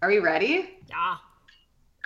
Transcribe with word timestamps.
Are 0.00 0.08
we 0.08 0.18
ready? 0.18 0.78
Yeah. 0.88 1.16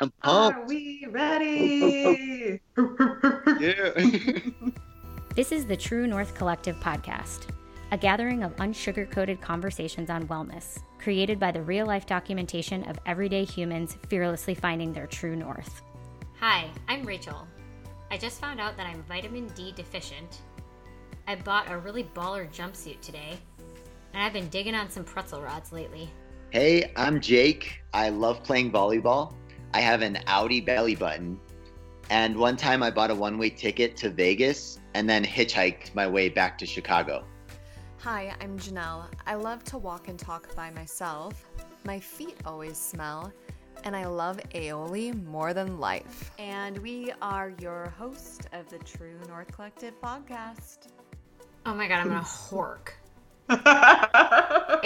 I'm 0.00 0.10
pumped. 0.22 0.58
Are 0.58 0.66
we 0.66 1.06
ready? 1.10 2.60
Yeah. 3.60 3.90
This 5.36 5.52
is 5.52 5.66
the 5.66 5.76
True 5.76 6.06
North 6.06 6.34
Collective 6.34 6.76
podcast, 6.76 7.48
a 7.92 7.98
gathering 7.98 8.42
of 8.42 8.56
unsugar-coated 8.56 9.38
conversations 9.42 10.08
on 10.08 10.26
wellness, 10.28 10.78
created 10.98 11.38
by 11.38 11.52
the 11.52 11.60
real-life 11.60 12.06
documentation 12.06 12.82
of 12.84 12.98
everyday 13.04 13.44
humans 13.44 13.98
fearlessly 14.08 14.54
finding 14.54 14.94
their 14.94 15.06
true 15.06 15.36
north. 15.36 15.82
Hi, 16.40 16.70
I'm 16.88 17.02
Rachel. 17.04 17.46
I 18.10 18.16
just 18.16 18.40
found 18.40 18.60
out 18.62 18.78
that 18.78 18.86
I'm 18.86 19.02
vitamin 19.02 19.48
D 19.48 19.72
deficient. 19.76 20.40
I 21.28 21.34
bought 21.34 21.70
a 21.70 21.76
really 21.76 22.04
baller 22.04 22.50
jumpsuit 22.50 23.02
today, 23.02 23.36
and 24.14 24.22
I've 24.22 24.32
been 24.32 24.48
digging 24.48 24.74
on 24.74 24.88
some 24.88 25.04
pretzel 25.04 25.42
rods 25.42 25.70
lately. 25.70 26.08
Hey, 26.56 26.90
I'm 26.96 27.20
Jake. 27.20 27.82
I 27.92 28.08
love 28.08 28.42
playing 28.42 28.72
volleyball. 28.72 29.34
I 29.74 29.80
have 29.80 30.00
an 30.00 30.14
outie 30.26 30.64
belly 30.64 30.94
button. 30.94 31.38
And 32.08 32.34
one 32.34 32.56
time 32.56 32.82
I 32.82 32.90
bought 32.90 33.10
a 33.10 33.14
one 33.14 33.36
way 33.36 33.50
ticket 33.50 33.94
to 33.98 34.08
Vegas 34.08 34.80
and 34.94 35.06
then 35.06 35.22
hitchhiked 35.22 35.94
my 35.94 36.06
way 36.06 36.30
back 36.30 36.56
to 36.56 36.64
Chicago. 36.64 37.26
Hi, 37.98 38.34
I'm 38.40 38.58
Janelle. 38.58 39.04
I 39.26 39.34
love 39.34 39.64
to 39.64 39.76
walk 39.76 40.08
and 40.08 40.18
talk 40.18 40.56
by 40.56 40.70
myself. 40.70 41.44
My 41.84 42.00
feet 42.00 42.38
always 42.46 42.78
smell, 42.78 43.30
and 43.84 43.94
I 43.94 44.06
love 44.06 44.40
aioli 44.54 45.22
more 45.26 45.52
than 45.52 45.78
life. 45.78 46.30
And 46.38 46.78
we 46.78 47.12
are 47.20 47.52
your 47.60 47.92
host 47.98 48.48
of 48.54 48.66
the 48.70 48.78
True 48.78 49.18
North 49.28 49.52
Collective 49.52 49.92
podcast. 50.00 50.88
Oh 51.66 51.74
my 51.74 51.86
god, 51.86 51.98
I'm 51.98 52.08
gonna 52.08 52.20
hork. 52.24 52.92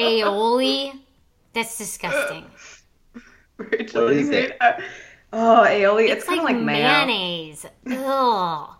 Aioli? 0.01 1.01
That's 1.52 1.78
disgusting. 1.78 2.50
Rachel, 3.59 4.06
What 4.06 4.16
you 4.16 4.24
is 4.24 4.30
Oh, 5.32 5.64
aioli. 5.66 6.09
It's, 6.09 6.24
It's, 6.24 6.24
kind 6.24 6.42
like, 6.42 6.42
of 6.42 6.45
like, 6.45 6.56
mayo. 6.56 7.10
mayonnaise. 7.10 7.66
Ugh. 7.87 8.70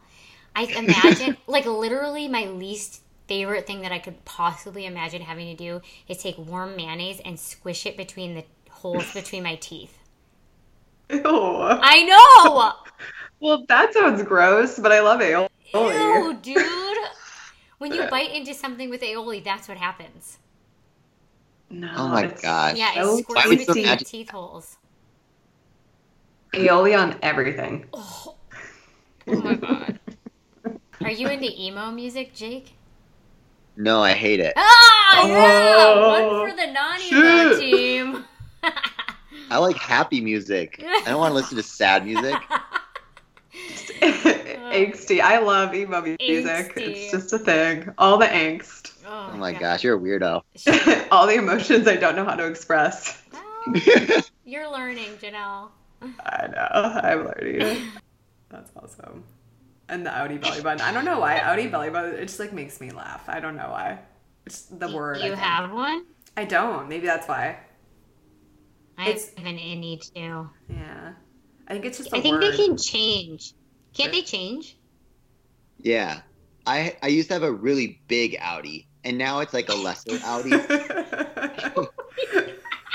I 0.57 0.63
imagine, 0.77 1.37
like, 1.47 1.67
literally, 1.67 2.29
my 2.29 2.47
least 2.47 3.03
favorite 3.29 3.67
thing 3.67 3.83
that 3.83 3.93
I 3.93 3.99
could 3.99 4.25
possibly 4.25 4.87
imagine 4.87 5.23
having 5.23 5.47
to 5.49 5.57
do 5.57 5.81
is 6.09 6.19
take 6.19 6.39
warm 6.39 6.77
mayonnaise 6.77 7.21
and 7.25 7.39
squish 7.39 7.87
it 7.87 7.97
between 7.97 8.35
the 8.35 8.45
holes 8.71 9.13
between 9.15 9.43
my 9.45 9.57
teeth. 9.57 9.99
Ew. 11.11 11.21
I 11.83 12.03
know! 12.05 12.73
Well, 13.41 13.65
that 13.67 13.93
sounds 13.95 14.23
gross, 14.23 14.79
but 14.79 14.93
I 14.93 15.01
love 15.01 15.21
aioli. 15.21 15.49
Ew, 15.75 16.39
dude. 16.43 16.99
When 17.79 17.93
you 17.93 18.05
bite 18.05 18.31
into 18.33 18.55
something 18.55 18.91
with 18.91 19.01
aioli, 19.03 19.43
that's 19.43 19.67
what 19.69 19.79
happens. 19.79 20.39
No, 21.71 21.89
Oh 21.97 22.09
my 22.09 22.25
it's 22.25 22.43
gosh. 22.43 22.77
Yeah, 22.77 22.95
so 22.95 23.01
it 23.01 23.05
Why 23.13 23.21
squirts 23.23 23.47
would 23.47 23.61
you 23.61 23.67
between 23.67 23.87
the 23.87 24.05
teeth 24.05 24.31
holes. 24.31 24.77
Aioli 26.53 26.99
on 26.99 27.17
everything. 27.23 27.87
Oh, 27.93 28.35
oh 29.29 29.41
my 29.41 29.55
god. 29.55 30.01
Are 31.01 31.11
you 31.11 31.29
into 31.29 31.49
emo 31.59 31.93
music, 31.93 32.35
Jake? 32.35 32.75
No, 33.77 34.03
I 34.03 34.13
hate 34.13 34.41
it. 34.41 34.53
Ah, 34.57 35.27
yeah! 35.27 35.77
Oh, 35.79 36.41
One 36.41 36.51
for 36.51 36.57
the 36.57 36.67
non-emo 36.73 37.53
shit. 37.55 37.61
team. 37.61 38.25
I 39.51 39.59
like 39.59 39.77
happy 39.77 40.21
music. 40.21 40.83
I 40.85 41.05
don't 41.07 41.19
want 41.19 41.31
to 41.31 41.35
listen 41.37 41.57
to 41.57 41.63
sad 41.63 42.05
music. 42.05 42.35
Angsty. 44.01 45.21
I 45.21 45.39
love 45.39 45.75
emo 45.75 46.03
music. 46.03 46.19
Angsty. 46.29 46.77
It's 46.77 47.11
just 47.13 47.33
a 47.33 47.39
thing. 47.39 47.93
All 47.97 48.19
the 48.19 48.27
angst. 48.27 48.90
Oh, 49.07 49.31
oh 49.33 49.37
my 49.37 49.53
gosh, 49.53 49.83
you're 49.85 49.97
a 49.97 50.01
weirdo. 50.01 50.43
Shit. 50.57 51.09
All 51.13 51.27
the 51.27 51.35
emotions 51.35 51.87
I 51.89 51.97
don't 51.97 52.17
know 52.17 52.25
how 52.25 52.35
to 52.37 52.47
express. 52.47 53.23
Well, 53.33 54.23
you're 54.45 54.71
learning, 54.71 55.17
Janelle. 55.21 55.69
I 56.03 56.47
know. 56.49 57.01
I'm 57.03 57.27
learning. 57.27 57.89
That's 58.49 58.71
awesome. 58.77 59.25
And 59.89 60.05
the 60.07 60.11
outie 60.11 60.41
belly 60.41 60.63
button. 60.63 60.81
I 60.81 60.93
don't 60.93 61.05
know 61.05 61.19
why 61.21 61.39
outie 61.39 61.71
belly 61.71 61.91
button. 61.91 62.15
It 62.15 62.23
just 62.27 62.39
like 62.41 62.53
makes 62.53 62.81
me 62.81 62.91
laugh. 62.91 63.29
I 63.29 63.41
don't 63.41 63.57
know 63.57 63.69
why. 63.71 63.99
It's 64.47 64.63
the 64.63 64.89
word. 64.91 65.19
You 65.21 65.33
have 65.35 65.73
one? 65.73 66.05
I 66.37 66.45
don't. 66.45 66.89
Maybe 66.89 67.07
that's 67.07 67.27
why. 67.29 67.59
I 68.99 69.09
It's- 69.09 69.31
have 69.37 69.47
an 69.47 69.57
innie 69.59 70.01
too. 70.15 70.49
Yeah. 70.69 71.13
I 71.69 71.73
think 71.73 71.85
it's 71.85 71.99
just. 71.99 72.13
a 72.13 72.17
I 72.17 72.21
think 72.21 72.35
word. 72.41 72.53
they 72.53 72.57
can 72.57 72.77
change. 72.77 73.53
Can't 73.95 74.13
they 74.13 74.23
change? 74.23 74.77
yeah. 75.79 76.21
I 76.67 76.97
I 77.03 77.09
used 77.09 77.29
to 77.29 77.35
have 77.35 77.43
a 77.43 77.51
really 77.53 78.03
big 78.07 78.37
outie, 78.39 78.85
and 79.05 79.17
now 79.19 79.41
it's 79.41 79.53
like 79.55 79.69
a 79.69 79.75
lesser 79.75 80.13
outie. 80.19 81.89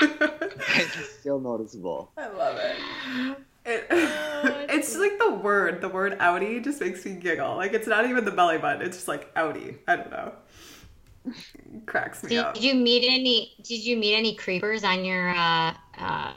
it's 0.00 1.10
still 1.20 1.40
noticeable. 1.40 2.10
I 2.16 2.28
love 2.28 2.56
it. 2.58 2.76
It, 3.64 3.86
Oh, 3.90 4.66
it's 4.68 4.96
like 4.96 5.18
the 5.18 5.34
word. 5.34 5.80
The 5.80 5.88
word 5.88 6.18
outie 6.20 6.62
just 6.62 6.80
makes 6.80 7.04
me 7.04 7.14
giggle. 7.14 7.56
Like 7.56 7.72
it's 7.72 7.88
not 7.88 8.06
even 8.08 8.24
the 8.24 8.30
belly 8.30 8.58
button. 8.58 8.82
It's 8.82 8.96
just 8.96 9.08
like 9.08 9.32
outie. 9.34 9.78
I 9.88 9.96
don't 9.96 10.10
know. 10.10 10.32
It 11.26 11.86
cracks 11.86 12.22
me 12.22 12.28
Did, 12.30 12.38
up. 12.38 12.54
did 12.54 12.62
you 12.62 12.74
meet 12.76 13.04
any? 13.08 13.54
Did 13.62 13.84
you 13.84 13.96
meet 13.96 14.14
any 14.14 14.36
creepers 14.36 14.84
on 14.84 15.04
your 15.04 15.30
uh, 15.30 15.74
uh, 15.98 16.34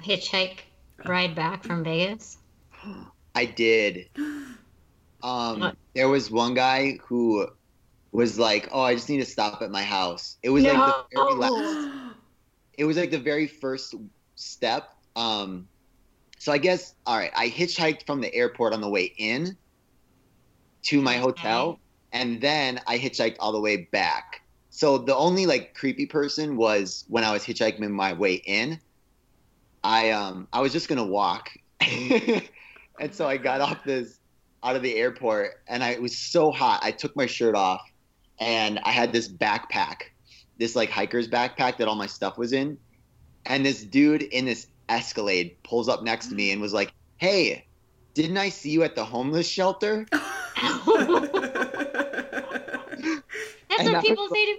hitchhike 0.00 0.60
ride 1.06 1.34
back 1.34 1.64
from 1.64 1.82
Vegas? 1.82 2.38
I 3.34 3.44
did. 3.46 4.08
Um, 5.22 5.60
What? 5.60 5.76
there 5.94 6.08
was 6.08 6.30
one 6.30 6.54
guy 6.54 6.96
who 7.04 7.46
was 8.12 8.38
like, 8.38 8.68
"Oh, 8.72 8.80
I 8.82 8.94
just 8.94 9.08
need 9.08 9.18
to 9.18 9.26
stop 9.26 9.62
at 9.62 9.70
my 9.70 9.82
house." 9.82 10.36
It 10.42 10.50
was 10.50 10.64
like 10.64 10.84
the 10.84 10.94
very 11.14 11.34
last. 11.34 11.54
It 12.78 12.84
was 12.84 12.96
like 12.96 13.10
the 13.10 13.18
very 13.18 13.46
first 13.46 13.94
step. 14.36 14.88
Um, 15.14 15.68
so 16.38 16.50
I 16.50 16.56
guess 16.58 16.94
all 17.04 17.18
right. 17.18 17.32
I 17.36 17.50
hitchhiked 17.50 18.06
from 18.06 18.22
the 18.22 18.34
airport 18.34 18.72
on 18.72 18.80
the 18.80 18.88
way 18.88 19.12
in 19.18 19.58
to 20.84 21.02
my 21.02 21.18
hotel, 21.18 21.78
and 22.12 22.40
then 22.40 22.80
I 22.86 22.98
hitchhiked 22.98 23.36
all 23.38 23.52
the 23.52 23.60
way 23.60 23.88
back. 23.92 24.40
So 24.70 24.98
the 24.98 25.14
only 25.14 25.46
like 25.46 25.74
creepy 25.74 26.06
person 26.06 26.56
was 26.56 27.04
when 27.08 27.24
I 27.24 27.32
was 27.32 27.44
hitchhiking 27.44 27.86
my 27.90 28.12
way 28.14 28.34
in. 28.34 28.80
I 29.82 30.10
um 30.10 30.48
I 30.52 30.60
was 30.60 30.72
just 30.72 30.88
gonna 30.88 31.04
walk, 31.06 31.50
and 31.80 33.14
so 33.14 33.28
I 33.28 33.36
got 33.36 33.60
off 33.60 33.84
this 33.84 34.18
out 34.62 34.76
of 34.76 34.82
the 34.82 34.94
airport, 34.96 35.52
and 35.68 35.82
I 35.84 35.90
it 35.90 36.02
was 36.02 36.16
so 36.16 36.50
hot. 36.50 36.80
I 36.82 36.92
took 36.92 37.14
my 37.16 37.26
shirt 37.26 37.54
off, 37.54 37.82
and 38.40 38.80
I 38.84 38.90
had 38.90 39.12
this 39.12 39.30
backpack, 39.30 39.96
this 40.58 40.74
like 40.74 40.90
hiker's 40.90 41.28
backpack 41.28 41.78
that 41.78 41.86
all 41.86 41.94
my 41.94 42.06
stuff 42.06 42.36
was 42.38 42.52
in, 42.52 42.78
and 43.46 43.64
this 43.64 43.84
dude 43.84 44.22
in 44.22 44.46
this 44.46 44.66
Escalade 44.88 45.56
pulls 45.62 45.88
up 45.88 46.02
next 46.02 46.28
to 46.28 46.34
me 46.34 46.50
and 46.50 46.60
was 46.60 46.72
like, 46.72 46.92
"Hey, 47.18 47.66
didn't 48.14 48.38
I 48.38 48.48
see 48.48 48.70
you 48.70 48.82
at 48.82 48.96
the 48.96 49.04
homeless 49.04 49.48
shelter?" 49.48 50.06
That's 53.70 53.82
And 53.82 53.92
what 53.92 54.04
people 54.04 54.28
was 54.28 54.32
say 54.32 54.46
to 54.46 54.56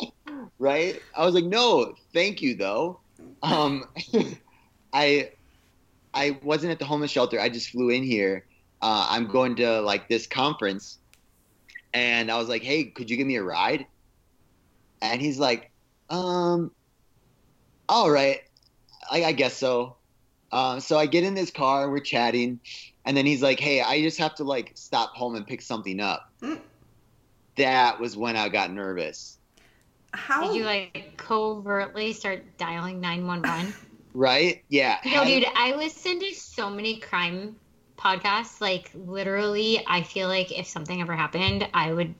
me. 0.00 0.12
right? 0.58 1.02
I 1.16 1.24
was 1.24 1.34
like, 1.34 1.44
no, 1.44 1.94
thank 2.14 2.40
you 2.40 2.54
though. 2.54 3.00
Um, 3.42 3.84
I 4.92 5.30
I 6.14 6.38
wasn't 6.42 6.72
at 6.72 6.78
the 6.78 6.84
homeless 6.84 7.10
shelter. 7.10 7.40
I 7.40 7.48
just 7.48 7.70
flew 7.70 7.90
in 7.90 8.02
here. 8.04 8.46
Uh, 8.80 9.06
I'm 9.10 9.26
going 9.26 9.56
to 9.56 9.80
like 9.80 10.08
this 10.08 10.26
conference, 10.26 10.98
and 11.94 12.30
I 12.30 12.38
was 12.38 12.48
like, 12.48 12.62
hey, 12.62 12.84
could 12.84 13.10
you 13.10 13.16
give 13.16 13.26
me 13.26 13.36
a 13.36 13.42
ride? 13.42 13.86
And 15.00 15.20
he's 15.20 15.38
like, 15.38 15.70
um, 16.10 16.70
all 17.88 18.10
right, 18.10 18.40
I, 19.10 19.24
I 19.24 19.32
guess 19.32 19.56
so. 19.56 19.96
Uh, 20.50 20.80
so 20.80 20.98
I 20.98 21.06
get 21.06 21.24
in 21.24 21.34
this 21.34 21.50
car, 21.50 21.90
we're 21.90 22.00
chatting, 22.00 22.60
and 23.04 23.16
then 23.16 23.26
he's 23.26 23.42
like, 23.42 23.58
hey, 23.58 23.80
I 23.80 24.02
just 24.02 24.18
have 24.18 24.34
to 24.36 24.44
like 24.44 24.72
stop 24.74 25.14
home 25.14 25.34
and 25.34 25.46
pick 25.46 25.62
something 25.62 25.98
up. 25.98 26.30
Mm. 26.42 26.60
That 27.56 27.98
was 27.98 28.16
when 28.16 28.36
I 28.36 28.48
got 28.48 28.70
nervous. 28.70 29.38
How? 30.12 30.48
Did 30.48 30.56
you 30.56 30.64
like 30.64 31.14
covertly 31.16 32.12
start 32.12 32.58
dialing 32.58 33.00
nine 33.00 33.26
one 33.26 33.42
one? 33.42 33.74
Right? 34.14 34.62
Yeah. 34.68 34.98
No, 35.06 35.24
dude, 35.24 35.46
I 35.54 35.74
listen 35.74 36.20
to 36.20 36.34
so 36.34 36.68
many 36.68 36.98
crime 36.98 37.56
podcasts. 38.02 38.60
Like, 38.60 38.90
literally, 38.94 39.82
I 39.86 40.02
feel 40.02 40.28
like 40.28 40.56
if 40.56 40.66
something 40.66 41.00
ever 41.00 41.14
happened, 41.14 41.68
I 41.72 41.92
would 41.92 42.14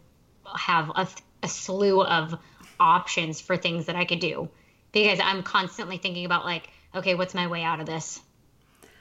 have 0.57 0.91
a, 0.95 1.09
a 1.43 1.49
slew 1.49 2.03
of 2.03 2.39
options 2.79 3.41
for 3.41 3.57
things 3.57 3.87
that 3.87 3.97
I 3.97 4.05
could 4.05 4.21
do 4.21 4.49
because 4.93 5.19
I'm 5.23 5.43
constantly 5.43 5.99
thinking 5.99 6.25
about, 6.25 6.45
like, 6.45 6.69
okay, 6.95 7.15
what's 7.15 7.35
my 7.35 7.47
way 7.47 7.63
out 7.63 7.81
of 7.81 7.87
this? 7.87 8.21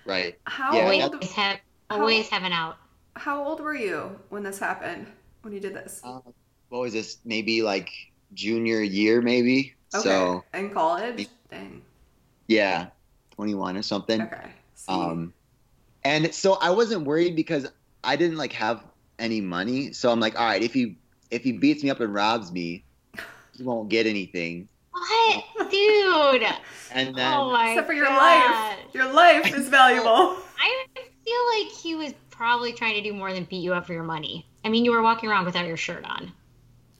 Right. 0.05 0.39
how 0.45 0.73
Yeah, 0.75 0.81
Always 0.83 1.03
old? 1.03 1.23
have, 1.23 1.59
How- 1.89 1.99
always 1.99 2.29
have 2.29 2.43
an 2.43 2.53
out. 2.53 2.77
How 3.15 3.43
old 3.43 3.59
were 3.59 3.75
you 3.75 4.17
when 4.29 4.41
this 4.41 4.57
happened? 4.57 5.05
When 5.41 5.53
you 5.53 5.59
did 5.59 5.73
this? 5.75 5.99
Uh, 6.03 6.19
what 6.69 6.79
was 6.79 6.93
this? 6.93 7.17
Maybe 7.25 7.61
like 7.61 7.89
junior 8.33 8.81
year, 8.81 9.21
maybe. 9.21 9.73
Okay. 9.93 10.03
So 10.03 10.43
in 10.53 10.69
college. 10.69 11.27
Dang. 11.49 11.81
yeah, 12.47 12.87
21 13.35 13.75
or 13.75 13.81
something. 13.81 14.21
Okay. 14.21 14.47
See. 14.75 14.91
Um, 14.93 15.33
and 16.03 16.33
so 16.33 16.53
I 16.53 16.71
wasn't 16.71 17.05
worried 17.05 17.35
because 17.35 17.67
I 18.03 18.15
didn't 18.15 18.37
like 18.37 18.53
have 18.53 18.83
any 19.19 19.41
money. 19.41 19.93
So 19.93 20.11
I'm 20.11 20.19
like, 20.19 20.39
all 20.39 20.45
right, 20.45 20.61
if 20.61 20.73
he 20.73 20.97
if 21.29 21.43
he 21.43 21.53
beats 21.53 21.83
me 21.83 21.89
up 21.89 21.99
and 21.99 22.13
robs 22.13 22.51
me, 22.51 22.83
he 23.55 23.63
won't 23.63 23.89
get 23.89 24.05
anything. 24.07 24.67
What? 24.91 25.43
Dude. 25.71 26.43
And 26.91 27.15
then 27.15 27.33
oh 27.33 27.51
my 27.51 27.69
Except 27.69 27.87
for 27.87 27.93
your 27.93 28.05
God. 28.05 28.17
life. 28.17 28.77
Your 28.93 29.13
life 29.13 29.55
is 29.55 29.69
valuable. 29.69 30.09
I 30.59 30.85
feel 30.95 31.65
like 31.65 31.71
he 31.71 31.95
was 31.95 32.13
probably 32.29 32.73
trying 32.73 32.95
to 32.95 33.01
do 33.01 33.13
more 33.13 33.31
than 33.31 33.45
beat 33.45 33.63
you 33.63 33.73
up 33.73 33.85
for 33.85 33.93
your 33.93 34.03
money. 34.03 34.45
I 34.65 34.69
mean, 34.69 34.83
you 34.83 34.91
were 34.91 35.01
walking 35.01 35.29
around 35.29 35.45
without 35.45 35.65
your 35.65 35.77
shirt 35.77 36.03
on. 36.05 36.31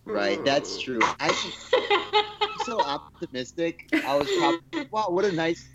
right, 0.06 0.44
that's 0.46 0.80
true. 0.80 1.00
I 1.02 1.30
I'm 2.42 2.66
so 2.66 2.82
optimistic. 2.82 3.90
I 4.06 4.16
was 4.16 4.30
probably 4.38 4.88
wow, 4.92 5.08
what 5.10 5.26
a 5.26 5.32
nice 5.32 5.68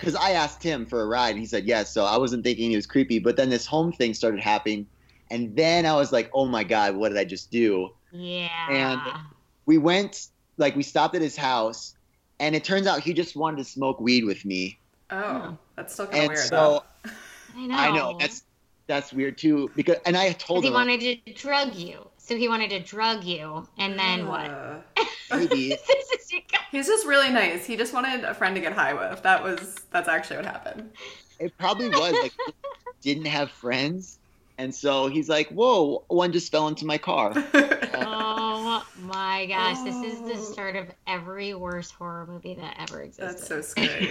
because 0.00 0.14
I 0.16 0.30
asked 0.32 0.62
him 0.62 0.86
for 0.86 1.02
a 1.02 1.06
ride 1.06 1.30
and 1.30 1.38
he 1.38 1.46
said 1.46 1.66
yes, 1.66 1.92
so 1.92 2.04
I 2.04 2.16
wasn't 2.16 2.42
thinking 2.42 2.70
he 2.70 2.76
was 2.76 2.86
creepy. 2.86 3.18
But 3.18 3.36
then 3.36 3.50
this 3.50 3.66
home 3.66 3.92
thing 3.92 4.14
started 4.14 4.40
happening, 4.40 4.86
and 5.30 5.54
then 5.54 5.86
I 5.86 5.94
was 5.94 6.10
like, 6.12 6.30
oh 6.34 6.46
my 6.46 6.64
god, 6.64 6.96
what 6.96 7.10
did 7.10 7.18
I 7.18 7.24
just 7.24 7.50
do? 7.50 7.90
yeah. 8.12 8.48
And 8.70 9.00
we 9.66 9.78
went 9.78 10.28
like 10.56 10.74
we 10.74 10.82
stopped 10.82 11.14
at 11.14 11.22
his 11.22 11.36
house 11.36 11.94
and 12.40 12.56
it 12.56 12.64
turns 12.64 12.86
out 12.88 13.00
he 13.00 13.12
just 13.12 13.36
wanted 13.36 13.58
to 13.58 13.64
smoke 13.64 14.00
weed 14.00 14.24
with 14.24 14.44
me 14.44 14.78
Oh, 15.10 15.38
hmm. 15.40 15.54
that's 15.76 15.92
still 15.94 16.06
kind 16.06 16.16
of 16.16 16.22
and 16.22 16.28
weird. 16.30 16.38
so 16.48 16.84
I 17.56 17.66
know. 17.66 17.74
i 17.76 17.90
know 17.96 18.16
that's 18.18 18.42
that's 18.88 19.12
weird 19.12 19.38
too 19.38 19.70
because 19.76 19.96
and 20.06 20.16
i 20.16 20.32
told 20.32 20.62
Because 20.62 20.62
he 20.62 20.68
him 20.68 20.74
wanted 20.74 21.00
to 21.26 21.32
drug 21.34 21.74
you. 21.76 22.04
So 22.30 22.36
he 22.36 22.48
wanted 22.48 22.70
to 22.70 22.78
drug 22.78 23.24
you, 23.24 23.66
and 23.76 23.98
then 23.98 24.28
what? 24.28 24.46
Uh, 24.48 24.78
maybe 25.32 25.70
this 25.88 26.10
is. 26.12 26.32
He's 26.70 26.86
just 26.86 27.04
really 27.04 27.28
nice. 27.30 27.66
He 27.66 27.76
just 27.76 27.92
wanted 27.92 28.22
a 28.22 28.32
friend 28.34 28.54
to 28.54 28.60
get 28.60 28.72
high 28.72 28.94
with. 28.94 29.20
That 29.24 29.42
was 29.42 29.74
that's 29.90 30.08
actually 30.08 30.36
what 30.36 30.46
happened. 30.46 30.92
it 31.40 31.52
probably 31.58 31.88
was 31.88 32.12
like 32.22 32.32
didn't 33.02 33.24
have 33.26 33.50
friends 33.50 34.20
and 34.58 34.72
so 34.72 35.08
he's 35.08 35.28
like 35.28 35.48
whoa 35.48 36.04
one 36.06 36.30
just 36.30 36.52
fell 36.52 36.68
into 36.68 36.84
my 36.84 36.98
car 36.98 37.32
Oh 37.34 38.86
my 39.00 39.46
gosh, 39.46 39.78
this 39.82 39.96
is 39.96 40.20
the 40.20 40.34
Oh. 40.34 40.52
start 40.52 40.76
of 40.76 40.86
every 41.08 41.54
worst 41.54 41.92
horror 41.94 42.26
movie 42.28 42.54
that 42.54 42.76
ever 42.78 43.02
existed. 43.02 43.38
That's 43.38 43.48
so 43.48 43.60
scary. 43.60 44.08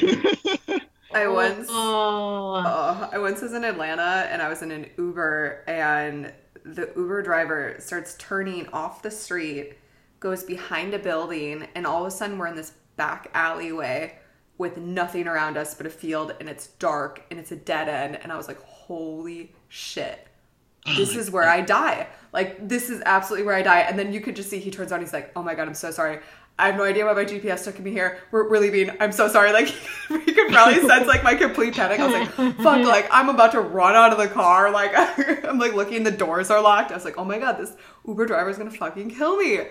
I 1.14 1.28
once 1.28 1.68
Oh. 1.72 2.64
oh, 2.66 3.10
I 3.14 3.18
once 3.18 3.42
was 3.42 3.54
in 3.54 3.64
Atlanta 3.64 4.28
and 4.30 4.42
I 4.42 4.50
was 4.50 4.62
in 4.62 4.72
an 4.72 4.90
Uber 4.98 5.64
and 5.68 6.34
the 6.64 6.92
Uber 6.96 7.22
driver 7.22 7.76
starts 7.80 8.16
turning 8.18 8.68
off 8.70 9.02
the 9.02 9.12
street, 9.12 9.78
goes 10.20 10.44
behind 10.44 10.94
a 10.94 11.00
building, 11.00 11.68
and 11.76 11.86
all 11.86 12.02
of 12.02 12.08
a 12.08 12.12
sudden 12.12 12.38
we're 12.38 12.48
in 12.48 12.56
this 12.56 12.74
back 12.96 13.30
alleyway 13.34 14.18
with 14.58 14.78
nothing 14.78 15.28
around 15.28 15.58
us 15.58 15.74
but 15.74 15.86
a 15.86 15.90
field 15.90 16.36
and 16.40 16.50
it's 16.50 16.68
dark 16.68 17.24
and 17.32 17.40
it's 17.40 17.52
a 17.52 17.56
dead 17.56 17.88
end 17.88 18.20
and 18.22 18.32
I 18.32 18.38
was 18.38 18.48
like, 18.48 18.62
"Holy 18.62 19.54
shit." 19.70 20.28
this 20.98 21.16
is 21.16 21.30
where 21.30 21.48
I 21.48 21.62
die. 21.62 22.08
Like 22.32 22.68
this 22.68 22.90
is 22.90 23.02
absolutely 23.06 23.46
where 23.46 23.56
I 23.56 23.62
die. 23.62 23.80
And 23.80 23.98
then 23.98 24.14
you 24.14 24.22
could 24.22 24.36
just 24.36 24.50
see 24.50 24.60
he 24.60 24.72
turns 24.72 24.92
on. 24.92 25.00
He's 25.00 25.14
like, 25.14 25.32
"Oh 25.36 25.44
my 25.44 25.56
god, 25.56 25.68
I'm 25.68 25.74
so 25.74 25.92
sorry. 25.92 26.20
I 26.60 26.68
have 26.68 26.76
no 26.76 26.84
idea 26.84 27.06
why 27.06 27.14
my 27.14 27.26
GPS 27.26 27.64
took 27.64 27.80
me 27.80 27.92
here. 27.92 28.20
We're, 28.32 28.50
we're 28.50 28.60
leaving. 28.60 28.92
I'm 29.00 29.12
so 29.12 29.28
sorry." 29.28 29.52
Like 29.52 29.74
you 30.10 30.20
could 30.34 30.52
probably 30.52 30.80
sense 30.88 31.08
like 31.08 31.24
my 31.24 31.36
complete 31.36 31.74
panic. 31.76 32.00
I 32.00 32.06
was 32.08 32.14
like, 32.14 32.56
"Fuck!" 32.58 32.86
Like 32.86 33.08
I'm 33.12 33.30
about 33.30 33.52
to 33.54 33.62
run 33.62 33.96
out 33.96 34.12
of 34.12 34.18
the 34.20 34.28
car. 34.28 34.70
Like 34.72 34.92
I'm 35.46 35.58
like 35.58 35.74
looking. 35.74 36.04
The 36.04 36.12
doors 36.12 36.50
are 36.52 36.62
locked. 36.62 36.92
I 36.92 36.96
was 36.96 37.06
like, 37.06 37.18
"Oh 37.18 37.26
my 37.26 37.40
god, 37.40 37.58
this 37.58 37.72
Uber 38.08 38.26
driver 38.28 38.50
is 38.50 38.58
gonna 38.58 38.72
fucking 38.72 39.10
kill 39.12 39.38
me." 39.38 39.62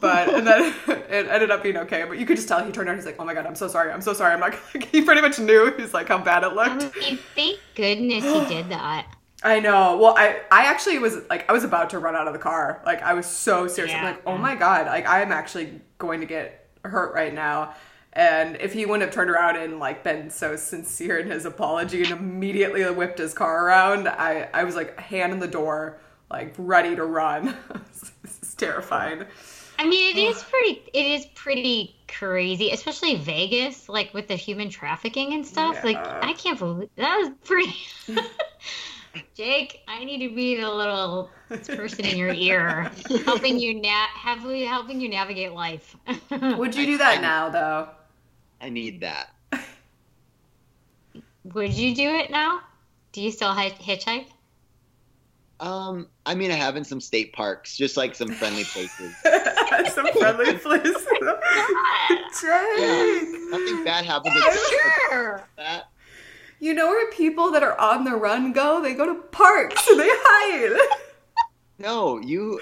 But 0.00 0.32
and 0.32 0.46
then 0.46 0.74
it 0.86 1.26
ended 1.28 1.50
up 1.50 1.62
being 1.62 1.76
okay. 1.78 2.04
But 2.08 2.18
you 2.18 2.26
could 2.26 2.36
just 2.36 2.48
tell 2.48 2.64
he 2.64 2.72
turned 2.72 2.88
on. 2.88 2.96
He's 2.96 3.06
like, 3.06 3.16
"Oh 3.18 3.24
my 3.24 3.34
god, 3.34 3.46
I'm 3.46 3.54
so 3.54 3.68
sorry. 3.68 3.90
I'm 3.92 4.00
so 4.00 4.12
sorry." 4.12 4.32
I'm 4.32 4.40
like, 4.40 4.58
he 4.92 5.02
pretty 5.02 5.20
much 5.20 5.38
knew. 5.38 5.74
He's 5.76 5.92
like 5.92 6.08
how 6.08 6.18
bad 6.18 6.42
it 6.42 6.52
um, 6.52 6.58
I 6.58 6.74
looked. 6.76 6.96
mean, 6.96 7.18
thank 7.34 7.58
goodness 7.74 8.24
he 8.24 8.44
did 8.54 8.68
that. 8.70 9.06
I 9.44 9.60
know. 9.60 9.98
Well, 9.98 10.14
I 10.16 10.40
I 10.50 10.64
actually 10.64 10.98
was 10.98 11.18
like 11.28 11.48
I 11.50 11.52
was 11.52 11.64
about 11.64 11.90
to 11.90 11.98
run 11.98 12.16
out 12.16 12.26
of 12.26 12.32
the 12.32 12.38
car. 12.38 12.82
Like 12.86 13.02
I 13.02 13.12
was 13.12 13.26
so 13.26 13.68
serious. 13.68 13.94
I'm 13.94 14.02
like, 14.02 14.22
"Oh 14.26 14.32
mm. 14.32 14.40
my 14.40 14.56
god, 14.56 14.86
like 14.86 15.06
I 15.06 15.20
am 15.20 15.32
actually 15.32 15.82
going 15.98 16.20
to 16.20 16.26
get 16.26 16.66
hurt 16.82 17.14
right 17.14 17.32
now." 17.32 17.74
And 18.14 18.56
if 18.60 18.72
he 18.72 18.86
wouldn't 18.86 19.02
have 19.02 19.12
turned 19.12 19.28
around 19.28 19.56
and 19.56 19.78
like 19.78 20.02
been 20.02 20.30
so 20.30 20.56
sincere 20.56 21.18
in 21.18 21.30
his 21.30 21.44
apology 21.44 22.02
and 22.02 22.12
immediately 22.12 22.88
whipped 22.90 23.18
his 23.18 23.34
car 23.34 23.66
around, 23.66 24.08
I 24.08 24.48
I 24.54 24.64
was 24.64 24.76
like 24.76 24.98
hand 24.98 25.34
in 25.34 25.40
the 25.40 25.48
door, 25.48 25.98
like 26.30 26.54
ready 26.56 26.96
to 26.96 27.04
run. 27.04 27.54
this 28.22 28.38
is 28.42 28.54
terrifying. 28.54 29.24
I 29.78 29.86
mean, 29.86 30.16
it 30.16 30.20
is 30.20 30.42
pretty. 30.42 30.82
It 30.94 31.06
is 31.06 31.26
pretty 31.34 31.96
crazy, 32.08 32.70
especially 32.70 33.16
Vegas, 33.16 33.90
like 33.90 34.14
with 34.14 34.28
the 34.28 34.36
human 34.36 34.70
trafficking 34.70 35.34
and 35.34 35.44
stuff. 35.44 35.82
Like, 35.84 35.98
I 35.98 36.32
can't 36.34 36.58
believe 36.58 36.88
that 36.96 37.16
was 37.18 37.30
pretty. 37.44 37.74
Jake, 39.34 39.80
I 39.88 40.04
need 40.04 40.26
to 40.28 40.34
be 40.34 40.56
the 40.60 40.70
little 40.70 41.30
person 41.48 42.04
in 42.04 42.16
your 42.16 42.32
ear, 42.32 42.90
helping 43.24 43.58
you 43.58 43.74
na- 43.80 44.06
helping 44.14 44.66
helping 44.66 45.00
you 45.00 45.08
navigate 45.08 45.52
life. 45.52 45.96
Would 46.30 46.74
you 46.74 46.86
do 46.86 46.98
that 46.98 47.20
now 47.20 47.48
though? 47.48 47.88
i 48.60 48.68
need 48.70 49.00
that 49.00 49.30
Would 51.52 51.74
you 51.74 51.94
do 51.94 52.08
it 52.08 52.30
now? 52.30 52.60
Do 53.12 53.20
you 53.20 53.30
still 53.30 53.52
hi- 53.52 53.70
hitchhike? 53.70 54.26
um 55.60 56.08
i 56.26 56.34
mean 56.34 56.50
i 56.50 56.54
have 56.54 56.74
in 56.76 56.82
some 56.82 57.00
state 57.00 57.32
parks 57.32 57.76
just 57.76 57.96
like 57.96 58.14
some 58.16 58.28
friendly 58.28 58.64
places 58.64 59.14
Some 59.94 60.06
friendly 60.12 60.54
places. 60.58 60.96
Jake. 62.40 63.28
nothing 63.50 63.84
bad 63.84 64.04
happens 64.04 64.34
Yeah, 64.34 64.56
Sure. 65.10 65.48
that 65.56 65.84
You 66.60 66.72
know 66.74 66.86
where 66.88 67.10
people 67.10 67.50
that 67.52 67.62
are 67.62 67.78
on 67.78 68.04
the 68.04 68.12
run 68.16 68.52
go? 68.52 68.80
They 68.80 68.94
go 68.94 69.06
to 69.06 69.20
parks 69.28 69.86
and 69.88 70.00
they 70.00 70.08
hide. 70.10 70.78
No, 71.76 72.20
you. 72.20 72.60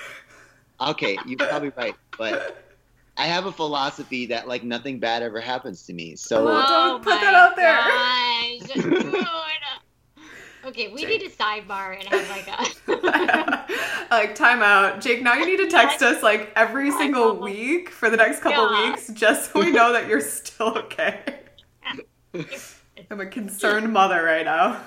Okay, 0.81 1.19
you're 1.27 1.39
probably 1.39 1.69
right, 1.77 1.95
but 2.17 2.65
I 3.19 3.27
have 3.27 3.45
a 3.45 3.53
philosophy 3.53 4.25
that 4.27 4.49
like 4.49 4.65
nothing 4.65 4.99
bad 4.99 5.23
ever 5.23 5.39
happens 5.39 5.85
to 5.87 5.93
me. 5.93 6.17
So 6.17 6.47
Well, 6.47 6.67
don't 6.67 6.95
Oh 6.97 6.99
put 6.99 7.21
that 7.21 7.35
out 7.35 7.55
there. 7.55 7.77
gosh. 7.77 9.05
Lord. 9.05 9.27
Okay, 10.65 10.89
we 10.93 11.05
need 11.05 11.21
a 11.23 11.29
sidebar 11.29 11.99
and 11.99 12.05
have 12.09 12.31
like 12.31 12.47
a. 12.47 14.07
like 14.13 14.35
time 14.37 14.63
out. 14.63 15.01
Jake, 15.01 15.21
now 15.21 15.35
you 15.35 15.45
need 15.45 15.57
to 15.57 15.69
text 15.69 16.03
us 16.03 16.23
like 16.23 16.53
every 16.55 16.93
single 16.93 17.35
week 17.37 17.89
for 17.91 18.09
the 18.09 18.17
next 18.17 18.41
couple 18.41 18.71
Yeah. 18.71 18.91
weeks 18.91 19.09
just 19.09 19.53
so 19.53 19.59
we 19.61 19.73
know 19.73 19.93
that 19.93 20.07
you're 20.09 20.21
still 20.21 20.79
okay. 20.79 21.41
I'm 23.13 23.21
a 23.21 23.27
concerned 23.27 23.93
mother 23.93 24.25
right 24.25 24.47
now. 24.47 24.81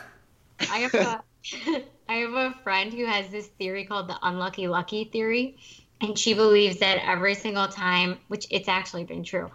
I 0.59 0.79
have 0.79 0.93
a 0.95 1.23
I 2.09 2.13
have 2.13 2.33
a 2.33 2.55
friend 2.63 2.91
who 2.91 3.05
has 3.05 3.29
this 3.29 3.45
theory 3.45 3.85
called 3.85 4.07
the 4.07 4.17
unlucky 4.19 4.67
lucky 4.67 5.03
theory, 5.03 5.59
and 6.01 6.17
she 6.17 6.33
believes 6.33 6.79
that 6.79 7.07
every 7.07 7.35
single 7.35 7.67
time, 7.67 8.17
which 8.27 8.47
it's 8.49 8.67
actually 8.67 9.03
been 9.03 9.23
true, 9.23 9.51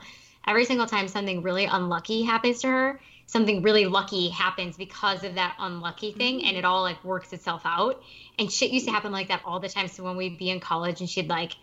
every 0.47 0.65
single 0.67 0.87
time 0.87 1.09
something 1.09 1.43
really 1.43 1.65
unlucky 1.65 2.23
happens 2.23 2.61
to 2.61 2.69
her, 2.69 3.01
something 3.27 3.63
really 3.63 3.87
lucky 3.87 4.29
happens 4.29 4.77
because 4.77 5.25
of 5.25 5.35
that 5.35 5.57
unlucky 5.59 6.13
thing, 6.13 6.45
and 6.45 6.57
it 6.57 6.65
all 6.65 6.83
like 6.83 7.03
works 7.03 7.33
itself 7.33 7.63
out. 7.65 8.01
And 8.39 8.53
shit 8.53 8.71
used 8.71 8.87
to 8.87 8.93
happen 8.93 9.11
like 9.11 9.29
that 9.29 9.43
all 9.45 9.59
the 9.59 9.69
time. 9.69 9.89
So 9.89 10.05
when 10.05 10.17
we'd 10.17 10.39
be 10.39 10.49
in 10.49 10.61
college 10.61 11.01
and 11.01 11.11
she'd 11.11 11.29
like, 11.29 11.57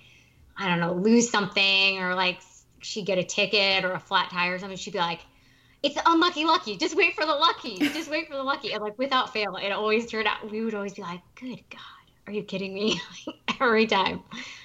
I 0.58 0.68
don't 0.68 0.82
know, 0.82 0.92
lose 0.92 1.30
something 1.30 2.00
or 2.00 2.16
like 2.16 2.42
she'd 2.82 3.06
get 3.06 3.18
a 3.18 3.24
ticket 3.24 3.86
or 3.86 3.94
a 3.94 4.00
flat 4.00 4.30
tire 4.30 4.56
or 4.56 4.60
something, 4.60 4.78
she'd 4.78 4.92
be 4.92 5.00
like, 5.00 5.22
it's 5.88 5.98
unlucky 6.06 6.46
lucky. 6.46 6.78
Just 6.78 6.96
wait 6.96 7.16
for 7.16 7.26
the 7.26 7.34
lucky. 7.34 7.90
Just 7.94 8.10
wait 8.10 8.28
for 8.28 8.36
the 8.36 8.44
lucky. 8.44 8.74
And 8.74 8.82
like 8.84 8.98
without 8.98 9.34
fail, 9.34 9.56
it 9.58 9.72
always 9.72 10.08
turned 10.10 10.28
out. 10.28 10.50
We 10.52 10.64
would 10.64 10.74
always 10.76 10.94
be 10.94 11.02
like, 11.02 11.22
"Good 11.36 11.64
God, 11.70 11.82
are 12.28 12.34
you 12.34 12.44
kidding 12.44 12.74
me?" 12.74 13.02
Every 13.62 13.88
time. 13.88 14.24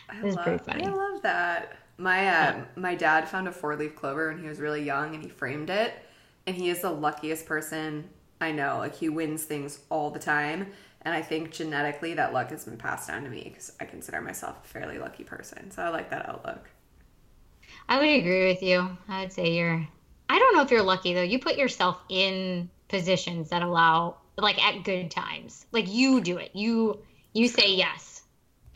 I 0.09 0.23
It 0.23 0.27
was 0.27 0.37
love, 0.37 0.37
pretty 0.37 0.63
funny. 0.65 0.85
I 0.85 0.93
love 0.93 1.23
that. 1.23 1.77
My 1.99 2.29
uh, 2.29 2.65
my 2.77 2.95
dad 2.95 3.29
found 3.29 3.49
a 3.49 3.53
four 3.53 3.77
leaf 3.77 3.95
clover 3.97 4.29
when 4.29 4.43
he 4.43 4.49
was 4.49 4.61
really 4.61 4.83
young, 4.83 5.15
and 5.15 5.23
he 5.23 5.29
framed 5.29 5.71
it. 5.71 5.95
And 6.47 6.57
he 6.57 6.69
is 6.71 6.83
the 6.83 6.91
luckiest 6.91 7.47
person 7.47 8.11
I 8.41 8.53
know. 8.53 8.79
Like 8.79 8.97
he 8.97 9.09
wins 9.09 9.45
things 9.45 9.81
all 9.91 10.11
the 10.11 10.19
time, 10.19 10.73
and 11.03 11.15
I 11.15 11.23
think 11.23 11.53
genetically 11.53 12.15
that 12.15 12.33
luck 12.33 12.51
has 12.51 12.65
been 12.65 12.77
passed 12.79 13.09
down 13.09 13.25
to 13.25 13.31
me 13.31 13.45
because 13.45 13.73
I 13.81 13.85
consider 13.85 14.21
myself 14.21 14.65
a 14.65 14.69
fairly 14.69 14.99
lucky 14.99 15.25
person. 15.25 15.71
So 15.71 15.83
I 15.83 15.89
like 15.89 16.11
that 16.11 16.29
outlook. 16.29 16.69
I 17.89 17.99
would 18.01 18.11
agree 18.11 18.49
with 18.49 18.61
you. 18.63 18.99
I 19.09 19.23
would 19.23 19.33
say 19.33 19.53
you're. 19.53 19.87
I 20.29 20.39
don't 20.39 20.57
know 20.57 20.63
if 20.63 20.71
you're 20.71 20.83
lucky 20.83 21.15
though. 21.15 21.23
You 21.23 21.39
put 21.39 21.57
yourself 21.57 22.01
in 22.09 22.71
positions 22.89 23.51
that 23.51 23.63
allow, 23.63 24.17
like 24.37 24.63
at 24.63 24.85
good 24.85 25.11
times, 25.11 25.67
like 25.73 25.93
you 25.93 26.21
do 26.21 26.39
it. 26.39 26.51
You 26.55 26.99
you 27.33 27.49
say 27.49 27.75
yes 27.75 28.23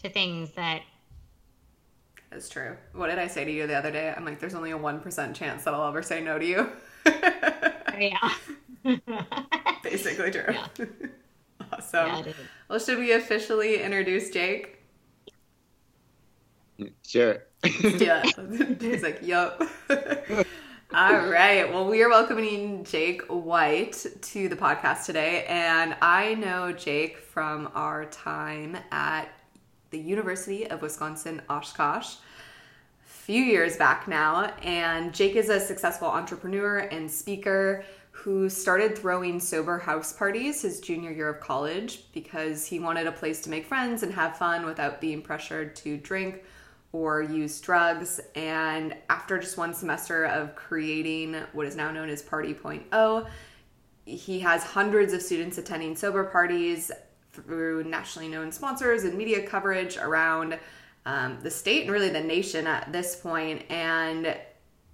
to 0.02 0.08
things 0.08 0.50
that. 0.52 0.82
That's 2.30 2.48
true. 2.48 2.76
What 2.92 3.08
did 3.08 3.18
I 3.18 3.28
say 3.28 3.44
to 3.44 3.50
you 3.50 3.66
the 3.66 3.74
other 3.74 3.90
day? 3.90 4.12
I'm 4.14 4.24
like, 4.24 4.40
there's 4.40 4.54
only 4.54 4.72
a 4.72 4.76
one 4.76 5.00
percent 5.00 5.36
chance 5.36 5.64
that 5.64 5.74
I'll 5.74 5.88
ever 5.88 6.02
say 6.02 6.20
no 6.20 6.38
to 6.38 6.44
you. 6.44 6.70
Oh, 7.06 7.98
yeah. 7.98 8.32
Basically 9.82 10.30
true. 10.30 10.44
Yeah. 10.48 10.66
awesome. 11.72 12.26
Yeah, 12.26 12.32
well, 12.68 12.78
should 12.78 12.98
we 12.98 13.12
officially 13.12 13.82
introduce 13.82 14.30
Jake? 14.30 14.72
sure. 17.06 17.44
Yeah. 17.64 18.22
He's 18.80 19.02
like, 19.02 19.20
yup. 19.22 19.62
All 20.96 21.26
right. 21.26 21.70
Well, 21.70 21.86
we 21.86 22.02
are 22.02 22.08
welcoming 22.08 22.82
Jake 22.82 23.20
White 23.24 24.06
to 24.22 24.48
the 24.48 24.56
podcast 24.56 25.04
today. 25.04 25.44
And 25.44 25.94
I 26.00 26.32
know 26.36 26.72
Jake 26.72 27.18
from 27.18 27.70
our 27.74 28.06
time 28.06 28.78
at 28.90 29.26
the 29.90 29.98
University 29.98 30.66
of 30.66 30.80
Wisconsin 30.80 31.42
Oshkosh. 31.50 32.14
A 32.14 32.16
few 33.04 33.42
years 33.42 33.76
back 33.76 34.08
now. 34.08 34.44
And 34.62 35.12
Jake 35.12 35.36
is 35.36 35.50
a 35.50 35.60
successful 35.60 36.08
entrepreneur 36.08 36.78
and 36.78 37.10
speaker 37.10 37.84
who 38.10 38.48
started 38.48 38.96
throwing 38.96 39.38
sober 39.38 39.78
house 39.78 40.14
parties 40.14 40.62
his 40.62 40.80
junior 40.80 41.12
year 41.12 41.28
of 41.28 41.40
college 41.40 42.10
because 42.14 42.64
he 42.64 42.80
wanted 42.80 43.06
a 43.06 43.12
place 43.12 43.42
to 43.42 43.50
make 43.50 43.66
friends 43.66 44.02
and 44.02 44.14
have 44.14 44.38
fun 44.38 44.64
without 44.64 45.02
being 45.02 45.20
pressured 45.20 45.76
to 45.76 45.98
drink 45.98 46.42
or 46.96 47.22
use 47.22 47.60
drugs. 47.60 48.20
And 48.34 48.96
after 49.10 49.38
just 49.38 49.58
one 49.58 49.74
semester 49.74 50.24
of 50.24 50.56
creating 50.56 51.34
what 51.52 51.66
is 51.66 51.76
now 51.76 51.90
known 51.90 52.08
as 52.08 52.22
Party.0, 52.22 53.26
he 54.06 54.40
has 54.40 54.64
hundreds 54.64 55.12
of 55.12 55.20
students 55.20 55.58
attending 55.58 55.94
sober 55.94 56.24
parties 56.24 56.90
through 57.32 57.84
nationally 57.84 58.28
known 58.28 58.50
sponsors 58.50 59.04
and 59.04 59.16
media 59.18 59.46
coverage 59.46 59.98
around 59.98 60.58
um, 61.04 61.38
the 61.42 61.50
state 61.50 61.82
and 61.82 61.90
really 61.90 62.08
the 62.08 62.20
nation 62.20 62.66
at 62.66 62.90
this 62.92 63.14
point, 63.14 63.70
and 63.70 64.34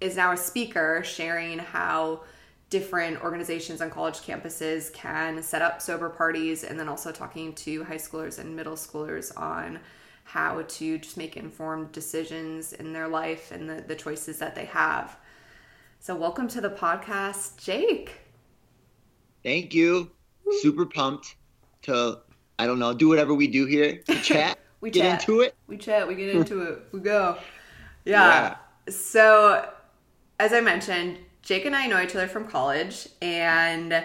is 0.01 0.17
now 0.17 0.33
a 0.33 0.37
speaker 0.37 1.01
sharing 1.05 1.57
how 1.57 2.21
different 2.69 3.23
organizations 3.23 3.81
on 3.81 3.89
college 3.89 4.19
campuses 4.19 4.91
can 4.93 5.41
set 5.41 5.61
up 5.61 5.81
sober 5.81 6.09
parties 6.09 6.63
and 6.63 6.77
then 6.77 6.89
also 6.89 7.11
talking 7.11 7.53
to 7.53 7.83
high 7.83 7.95
schoolers 7.95 8.39
and 8.39 8.55
middle 8.55 8.75
schoolers 8.75 9.35
on 9.39 9.79
how 10.23 10.63
to 10.67 10.97
just 10.97 11.17
make 11.17 11.37
informed 11.37 11.91
decisions 11.91 12.73
in 12.73 12.93
their 12.93 13.07
life 13.07 13.51
and 13.51 13.69
the, 13.69 13.81
the 13.81 13.95
choices 13.95 14.39
that 14.39 14.55
they 14.55 14.65
have. 14.65 15.17
So, 15.99 16.15
welcome 16.15 16.47
to 16.49 16.61
the 16.61 16.69
podcast, 16.69 17.63
Jake. 17.63 18.19
Thank 19.43 19.73
you. 19.73 20.11
Super 20.61 20.85
pumped 20.85 21.35
to, 21.83 22.19
I 22.59 22.65
don't 22.65 22.79
know, 22.79 22.93
do 22.93 23.07
whatever 23.07 23.33
we 23.33 23.47
do 23.47 23.65
here 23.65 23.97
to 24.07 24.15
chat. 24.21 24.59
we 24.81 24.89
get 24.89 25.01
chat. 25.01 25.21
into 25.21 25.41
it. 25.41 25.55
We 25.67 25.77
chat. 25.77 26.07
We 26.07 26.15
get 26.15 26.29
into 26.35 26.61
it. 26.63 26.83
We 26.91 26.99
go. 26.99 27.37
Yeah. 28.05 28.55
yeah. 28.87 28.91
So, 28.91 29.69
as 30.39 30.51
I 30.51 30.61
mentioned, 30.61 31.19
Jake 31.41 31.65
and 31.65 31.75
I 31.75 31.87
know 31.87 32.01
each 32.01 32.15
other 32.15 32.27
from 32.27 32.47
college, 32.47 33.07
and 33.21 34.03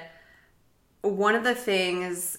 one 1.02 1.34
of 1.34 1.44
the 1.44 1.54
things 1.54 2.38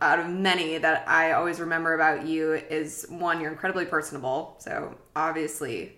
out 0.00 0.18
of 0.18 0.28
many 0.28 0.78
that 0.78 1.08
I 1.08 1.32
always 1.32 1.60
remember 1.60 1.94
about 1.94 2.26
you 2.26 2.52
is 2.52 3.06
one, 3.08 3.40
you're 3.40 3.50
incredibly 3.50 3.86
personable. 3.86 4.56
So, 4.58 4.96
obviously, 5.16 5.96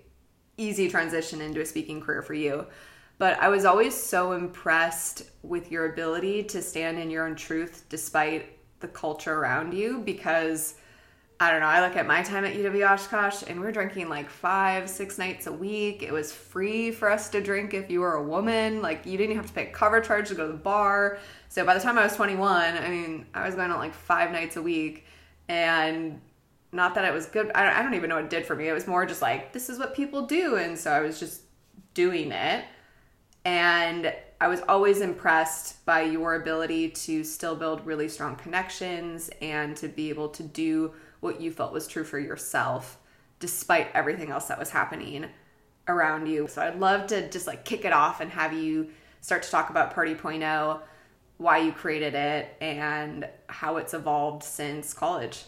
easy 0.57 0.89
transition 0.89 1.41
into 1.41 1.61
a 1.61 1.67
speaking 1.67 2.01
career 2.01 2.23
for 2.23 2.35
you. 2.35 2.67
But 3.19 3.39
I 3.41 3.49
was 3.49 3.65
always 3.65 3.95
so 3.95 4.33
impressed 4.33 5.23
with 5.43 5.71
your 5.71 5.93
ability 5.93 6.45
to 6.45 6.63
stand 6.63 6.99
in 6.99 7.11
your 7.11 7.27
own 7.27 7.35
truth 7.35 7.85
despite 7.89 8.59
the 8.81 8.89
culture 8.89 9.35
around 9.35 9.73
you 9.73 10.03
because 10.05 10.75
I 11.39 11.51
don't 11.51 11.61
know. 11.61 11.67
I 11.67 11.87
look 11.87 11.97
at 11.97 12.07
my 12.07 12.23
time 12.23 12.47
at 12.47 12.55
UW 12.55 12.91
Oshkosh 12.91 13.43
and 13.47 13.61
we're 13.61 13.73
drinking 13.73 14.09
like 14.09 14.31
five, 14.31 14.89
six 14.89 15.19
nights 15.19 15.47
a 15.47 15.53
week. 15.53 16.03
It 16.03 16.11
was 16.11 16.33
free 16.33 16.91
for 16.91 17.11
us 17.11 17.29
to 17.31 17.43
drink 17.43 17.75
if 17.75 17.91
you 17.91 18.01
were 18.01 18.15
a 18.15 18.23
woman. 18.23 18.81
Like 18.81 19.05
you 19.05 19.19
didn't 19.19 19.37
have 19.37 19.47
to 19.47 19.53
pay 19.53 19.69
a 19.69 19.71
cover 19.71 20.01
charge 20.01 20.29
to 20.29 20.35
go 20.35 20.47
to 20.47 20.53
the 20.53 20.59
bar. 20.59 21.19
So 21.51 21.65
by 21.67 21.75
the 21.75 21.81
time 21.81 21.99
I 21.99 22.05
was 22.05 22.17
21, 22.17 22.79
I 22.79 22.89
mean, 22.89 23.27
I 23.35 23.45
was 23.45 23.55
going 23.55 23.71
out 23.71 23.79
like 23.79 23.93
five 23.93 24.33
nights 24.33 24.57
a 24.57 24.63
week. 24.63 25.05
And 25.49 26.23
not 26.73 26.95
that 26.95 27.05
it 27.05 27.13
was 27.13 27.27
good. 27.27 27.51
I 27.55 27.83
don't 27.83 27.95
even 27.95 28.09
know 28.09 28.17
what 28.17 28.25
it 28.25 28.31
did 28.31 28.47
for 28.47 28.57
me. 28.57 28.69
It 28.69 28.73
was 28.73 28.87
more 28.87 29.05
just 29.05 29.21
like, 29.21 29.53
this 29.53 29.69
is 29.69 29.79
what 29.79 29.95
people 29.95 30.23
do. 30.23 30.57
And 30.57 30.79
so 30.79 30.91
I 30.91 31.01
was 31.01 31.21
just 31.21 31.43
doing 31.93 32.33
it. 32.33 32.65
And 33.45 34.13
I 34.41 34.49
was 34.49 34.63
always 34.69 35.03
impressed 35.03 35.85
by 35.85 36.03
your 36.03 36.35
ability 36.35 36.91
to 36.91 37.25
still 37.25 37.57
build 37.57 37.87
really 37.87 38.09
strong 38.09 38.37
connections 38.37 39.31
and 39.41 39.77
to 39.77 39.89
be 39.89 40.09
able 40.09 40.29
to 40.31 40.43
do 40.43 40.93
what 41.21 41.41
you 41.41 41.51
felt 41.51 41.73
was 41.73 41.87
true 41.87 42.05
for 42.05 42.19
yourself 42.19 42.99
despite 43.39 43.89
everything 43.95 44.31
else 44.31 44.47
that 44.47 44.59
was 44.59 44.71
happening 44.71 45.27
around 45.89 46.27
you. 46.27 46.49
So 46.49 46.63
I'd 46.63 46.79
love 46.79 47.07
to 47.09 47.29
just 47.31 47.47
like 47.47 47.65
kick 47.65 47.85
it 47.85 47.93
off 47.93 48.21
and 48.21 48.31
have 48.31 48.53
you 48.53 48.91
start 49.21 49.43
to 49.43 49.51
talk 49.51 49.71
about 49.71 49.95
Party.0, 49.95 50.81
why 51.39 51.59
you 51.59 51.73
created 51.73 52.15
it, 52.15 52.57
and 52.61 53.29
how 53.49 53.77
it's 53.77 53.95
evolved 53.95 54.43
since 54.43 54.95
college. 54.95 55.45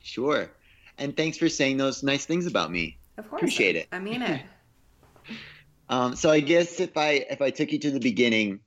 Sure. 0.00 0.50
And 0.98 1.16
thanks 1.16 1.38
for 1.38 1.48
saying 1.48 1.76
those 1.76 2.02
nice 2.02 2.26
things 2.26 2.46
about 2.46 2.70
me. 2.70 2.98
Of 3.16 3.28
course. 3.28 3.40
Appreciate 3.40 3.76
it. 3.76 3.88
I 3.90 3.98
mean 3.98 4.22
it. 4.22 4.42
um, 5.88 6.14
so 6.14 6.30
I 6.30 6.40
guess 6.40 6.80
if 6.80 6.96
I 6.96 7.24
if 7.30 7.40
I 7.40 7.50
took 7.50 7.72
you 7.72 7.78
to 7.80 7.90
the 7.90 8.00
beginning, 8.00 8.60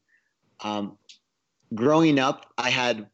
um, 0.61 0.97
growing 1.73 2.19
up, 2.19 2.51
I 2.57 2.69
had 2.69 3.07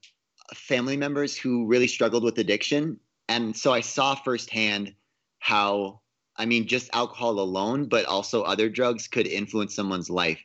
family 0.53 0.97
members 0.97 1.37
who 1.37 1.65
really 1.67 1.87
struggled 1.87 2.23
with 2.23 2.37
addiction. 2.37 2.99
And 3.29 3.55
so 3.55 3.73
I 3.73 3.81
saw 3.81 4.15
firsthand 4.15 4.93
how, 5.39 6.01
I 6.37 6.45
mean, 6.45 6.67
just 6.67 6.89
alcohol 6.93 7.39
alone, 7.39 7.87
but 7.87 8.05
also 8.05 8.43
other 8.43 8.69
drugs 8.69 9.07
could 9.07 9.27
influence 9.27 9.75
someone's 9.75 10.09
life. 10.09 10.39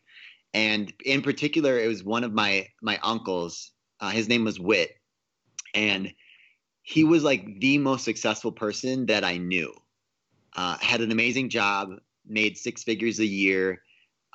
And 0.55 0.93
in 1.05 1.23
particular, 1.23 1.78
it 1.78 1.88
was 1.88 2.02
one 2.02 2.25
of 2.25 2.33
my 2.33 2.69
my 2.81 2.99
uncles. 3.02 3.73
Uh, 4.00 4.11
his 4.11 4.28
name 4.28 4.45
was 4.45 4.59
Wit, 4.59 4.90
and 5.75 6.12
he 6.83 7.05
was 7.05 7.23
like 7.23 7.61
the 7.61 7.76
most 7.78 8.05
successful 8.05 8.52
person 8.52 9.07
that 9.07 9.25
I 9.25 9.37
knew. 9.37 9.75
Uh, 10.57 10.78
had 10.81 11.02
an 11.02 11.12
amazing 11.12 11.50
job, 11.50 11.90
made 12.26 12.57
six 12.57 12.83
figures 12.83 13.19
a 13.19 13.26
year, 13.26 13.83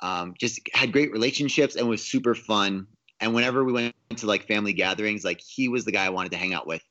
um, 0.02 0.34
just 0.38 0.60
had 0.72 0.92
great 0.92 1.10
relationships, 1.10 1.74
and 1.74 1.88
was 1.88 2.06
super 2.06 2.34
fun 2.34 2.86
and 3.20 3.34
whenever 3.34 3.64
we 3.64 3.72
went 3.72 3.94
to 4.16 4.26
like 4.26 4.46
family 4.46 4.72
gatherings, 4.72 5.24
like 5.24 5.40
he 5.40 5.68
was 5.68 5.84
the 5.84 5.92
guy 5.92 6.04
I 6.04 6.10
wanted 6.10 6.32
to 6.32 6.38
hang 6.38 6.54
out 6.54 6.66
with. 6.66 6.82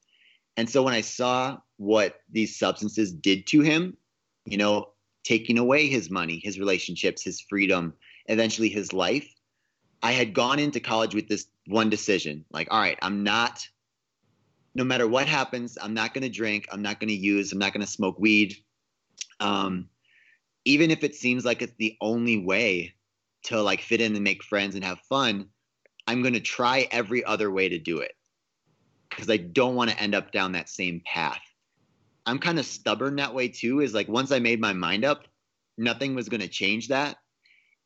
And 0.58 0.70
so 0.70 0.84
when 0.84 0.94
I 0.94 1.01
saw 1.01 1.58
what 1.77 2.20
these 2.32 2.58
substances 2.58 3.12
did 3.12 3.48
to 3.48 3.62
him, 3.62 3.98
you 4.46 4.58
know, 4.58 4.89
taking 5.24 5.58
away 5.58 5.88
his 5.88 6.10
money, 6.10 6.39
his 6.44 6.60
relationships, 6.60 7.24
his 7.24 7.42
freedom, 7.42 7.94
eventually 8.27 8.70
his 8.70 8.94
life, 8.94 9.27
I 10.01 10.12
had 10.12 10.34
gone 10.34 10.60
into 10.60 10.80
college 10.80 11.15
with 11.15 11.27
this 11.27 11.48
one 11.68 11.89
decision 11.89 12.46
like, 12.51 12.68
all 12.70 12.80
right, 12.80 13.00
I'm 13.01 13.24
not, 13.24 13.65
no 14.75 14.84
matter 14.84 15.08
what 15.08 15.27
happens, 15.27 15.77
I'm 15.82 15.94
not 15.94 16.13
going 16.13 16.24
to 16.24 16.30
drink, 16.30 16.68
I'm 16.72 16.82
not 16.82 17.00
going 17.00 17.08
to 17.08 17.15
use, 17.15 17.51
I'm 17.51 17.60
not 17.60 17.74
going 17.74 17.86
to 17.86 17.92
smoke 17.92 18.20
weed. 18.20 18.58
Um, 19.39 19.89
even 20.65 20.92
if 20.92 21.03
it 21.03 21.15
seems 21.15 21.46
like 21.46 21.62
it's 21.62 21.75
the 21.77 21.98
only 22.01 22.38
way 22.38 22.94
to 23.44 23.62
like 23.62 23.82
fit 23.82 24.01
in 24.01 24.13
and 24.13 24.24
make 24.24 24.44
friends 24.44 24.75
and 24.75 24.84
have 24.84 25.00
fun, 25.10 25.48
I'm 26.07 26.22
going 26.22 26.33
to 26.33 26.39
try 26.39 26.88
every 26.91 27.24
other 27.24 27.51
way 27.51 27.69
to 27.69 27.79
do 27.79 28.00
it 28.00 28.13
because 29.10 29.29
I 29.29 29.38
don't 29.38 29.75
want 29.75 29.91
to 29.91 30.00
end 30.00 30.15
up 30.15 30.31
down 30.31 30.53
that 30.53 30.69
same 30.69 31.01
path. 31.05 31.41
I'm 32.25 32.39
kind 32.39 32.60
of 32.60 32.65
stubborn 32.65 33.17
that 33.17 33.33
way 33.33 33.50
too, 33.50 33.81
is 33.81 33.93
like 33.93 34.07
once 34.07 34.31
I 34.31 34.39
made 34.39 34.60
my 34.60 34.74
mind 34.74 35.05
up, 35.05 35.27
nothing 35.77 36.15
was 36.15 36.29
going 36.29 36.41
to 36.41 36.48
change 36.48 36.88
that. 36.89 37.17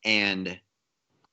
And 0.06 0.60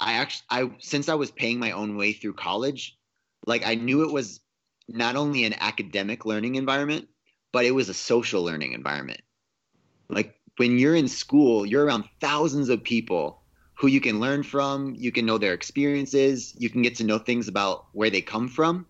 I 0.00 0.14
actually, 0.14 0.47
I, 0.50 0.71
since 0.79 1.09
I 1.09 1.14
was 1.14 1.31
paying 1.31 1.59
my 1.59 1.73
own 1.73 1.97
way 1.97 2.12
through 2.12 2.35
college, 2.35 2.99
like 3.47 3.67
I 3.67 3.75
knew 3.75 4.03
it 4.03 4.12
was 4.12 4.41
not 4.88 5.17
only 5.17 5.45
an 5.45 5.55
academic 5.61 6.25
learning 6.26 6.57
environment, 6.57 7.09
but 7.53 7.64
it 7.64 7.71
was 7.71 7.88
a 7.88 7.95
social 7.95 8.43
learning 8.43 8.73
environment. 8.73 9.23
Like 10.09 10.35
when 10.57 10.79
you're 10.79 10.97
in 10.97 11.09
school, 11.09 11.64
you're 11.64 11.85
around 11.85 12.05
thousands 12.21 12.69
of 12.69 12.83
people 12.83 13.44
who 13.75 13.88
you 13.88 14.00
can 14.00 14.21
learn 14.21 14.43
from. 14.43 14.95
You 14.97 15.12
can 15.12 15.26
know 15.26 15.38
their 15.38 15.52
experiences. 15.52 16.54
You 16.59 16.71
can 16.71 16.83
get 16.83 16.97
to 16.97 17.04
know 17.04 17.19
things 17.19 17.49
about 17.49 17.87
where 17.93 18.11
they 18.11 18.21
come 18.21 18.49
from. 18.49 18.87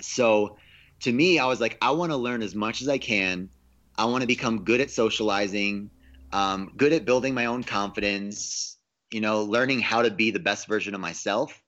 So 0.00 0.56
to 1.00 1.12
me, 1.12 1.38
I 1.38 1.46
was 1.46 1.60
like, 1.60 1.78
I 1.80 1.90
want 1.92 2.12
to 2.12 2.16
learn 2.16 2.42
as 2.42 2.54
much 2.54 2.82
as 2.82 2.88
I 2.88 2.98
can. 2.98 3.48
I 3.96 4.06
want 4.06 4.22
to 4.22 4.26
become 4.26 4.64
good 4.64 4.80
at 4.80 4.90
socializing, 4.90 5.90
um, 6.32 6.72
good 6.76 6.92
at 6.92 7.04
building 7.04 7.34
my 7.34 7.46
own 7.46 7.62
confidence, 7.62 8.78
you 9.12 9.20
know, 9.20 9.44
learning 9.44 9.80
how 9.80 10.02
to 10.02 10.10
be 10.10 10.30
the 10.30 10.40
best 10.40 10.66
version 10.66 10.94
of 10.94 11.00
myself. 11.00 11.62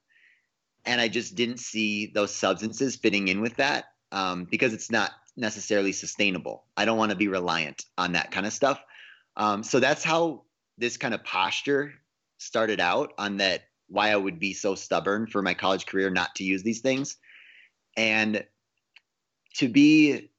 And 0.85 1.01
I 1.01 1.09
just 1.09 1.37
didn't 1.37 1.59
see 1.59 2.07
those 2.07 2.35
substances 2.35 2.97
fitting 2.97 3.29
in 3.29 3.41
with 3.41 3.57
that 3.57 3.87
um, 4.11 4.45
because 4.45 4.73
it's 4.73 4.91
not 4.91 5.13
necessarily 5.37 5.93
sustainable. 5.93 6.65
I 6.77 6.85
don't 6.85 6.99
want 6.99 7.11
to 7.11 7.17
be 7.17 7.29
reliant 7.29 7.85
on 7.99 8.13
that 8.13 8.33
kind 8.33 8.47
of 8.47 8.53
stuff. 8.53 8.81
Um, 9.37 9.63
so 9.63 9.79
that's 9.81 10.03
how 10.03 10.45
this 10.79 10.97
kind 10.97 11.15
of 11.15 11.23
posture 11.25 11.93
started 12.39 12.81
out 12.81 13.13
on 13.19 13.39
that 13.39 13.65
why 13.89 14.11
I 14.11 14.17
would 14.17 14.39
be 14.39 14.53
so 14.53 14.75
stubborn 14.75 15.27
for 15.27 15.43
my 15.43 15.55
college 15.55 15.87
career 15.87 16.11
not 16.11 16.35
to 16.37 16.45
use 16.45 16.63
these 16.63 16.81
things. 16.81 17.17
And 17.97 18.45
to 19.55 19.69
be 19.69 20.31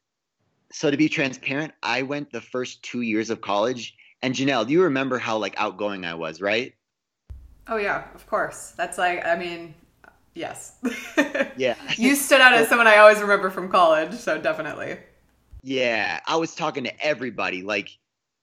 so 0.72 0.92
to 0.92 0.98
be 0.98 1.10
transparent, 1.10 1.74
I 1.82 2.01
went 2.01 2.32
the 2.32 2.42
first 2.42 2.84
two 2.84 3.01
years 3.01 3.30
of 3.30 3.42
college. 3.42 3.96
And 4.22 4.34
Janelle, 4.34 4.68
do 4.68 4.74
you 4.74 4.84
remember 4.84 5.18
how 5.18 5.38
like 5.38 5.56
outgoing 5.58 6.06
I 6.06 6.13
was, 6.13 6.42
right? 6.42 6.74
Oh 7.68 7.77
yeah, 7.77 8.06
of 8.13 8.27
course. 8.27 8.72
That's 8.72 8.98
like 8.98 9.25
I 9.25 9.36
mean, 9.36 9.74
yes. 10.34 10.75
yeah. 11.58 11.75
you 11.96 12.16
stood 12.16 12.42
out 12.42 12.54
as 12.54 12.68
someone 12.70 12.88
I 12.88 12.98
always 12.98 13.20
remember 13.20 13.50
from 13.50 13.70
college, 13.70 14.13
so 14.13 14.39
definitely. 14.39 14.98
Yeah, 15.63 16.20
I 16.25 16.36
was 16.36 16.54
talking 16.56 16.84
to 16.84 17.06
everybody. 17.06 17.62
Like 17.62 17.89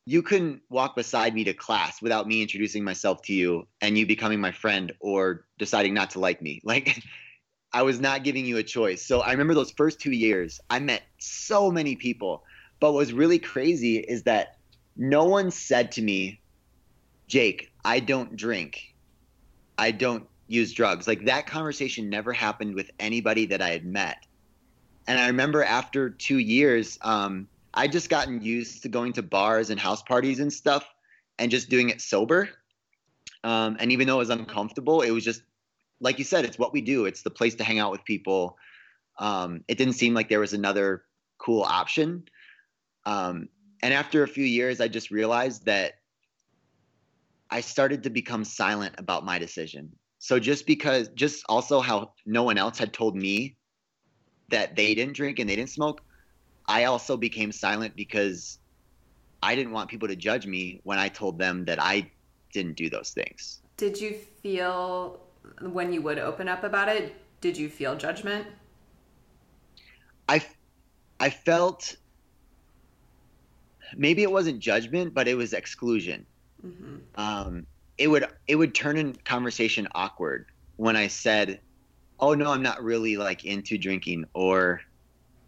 you 0.06 0.22
couldn't 0.22 0.60
walk 0.68 0.96
beside 0.96 1.34
me 1.34 1.44
to 1.44 1.54
class 1.54 2.02
without 2.02 2.26
me 2.26 2.42
introducing 2.42 2.84
myself 2.84 3.22
to 3.22 3.32
you 3.32 3.66
and 3.80 3.96
you 3.96 4.06
becoming 4.06 4.40
my 4.40 4.52
friend 4.52 4.92
or 5.00 5.46
deciding 5.58 5.94
not 5.94 6.10
to 6.10 6.20
like 6.20 6.42
me. 6.42 6.60
Like 6.74 7.02
I 7.72 7.82
was 7.82 7.98
not 7.98 8.22
giving 8.22 8.46
you 8.46 8.58
a 8.58 8.62
choice. 8.62 9.04
So 9.04 9.20
I 9.20 9.32
remember 9.32 9.54
those 9.54 9.72
first 9.72 9.98
two 9.98 10.12
years, 10.12 10.60
I 10.70 10.78
met 10.78 11.02
so 11.18 11.70
many 11.72 11.96
people. 11.96 12.44
But 12.78 12.92
what 12.92 12.98
was 12.98 13.12
really 13.12 13.38
crazy 13.38 13.96
is 13.96 14.22
that 14.24 14.58
no 14.96 15.24
one 15.24 15.50
said 15.50 15.90
to 15.92 16.02
me, 16.02 16.40
Jake, 17.26 17.72
I 17.84 17.98
don't 17.98 18.36
drink. 18.36 18.94
I 19.76 19.90
don't 19.90 20.28
use 20.46 20.72
drugs. 20.72 21.08
Like 21.08 21.24
that 21.24 21.46
conversation 21.46 22.08
never 22.10 22.32
happened 22.32 22.74
with 22.74 22.90
anybody 23.00 23.46
that 23.46 23.60
I 23.60 23.70
had 23.70 23.84
met. 23.84 24.18
And 25.08 25.18
I 25.18 25.26
remember 25.26 25.64
after 25.64 26.10
two 26.10 26.38
years, 26.38 26.98
um, 27.02 27.48
I 27.74 27.88
just 27.88 28.08
gotten 28.08 28.40
used 28.40 28.82
to 28.82 28.88
going 28.88 29.12
to 29.14 29.22
bars 29.22 29.70
and 29.70 29.78
house 29.78 30.02
parties 30.02 30.40
and 30.40 30.52
stuff 30.52 30.88
and 31.38 31.50
just 31.50 31.68
doing 31.68 31.90
it 31.90 32.00
sober. 32.00 32.48
Um, 33.42 33.76
and 33.80 33.92
even 33.92 34.06
though 34.06 34.16
it 34.16 34.18
was 34.18 34.30
uncomfortable, 34.30 35.02
it 35.02 35.10
was 35.10 35.24
just 35.24 35.42
like 36.00 36.18
you 36.18 36.24
said, 36.24 36.44
it's 36.44 36.58
what 36.58 36.72
we 36.72 36.80
do. 36.80 37.06
It's 37.06 37.22
the 37.22 37.30
place 37.30 37.54
to 37.56 37.64
hang 37.64 37.78
out 37.78 37.90
with 37.90 38.04
people. 38.04 38.56
Um, 39.18 39.64
it 39.68 39.78
didn't 39.78 39.94
seem 39.94 40.14
like 40.14 40.28
there 40.28 40.40
was 40.40 40.52
another 40.52 41.04
cool 41.38 41.62
option. 41.62 42.24
Um, 43.06 43.48
and 43.82 43.92
after 43.92 44.22
a 44.22 44.28
few 44.28 44.44
years, 44.44 44.80
I 44.80 44.88
just 44.88 45.10
realized 45.10 45.66
that 45.66 45.94
I 47.50 47.60
started 47.60 48.02
to 48.04 48.10
become 48.10 48.44
silent 48.44 48.94
about 48.98 49.24
my 49.24 49.38
decision. 49.38 49.92
So 50.18 50.38
just 50.38 50.66
because, 50.66 51.08
just 51.08 51.44
also 51.48 51.80
how 51.80 52.12
no 52.24 52.42
one 52.42 52.58
else 52.58 52.78
had 52.78 52.92
told 52.92 53.14
me 53.14 53.56
that 54.48 54.74
they 54.74 54.94
didn't 54.94 55.14
drink 55.14 55.38
and 55.38 55.48
they 55.48 55.56
didn't 55.56 55.70
smoke, 55.70 56.00
I 56.66 56.84
also 56.84 57.16
became 57.16 57.52
silent 57.52 57.94
because 57.96 58.58
I 59.42 59.54
didn't 59.54 59.72
want 59.72 59.90
people 59.90 60.08
to 60.08 60.16
judge 60.16 60.46
me 60.46 60.80
when 60.84 60.98
I 60.98 61.08
told 61.08 61.38
them 61.38 61.64
that 61.66 61.82
I 61.82 62.10
didn't 62.52 62.76
do 62.76 62.88
those 62.88 63.10
things. 63.10 63.60
Did 63.76 64.00
you 64.00 64.14
feel 64.42 65.20
when 65.60 65.92
you 65.92 66.00
would 66.02 66.18
open 66.18 66.48
up 66.48 66.64
about 66.64 66.88
it, 66.88 67.14
did 67.40 67.56
you 67.58 67.68
feel 67.68 67.96
judgment? 67.96 68.46
I, 70.28 70.42
I 71.20 71.28
felt 71.28 71.96
maybe 73.96 74.22
it 74.22 74.30
wasn't 74.30 74.60
judgment, 74.60 75.12
but 75.12 75.28
it 75.28 75.34
was 75.34 75.52
exclusion. 75.52 76.24
Mm-hmm. 76.64 76.96
Um, 77.16 77.66
it 77.98 78.08
would 78.08 78.26
it 78.48 78.56
would 78.56 78.74
turn 78.74 78.96
in 78.96 79.14
conversation 79.24 79.86
awkward 79.94 80.46
when 80.76 80.96
I 80.96 81.06
said, 81.06 81.60
"Oh 82.18 82.34
no, 82.34 82.50
I'm 82.50 82.62
not 82.62 82.82
really 82.82 83.16
like 83.16 83.44
into 83.44 83.78
drinking," 83.78 84.24
or 84.34 84.80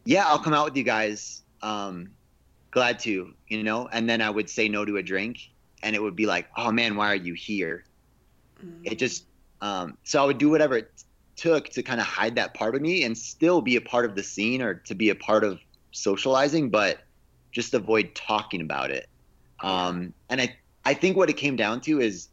"Yeah, 0.07 0.27
I'll 0.27 0.39
come 0.39 0.55
out 0.55 0.65
with 0.65 0.77
you 0.77 0.85
guys. 0.85 1.43
Um, 1.63 2.13
glad 2.71 2.99
to," 3.01 3.35
you 3.49 3.63
know. 3.63 3.89
And 3.93 4.09
then 4.09 4.23
I 4.23 4.31
would 4.31 4.49
say 4.49 4.69
no 4.69 4.85
to 4.85 4.97
a 4.97 5.03
drink, 5.03 5.51
and 5.83 5.95
it 5.95 6.03
would 6.03 6.17
be 6.17 6.27
like, 6.27 6.49
"Oh 6.57 6.73
man, 6.73 6.97
why 6.97 7.13
are 7.13 7.17
you 7.17 7.35
here?" 7.35 7.85
Mm-hmm. 8.65 8.87
It 8.87 8.99
just 8.99 9.27
um, 9.61 9.97
so 10.05 10.23
I 10.23 10.27
would 10.27 10.39
do 10.39 10.51
whatever 10.51 10.77
it 10.77 10.91
took 11.37 11.69
to 11.71 11.83
kind 11.83 12.01
of 12.01 12.07
hide 12.07 12.35
that 12.37 12.55
part 12.55 12.75
of 12.75 12.83
me 12.83 13.05
and 13.05 13.17
still 13.17 13.61
be 13.61 13.77
a 13.77 13.81
part 13.81 14.05
of 14.05 14.15
the 14.15 14.23
scene 14.23 14.63
or 14.63 14.75
to 14.75 14.95
be 14.95 15.11
a 15.11 15.15
part 15.15 15.45
of 15.45 15.61
socializing, 15.93 16.71
but 16.71 17.01
just 17.53 17.75
avoid 17.75 18.15
talking 18.15 18.61
about 18.61 18.91
it. 18.91 19.09
Um, 19.61 20.13
and 20.29 20.41
I, 20.41 20.57
I 20.85 20.95
think 20.95 21.17
what 21.17 21.31
it 21.31 21.37
came 21.37 21.57
down 21.57 21.81
to 21.83 22.01
is 22.01 22.29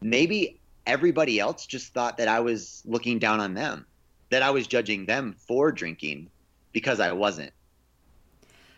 maybe 0.00 0.60
everybody 0.86 1.38
else 1.38 1.66
just 1.66 1.92
thought 1.92 2.16
that 2.18 2.28
I 2.28 2.40
was 2.40 2.82
looking 2.84 3.18
down 3.18 3.40
on 3.40 3.54
them, 3.54 3.86
that 4.30 4.42
I 4.42 4.50
was 4.50 4.66
judging 4.66 5.06
them 5.06 5.36
for 5.46 5.70
drinking 5.72 6.28
because 6.72 7.00
I 7.00 7.12
wasn't. 7.12 7.52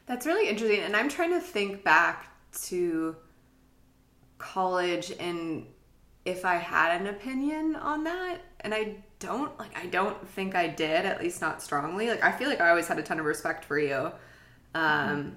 That's 0.06 0.26
really 0.26 0.48
interesting. 0.48 0.80
And 0.80 0.94
I'm 0.94 1.08
trying 1.08 1.30
to 1.30 1.40
think 1.40 1.82
back 1.82 2.30
to 2.64 3.16
college 4.38 5.12
and 5.18 5.66
if 6.24 6.44
I 6.44 6.54
had 6.54 7.00
an 7.00 7.06
opinion 7.06 7.76
on 7.76 8.04
that. 8.04 8.38
And 8.60 8.74
I 8.74 8.96
don't 9.18 9.56
like 9.58 9.76
I 9.76 9.86
don't 9.86 10.26
think 10.28 10.54
I 10.54 10.68
did, 10.68 11.04
at 11.04 11.22
least 11.22 11.40
not 11.40 11.62
strongly. 11.62 12.08
Like 12.08 12.24
I 12.24 12.32
feel 12.32 12.48
like 12.48 12.60
I 12.60 12.70
always 12.70 12.88
had 12.88 12.98
a 12.98 13.02
ton 13.02 13.18
of 13.18 13.26
respect 13.26 13.64
for 13.64 13.78
you. 13.78 14.10
Um 14.74 15.36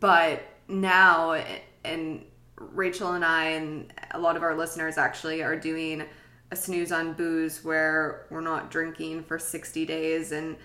but 0.00 0.42
now 0.68 1.40
and 1.84 2.24
Rachel 2.56 3.12
and 3.12 3.24
I 3.24 3.50
and 3.50 3.92
a 4.12 4.18
lot 4.18 4.36
of 4.36 4.42
our 4.42 4.56
listeners 4.56 4.98
actually 4.98 5.42
are 5.42 5.56
doing 5.56 6.04
a 6.50 6.56
snooze 6.56 6.92
on 6.92 7.12
booze 7.12 7.64
where 7.64 8.26
we're 8.30 8.40
not 8.40 8.70
drinking 8.70 9.24
for 9.24 9.38
60 9.38 9.84
days 9.84 10.32
and 10.32 10.56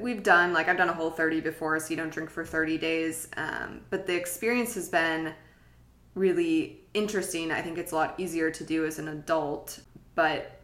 we've 0.00 0.22
done 0.22 0.52
like 0.52 0.68
I've 0.68 0.76
done 0.76 0.88
a 0.88 0.92
whole 0.92 1.10
30 1.10 1.40
before 1.40 1.78
so 1.80 1.90
you 1.90 1.96
don't 1.96 2.12
drink 2.12 2.30
for 2.30 2.44
30 2.44 2.78
days 2.78 3.28
um, 3.36 3.80
but 3.90 4.06
the 4.06 4.14
experience 4.14 4.74
has 4.74 4.88
been 4.88 5.34
really 6.18 6.80
interesting. 6.94 7.50
I 7.50 7.62
think 7.62 7.78
it's 7.78 7.92
a 7.92 7.94
lot 7.94 8.14
easier 8.18 8.50
to 8.50 8.64
do 8.64 8.84
as 8.84 8.98
an 8.98 9.08
adult, 9.08 9.80
but 10.14 10.60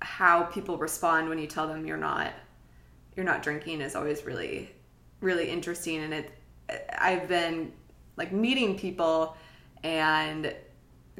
how 0.00 0.44
people 0.44 0.78
respond 0.78 1.28
when 1.28 1.38
you 1.38 1.46
tell 1.46 1.66
them 1.66 1.84
you're 1.84 1.96
not 1.96 2.32
you're 3.16 3.26
not 3.26 3.42
drinking 3.42 3.80
is 3.80 3.96
always 3.96 4.24
really 4.24 4.70
really 5.20 5.50
interesting. 5.50 6.02
And 6.04 6.14
it 6.14 6.30
I've 6.98 7.26
been 7.26 7.72
like 8.16 8.32
meeting 8.32 8.78
people 8.78 9.36
and 9.82 10.54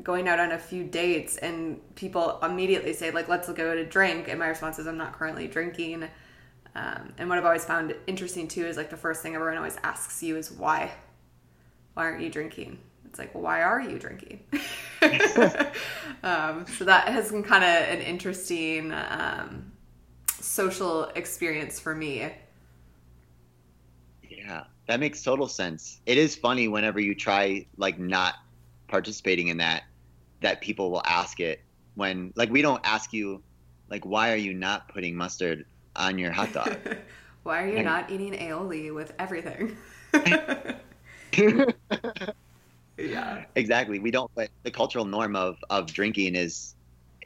going 0.03 0.29
out 0.29 0.39
on 0.39 0.53
a 0.53 0.59
few 0.59 0.85
dates 0.85 1.39
and 1.39 1.81
people 1.97 2.39
immediately 2.43 2.93
say 2.93 3.11
like 3.11 3.29
let's 3.29 3.51
go 3.51 3.75
to 3.75 3.85
drink. 3.85 4.29
And 4.29 4.39
my 4.39 4.47
response 4.47 4.79
is 4.79 4.87
i'm 4.87 4.99
not 4.99 5.13
currently 5.13 5.49
drinking 5.49 6.09
um, 6.79 7.13
and 7.19 7.29
what 7.29 7.39
i've 7.39 7.45
always 7.45 7.65
found 7.65 7.95
interesting 8.07 8.49
too 8.49 8.65
is 8.65 8.77
like 8.77 8.91
the 8.91 8.97
first 8.97 9.23
thing 9.23 9.35
everyone 9.35 9.57
always 9.57 9.79
asks 9.83 10.23
you 10.23 10.37
is 10.37 10.51
why 10.51 10.91
why 11.95 12.05
aren't 12.05 12.23
you 12.23 12.31
drinking 12.31 12.79
it's 13.09 13.19
like, 13.19 13.35
well, 13.35 13.43
why 13.43 13.63
are 13.63 13.81
you 13.81 13.99
drinking? 13.99 14.41
um, 16.23 16.67
so 16.77 16.85
that 16.85 17.09
has 17.09 17.33
been 17.33 17.43
kind 17.43 17.65
of 17.65 17.71
an 17.71 18.01
interesting 18.03 18.93
um, 18.93 19.73
social 20.41 21.05
experience 21.15 21.81
for 21.81 21.95
me. 21.95 22.31
Yeah, 24.29 24.65
that 24.87 25.01
makes 25.01 25.23
total 25.23 25.49
sense. 25.49 26.01
It 26.07 26.19
is 26.19 26.37
funny 26.37 26.69
whenever 26.69 27.01
you 27.01 27.15
try 27.15 27.67
like 27.77 27.99
not 27.99 28.35
participating 28.89 29.49
in 29.49 29.57
that, 29.57 29.85
that 30.41 30.61
people 30.61 30.91
will 30.91 31.03
ask 31.05 31.41
it 31.41 31.61
when 31.95 32.33
like 32.37 32.51
we 32.51 32.63
don't 32.63 32.81
ask 32.85 33.13
you 33.13 33.43
like 33.91 34.07
why 34.07 34.33
are 34.33 34.37
you 34.37 34.55
not 34.55 34.89
putting 34.89 35.17
mustard 35.17 35.65
on 35.99 36.19
your 36.19 36.33
hot 36.33 36.53
dog? 36.53 36.77
why 37.43 37.63
are 37.63 37.69
you 37.69 37.83
not 37.83 38.11
eating 38.11 38.33
aioli 38.33 38.95
with 38.95 39.13
everything? 39.19 39.77
yeah 42.99 43.45
exactly 43.55 43.99
we 43.99 44.11
don't 44.11 44.31
but 44.35 44.49
the 44.65 44.71
cultural 44.71 45.05
norm 45.05 45.37
of 45.37 45.57
of 45.71 45.87
drinking 45.87 46.35
is 46.35 46.75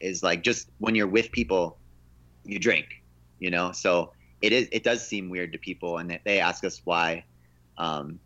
is 0.00 0.22
like 0.22 0.42
just 0.42 0.68
when 0.78 0.94
you're 0.94 1.06
with 1.06 1.32
people 1.32 1.78
you 2.44 2.58
drink 2.58 2.86
you 3.38 3.50
know 3.50 3.72
so 3.72 4.12
it 4.42 4.52
is 4.52 4.68
it 4.72 4.84
does 4.84 5.06
seem 5.06 5.30
weird 5.30 5.52
to 5.52 5.58
people 5.58 5.98
and 5.98 6.18
they 6.24 6.40
ask 6.40 6.64
us 6.64 6.82
why 6.84 7.24
um 7.78 8.18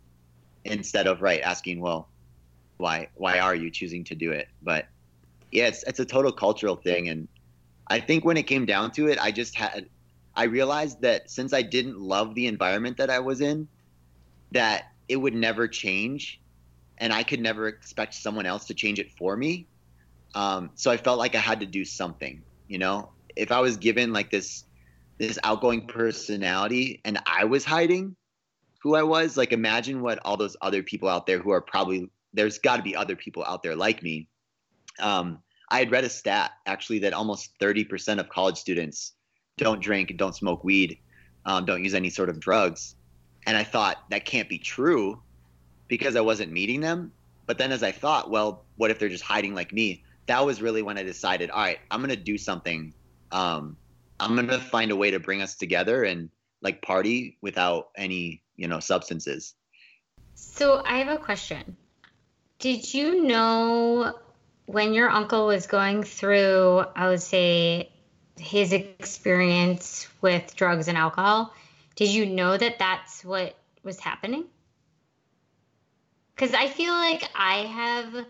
instead 0.65 1.07
of 1.07 1.21
right 1.21 1.41
asking 1.41 1.79
well 1.79 2.09
why 2.77 3.07
why 3.15 3.39
are 3.39 3.55
you 3.55 3.71
choosing 3.71 4.03
to 4.03 4.15
do 4.15 4.31
it 4.31 4.47
but 4.61 4.87
yeah 5.51 5.67
it's 5.67 5.83
it's 5.83 5.99
a 5.99 6.05
total 6.05 6.31
cultural 6.31 6.75
thing 6.75 7.07
and 7.07 7.27
i 7.87 7.99
think 7.99 8.25
when 8.25 8.35
it 8.35 8.43
came 8.43 8.65
down 8.65 8.91
to 8.91 9.07
it 9.07 9.17
i 9.19 9.31
just 9.31 9.55
had 9.55 9.87
i 10.37 10.45
realized 10.45 11.01
that 11.01 11.29
since 11.29 11.51
i 11.51 11.61
didn't 11.61 11.99
love 11.99 12.33
the 12.33 12.47
environment 12.47 12.95
that 12.95 13.09
i 13.09 13.19
was 13.19 13.41
in 13.41 13.67
that 14.51 14.85
it 15.09 15.17
would 15.17 15.35
never 15.35 15.67
change 15.67 16.39
and 16.97 17.13
I 17.13 17.23
could 17.23 17.39
never 17.39 17.67
expect 17.67 18.13
someone 18.13 18.45
else 18.45 18.65
to 18.65 18.73
change 18.73 18.99
it 18.99 19.11
for 19.11 19.37
me. 19.37 19.67
Um, 20.35 20.71
so 20.75 20.91
I 20.91 20.97
felt 20.97 21.19
like 21.19 21.35
I 21.35 21.39
had 21.39 21.59
to 21.59 21.65
do 21.65 21.85
something. 21.85 22.41
You 22.67 22.79
know, 22.79 23.11
if 23.35 23.51
I 23.51 23.59
was 23.59 23.77
given 23.77 24.13
like 24.13 24.31
this 24.31 24.63
this 25.17 25.39
outgoing 25.43 25.87
personality 25.87 27.01
and 27.03 27.19
I 27.25 27.45
was 27.45 27.65
hiding 27.65 28.15
who 28.81 28.95
I 28.95 29.03
was, 29.03 29.37
like 29.37 29.51
imagine 29.51 30.01
what 30.01 30.19
all 30.23 30.37
those 30.37 30.55
other 30.61 30.83
people 30.83 31.09
out 31.09 31.25
there 31.25 31.39
who 31.39 31.51
are 31.51 31.61
probably 31.61 32.09
there's 32.33 32.59
got 32.59 32.77
to 32.77 32.83
be 32.83 32.95
other 32.95 33.15
people 33.15 33.43
out 33.45 33.63
there 33.63 33.75
like 33.75 34.03
me. 34.03 34.27
Um, 34.99 35.39
I 35.69 35.79
had 35.79 35.91
read 35.91 36.03
a 36.03 36.09
stat 36.09 36.51
actually 36.65 36.99
that 36.99 37.13
almost 37.13 37.57
30% 37.59 38.19
of 38.19 38.29
college 38.29 38.57
students 38.57 39.13
don't 39.57 39.81
drink, 39.81 40.15
don't 40.17 40.35
smoke 40.35 40.63
weed, 40.63 40.99
um, 41.45 41.65
don't 41.65 41.83
use 41.83 41.93
any 41.93 42.09
sort 42.09 42.29
of 42.29 42.39
drugs. 42.39 42.95
And 43.45 43.57
I 43.57 43.63
thought 43.63 43.97
that 44.09 44.25
can't 44.25 44.49
be 44.49 44.59
true 44.59 45.21
because 45.87 46.15
I 46.15 46.21
wasn't 46.21 46.51
meeting 46.51 46.81
them. 46.81 47.11
But 47.45 47.57
then 47.57 47.71
as 47.71 47.81
I 47.81 47.91
thought, 47.91 48.29
well, 48.29 48.65
what 48.75 48.91
if 48.91 48.99
they're 48.99 49.09
just 49.09 49.23
hiding 49.23 49.55
like 49.55 49.71
me? 49.71 50.03
That 50.27 50.45
was 50.45 50.61
really 50.61 50.81
when 50.81 50.97
I 50.97 51.03
decided, 51.03 51.49
all 51.49 51.61
right, 51.61 51.79
I'm 51.89 52.01
gonna 52.01 52.17
do 52.17 52.37
something. 52.37 52.93
Um, 53.31 53.77
I'm 54.19 54.35
gonna 54.35 54.59
find 54.59 54.91
a 54.91 54.95
way 54.95 55.11
to 55.11 55.19
bring 55.19 55.41
us 55.41 55.55
together 55.55 56.03
and 56.03 56.29
like 56.61 56.81
party 56.81 57.37
without 57.41 57.89
any, 57.95 58.41
you 58.57 58.67
know, 58.67 58.79
substances. 58.79 59.53
So 60.35 60.81
I 60.85 60.99
have 60.99 61.07
a 61.07 61.17
question. 61.17 61.77
Did 62.59 62.93
you 62.93 63.23
know 63.23 64.13
when 64.65 64.93
your 64.93 65.09
uncle 65.09 65.47
was 65.47 65.67
going 65.67 66.03
through, 66.03 66.83
I 66.95 67.07
would 67.07 67.21
say, 67.21 67.89
his 68.39 68.73
experience 68.73 70.07
with 70.21 70.55
drugs 70.55 70.87
and 70.87 70.97
alcohol, 70.97 71.53
did 71.95 72.09
you 72.09 72.25
know 72.25 72.57
that 72.57 72.79
that's 72.79 73.23
what 73.25 73.55
was 73.83 73.99
happening? 73.99 74.45
because 76.37 76.53
I 76.53 76.67
feel 76.67 76.93
like 76.93 77.27
I 77.35 77.65
have 77.65 78.25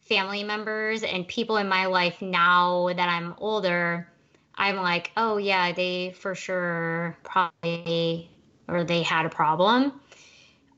family 0.00 0.44
members 0.44 1.02
and 1.02 1.28
people 1.28 1.58
in 1.58 1.68
my 1.68 1.86
life 1.86 2.22
now 2.22 2.88
that 2.88 3.08
I'm 3.08 3.34
older. 3.38 4.08
I'm 4.54 4.76
like, 4.76 5.10
oh 5.16 5.36
yeah, 5.36 5.72
they 5.72 6.14
for 6.18 6.34
sure 6.34 7.18
probably 7.22 8.30
or 8.66 8.84
they 8.84 9.02
had 9.02 9.26
a 9.26 9.28
problem. 9.28 10.00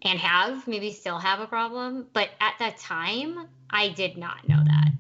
and 0.03 0.19
have 0.19 0.67
maybe 0.69 0.93
still 0.93 1.19
have 1.19 1.41
a 1.41 1.47
problem. 1.47 2.07
But 2.13 2.31
at 2.41 2.55
that 2.59 2.79
time, 2.79 3.49
I 3.71 3.89
did 3.89 4.17
not 4.17 4.49
know 4.49 4.63
that. 4.65 4.91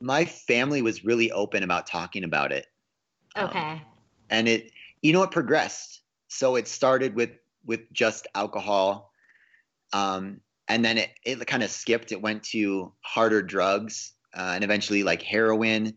My 0.00 0.24
family 0.24 0.82
was 0.82 1.04
really 1.04 1.30
open 1.32 1.62
about 1.62 1.86
talking 1.86 2.24
about 2.24 2.52
it. 2.52 2.66
Um, 3.36 3.46
okay. 3.46 3.58
Um, 3.58 3.80
and 4.30 4.48
it, 4.48 4.70
you 5.02 5.12
know, 5.12 5.22
it 5.22 5.30
progressed. 5.30 6.02
So 6.28 6.56
it 6.56 6.68
started 6.68 7.14
with 7.14 7.30
with 7.64 7.90
just 7.92 8.26
alcohol, 8.34 9.12
um, 9.92 10.40
and 10.68 10.84
then 10.84 10.98
it 10.98 11.10
it 11.24 11.46
kind 11.46 11.62
of 11.62 11.70
skipped. 11.70 12.12
It 12.12 12.20
went 12.20 12.42
to 12.44 12.92
harder 13.00 13.42
drugs, 13.42 14.12
uh, 14.34 14.52
and 14.54 14.64
eventually 14.64 15.02
like 15.02 15.22
heroin. 15.22 15.94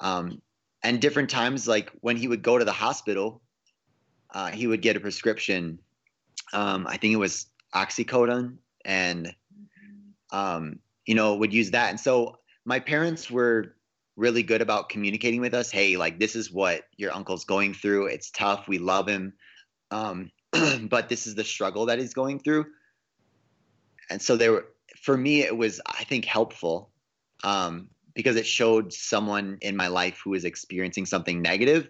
Um, 0.00 0.42
and 0.82 1.00
different 1.00 1.30
times, 1.30 1.66
like 1.66 1.90
when 2.00 2.16
he 2.16 2.28
would 2.28 2.42
go 2.42 2.58
to 2.58 2.64
the 2.64 2.72
hospital, 2.72 3.42
uh, 4.32 4.50
he 4.50 4.66
would 4.66 4.82
get 4.82 4.96
a 4.96 5.00
prescription. 5.00 5.78
Um, 6.52 6.86
I 6.86 6.96
think 6.96 7.14
it 7.14 7.18
was 7.18 7.46
oxycodone, 7.74 8.56
and 8.84 9.34
um, 10.32 10.78
you 11.06 11.14
know 11.14 11.36
would 11.36 11.52
use 11.52 11.70
that. 11.72 11.90
And 11.90 12.00
so 12.00 12.37
my 12.68 12.78
parents 12.78 13.30
were 13.30 13.74
really 14.14 14.42
good 14.42 14.60
about 14.60 14.90
communicating 14.90 15.40
with 15.40 15.54
us. 15.54 15.70
Hey, 15.70 15.96
like 15.96 16.20
this 16.20 16.36
is 16.36 16.52
what 16.52 16.82
your 16.98 17.14
uncle's 17.14 17.46
going 17.46 17.72
through. 17.72 18.08
It's 18.08 18.30
tough. 18.30 18.68
We 18.68 18.76
love 18.76 19.08
him, 19.08 19.32
um, 19.90 20.30
but 20.82 21.08
this 21.08 21.26
is 21.26 21.34
the 21.34 21.44
struggle 21.44 21.86
that 21.86 21.98
he's 21.98 22.12
going 22.12 22.40
through. 22.40 22.66
And 24.10 24.20
so 24.20 24.36
there, 24.36 24.52
were, 24.52 24.66
for 25.00 25.16
me, 25.16 25.40
it 25.40 25.56
was 25.56 25.80
I 25.86 26.04
think 26.04 26.26
helpful 26.26 26.90
um, 27.42 27.88
because 28.14 28.36
it 28.36 28.46
showed 28.46 28.92
someone 28.92 29.56
in 29.62 29.74
my 29.74 29.86
life 29.86 30.20
who 30.22 30.30
was 30.30 30.44
experiencing 30.44 31.06
something 31.06 31.40
negative. 31.40 31.88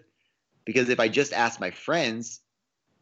Because 0.63 0.87
if 0.87 1.01
I 1.01 1.09
just 1.09 1.33
asked 1.33 1.59
my 1.59 1.71
friends, 1.71 2.39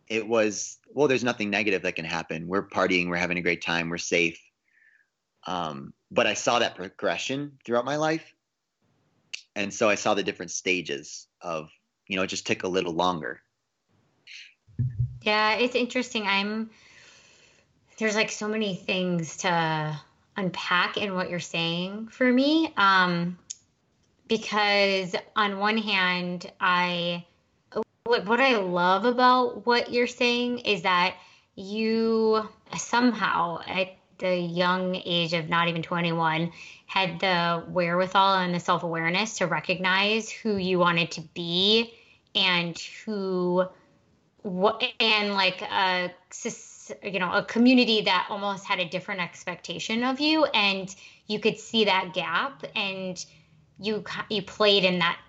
it 0.08 0.28
was, 0.28 0.80
well, 0.96 1.08
there's 1.08 1.24
nothing 1.24 1.52
negative 1.52 1.84
that 1.84 1.96
can 1.96 2.06
happen. 2.06 2.48
We're 2.48 2.68
partying, 2.68 3.08
we're 3.08 3.18
having 3.18 3.38
a 3.38 3.42
great 3.44 3.62
time, 3.62 3.90
we're 3.90 4.00
safe. 4.00 4.42
Um, 5.48 5.94
but 6.12 6.28
I 6.28 6.34
saw 6.34 6.60
that 6.60 6.76
progression 6.76 7.58
throughout 7.66 7.86
my 7.86 7.96
life. 7.96 8.34
And 9.56 9.74
so 9.74 9.90
I 9.90 9.96
saw 9.96 10.14
the 10.14 10.24
different 10.24 10.52
stages 10.52 11.28
of, 11.42 11.70
you 12.08 12.18
know, 12.18 12.24
it 12.24 12.28
just 12.28 12.46
took 12.46 12.64
a 12.64 12.68
little 12.68 12.94
longer. 12.94 13.42
Yeah, 15.24 15.56
it's 15.56 15.76
interesting. 15.76 16.28
I'm, 16.28 16.70
there's 17.98 18.16
like 18.16 18.30
so 18.30 18.48
many 18.48 18.76
things 18.76 19.38
to 19.38 20.00
unpack 20.36 20.98
in 20.98 21.16
what 21.16 21.30
you're 21.30 21.40
saying 21.40 22.10
for 22.10 22.32
me. 22.32 22.74
Um, 22.78 23.40
because 24.28 25.16
on 25.36 25.58
one 25.60 25.78
hand, 25.78 26.52
I 26.60 27.26
what 28.04 28.40
I 28.40 28.56
love 28.56 29.04
about 29.04 29.66
what 29.66 29.92
you're 29.92 30.08
saying 30.08 30.60
is 30.60 30.84
that 30.84 31.16
you 31.56 32.48
somehow 32.78 33.60
at 33.68 33.90
the 34.20 34.36
young 34.36 34.96
age 35.06 35.34
of 35.34 35.50
not 35.50 35.68
even 35.68 35.84
21 35.84 36.52
had 36.86 37.20
the 37.20 37.64
wherewithal 37.70 38.40
and 38.40 38.54
the 38.54 38.60
self-awareness 38.60 39.38
to 39.38 39.48
recognize 39.48 40.30
who 40.30 40.58
you 40.58 40.80
wanted 40.80 41.12
to 41.12 41.22
be 41.34 41.94
and 42.36 42.78
who 43.06 43.66
what 44.42 44.84
and 45.00 45.34
like 45.34 45.62
a 45.62 46.12
you 47.04 47.20
know 47.20 47.34
a 47.34 47.44
community 47.44 48.02
that 48.02 48.28
almost 48.30 48.66
had 48.66 48.80
a 48.80 48.88
different 48.88 49.22
expectation 49.22 50.04
of 50.04 50.20
you. 50.20 50.46
And 50.46 50.94
you 51.28 51.40
could 51.40 51.60
see 51.60 51.86
that 51.86 52.14
gap 52.14 52.64
and 52.76 53.24
you 53.80 54.04
you 54.30 54.42
played 54.42 54.84
in 54.84 55.00
that 55.00 55.20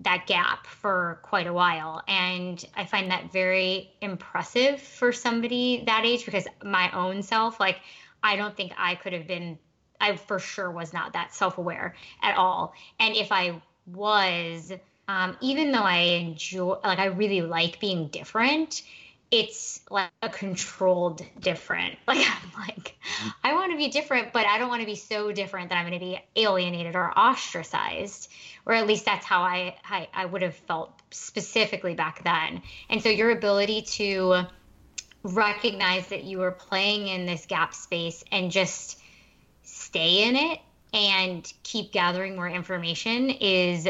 that 0.00 0.26
gap 0.26 0.66
for 0.66 1.20
quite 1.22 1.46
a 1.46 1.52
while. 1.52 2.02
And 2.06 2.62
i 2.74 2.84
find 2.84 3.10
that 3.10 3.32
very 3.32 3.94
impressive 4.00 4.80
for 4.80 5.12
somebody 5.12 5.84
that 5.86 6.04
age 6.04 6.24
because 6.24 6.46
my 6.62 6.90
own 6.92 7.22
self 7.22 7.58
like 7.58 7.78
i 8.22 8.36
don't 8.36 8.56
think 8.56 8.72
i 8.76 8.94
could 8.94 9.12
have 9.12 9.26
been 9.26 9.58
i 10.00 10.16
for 10.16 10.38
sure 10.38 10.70
was 10.70 10.92
not 10.92 11.12
that 11.12 11.34
self-aware 11.34 11.94
at 12.22 12.36
all 12.36 12.74
and 13.00 13.14
if 13.16 13.32
i 13.32 13.60
was 13.86 14.72
um, 15.08 15.36
even 15.40 15.72
though 15.72 15.82
i 15.82 15.98
enjoy 15.98 16.76
like 16.84 16.98
i 16.98 17.06
really 17.06 17.42
like 17.42 17.80
being 17.80 18.08
different 18.08 18.82
it's 19.30 19.80
like 19.90 20.10
a 20.22 20.28
controlled 20.28 21.22
different. 21.40 21.98
Like 22.06 22.18
I'm 22.18 22.60
like, 22.68 22.96
I 23.42 23.54
want 23.54 23.72
to 23.72 23.76
be 23.76 23.88
different, 23.88 24.32
but 24.32 24.46
I 24.46 24.58
don't 24.58 24.68
want 24.68 24.82
to 24.82 24.86
be 24.86 24.94
so 24.94 25.32
different 25.32 25.70
that 25.70 25.76
I'm 25.76 25.86
going 25.88 25.98
to 25.98 26.04
be 26.04 26.20
alienated 26.36 26.94
or 26.94 27.10
ostracized. 27.18 28.30
Or 28.64 28.72
at 28.72 28.86
least 28.86 29.04
that's 29.04 29.26
how 29.26 29.42
I, 29.42 29.76
I 29.84 30.08
I 30.14 30.24
would 30.24 30.42
have 30.42 30.54
felt 30.54 30.92
specifically 31.10 31.94
back 31.94 32.22
then. 32.24 32.62
And 32.88 33.02
so 33.02 33.08
your 33.08 33.30
ability 33.30 33.82
to 33.82 34.46
recognize 35.26 36.08
that 36.08 36.24
you 36.24 36.38
were 36.38 36.52
playing 36.52 37.08
in 37.08 37.26
this 37.26 37.46
gap 37.46 37.74
space 37.74 38.24
and 38.32 38.50
just 38.50 39.00
stay 39.62 40.24
in 40.24 40.36
it 40.36 40.60
and 40.92 41.52
keep 41.62 41.92
gathering 41.92 42.36
more 42.36 42.48
information 42.48 43.30
is 43.30 43.88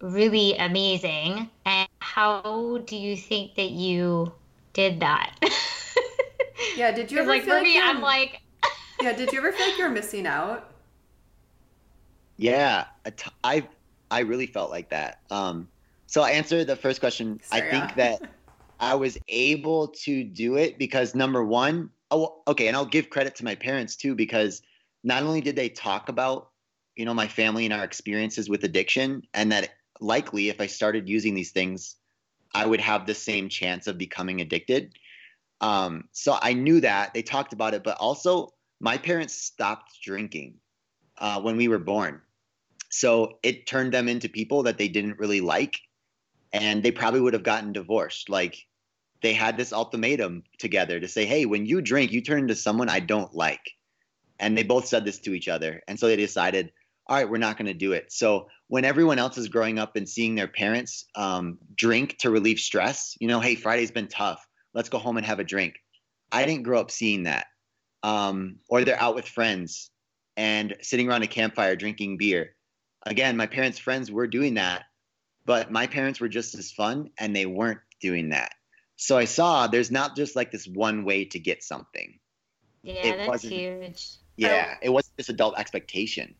really 0.00 0.56
amazing. 0.56 1.48
And 1.64 1.88
how 2.00 2.82
do 2.86 2.96
you 2.96 3.16
think 3.16 3.54
that 3.54 3.70
you 3.70 4.32
did 4.74 5.00
that. 5.00 5.34
yeah, 6.76 6.92
did 6.92 7.10
you 7.10 7.18
ever 7.20 7.30
like 7.30 7.44
feel 7.44 7.56
for 7.56 7.62
me, 7.62 7.80
I'm 7.80 8.02
like 8.02 8.42
Yeah, 9.00 9.14
did 9.14 9.32
you 9.32 9.38
ever 9.38 9.52
feel 9.52 9.66
like 9.66 9.78
you're 9.78 9.88
missing 9.88 10.26
out? 10.26 10.70
Yeah, 12.36 12.84
I 13.42 13.66
I 14.10 14.20
really 14.20 14.46
felt 14.46 14.70
like 14.70 14.90
that. 14.90 15.20
Um 15.30 15.68
so 16.06 16.20
I 16.22 16.32
answer 16.32 16.64
the 16.64 16.76
first 16.76 17.00
question. 17.00 17.40
Sorry, 17.42 17.62
I 17.62 17.70
think 17.70 17.96
yeah. 17.96 18.18
that 18.18 18.30
I 18.84 18.96
was 18.96 19.16
able 19.28 19.88
to 20.04 20.24
do 20.24 20.56
it 20.56 20.78
because 20.78 21.14
number 21.14 21.42
one, 21.42 21.88
oh, 22.10 22.42
okay, 22.46 22.68
and 22.68 22.76
I'll 22.76 22.84
give 22.84 23.08
credit 23.08 23.34
to 23.36 23.44
my 23.44 23.54
parents 23.54 23.96
too 23.96 24.14
because 24.14 24.60
not 25.02 25.22
only 25.22 25.40
did 25.40 25.56
they 25.56 25.70
talk 25.70 26.10
about, 26.10 26.50
you 26.94 27.06
know, 27.06 27.14
my 27.14 27.26
family 27.26 27.64
and 27.64 27.72
our 27.72 27.82
experiences 27.82 28.50
with 28.50 28.62
addiction, 28.62 29.22
and 29.32 29.50
that 29.52 29.70
likely 30.02 30.50
if 30.50 30.60
I 30.60 30.66
started 30.66 31.08
using 31.08 31.34
these 31.34 31.50
things, 31.50 31.96
I 32.54 32.66
would 32.66 32.80
have 32.80 33.06
the 33.06 33.14
same 33.14 33.48
chance 33.48 33.86
of 33.86 33.96
becoming 33.96 34.42
addicted. 34.42 34.92
Um, 35.62 36.10
so 36.12 36.36
I 36.42 36.52
knew 36.52 36.82
that 36.82 37.14
they 37.14 37.22
talked 37.22 37.54
about 37.54 37.72
it, 37.72 37.84
but 37.84 37.96
also 37.96 38.50
my 38.80 38.98
parents 38.98 39.32
stopped 39.32 39.94
drinking 40.02 40.56
uh, 41.16 41.40
when 41.40 41.56
we 41.56 41.68
were 41.68 41.78
born. 41.78 42.20
So 42.90 43.38
it 43.42 43.66
turned 43.66 43.94
them 43.94 44.08
into 44.08 44.28
people 44.28 44.64
that 44.64 44.76
they 44.76 44.88
didn't 44.88 45.18
really 45.18 45.40
like, 45.40 45.80
and 46.52 46.82
they 46.82 46.90
probably 46.90 47.22
would 47.22 47.32
have 47.32 47.42
gotten 47.42 47.72
divorced. 47.72 48.28
Like 48.28 48.66
they 49.24 49.32
had 49.32 49.56
this 49.56 49.72
ultimatum 49.72 50.42
together 50.58 51.00
to 51.00 51.08
say, 51.08 51.24
hey, 51.24 51.46
when 51.46 51.64
you 51.64 51.80
drink, 51.80 52.12
you 52.12 52.20
turn 52.20 52.40
into 52.40 52.54
someone 52.54 52.90
I 52.90 53.00
don't 53.00 53.34
like. 53.34 53.72
And 54.38 54.54
they 54.56 54.64
both 54.64 54.86
said 54.86 55.06
this 55.06 55.18
to 55.20 55.32
each 55.32 55.48
other. 55.48 55.80
And 55.88 55.98
so 55.98 56.08
they 56.08 56.16
decided, 56.16 56.72
all 57.06 57.16
right, 57.16 57.30
we're 57.30 57.38
not 57.38 57.56
going 57.56 57.68
to 57.68 57.72
do 57.72 57.92
it. 57.92 58.12
So 58.12 58.48
when 58.68 58.84
everyone 58.84 59.18
else 59.18 59.38
is 59.38 59.48
growing 59.48 59.78
up 59.78 59.96
and 59.96 60.06
seeing 60.06 60.34
their 60.34 60.46
parents 60.46 61.06
um, 61.14 61.56
drink 61.74 62.18
to 62.18 62.30
relieve 62.30 62.58
stress, 62.58 63.16
you 63.18 63.26
know, 63.26 63.40
hey, 63.40 63.54
Friday's 63.54 63.90
been 63.90 64.08
tough. 64.08 64.46
Let's 64.74 64.90
go 64.90 64.98
home 64.98 65.16
and 65.16 65.24
have 65.24 65.40
a 65.40 65.44
drink. 65.44 65.76
I 66.30 66.44
didn't 66.44 66.64
grow 66.64 66.78
up 66.78 66.90
seeing 66.90 67.22
that. 67.22 67.46
Um, 68.02 68.56
or 68.68 68.84
they're 68.84 69.00
out 69.00 69.14
with 69.14 69.26
friends 69.26 69.90
and 70.36 70.76
sitting 70.82 71.08
around 71.08 71.22
a 71.22 71.28
campfire 71.28 71.76
drinking 71.76 72.18
beer. 72.18 72.56
Again, 73.06 73.38
my 73.38 73.46
parents' 73.46 73.78
friends 73.78 74.12
were 74.12 74.26
doing 74.26 74.54
that, 74.54 74.82
but 75.46 75.72
my 75.72 75.86
parents 75.86 76.20
were 76.20 76.28
just 76.28 76.54
as 76.56 76.72
fun 76.72 77.08
and 77.16 77.34
they 77.34 77.46
weren't 77.46 77.80
doing 78.02 78.28
that. 78.28 78.52
So 78.96 79.18
I 79.18 79.24
saw 79.24 79.66
there's 79.66 79.90
not 79.90 80.16
just 80.16 80.36
like 80.36 80.52
this 80.52 80.66
one 80.66 81.04
way 81.04 81.24
to 81.26 81.38
get 81.38 81.62
something. 81.62 82.18
Yeah, 82.82 82.94
it 82.94 83.26
that's 83.30 83.42
huge. 83.42 84.08
Yeah, 84.36 84.76
it 84.82 84.90
wasn't 84.90 85.16
this 85.16 85.28
adult 85.28 85.58
expectation. 85.58 86.34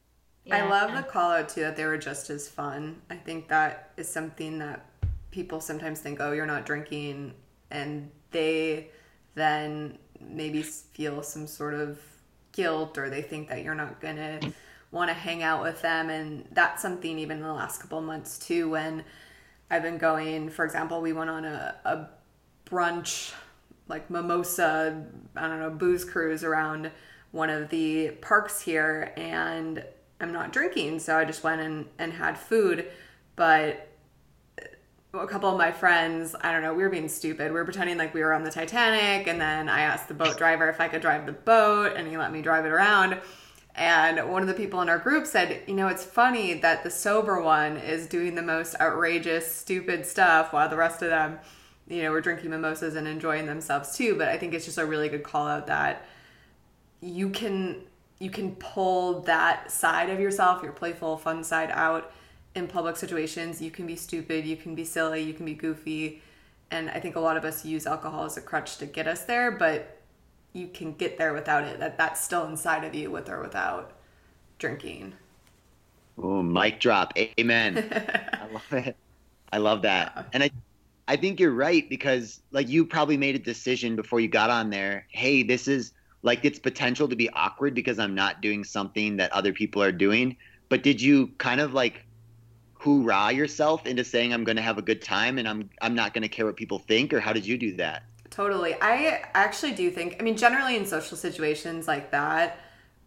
Yeah. 0.44 0.64
I 0.64 0.68
love 0.68 0.94
the 0.94 1.02
call 1.02 1.30
out 1.30 1.48
too 1.48 1.62
that 1.62 1.76
they 1.76 1.86
were 1.86 1.96
just 1.96 2.28
as 2.28 2.48
fun. 2.48 3.00
I 3.08 3.16
think 3.16 3.48
that 3.48 3.92
is 3.96 4.08
something 4.08 4.58
that 4.58 4.84
people 5.30 5.60
sometimes 5.60 6.00
think, 6.00 6.20
oh, 6.20 6.32
you're 6.32 6.46
not 6.46 6.66
drinking, 6.66 7.34
and 7.70 8.10
they 8.30 8.90
then 9.34 9.98
maybe 10.20 10.62
feel 10.62 11.22
some 11.22 11.46
sort 11.46 11.74
of 11.74 11.98
guilt 12.52 12.98
or 12.98 13.10
they 13.10 13.22
think 13.22 13.48
that 13.48 13.64
you're 13.64 13.74
not 13.74 14.00
gonna 14.00 14.38
want 14.90 15.10
to 15.10 15.14
hang 15.14 15.42
out 15.42 15.62
with 15.62 15.80
them, 15.82 16.10
and 16.10 16.46
that's 16.52 16.82
something 16.82 17.18
even 17.18 17.38
in 17.38 17.42
the 17.42 17.52
last 17.52 17.80
couple 17.80 18.00
months 18.00 18.38
too 18.38 18.70
when 18.70 19.02
I've 19.70 19.82
been 19.82 19.98
going. 19.98 20.50
For 20.50 20.64
example, 20.64 21.00
we 21.00 21.12
went 21.12 21.30
on 21.30 21.44
a, 21.44 21.74
a 21.84 22.08
brunch 22.74 23.32
like 23.86 24.10
mimosa, 24.10 25.04
I 25.36 25.48
don't 25.48 25.60
know, 25.60 25.70
booze 25.70 26.04
cruise 26.04 26.42
around 26.42 26.90
one 27.32 27.50
of 27.50 27.68
the 27.70 28.10
parks 28.20 28.60
here 28.60 29.12
and 29.16 29.84
I'm 30.20 30.32
not 30.32 30.52
drinking, 30.52 31.00
so 31.00 31.16
I 31.16 31.24
just 31.24 31.44
went 31.44 31.60
and, 31.60 31.86
and 31.98 32.12
had 32.12 32.38
food. 32.38 32.86
But 33.36 33.88
a 35.12 35.26
couple 35.26 35.50
of 35.50 35.58
my 35.58 35.70
friends, 35.70 36.34
I 36.40 36.52
don't 36.52 36.62
know, 36.62 36.72
we 36.72 36.82
were 36.82 36.88
being 36.88 37.08
stupid. 37.08 37.52
We 37.52 37.58
were 37.58 37.64
pretending 37.64 37.98
like 37.98 38.14
we 38.14 38.22
were 38.22 38.32
on 38.32 38.44
the 38.44 38.50
Titanic, 38.50 39.26
and 39.26 39.40
then 39.40 39.68
I 39.68 39.80
asked 39.80 40.08
the 40.08 40.14
boat 40.14 40.38
driver 40.38 40.68
if 40.68 40.80
I 40.80 40.88
could 40.88 41.02
drive 41.02 41.26
the 41.26 41.32
boat, 41.32 41.94
and 41.96 42.08
he 42.08 42.16
let 42.16 42.32
me 42.32 42.42
drive 42.42 42.64
it 42.64 42.70
around. 42.70 43.20
And 43.74 44.30
one 44.30 44.40
of 44.40 44.48
the 44.48 44.54
people 44.54 44.80
in 44.82 44.88
our 44.88 44.98
group 44.98 45.26
said, 45.26 45.62
You 45.66 45.74
know, 45.74 45.88
it's 45.88 46.04
funny 46.04 46.54
that 46.54 46.84
the 46.84 46.90
sober 46.90 47.42
one 47.42 47.76
is 47.76 48.06
doing 48.06 48.36
the 48.36 48.42
most 48.42 48.76
outrageous, 48.80 49.52
stupid 49.52 50.06
stuff 50.06 50.52
while 50.52 50.68
the 50.68 50.76
rest 50.76 51.02
of 51.02 51.10
them 51.10 51.40
you 51.88 52.02
know, 52.02 52.10
were 52.10 52.20
drinking 52.20 52.50
mimosas 52.50 52.94
and 52.94 53.06
enjoying 53.06 53.46
themselves 53.46 53.96
too. 53.96 54.16
But 54.16 54.28
I 54.28 54.38
think 54.38 54.54
it's 54.54 54.64
just 54.64 54.78
a 54.78 54.86
really 54.86 55.08
good 55.08 55.22
call 55.22 55.46
out 55.46 55.66
that 55.66 56.06
you 57.00 57.28
can 57.30 57.82
you 58.18 58.30
can 58.30 58.54
pull 58.56 59.20
that 59.22 59.70
side 59.70 60.08
of 60.08 60.20
yourself, 60.20 60.62
your 60.62 60.72
playful, 60.72 61.16
fun 61.16 61.44
side 61.44 61.70
out 61.72 62.12
in 62.54 62.66
public 62.66 62.96
situations. 62.96 63.60
You 63.60 63.70
can 63.70 63.86
be 63.86 63.96
stupid, 63.96 64.46
you 64.46 64.56
can 64.56 64.74
be 64.74 64.84
silly, 64.84 65.20
you 65.22 65.34
can 65.34 65.44
be 65.44 65.54
goofy. 65.54 66.22
And 66.70 66.88
I 66.90 67.00
think 67.00 67.16
a 67.16 67.20
lot 67.20 67.36
of 67.36 67.44
us 67.44 67.64
use 67.64 67.86
alcohol 67.86 68.24
as 68.24 68.36
a 68.36 68.40
crutch 68.40 68.78
to 68.78 68.86
get 68.86 69.06
us 69.06 69.24
there, 69.24 69.50
but 69.50 70.00
you 70.52 70.68
can 70.68 70.94
get 70.94 71.18
there 71.18 71.34
without 71.34 71.64
it. 71.64 71.80
That 71.80 71.98
that's 71.98 72.20
still 72.22 72.46
inside 72.46 72.84
of 72.84 72.94
you 72.94 73.10
with 73.10 73.28
or 73.28 73.42
without 73.42 73.92
drinking. 74.58 75.14
Oh, 76.16 76.42
mic 76.42 76.80
drop. 76.80 77.12
Amen. 77.16 77.76
I 78.32 78.46
love 78.52 78.72
it. 78.72 78.96
I 79.52 79.58
love 79.58 79.82
that. 79.82 80.28
And 80.32 80.42
I 80.42 80.50
I 81.06 81.16
think 81.16 81.38
you're 81.38 81.52
right 81.52 81.88
because 81.88 82.40
like 82.50 82.68
you 82.68 82.86
probably 82.86 83.16
made 83.16 83.34
a 83.34 83.38
decision 83.38 83.96
before 83.96 84.20
you 84.20 84.28
got 84.28 84.50
on 84.50 84.70
there. 84.70 85.06
Hey, 85.10 85.42
this 85.42 85.68
is 85.68 85.92
like 86.22 86.44
its 86.44 86.58
potential 86.58 87.06
to 87.08 87.16
be 87.16 87.28
awkward 87.30 87.74
because 87.74 87.98
I'm 87.98 88.14
not 88.14 88.40
doing 88.40 88.64
something 88.64 89.18
that 89.18 89.30
other 89.32 89.52
people 89.52 89.82
are 89.82 89.92
doing. 89.92 90.36
But 90.70 90.82
did 90.82 91.00
you 91.00 91.28
kind 91.38 91.60
of 91.60 91.74
like 91.74 92.06
hoorah 92.84 93.32
yourself 93.32 93.86
into 93.86 94.04
saying 94.04 94.32
I'm 94.32 94.44
going 94.44 94.56
to 94.56 94.62
have 94.62 94.78
a 94.78 94.82
good 94.82 95.02
time 95.02 95.38
and 95.38 95.46
I'm 95.46 95.70
I'm 95.82 95.94
not 95.94 96.14
going 96.14 96.22
to 96.22 96.28
care 96.28 96.46
what 96.46 96.56
people 96.56 96.78
think 96.78 97.12
or 97.12 97.20
how 97.20 97.32
did 97.32 97.46
you 97.46 97.58
do 97.58 97.76
that? 97.76 98.02
Totally. 98.30 98.74
I 98.80 99.24
actually 99.34 99.72
do 99.72 99.90
think 99.90 100.16
I 100.18 100.22
mean 100.22 100.36
generally 100.36 100.76
in 100.76 100.86
social 100.86 101.16
situations 101.16 101.86
like 101.86 102.10
that, 102.12 102.58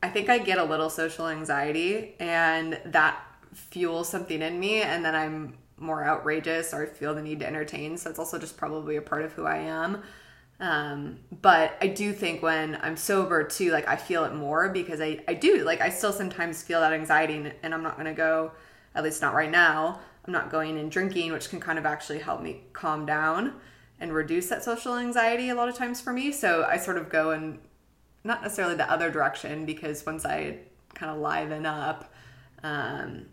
I 0.04 0.10
think 0.10 0.30
I 0.30 0.38
get 0.38 0.60
a 0.60 0.64
little 0.64 0.92
social 0.92 1.28
anxiety 1.28 2.16
and 2.20 2.80
that 2.86 3.20
fuels 3.54 4.08
something 4.08 4.42
in 4.42 4.60
me 4.60 4.82
and 4.82 5.04
then 5.04 5.16
I'm 5.16 5.56
more 5.78 6.04
outrageous 6.04 6.74
or 6.74 6.84
I 6.84 6.86
feel 6.88 7.14
the 7.14 7.22
need 7.22 7.40
to 7.40 7.48
entertain. 7.48 7.98
So 7.98 8.10
it's 8.10 8.20
also 8.20 8.40
just 8.40 8.58
probably 8.58 8.96
a 8.96 9.02
part 9.02 9.24
of 9.24 9.34
who 9.34 9.46
I 9.46 9.58
am. 9.58 10.02
Um, 10.60 11.20
but 11.42 11.78
I 11.82 11.88
do 11.88 12.14
think 12.14 12.42
when 12.42 12.80
I'm 12.82 12.98
sober 12.98 13.44
too, 13.44 13.72
like 13.72 13.88
I 13.88 13.96
feel 13.96 14.26
it 14.26 14.34
more 14.34 14.70
because 14.70 15.00
I, 15.02 15.20
I 15.28 15.36
do, 15.36 15.64
like 15.64 15.82
I 15.82 15.90
still 15.90 16.12
sometimes 16.12 16.64
feel 16.64 16.80
that 16.82 16.94
anxiety 16.94 17.36
and, 17.36 17.54
and 17.62 17.74
I'm 17.74 17.84
not 17.84 17.96
going 17.96 18.08
to 18.08 18.14
go, 18.14 18.52
at 18.96 19.04
least 19.04 19.22
not 19.22 19.36
right 19.36 19.52
now. 19.52 20.00
I'm 20.26 20.34
not 20.34 20.50
going 20.50 20.78
and 20.78 20.92
drinking, 20.92 21.32
which 21.32 21.50
can 21.50 21.60
kind 21.60 21.78
of 21.78 21.86
actually 21.86 22.20
help 22.20 22.42
me 22.42 22.64
calm 22.74 23.06
down 23.06 23.54
and 24.00 24.14
reduce 24.14 24.48
that 24.50 24.64
social 24.64 24.96
anxiety 24.98 25.50
a 25.50 25.56
lot 25.56 25.70
of 25.70 25.76
times 25.76 26.02
for 26.02 26.12
me. 26.12 26.32
So 26.32 26.66
I 26.68 26.78
sort 26.78 26.98
of 26.98 27.10
go 27.10 27.32
in 27.32 27.60
not 28.24 28.42
necessarily 28.42 28.76
the 28.76 28.92
other 28.92 29.10
direction 29.10 29.66
because 29.66 30.06
once 30.06 30.26
I 30.26 30.58
kind 30.96 31.12
of 31.12 31.20
liven 31.20 31.66
up, 31.66 32.14
um, 32.64 33.28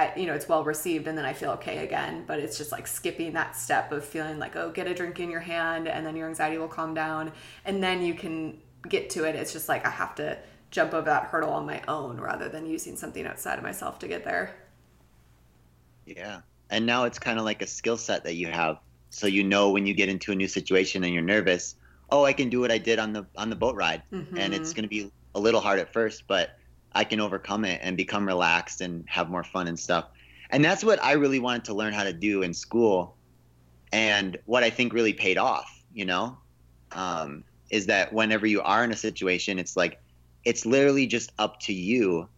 I, 0.00 0.16
you 0.16 0.26
know, 0.26 0.34
it's 0.34 0.48
well 0.48 0.64
received 0.64 1.06
and 1.06 1.16
then 1.16 1.24
I 1.24 1.32
feel 1.32 1.50
okay 1.52 1.84
again. 1.84 2.24
But 2.26 2.38
it's 2.38 2.56
just 2.56 2.72
like 2.72 2.86
skipping 2.86 3.34
that 3.34 3.54
step 3.54 3.92
of 3.92 4.04
feeling 4.04 4.38
like, 4.38 4.56
oh, 4.56 4.70
get 4.70 4.86
a 4.86 4.94
drink 4.94 5.20
in 5.20 5.30
your 5.30 5.40
hand 5.40 5.86
and 5.88 6.06
then 6.06 6.16
your 6.16 6.28
anxiety 6.28 6.58
will 6.58 6.68
calm 6.68 6.94
down 6.94 7.32
and 7.64 7.82
then 7.82 8.02
you 8.02 8.14
can 8.14 8.58
get 8.88 9.10
to 9.10 9.24
it. 9.24 9.34
It's 9.34 9.52
just 9.52 9.68
like 9.68 9.86
I 9.86 9.90
have 9.90 10.14
to 10.16 10.38
jump 10.70 10.94
over 10.94 11.06
that 11.06 11.24
hurdle 11.24 11.50
on 11.50 11.66
my 11.66 11.82
own 11.86 12.18
rather 12.18 12.48
than 12.48 12.66
using 12.66 12.96
something 12.96 13.26
outside 13.26 13.58
of 13.58 13.62
myself 13.62 13.98
to 13.98 14.08
get 14.08 14.24
there. 14.24 14.56
Yeah. 16.06 16.40
And 16.70 16.86
now 16.86 17.04
it's 17.04 17.18
kind 17.18 17.38
of 17.38 17.44
like 17.44 17.60
a 17.60 17.66
skill 17.66 17.96
set 17.96 18.24
that 18.24 18.34
you 18.34 18.46
have. 18.46 18.78
So 19.10 19.26
you 19.26 19.44
know 19.44 19.70
when 19.70 19.86
you 19.86 19.92
get 19.92 20.08
into 20.08 20.32
a 20.32 20.34
new 20.34 20.48
situation 20.48 21.04
and 21.04 21.12
you're 21.12 21.22
nervous, 21.22 21.74
oh, 22.10 22.24
I 22.24 22.32
can 22.32 22.48
do 22.48 22.60
what 22.60 22.70
I 22.70 22.78
did 22.78 22.98
on 22.98 23.12
the 23.12 23.26
on 23.36 23.50
the 23.50 23.56
boat 23.56 23.74
ride. 23.74 24.02
Mm-hmm. 24.12 24.38
And 24.38 24.54
it's 24.54 24.72
going 24.72 24.84
to 24.84 24.88
be 24.88 25.10
a 25.34 25.40
little 25.40 25.60
hard 25.60 25.78
at 25.78 25.92
first, 25.92 26.24
but 26.26 26.56
I 26.92 27.04
can 27.04 27.20
overcome 27.20 27.64
it 27.64 27.80
and 27.82 27.96
become 27.96 28.26
relaxed 28.26 28.80
and 28.80 29.04
have 29.08 29.30
more 29.30 29.44
fun 29.44 29.68
and 29.68 29.78
stuff. 29.78 30.06
And 30.50 30.64
that's 30.64 30.82
what 30.82 31.02
I 31.02 31.12
really 31.12 31.38
wanted 31.38 31.64
to 31.66 31.74
learn 31.74 31.92
how 31.92 32.04
to 32.04 32.12
do 32.12 32.42
in 32.42 32.52
school. 32.52 33.16
And 33.92 34.36
what 34.46 34.64
I 34.64 34.70
think 34.70 34.92
really 34.92 35.12
paid 35.12 35.38
off, 35.38 35.82
you 35.92 36.04
know, 36.04 36.36
um, 36.92 37.44
is 37.70 37.86
that 37.86 38.12
whenever 38.12 38.46
you 38.46 38.60
are 38.62 38.82
in 38.84 38.90
a 38.90 38.96
situation, 38.96 39.58
it's 39.58 39.76
like, 39.76 40.00
it's 40.44 40.66
literally 40.66 41.06
just 41.06 41.32
up 41.38 41.60
to 41.60 41.72
you 41.72 42.28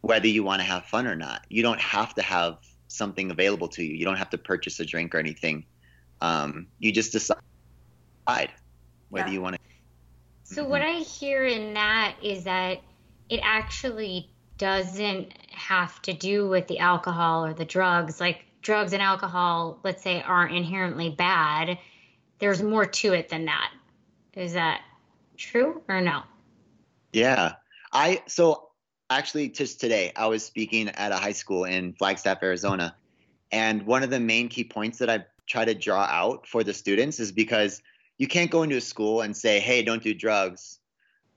whether 0.00 0.26
you 0.26 0.42
want 0.42 0.60
to 0.60 0.66
have 0.66 0.84
fun 0.84 1.06
or 1.06 1.14
not. 1.14 1.44
You 1.48 1.62
don't 1.62 1.80
have 1.80 2.14
to 2.14 2.22
have 2.22 2.58
something 2.88 3.30
available 3.30 3.68
to 3.68 3.84
you. 3.84 3.94
You 3.94 4.04
don't 4.04 4.16
have 4.16 4.30
to 4.30 4.38
purchase 4.38 4.78
a 4.80 4.84
drink 4.84 5.14
or 5.14 5.18
anything. 5.18 5.64
Um, 6.20 6.66
you 6.78 6.92
just 6.92 7.12
decide 7.12 7.38
whether 9.08 9.28
yeah. 9.28 9.32
you 9.32 9.40
want 9.40 9.56
to. 9.56 9.60
So, 10.44 10.62
mm-hmm. 10.62 10.70
what 10.70 10.82
I 10.82 10.92
hear 10.92 11.44
in 11.46 11.74
that 11.74 12.14
is 12.22 12.44
that 12.44 12.80
it 13.28 13.40
actually 13.42 14.30
doesn't 14.58 15.32
have 15.50 16.00
to 16.02 16.12
do 16.12 16.48
with 16.48 16.68
the 16.68 16.78
alcohol 16.78 17.44
or 17.44 17.54
the 17.54 17.64
drugs. 17.64 18.20
Like 18.20 18.44
drugs 18.62 18.92
and 18.92 19.02
alcohol, 19.02 19.78
let's 19.82 20.02
say, 20.02 20.22
aren't 20.22 20.54
inherently 20.54 21.10
bad. 21.10 21.78
There's 22.38 22.62
more 22.62 22.86
to 22.86 23.12
it 23.12 23.28
than 23.28 23.46
that. 23.46 23.72
Is 24.34 24.54
that 24.54 24.82
true 25.36 25.82
or 25.88 26.00
no? 26.00 26.22
Yeah. 27.12 27.54
I 27.92 28.22
so 28.26 28.70
actually 29.10 29.48
just 29.48 29.80
today 29.80 30.12
I 30.16 30.26
was 30.26 30.44
speaking 30.44 30.88
at 30.88 31.12
a 31.12 31.16
high 31.16 31.32
school 31.32 31.64
in 31.64 31.92
Flagstaff, 31.92 32.38
Arizona, 32.42 32.96
and 33.50 33.82
one 33.84 34.02
of 34.02 34.10
the 34.10 34.20
main 34.20 34.48
key 34.48 34.64
points 34.64 34.98
that 34.98 35.10
I 35.10 35.24
try 35.46 35.64
to 35.64 35.74
draw 35.74 36.02
out 36.04 36.46
for 36.46 36.64
the 36.64 36.72
students 36.72 37.20
is 37.20 37.32
because 37.32 37.82
you 38.16 38.26
can't 38.26 38.50
go 38.50 38.62
into 38.62 38.76
a 38.76 38.80
school 38.80 39.20
and 39.20 39.36
say, 39.36 39.60
"Hey, 39.60 39.82
don't 39.82 40.02
do 40.02 40.14
drugs," 40.14 40.78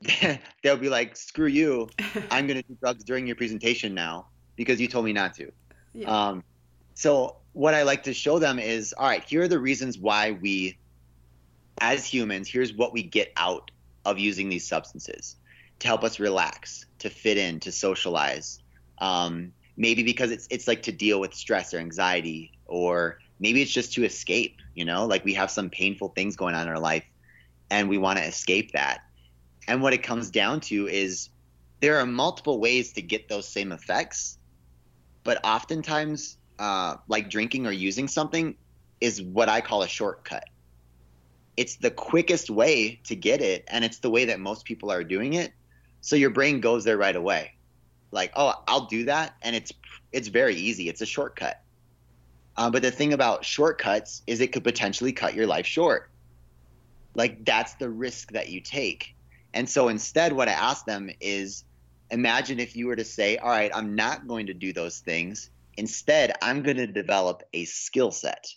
they'll 0.64 0.78
be 0.78 0.90
like, 0.90 1.16
"Screw 1.16 1.48
you! 1.48 1.90
I'm 2.32 2.48
going 2.48 2.62
to 2.62 2.68
do 2.68 2.78
drugs 2.80 3.04
during 3.04 3.28
your 3.28 3.36
presentation 3.36 3.94
now 3.94 4.28
because 4.56 4.80
you 4.80 4.88
told 4.88 5.06
me 5.06 5.14
not 5.14 5.34
to." 5.36 5.52
Yeah. 5.94 6.28
Um, 6.28 6.44
so 6.94 7.38
what 7.54 7.74
I 7.74 7.84
like 7.84 8.04
to 8.04 8.14
show 8.14 8.40
them 8.40 8.60
is, 8.60 8.94
all 8.98 9.08
right, 9.08 9.24
here 9.24 9.44
are 9.44 9.48
the 9.48 9.60
reasons 9.60 9.98
why 9.98 10.32
we, 10.32 10.78
as 11.80 12.06
humans, 12.06 12.50
here's 12.50 12.74
what 12.74 12.94
we 12.94 13.04
get 13.04 13.32
out 13.38 13.72
of 14.06 14.20
using 14.20 14.50
these 14.50 14.68
substances 14.68 15.38
to 15.80 15.88
help 15.88 16.04
us 16.04 16.20
relax, 16.20 16.86
to 17.00 17.10
fit 17.10 17.38
in, 17.38 17.60
to 17.62 17.72
socialize. 17.72 18.62
Um, 19.00 19.52
maybe 19.78 20.04
because 20.04 20.32
it's 20.32 20.48
it's 20.50 20.68
like 20.68 20.84
to 20.84 20.92
deal 20.92 21.20
with 21.20 21.34
stress 21.34 21.74
or 21.74 21.80
anxiety, 21.80 22.52
or 22.66 23.20
maybe 23.40 23.62
it's 23.62 23.72
just 23.72 23.94
to 23.94 24.04
escape. 24.04 24.58
You 24.74 24.86
know, 24.86 25.06
like 25.06 25.24
we 25.24 25.34
have 25.34 25.50
some 25.50 25.70
painful 25.70 26.10
things 26.10 26.36
going 26.36 26.56
on 26.56 26.64
in 26.64 26.70
our 26.70 26.80
life, 26.80 27.06
and 27.70 27.90
we 27.90 27.98
want 27.98 28.20
to 28.20 28.26
escape 28.26 28.72
that. 28.74 29.02
And 29.68 29.82
what 29.82 29.94
it 29.94 30.04
comes 30.04 30.30
down 30.30 30.62
to 30.62 30.88
is 30.88 31.30
there 31.82 31.98
are 31.98 32.06
multiple 32.06 32.60
ways 32.60 32.94
to 32.94 33.02
get 33.02 33.28
those 33.28 33.48
same 33.48 33.72
effects, 33.72 34.38
but 35.24 35.44
oftentimes, 35.44 36.38
uh, 36.60 36.98
like 37.08 37.30
drinking 37.30 37.68
or 37.68 37.72
using 37.72 38.08
something 38.08 38.56
is 39.02 39.22
what 39.22 39.50
I 39.50 39.62
call 39.62 39.82
a 39.82 39.88
shortcut. 39.88 40.46
It's 41.58 41.78
the 41.78 41.92
quickest 41.92 42.50
way 42.50 43.00
to 43.06 43.16
get 43.16 43.42
it, 43.42 43.66
and 43.68 43.84
it's 43.84 44.00
the 44.00 44.10
way 44.10 44.26
that 44.26 44.40
most 44.40 44.66
people 44.66 44.92
are 44.92 45.04
doing 45.04 45.34
it. 45.34 45.54
So 46.02 46.16
your 46.16 46.30
brain 46.30 46.60
goes 46.60 46.84
there 46.84 46.98
right 46.98 47.16
away, 47.16 47.54
like, 48.12 48.32
oh, 48.36 48.54
I'll 48.68 48.86
do 48.86 49.06
that, 49.06 49.36
and 49.42 49.56
it's 49.56 49.72
it's 50.12 50.28
very 50.28 50.56
easy. 50.56 50.88
It's 50.90 51.02
a 51.02 51.06
shortcut. 51.06 51.62
Uh, 52.58 52.70
but 52.70 52.82
the 52.82 52.92
thing 52.92 53.14
about 53.14 53.44
shortcuts 53.44 54.22
is 54.28 54.40
it 54.40 54.54
could 54.54 54.64
potentially 54.64 55.12
cut 55.12 55.34
your 55.34 55.48
life 55.48 55.66
short. 55.66 56.10
Like 57.16 57.44
that's 57.46 57.74
the 57.76 57.90
risk 57.90 58.32
that 58.32 58.50
you 58.50 58.62
take 58.62 59.15
and 59.56 59.70
so 59.70 59.88
instead, 59.88 60.34
what 60.34 60.50
I 60.50 60.52
ask 60.52 60.86
them 60.86 61.10
is 61.22 61.64
imagine 62.12 62.60
if 62.60 62.76
you 62.76 62.88
were 62.88 62.96
to 62.98 63.06
say, 63.06 63.38
all 63.38 63.50
right, 63.50 63.72
I'm 63.74 63.96
not 63.96 64.28
going 64.28 64.48
to 64.48 64.54
do 64.54 64.74
those 64.74 65.00
things. 65.00 65.50
Instead, 65.78 66.34
I'm 66.42 66.62
going 66.62 66.78
to 66.78 66.88
develop 66.88 67.42
a 67.54 67.64
skill 67.64 68.12
set. 68.12 68.48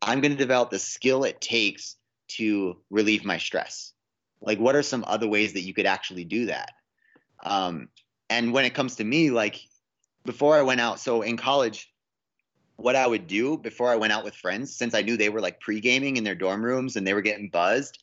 I'm 0.00 0.20
going 0.20 0.30
to 0.30 0.38
develop 0.38 0.70
the 0.70 0.78
skill 0.78 1.24
it 1.24 1.40
takes 1.40 1.96
to 2.28 2.76
relieve 2.90 3.24
my 3.24 3.38
stress. 3.38 3.92
Like, 4.40 4.58
what 4.58 4.76
are 4.76 4.82
some 4.82 5.04
other 5.06 5.26
ways 5.26 5.54
that 5.54 5.62
you 5.62 5.74
could 5.74 5.86
actually 5.86 6.24
do 6.24 6.46
that? 6.46 6.70
Um, 7.44 7.88
and 8.30 8.52
when 8.52 8.64
it 8.64 8.74
comes 8.74 8.96
to 8.96 9.04
me, 9.04 9.30
like 9.30 9.60
before 10.24 10.56
I 10.56 10.62
went 10.62 10.80
out, 10.80 11.00
so 11.00 11.22
in 11.22 11.36
college, 11.36 11.92
what 12.76 12.94
I 12.96 13.06
would 13.06 13.26
do 13.26 13.58
before 13.58 13.90
I 13.90 13.96
went 13.96 14.12
out 14.12 14.24
with 14.24 14.34
friends, 14.34 14.76
since 14.76 14.94
I 14.94 15.02
knew 15.02 15.16
they 15.16 15.28
were 15.28 15.40
like 15.40 15.60
pre 15.60 15.80
gaming 15.80 16.16
in 16.16 16.24
their 16.24 16.34
dorm 16.34 16.64
rooms 16.64 16.94
and 16.94 17.06
they 17.06 17.14
were 17.14 17.20
getting 17.20 17.48
buzzed, 17.48 17.98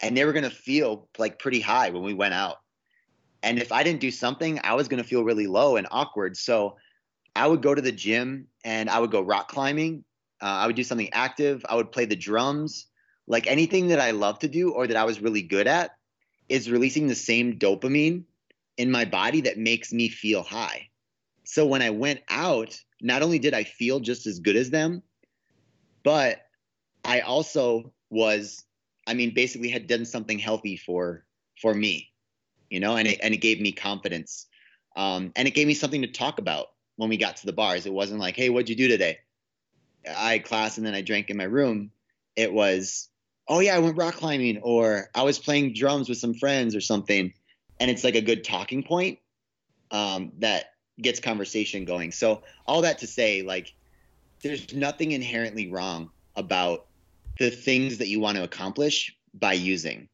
and 0.00 0.16
they 0.16 0.24
were 0.24 0.32
going 0.32 0.44
to 0.44 0.50
feel 0.50 1.08
like 1.18 1.38
pretty 1.38 1.60
high 1.60 1.90
when 1.90 2.02
we 2.02 2.14
went 2.14 2.34
out. 2.34 2.56
And 3.42 3.58
if 3.58 3.72
I 3.72 3.82
didn't 3.82 4.00
do 4.00 4.10
something, 4.10 4.60
I 4.64 4.74
was 4.74 4.88
going 4.88 5.02
to 5.02 5.08
feel 5.08 5.24
really 5.24 5.46
low 5.46 5.76
and 5.76 5.86
awkward. 5.90 6.36
So 6.36 6.76
I 7.36 7.46
would 7.46 7.62
go 7.62 7.74
to 7.74 7.82
the 7.82 7.92
gym 7.92 8.46
and 8.64 8.88
I 8.88 8.98
would 8.98 9.10
go 9.10 9.20
rock 9.20 9.48
climbing. 9.48 10.04
Uh, 10.40 10.46
I 10.46 10.66
would 10.66 10.76
do 10.76 10.84
something 10.84 11.12
active. 11.12 11.64
I 11.68 11.74
would 11.74 11.92
play 11.92 12.06
the 12.06 12.16
drums. 12.16 12.86
Like 13.26 13.46
anything 13.46 13.88
that 13.88 14.00
I 14.00 14.12
love 14.12 14.38
to 14.40 14.48
do 14.48 14.72
or 14.72 14.86
that 14.86 14.96
I 14.96 15.04
was 15.04 15.20
really 15.20 15.42
good 15.42 15.66
at 15.66 15.92
is 16.48 16.70
releasing 16.70 17.06
the 17.06 17.14
same 17.14 17.58
dopamine 17.58 18.24
in 18.76 18.90
my 18.90 19.04
body 19.04 19.42
that 19.42 19.58
makes 19.58 19.92
me 19.92 20.08
feel 20.08 20.42
high. 20.42 20.88
So 21.44 21.66
when 21.66 21.82
I 21.82 21.90
went 21.90 22.20
out, 22.28 22.78
not 23.00 23.22
only 23.22 23.38
did 23.38 23.54
I 23.54 23.64
feel 23.64 24.00
just 24.00 24.26
as 24.26 24.38
good 24.38 24.56
as 24.56 24.70
them, 24.70 25.02
but 26.02 26.40
I 27.04 27.20
also 27.20 27.92
was 28.10 28.64
I 29.06 29.14
mean, 29.14 29.34
basically 29.34 29.68
had 29.68 29.86
done 29.86 30.04
something 30.04 30.38
healthy 30.38 30.76
for 30.76 31.24
for 31.60 31.74
me, 31.74 32.10
you 32.70 32.80
know, 32.80 32.96
and 32.96 33.08
it 33.08 33.20
and 33.22 33.34
it 33.34 33.38
gave 33.38 33.60
me 33.60 33.72
confidence, 33.72 34.46
um, 34.96 35.32
and 35.36 35.46
it 35.48 35.54
gave 35.54 35.66
me 35.66 35.74
something 35.74 36.02
to 36.02 36.08
talk 36.08 36.38
about 36.38 36.68
when 36.96 37.08
we 37.08 37.16
got 37.16 37.36
to 37.38 37.46
the 37.46 37.52
bars. 37.52 37.86
It 37.86 37.92
wasn't 37.92 38.20
like, 38.20 38.36
hey, 38.36 38.50
what'd 38.50 38.68
you 38.68 38.76
do 38.76 38.88
today? 38.88 39.18
I 40.08 40.32
had 40.32 40.44
class 40.44 40.76
and 40.76 40.86
then 40.86 40.94
I 40.94 41.02
drank 41.02 41.30
in 41.30 41.36
my 41.36 41.44
room. 41.44 41.90
it 42.36 42.52
was, 42.52 43.08
oh 43.48 43.60
yeah, 43.60 43.76
I 43.76 43.78
went 43.78 43.96
rock 43.96 44.14
climbing, 44.14 44.58
or 44.62 45.10
I 45.14 45.22
was 45.22 45.38
playing 45.38 45.74
drums 45.74 46.08
with 46.08 46.18
some 46.18 46.34
friends 46.34 46.74
or 46.74 46.80
something. 46.80 47.32
And 47.80 47.90
it's 47.90 48.04
like 48.04 48.14
a 48.14 48.20
good 48.20 48.44
talking 48.44 48.82
point 48.82 49.18
um, 49.90 50.32
that 50.38 50.72
gets 51.00 51.20
conversation 51.20 51.84
going. 51.84 52.12
So 52.12 52.42
all 52.66 52.82
that 52.82 52.98
to 53.00 53.06
say, 53.06 53.42
like, 53.42 53.74
there's 54.42 54.72
nothing 54.74 55.12
inherently 55.12 55.70
wrong 55.70 56.10
about 56.36 56.86
the 57.38 57.50
things 57.50 57.98
that 57.98 58.08
you 58.08 58.20
want 58.20 58.36
to 58.36 58.44
accomplish 58.44 59.16
by 59.32 59.52
using. 59.52 60.08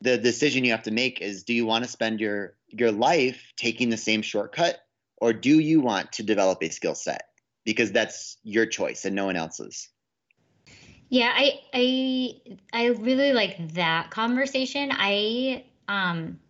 The 0.00 0.18
decision 0.18 0.64
you 0.64 0.72
have 0.72 0.82
to 0.84 0.90
make 0.90 1.20
is 1.20 1.44
do 1.44 1.54
you 1.54 1.66
want 1.66 1.84
to 1.84 1.90
spend 1.90 2.20
your 2.20 2.56
your 2.68 2.92
life 2.92 3.52
taking 3.56 3.90
the 3.90 3.96
same 3.96 4.22
shortcut 4.22 4.78
or 5.16 5.32
do 5.32 5.58
you 5.58 5.80
want 5.80 6.12
to 6.12 6.22
develop 6.22 6.62
a 6.62 6.68
skill 6.68 6.94
set? 6.94 7.28
Because 7.64 7.92
that's 7.92 8.36
your 8.42 8.66
choice 8.66 9.04
and 9.04 9.16
no 9.16 9.26
one 9.26 9.36
else's. 9.36 9.88
Yeah, 11.08 11.32
I 11.34 11.60
I 11.72 12.56
I 12.72 12.86
really 12.86 13.32
like 13.32 13.74
that 13.74 14.10
conversation. 14.10 14.90
I 14.92 15.64
um 15.88 16.40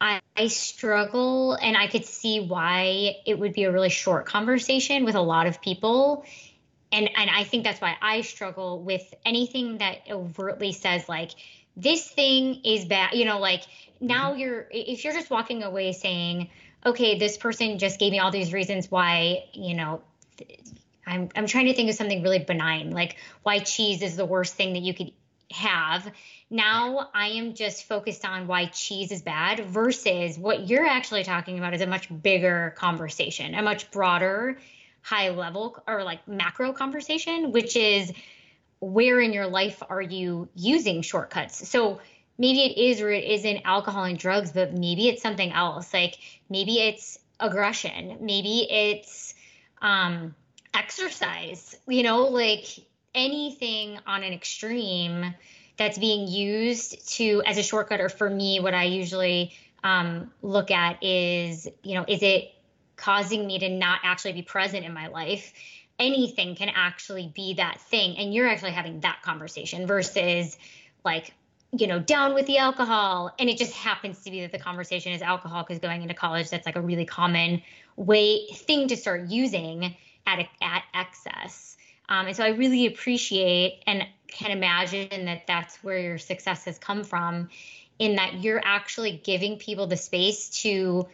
I, 0.00 0.20
I 0.36 0.46
struggle 0.46 1.54
and 1.54 1.76
I 1.76 1.88
could 1.88 2.04
see 2.04 2.40
why 2.40 3.16
it 3.26 3.38
would 3.38 3.52
be 3.52 3.64
a 3.64 3.72
really 3.72 3.88
short 3.88 4.26
conversation 4.26 5.04
with 5.04 5.16
a 5.16 5.20
lot 5.20 5.46
of 5.46 5.60
people. 5.60 6.24
And 6.90 7.10
and 7.16 7.30
I 7.30 7.44
think 7.44 7.64
that's 7.64 7.80
why 7.80 7.96
I 8.00 8.22
struggle 8.22 8.80
with 8.80 9.12
anything 9.24 9.78
that 9.78 9.98
overtly 10.10 10.72
says 10.72 11.08
like 11.08 11.32
this 11.76 12.08
thing 12.08 12.62
is 12.64 12.84
bad, 12.84 13.14
you 13.14 13.24
know, 13.24 13.38
like 13.38 13.62
now 14.00 14.30
mm-hmm. 14.30 14.40
you're 14.40 14.66
if 14.70 15.04
you're 15.04 15.12
just 15.12 15.30
walking 15.30 15.62
away 15.62 15.92
saying, 15.92 16.50
okay, 16.84 17.18
this 17.18 17.36
person 17.36 17.78
just 17.78 17.98
gave 17.98 18.12
me 18.12 18.18
all 18.18 18.30
these 18.30 18.52
reasons 18.52 18.90
why, 18.90 19.44
you 19.52 19.74
know, 19.74 20.02
I'm 21.06 21.28
I'm 21.36 21.46
trying 21.46 21.66
to 21.66 21.74
think 21.74 21.88
of 21.90 21.96
something 21.96 22.22
really 22.22 22.38
benign, 22.40 22.90
like 22.90 23.16
why 23.42 23.60
cheese 23.60 24.02
is 24.02 24.16
the 24.16 24.26
worst 24.26 24.54
thing 24.54 24.72
that 24.74 24.82
you 24.82 24.94
could 24.94 25.12
have. 25.50 26.10
Now 26.50 27.10
I 27.14 27.28
am 27.28 27.54
just 27.54 27.84
focused 27.84 28.24
on 28.24 28.46
why 28.46 28.66
cheese 28.66 29.12
is 29.12 29.22
bad 29.22 29.60
versus 29.60 30.38
what 30.38 30.68
you're 30.68 30.86
actually 30.86 31.24
talking 31.24 31.58
about 31.58 31.74
is 31.74 31.80
a 31.80 31.86
much 31.86 32.08
bigger 32.22 32.74
conversation, 32.76 33.54
a 33.54 33.62
much 33.62 33.90
broader, 33.90 34.58
high 35.08 35.30
level 35.30 35.82
or 35.86 36.04
like 36.04 36.26
macro 36.28 36.72
conversation, 36.72 37.52
which 37.52 37.76
is 37.76 38.12
where 38.80 39.20
in 39.20 39.32
your 39.32 39.46
life 39.46 39.82
are 39.88 40.02
you 40.02 40.48
using 40.54 41.00
shortcuts? 41.00 41.66
So 41.68 42.00
maybe 42.36 42.60
it 42.60 42.78
is 42.78 43.00
or 43.00 43.10
it 43.10 43.24
isn't 43.24 43.62
alcohol 43.64 44.04
and 44.04 44.18
drugs, 44.18 44.52
but 44.52 44.74
maybe 44.74 45.08
it's 45.08 45.22
something 45.22 45.50
else. 45.50 45.94
Like 45.94 46.18
maybe 46.50 46.78
it's 46.78 47.18
aggression, 47.40 48.18
maybe 48.20 48.66
it's 48.70 49.34
um, 49.80 50.34
exercise, 50.74 51.74
you 51.86 52.02
know, 52.02 52.24
like 52.24 52.66
anything 53.14 53.98
on 54.06 54.22
an 54.22 54.34
extreme 54.34 55.34
that's 55.78 55.96
being 55.96 56.28
used 56.28 57.08
to 57.16 57.42
as 57.46 57.56
a 57.56 57.62
shortcut 57.62 58.00
or 58.00 58.08
for 58.08 58.28
me 58.28 58.60
what 58.60 58.74
i 58.74 58.84
usually 58.84 59.56
um, 59.84 60.30
look 60.42 60.70
at 60.70 61.02
is 61.02 61.68
you 61.82 61.94
know 61.94 62.04
is 62.06 62.22
it 62.22 62.52
causing 62.98 63.46
me 63.46 63.58
to 63.60 63.70
not 63.70 64.00
actually 64.04 64.34
be 64.34 64.42
present 64.42 64.84
in 64.84 64.92
my 64.92 65.06
life 65.06 65.54
anything 65.98 66.54
can 66.54 66.70
actually 66.74 67.30
be 67.34 67.54
that 67.54 67.80
thing. 67.80 68.16
And 68.18 68.32
you're 68.32 68.48
actually 68.48 68.72
having 68.72 69.00
that 69.00 69.20
conversation 69.22 69.86
versus 69.86 70.56
like 71.04 71.32
you 71.72 71.86
know 71.86 71.98
down 71.98 72.34
with 72.34 72.46
the 72.46 72.58
alcohol. 72.58 73.34
And 73.38 73.48
it 73.48 73.58
just 73.58 73.72
happens 73.72 74.22
to 74.22 74.30
be 74.30 74.42
that 74.42 74.52
the 74.52 74.58
conversation 74.58 75.12
is 75.12 75.22
alcohol 75.22 75.62
because 75.62 75.80
going 75.80 76.02
into 76.02 76.14
college 76.14 76.50
that's 76.50 76.66
like 76.66 76.76
a 76.76 76.80
really 76.80 77.04
common 77.04 77.62
way 77.96 78.46
thing 78.54 78.88
to 78.88 78.96
start 78.96 79.28
using 79.28 79.96
at 80.26 80.46
at 80.62 80.82
excess. 80.94 81.76
Um, 82.08 82.26
and 82.26 82.36
so 82.36 82.42
I 82.42 82.48
really 82.50 82.86
appreciate 82.86 83.82
and 83.86 84.06
can 84.28 84.50
imagine 84.50 85.26
that 85.26 85.46
that's 85.46 85.76
where 85.84 85.98
your 85.98 86.18
success 86.18 86.64
has 86.64 86.78
come 86.78 87.04
from, 87.04 87.50
in 87.98 88.16
that 88.16 88.42
you're 88.42 88.62
actually 88.64 89.20
giving 89.22 89.58
people 89.58 89.86
the 89.86 89.96
space 89.96 90.48
to 90.62 91.06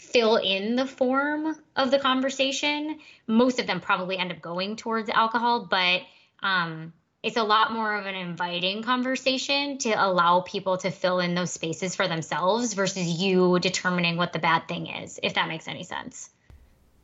fill 0.00 0.36
in 0.36 0.76
the 0.76 0.86
form 0.86 1.54
of 1.76 1.90
the 1.90 1.98
conversation. 1.98 2.98
Most 3.26 3.60
of 3.60 3.66
them 3.66 3.80
probably 3.80 4.16
end 4.16 4.32
up 4.32 4.40
going 4.40 4.76
towards 4.76 5.10
alcohol, 5.10 5.66
but 5.70 6.00
um, 6.42 6.92
it's 7.22 7.36
a 7.36 7.42
lot 7.42 7.72
more 7.72 7.94
of 7.94 8.06
an 8.06 8.14
inviting 8.14 8.82
conversation 8.82 9.76
to 9.78 9.90
allow 9.90 10.40
people 10.40 10.78
to 10.78 10.90
fill 10.90 11.20
in 11.20 11.34
those 11.34 11.50
spaces 11.50 11.94
for 11.94 12.08
themselves 12.08 12.72
versus 12.72 13.06
you 13.20 13.58
determining 13.60 14.16
what 14.16 14.32
the 14.32 14.38
bad 14.38 14.66
thing 14.68 14.86
is, 14.86 15.20
if 15.22 15.34
that 15.34 15.48
makes 15.48 15.68
any 15.68 15.84
sense. 15.84 16.30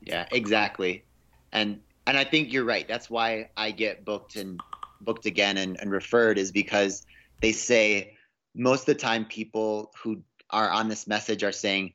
Yeah, 0.01 0.27
exactly. 0.33 1.05
And 1.53 1.81
and 2.07 2.17
I 2.17 2.25
think 2.25 2.53
you're 2.53 2.65
right. 2.65 2.87
That's 2.89 3.11
why 3.11 3.51
I 3.57 3.73
get 3.73 4.05
booked 4.05 4.37
and 4.37 4.61
booked 5.01 5.27
again 5.27 5.59
and, 5.59 5.79
and 5.81 5.91
referred 5.91 6.39
is 6.39 6.51
because 6.51 7.05
they 7.43 7.53
say 7.53 8.17
most 8.55 8.81
of 8.81 8.87
the 8.87 8.95
time 8.95 9.27
people 9.27 9.93
who 10.03 10.23
are 10.51 10.71
on 10.71 10.89
this 10.89 11.07
message 11.07 11.43
are 11.43 11.53
saying 11.53 11.93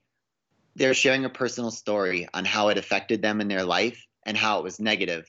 they're 0.75 0.93
sharing 0.93 1.25
a 1.25 1.29
personal 1.29 1.71
story 1.71 2.27
on 2.33 2.45
how 2.45 2.69
it 2.69 2.77
affected 2.77 3.21
them 3.21 3.41
in 3.41 3.47
their 3.47 3.63
life 3.63 4.05
and 4.25 4.37
how 4.37 4.59
it 4.59 4.63
was 4.63 4.79
negative. 4.79 5.27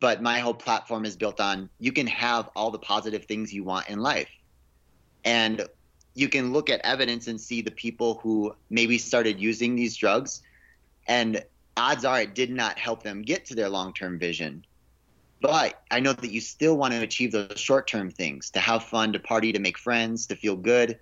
But 0.00 0.22
my 0.22 0.38
whole 0.38 0.54
platform 0.54 1.04
is 1.04 1.16
built 1.16 1.40
on 1.40 1.70
you 1.78 1.92
can 1.92 2.06
have 2.06 2.50
all 2.54 2.70
the 2.70 2.78
positive 2.78 3.24
things 3.24 3.52
you 3.52 3.64
want 3.64 3.88
in 3.88 3.98
life. 3.98 4.30
And 5.24 5.66
you 6.14 6.28
can 6.28 6.52
look 6.52 6.70
at 6.70 6.80
evidence 6.84 7.26
and 7.26 7.40
see 7.40 7.60
the 7.60 7.70
people 7.70 8.20
who 8.22 8.54
maybe 8.70 8.98
started 8.98 9.40
using 9.40 9.74
these 9.74 9.96
drugs 9.96 10.42
and 11.06 11.44
odds 11.76 12.04
are 12.04 12.20
it 12.20 12.34
did 12.34 12.50
not 12.50 12.78
help 12.78 13.02
them 13.02 13.22
get 13.22 13.44
to 13.46 13.54
their 13.54 13.68
long 13.68 13.92
term 13.92 14.18
vision. 14.18 14.64
But 15.40 15.82
I 15.90 16.00
know 16.00 16.14
that 16.14 16.30
you 16.30 16.40
still 16.40 16.76
want 16.76 16.94
to 16.94 17.02
achieve 17.02 17.32
those 17.32 17.60
short 17.60 17.86
term 17.86 18.10
things 18.10 18.50
to 18.50 18.60
have 18.60 18.84
fun, 18.84 19.12
to 19.12 19.20
party, 19.20 19.52
to 19.52 19.58
make 19.58 19.78
friends, 19.78 20.26
to 20.28 20.36
feel 20.36 20.56
good. 20.56 20.98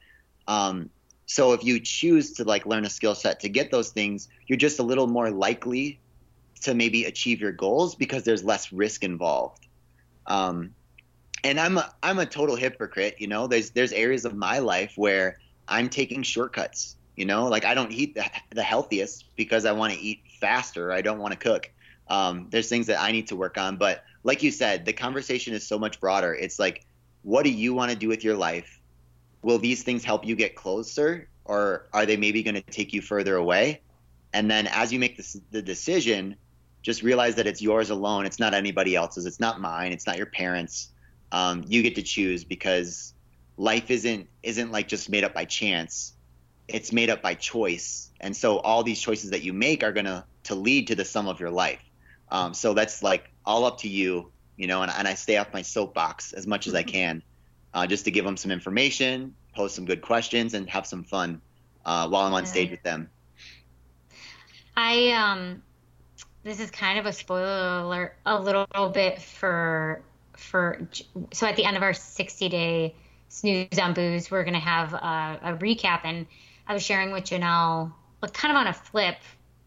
Um, 0.48 0.90
so 1.26 1.52
if 1.52 1.64
you 1.64 1.80
choose 1.80 2.32
to 2.34 2.44
like 2.44 2.66
learn 2.66 2.84
a 2.84 2.90
skill 2.90 3.14
set 3.14 3.40
to 3.40 3.48
get 3.48 3.70
those 3.70 3.90
things, 3.90 4.28
you're 4.46 4.58
just 4.58 4.78
a 4.78 4.82
little 4.82 5.06
more 5.06 5.30
likely 5.30 6.00
to 6.62 6.74
maybe 6.74 7.04
achieve 7.04 7.40
your 7.40 7.52
goals 7.52 7.94
because 7.94 8.24
there's 8.24 8.44
less 8.44 8.72
risk 8.72 9.04
involved. 9.04 9.66
Um, 10.26 10.74
and 11.42 11.60
I'm 11.60 11.78
a, 11.78 11.92
I'm 12.02 12.18
a 12.18 12.26
total 12.26 12.56
hypocrite, 12.56 13.16
you 13.18 13.26
know. 13.26 13.46
There's 13.46 13.70
there's 13.70 13.92
areas 13.92 14.24
of 14.24 14.34
my 14.34 14.58
life 14.58 14.94
where 14.96 15.38
I'm 15.68 15.88
taking 15.88 16.22
shortcuts, 16.22 16.96
you 17.16 17.26
know. 17.26 17.46
Like 17.46 17.64
I 17.64 17.74
don't 17.74 17.92
eat 17.92 18.14
the, 18.14 18.24
the 18.50 18.62
healthiest 18.62 19.24
because 19.36 19.66
I 19.66 19.72
want 19.72 19.92
to 19.92 20.00
eat 20.00 20.20
faster. 20.40 20.92
I 20.92 21.02
don't 21.02 21.18
want 21.18 21.32
to 21.32 21.38
cook. 21.38 21.70
Um, 22.08 22.48
there's 22.50 22.68
things 22.68 22.86
that 22.86 23.00
I 23.00 23.12
need 23.12 23.28
to 23.28 23.36
work 23.36 23.58
on. 23.58 23.76
But 23.76 24.04
like 24.24 24.42
you 24.42 24.50
said, 24.50 24.84
the 24.84 24.92
conversation 24.92 25.54
is 25.54 25.66
so 25.66 25.78
much 25.78 26.00
broader. 26.00 26.34
It's 26.34 26.58
like, 26.58 26.86
what 27.22 27.44
do 27.44 27.50
you 27.50 27.74
want 27.74 27.90
to 27.90 27.96
do 27.96 28.08
with 28.08 28.24
your 28.24 28.36
life? 28.36 28.80
Will 29.44 29.58
these 29.58 29.82
things 29.82 30.04
help 30.04 30.24
you 30.24 30.34
get 30.34 30.56
closer, 30.56 31.28
or 31.44 31.86
are 31.92 32.06
they 32.06 32.16
maybe 32.16 32.42
going 32.42 32.54
to 32.54 32.62
take 32.62 32.94
you 32.94 33.02
further 33.02 33.36
away? 33.36 33.82
And 34.32 34.50
then 34.50 34.66
as 34.66 34.90
you 34.90 34.98
make 34.98 35.18
this, 35.18 35.38
the 35.50 35.60
decision, 35.60 36.36
just 36.80 37.02
realize 37.02 37.34
that 37.34 37.46
it's 37.46 37.60
yours 37.60 37.90
alone. 37.90 38.24
It's 38.24 38.38
not 38.38 38.54
anybody 38.54 38.96
else's. 38.96 39.26
It's 39.26 39.40
not 39.40 39.60
mine. 39.60 39.92
It's 39.92 40.06
not 40.06 40.16
your 40.16 40.26
parents. 40.26 40.88
Um, 41.30 41.62
you 41.66 41.82
get 41.82 41.94
to 41.96 42.02
choose 42.02 42.42
because 42.42 43.12
life 43.58 43.90
isn't 43.90 44.28
isn't 44.42 44.72
like 44.72 44.88
just 44.88 45.10
made 45.10 45.24
up 45.24 45.34
by 45.34 45.44
chance. 45.44 46.14
It's 46.66 46.90
made 46.90 47.10
up 47.10 47.20
by 47.20 47.34
choice. 47.34 48.10
And 48.20 48.34
so 48.34 48.58
all 48.60 48.82
these 48.82 49.00
choices 49.00 49.30
that 49.30 49.42
you 49.42 49.52
make 49.52 49.84
are 49.84 49.92
gonna 49.92 50.24
to 50.44 50.54
lead 50.54 50.86
to 50.86 50.94
the 50.94 51.04
sum 51.04 51.28
of 51.28 51.38
your 51.38 51.50
life. 51.50 51.82
Um, 52.30 52.54
so 52.54 52.72
that's 52.72 53.02
like 53.02 53.30
all 53.44 53.66
up 53.66 53.78
to 53.80 53.88
you, 53.88 54.32
you 54.56 54.66
know. 54.66 54.82
And, 54.82 54.90
and 54.90 55.06
I 55.06 55.14
stay 55.14 55.36
off 55.36 55.52
my 55.52 55.62
soapbox 55.62 56.32
as 56.32 56.46
much 56.46 56.66
as 56.66 56.74
I 56.74 56.82
can, 56.96 57.22
uh, 57.74 57.86
just 57.86 58.04
to 58.06 58.10
give 58.10 58.24
them 58.24 58.36
some 58.36 58.50
information, 58.50 59.34
pose 59.54 59.74
some 59.74 59.84
good 59.84 60.00
questions, 60.00 60.54
and 60.54 60.68
have 60.70 60.86
some 60.86 61.04
fun 61.04 61.40
uh, 61.84 62.08
while 62.08 62.26
I'm 62.26 62.32
on 62.32 62.46
stage 62.46 62.70
with 62.70 62.82
them. 62.82 63.10
I 64.76 65.10
um, 65.10 65.62
this 66.42 66.60
is 66.60 66.70
kind 66.70 66.98
of 66.98 67.06
a 67.06 67.12
spoiler 67.12 67.82
alert, 67.82 68.16
a 68.24 68.40
little 68.40 68.66
bit 68.92 69.20
for 69.20 70.02
for 70.36 70.88
so 71.32 71.46
at 71.46 71.56
the 71.56 71.64
end 71.64 71.76
of 71.76 71.82
our 71.82 71.92
60 71.92 72.48
day 72.48 72.94
snooze 73.28 73.78
on 73.78 73.92
booze, 73.92 74.30
we're 74.30 74.44
gonna 74.44 74.58
have 74.58 74.94
a, 74.94 75.40
a 75.42 75.56
recap, 75.58 76.00
and 76.04 76.26
I 76.66 76.72
was 76.72 76.82
sharing 76.82 77.12
with 77.12 77.24
Janelle, 77.24 77.92
like 78.22 78.32
kind 78.32 78.50
of 78.52 78.56
on 78.56 78.68
a 78.68 78.72
flip 78.72 79.16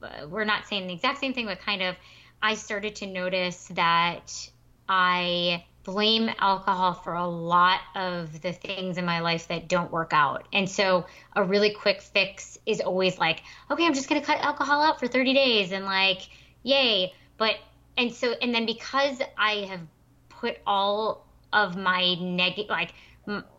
uh, 0.02 0.28
we're 0.30 0.44
not 0.44 0.68
saying 0.68 0.88
the 0.88 0.94
exact 0.94 1.20
same 1.20 1.34
thing, 1.34 1.46
but 1.46 1.60
kind 1.60 1.82
of, 1.82 1.96
I 2.42 2.56
started 2.56 2.96
to 2.98 3.08
notice 3.08 3.68
that 3.74 4.50
I 4.88 5.66
blame 5.88 6.30
alcohol 6.40 6.94
for 6.94 7.14
a 7.14 7.26
lot 7.26 7.80
of 7.96 8.42
the 8.42 8.52
things 8.52 8.98
in 8.98 9.06
my 9.06 9.22
life 9.22 9.48
that 9.48 9.70
don't 9.70 9.90
work 9.90 10.12
out. 10.12 10.46
And 10.52 10.70
so 10.70 11.06
a 11.34 11.46
really 11.46 11.74
quick 11.74 12.02
fix 12.02 12.58
is 12.66 12.82
always 12.82 13.18
like, 13.18 13.42
okay, 13.72 13.86
I'm 13.86 13.94
just 13.94 14.10
going 14.10 14.20
to 14.20 14.28
cut 14.28 14.42
alcohol 14.42 14.82
out 14.82 15.00
for 15.00 15.08
30 15.08 15.34
days 15.34 15.72
and 15.72 15.86
like, 15.86 16.28
yay. 16.62 17.14
But, 17.38 17.56
and 17.98 18.14
so, 18.14 18.34
and 18.34 18.54
then 18.54 18.66
because 18.66 19.22
I 19.38 19.66
have 19.70 19.80
put 20.28 20.58
all 20.68 21.26
of 21.54 21.78
my 21.78 22.16
negative, 22.16 22.70
like, 22.70 22.94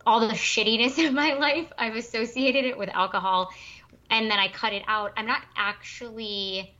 all 0.05 0.19
the 0.19 0.35
shittiness 0.35 0.99
in 1.03 1.15
my 1.15 1.33
life, 1.33 1.73
I've 1.79 1.95
associated 1.95 2.63
it 2.63 2.77
with 2.77 2.89
alcohol 2.89 3.49
and 4.11 4.29
then 4.29 4.37
I 4.37 4.49
cut 4.49 4.73
it 4.73 4.83
out, 4.87 5.13
I'm 5.17 5.25
not 5.25 5.41
actually 5.57 6.75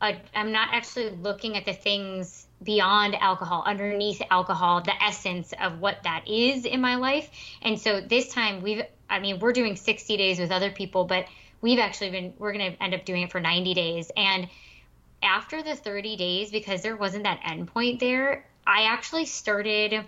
uh, 0.00 0.12
i 0.34 0.40
am 0.40 0.52
not 0.52 0.68
actually 0.72 1.08
looking 1.10 1.56
at 1.56 1.64
the 1.64 1.72
things 1.72 2.45
beyond 2.62 3.14
alcohol, 3.14 3.62
underneath 3.66 4.22
alcohol, 4.30 4.80
the 4.80 5.02
essence 5.02 5.52
of 5.60 5.80
what 5.80 6.02
that 6.04 6.26
is 6.28 6.64
in 6.64 6.80
my 6.80 6.96
life. 6.96 7.28
And 7.62 7.78
so 7.78 8.00
this 8.00 8.28
time 8.28 8.62
we've, 8.62 8.82
I 9.08 9.18
mean, 9.18 9.38
we're 9.38 9.52
doing 9.52 9.76
60 9.76 10.16
days 10.16 10.38
with 10.38 10.50
other 10.50 10.70
people, 10.70 11.04
but 11.04 11.26
we've 11.60 11.78
actually 11.78 12.10
been, 12.10 12.34
we're 12.38 12.52
going 12.52 12.72
to 12.72 12.82
end 12.82 12.94
up 12.94 13.04
doing 13.04 13.22
it 13.22 13.32
for 13.32 13.40
90 13.40 13.74
days. 13.74 14.10
And 14.16 14.48
after 15.22 15.62
the 15.62 15.74
30 15.74 16.16
days, 16.16 16.50
because 16.50 16.82
there 16.82 16.96
wasn't 16.96 17.24
that 17.24 17.40
endpoint 17.42 18.00
there, 18.00 18.46
I 18.66 18.84
actually 18.84 19.26
started 19.26 20.04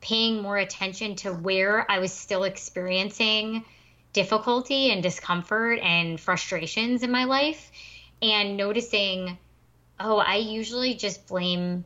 paying 0.00 0.42
more 0.42 0.56
attention 0.58 1.16
to 1.16 1.32
where 1.32 1.90
I 1.90 1.98
was 1.98 2.12
still 2.12 2.44
experiencing 2.44 3.64
difficulty 4.12 4.90
and 4.90 5.02
discomfort 5.02 5.78
and 5.80 6.20
frustrations 6.20 7.02
in 7.02 7.10
my 7.10 7.24
life 7.24 7.70
and 8.20 8.56
noticing 8.56 9.38
oh, 10.00 10.18
I 10.18 10.36
usually 10.36 10.94
just 10.94 11.26
blame 11.26 11.84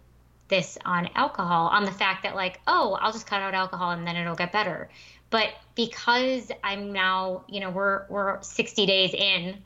this 0.48 0.78
on 0.84 1.08
alcohol, 1.14 1.68
on 1.68 1.84
the 1.84 1.92
fact 1.92 2.22
that, 2.22 2.34
like, 2.34 2.60
oh, 2.66 2.98
I'll 3.00 3.12
just 3.12 3.26
cut 3.26 3.40
out 3.40 3.54
alcohol 3.54 3.90
and 3.90 4.06
then 4.06 4.16
it'll 4.16 4.34
get 4.34 4.52
better. 4.52 4.88
But 5.30 5.48
because 5.74 6.50
I'm 6.64 6.92
now, 6.92 7.44
you 7.48 7.60
know, 7.60 7.70
we're 7.70 8.06
we're 8.08 8.42
60 8.42 8.86
days 8.86 9.12
in 9.12 9.58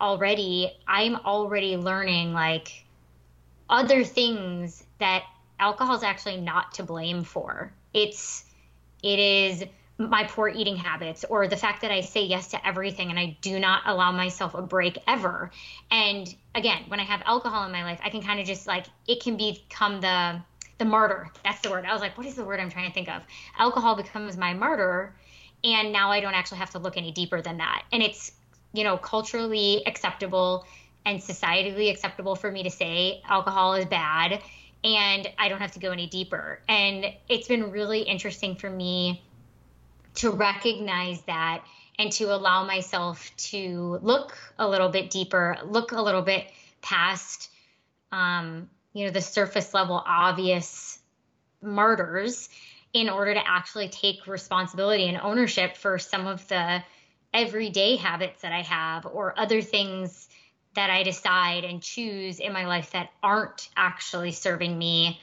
already, 0.00 0.72
I'm 0.88 1.16
already 1.16 1.76
learning 1.76 2.32
like 2.32 2.84
other 3.70 4.04
things 4.04 4.82
that 4.98 5.22
alcohol 5.58 5.96
is 5.96 6.02
actually 6.02 6.38
not 6.38 6.74
to 6.74 6.82
blame 6.82 7.22
for. 7.22 7.72
It's 7.92 8.44
it 9.02 9.18
is 9.18 9.64
my 9.96 10.24
poor 10.24 10.48
eating 10.48 10.76
habits 10.76 11.24
or 11.28 11.46
the 11.46 11.56
fact 11.56 11.82
that 11.82 11.92
I 11.92 12.00
say 12.00 12.24
yes 12.24 12.48
to 12.48 12.66
everything 12.66 13.10
and 13.10 13.18
I 13.18 13.36
do 13.40 13.60
not 13.60 13.82
allow 13.86 14.10
myself 14.10 14.54
a 14.54 14.62
break 14.62 14.98
ever. 15.06 15.52
And 15.90 16.34
again, 16.54 16.82
when 16.88 16.98
I 16.98 17.04
have 17.04 17.22
alcohol 17.24 17.64
in 17.64 17.72
my 17.72 17.84
life, 17.84 18.00
I 18.02 18.10
can 18.10 18.22
kind 18.22 18.40
of 18.40 18.46
just 18.46 18.66
like 18.66 18.86
it 19.06 19.22
can 19.22 19.36
become 19.36 20.00
the 20.00 20.40
the 20.78 20.84
martyr. 20.84 21.30
That's 21.44 21.60
the 21.60 21.70
word. 21.70 21.84
I 21.84 21.92
was 21.92 22.02
like, 22.02 22.18
what 22.18 22.26
is 22.26 22.34
the 22.34 22.44
word 22.44 22.58
I'm 22.58 22.70
trying 22.70 22.88
to 22.88 22.94
think 22.94 23.08
of? 23.08 23.22
Alcohol 23.58 23.94
becomes 23.94 24.36
my 24.36 24.54
martyr 24.54 25.14
and 25.62 25.92
now 25.92 26.10
I 26.10 26.20
don't 26.20 26.34
actually 26.34 26.58
have 26.58 26.70
to 26.70 26.80
look 26.80 26.96
any 26.96 27.12
deeper 27.12 27.40
than 27.40 27.58
that. 27.58 27.84
And 27.92 28.02
it's, 28.02 28.32
you 28.72 28.82
know, 28.82 28.96
culturally 28.96 29.84
acceptable 29.86 30.66
and 31.06 31.20
societally 31.20 31.90
acceptable 31.90 32.34
for 32.34 32.50
me 32.50 32.64
to 32.64 32.70
say 32.70 33.22
alcohol 33.28 33.74
is 33.74 33.84
bad 33.84 34.42
and 34.82 35.28
I 35.38 35.48
don't 35.48 35.60
have 35.60 35.72
to 35.72 35.78
go 35.78 35.92
any 35.92 36.08
deeper. 36.08 36.58
And 36.68 37.06
it's 37.28 37.46
been 37.46 37.70
really 37.70 38.00
interesting 38.00 38.56
for 38.56 38.68
me 38.68 39.22
to 40.14 40.30
recognize 40.30 41.20
that 41.22 41.64
and 41.98 42.10
to 42.12 42.34
allow 42.34 42.64
myself 42.64 43.30
to 43.36 43.98
look 44.02 44.36
a 44.58 44.68
little 44.68 44.88
bit 44.88 45.10
deeper, 45.10 45.56
look 45.64 45.92
a 45.92 46.02
little 46.02 46.22
bit 46.22 46.46
past, 46.82 47.50
um, 48.12 48.68
you 48.92 49.06
know, 49.06 49.12
the 49.12 49.20
surface 49.20 49.74
level 49.74 50.02
obvious 50.06 50.98
martyrs 51.62 52.48
in 52.92 53.08
order 53.08 53.34
to 53.34 53.48
actually 53.48 53.88
take 53.88 54.26
responsibility 54.26 55.08
and 55.08 55.18
ownership 55.18 55.76
for 55.76 55.98
some 55.98 56.26
of 56.26 56.46
the 56.48 56.82
everyday 57.32 57.96
habits 57.96 58.42
that 58.42 58.52
I 58.52 58.62
have 58.62 59.06
or 59.06 59.38
other 59.38 59.60
things 59.60 60.28
that 60.74 60.90
I 60.90 61.02
decide 61.02 61.64
and 61.64 61.82
choose 61.82 62.38
in 62.40 62.52
my 62.52 62.66
life 62.66 62.92
that 62.92 63.10
aren't 63.22 63.68
actually 63.76 64.32
serving 64.32 64.76
me 64.76 65.20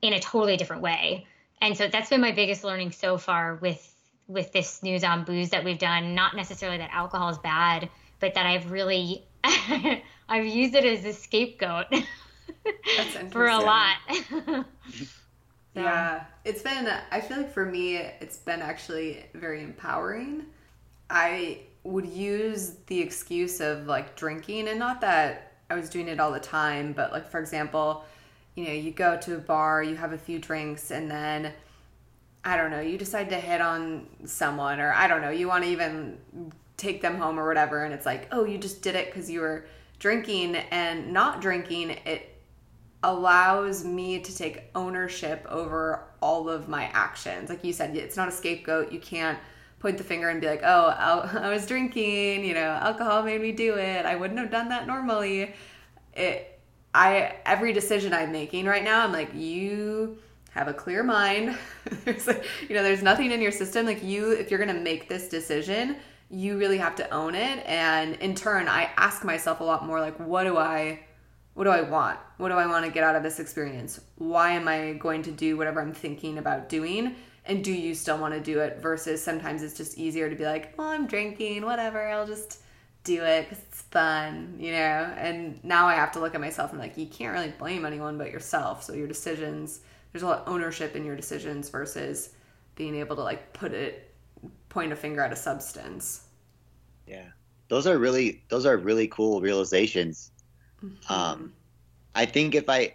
in 0.00 0.12
a 0.12 0.20
totally 0.20 0.56
different 0.56 0.82
way. 0.82 1.26
And 1.60 1.76
so 1.76 1.86
that's 1.86 2.10
been 2.10 2.20
my 2.20 2.32
biggest 2.32 2.64
learning 2.64 2.90
so 2.90 3.18
far 3.18 3.56
with 3.56 3.91
with 4.32 4.52
this 4.52 4.68
snooze 4.68 5.04
on 5.04 5.24
booze 5.24 5.50
that 5.50 5.64
we've 5.64 5.78
done, 5.78 6.14
not 6.14 6.34
necessarily 6.34 6.78
that 6.78 6.90
alcohol 6.92 7.28
is 7.28 7.38
bad, 7.38 7.88
but 8.20 8.34
that 8.34 8.46
I've 8.46 8.70
really 8.70 9.26
I've 9.44 10.46
used 10.46 10.74
it 10.74 10.84
as 10.84 11.04
a 11.04 11.12
scapegoat 11.12 11.86
for 13.30 13.48
a 13.48 13.58
lot. 13.58 13.96
yeah, 15.74 16.24
it's 16.44 16.62
been 16.62 16.88
I 17.10 17.20
feel 17.20 17.38
like 17.38 17.52
for 17.52 17.66
me 17.66 17.96
it's 17.96 18.38
been 18.38 18.62
actually 18.62 19.24
very 19.34 19.62
empowering. 19.62 20.46
I 21.10 21.60
would 21.84 22.06
use 22.06 22.76
the 22.86 23.00
excuse 23.00 23.60
of 23.60 23.86
like 23.86 24.14
drinking 24.14 24.68
and 24.68 24.78
not 24.78 25.00
that 25.00 25.54
I 25.68 25.74
was 25.74 25.90
doing 25.90 26.08
it 26.08 26.20
all 26.20 26.32
the 26.32 26.40
time, 26.40 26.92
but 26.92 27.12
like 27.12 27.28
for 27.28 27.40
example, 27.40 28.04
you 28.54 28.64
know, 28.64 28.72
you 28.72 28.92
go 28.92 29.16
to 29.18 29.36
a 29.36 29.38
bar, 29.38 29.82
you 29.82 29.96
have 29.96 30.12
a 30.12 30.18
few 30.18 30.38
drinks 30.38 30.90
and 30.90 31.10
then 31.10 31.52
I 32.44 32.56
don't 32.56 32.70
know, 32.70 32.80
you 32.80 32.98
decide 32.98 33.28
to 33.30 33.36
hit 33.36 33.60
on 33.60 34.06
someone, 34.24 34.80
or 34.80 34.92
I 34.92 35.06
don't 35.06 35.20
know, 35.20 35.30
you 35.30 35.46
want 35.46 35.64
to 35.64 35.70
even 35.70 36.18
take 36.76 37.00
them 37.00 37.16
home 37.16 37.38
or 37.38 37.46
whatever, 37.46 37.84
and 37.84 37.94
it's 37.94 38.06
like, 38.06 38.28
oh, 38.32 38.44
you 38.44 38.58
just 38.58 38.82
did 38.82 38.96
it 38.96 39.06
because 39.06 39.30
you 39.30 39.40
were 39.40 39.66
drinking 40.00 40.56
and 40.56 41.12
not 41.12 41.40
drinking, 41.40 41.90
it 42.04 42.28
allows 43.04 43.84
me 43.84 44.20
to 44.20 44.36
take 44.36 44.64
ownership 44.74 45.46
over 45.48 46.04
all 46.20 46.48
of 46.48 46.68
my 46.68 46.84
actions. 46.92 47.48
Like 47.48 47.64
you 47.64 47.72
said, 47.72 47.96
it's 47.96 48.16
not 48.16 48.28
a 48.28 48.32
scapegoat. 48.32 48.92
You 48.92 49.00
can't 49.00 49.38
point 49.78 49.98
the 49.98 50.04
finger 50.04 50.28
and 50.28 50.40
be 50.40 50.46
like, 50.46 50.62
oh, 50.64 50.88
I 51.40 51.50
was 51.50 51.66
drinking, 51.66 52.44
you 52.44 52.54
know, 52.54 52.70
alcohol 52.70 53.22
made 53.22 53.40
me 53.40 53.52
do 53.52 53.74
it. 53.74 54.06
I 54.06 54.16
wouldn't 54.16 54.38
have 54.38 54.50
done 54.50 54.68
that 54.70 54.86
normally. 54.86 55.54
It, 56.14 56.60
I, 56.94 57.36
every 57.46 57.72
decision 57.72 58.12
I'm 58.12 58.32
making 58.32 58.66
right 58.66 58.84
now, 58.84 59.04
I'm 59.04 59.12
like, 59.12 59.34
you 59.34 60.18
have 60.54 60.68
a 60.68 60.74
clear 60.74 61.02
mind. 61.02 61.56
there's 62.04 62.26
you 62.26 62.74
know, 62.74 62.82
there's 62.82 63.02
nothing 63.02 63.30
in 63.30 63.40
your 63.40 63.52
system. 63.52 63.86
Like 63.86 64.02
you, 64.02 64.32
if 64.32 64.50
you're 64.50 64.60
gonna 64.60 64.74
make 64.74 65.08
this 65.08 65.28
decision, 65.28 65.96
you 66.30 66.58
really 66.58 66.78
have 66.78 66.96
to 66.96 67.10
own 67.10 67.34
it. 67.34 67.64
And 67.66 68.14
in 68.16 68.34
turn, 68.34 68.68
I 68.68 68.90
ask 68.96 69.24
myself 69.24 69.60
a 69.60 69.64
lot 69.64 69.86
more 69.86 70.00
like, 70.00 70.18
what 70.18 70.44
do 70.44 70.56
I 70.56 71.00
what 71.54 71.64
do 71.64 71.70
I 71.70 71.82
want? 71.82 72.18
What 72.38 72.48
do 72.48 72.54
I 72.54 72.66
want 72.66 72.86
to 72.86 72.90
get 72.90 73.04
out 73.04 73.14
of 73.14 73.22
this 73.22 73.38
experience? 73.38 74.00
Why 74.16 74.52
am 74.52 74.68
I 74.68 74.94
going 74.94 75.22
to 75.24 75.30
do 75.30 75.56
whatever 75.56 75.82
I'm 75.82 75.92
thinking 75.92 76.38
about 76.38 76.70
doing? 76.70 77.14
And 77.44 77.62
do 77.62 77.72
you 77.72 77.94
still 77.94 78.16
want 78.18 78.32
to 78.32 78.40
do 78.40 78.60
it? 78.60 78.78
Versus 78.80 79.22
sometimes 79.22 79.62
it's 79.62 79.76
just 79.76 79.98
easier 79.98 80.30
to 80.30 80.36
be 80.36 80.44
like, 80.44 80.76
well, 80.78 80.88
I'm 80.88 81.06
drinking, 81.06 81.62
whatever, 81.66 82.08
I'll 82.08 82.26
just 82.26 82.60
do 83.04 83.22
it 83.22 83.48
because 83.48 83.62
it's 83.64 83.82
fun, 83.82 84.56
you 84.58 84.72
know? 84.72 85.12
And 85.18 85.62
now 85.62 85.86
I 85.88 85.94
have 85.94 86.12
to 86.12 86.20
look 86.20 86.34
at 86.34 86.40
myself 86.40 86.70
and 86.70 86.80
like, 86.80 86.96
you 86.96 87.06
can't 87.06 87.34
really 87.34 87.52
blame 87.58 87.84
anyone 87.84 88.16
but 88.16 88.30
yourself. 88.30 88.82
So 88.82 88.94
your 88.94 89.08
decisions 89.08 89.80
there's 90.12 90.22
a 90.22 90.26
lot 90.26 90.40
of 90.40 90.48
ownership 90.48 90.94
in 90.94 91.04
your 91.04 91.16
decisions 91.16 91.68
versus 91.68 92.30
being 92.74 92.94
able 92.94 93.16
to 93.16 93.22
like 93.22 93.52
put 93.52 93.72
it 93.72 94.14
point 94.68 94.92
a 94.92 94.96
finger 94.96 95.20
at 95.20 95.32
a 95.32 95.36
substance. 95.36 96.24
Yeah. 97.06 97.26
Those 97.68 97.86
are 97.86 97.98
really 97.98 98.42
those 98.48 98.66
are 98.66 98.76
really 98.76 99.08
cool 99.08 99.40
realizations. 99.40 100.30
Mm-hmm. 100.84 101.12
um 101.12 101.52
i 102.16 102.26
think 102.26 102.56
if 102.56 102.68
i 102.68 102.92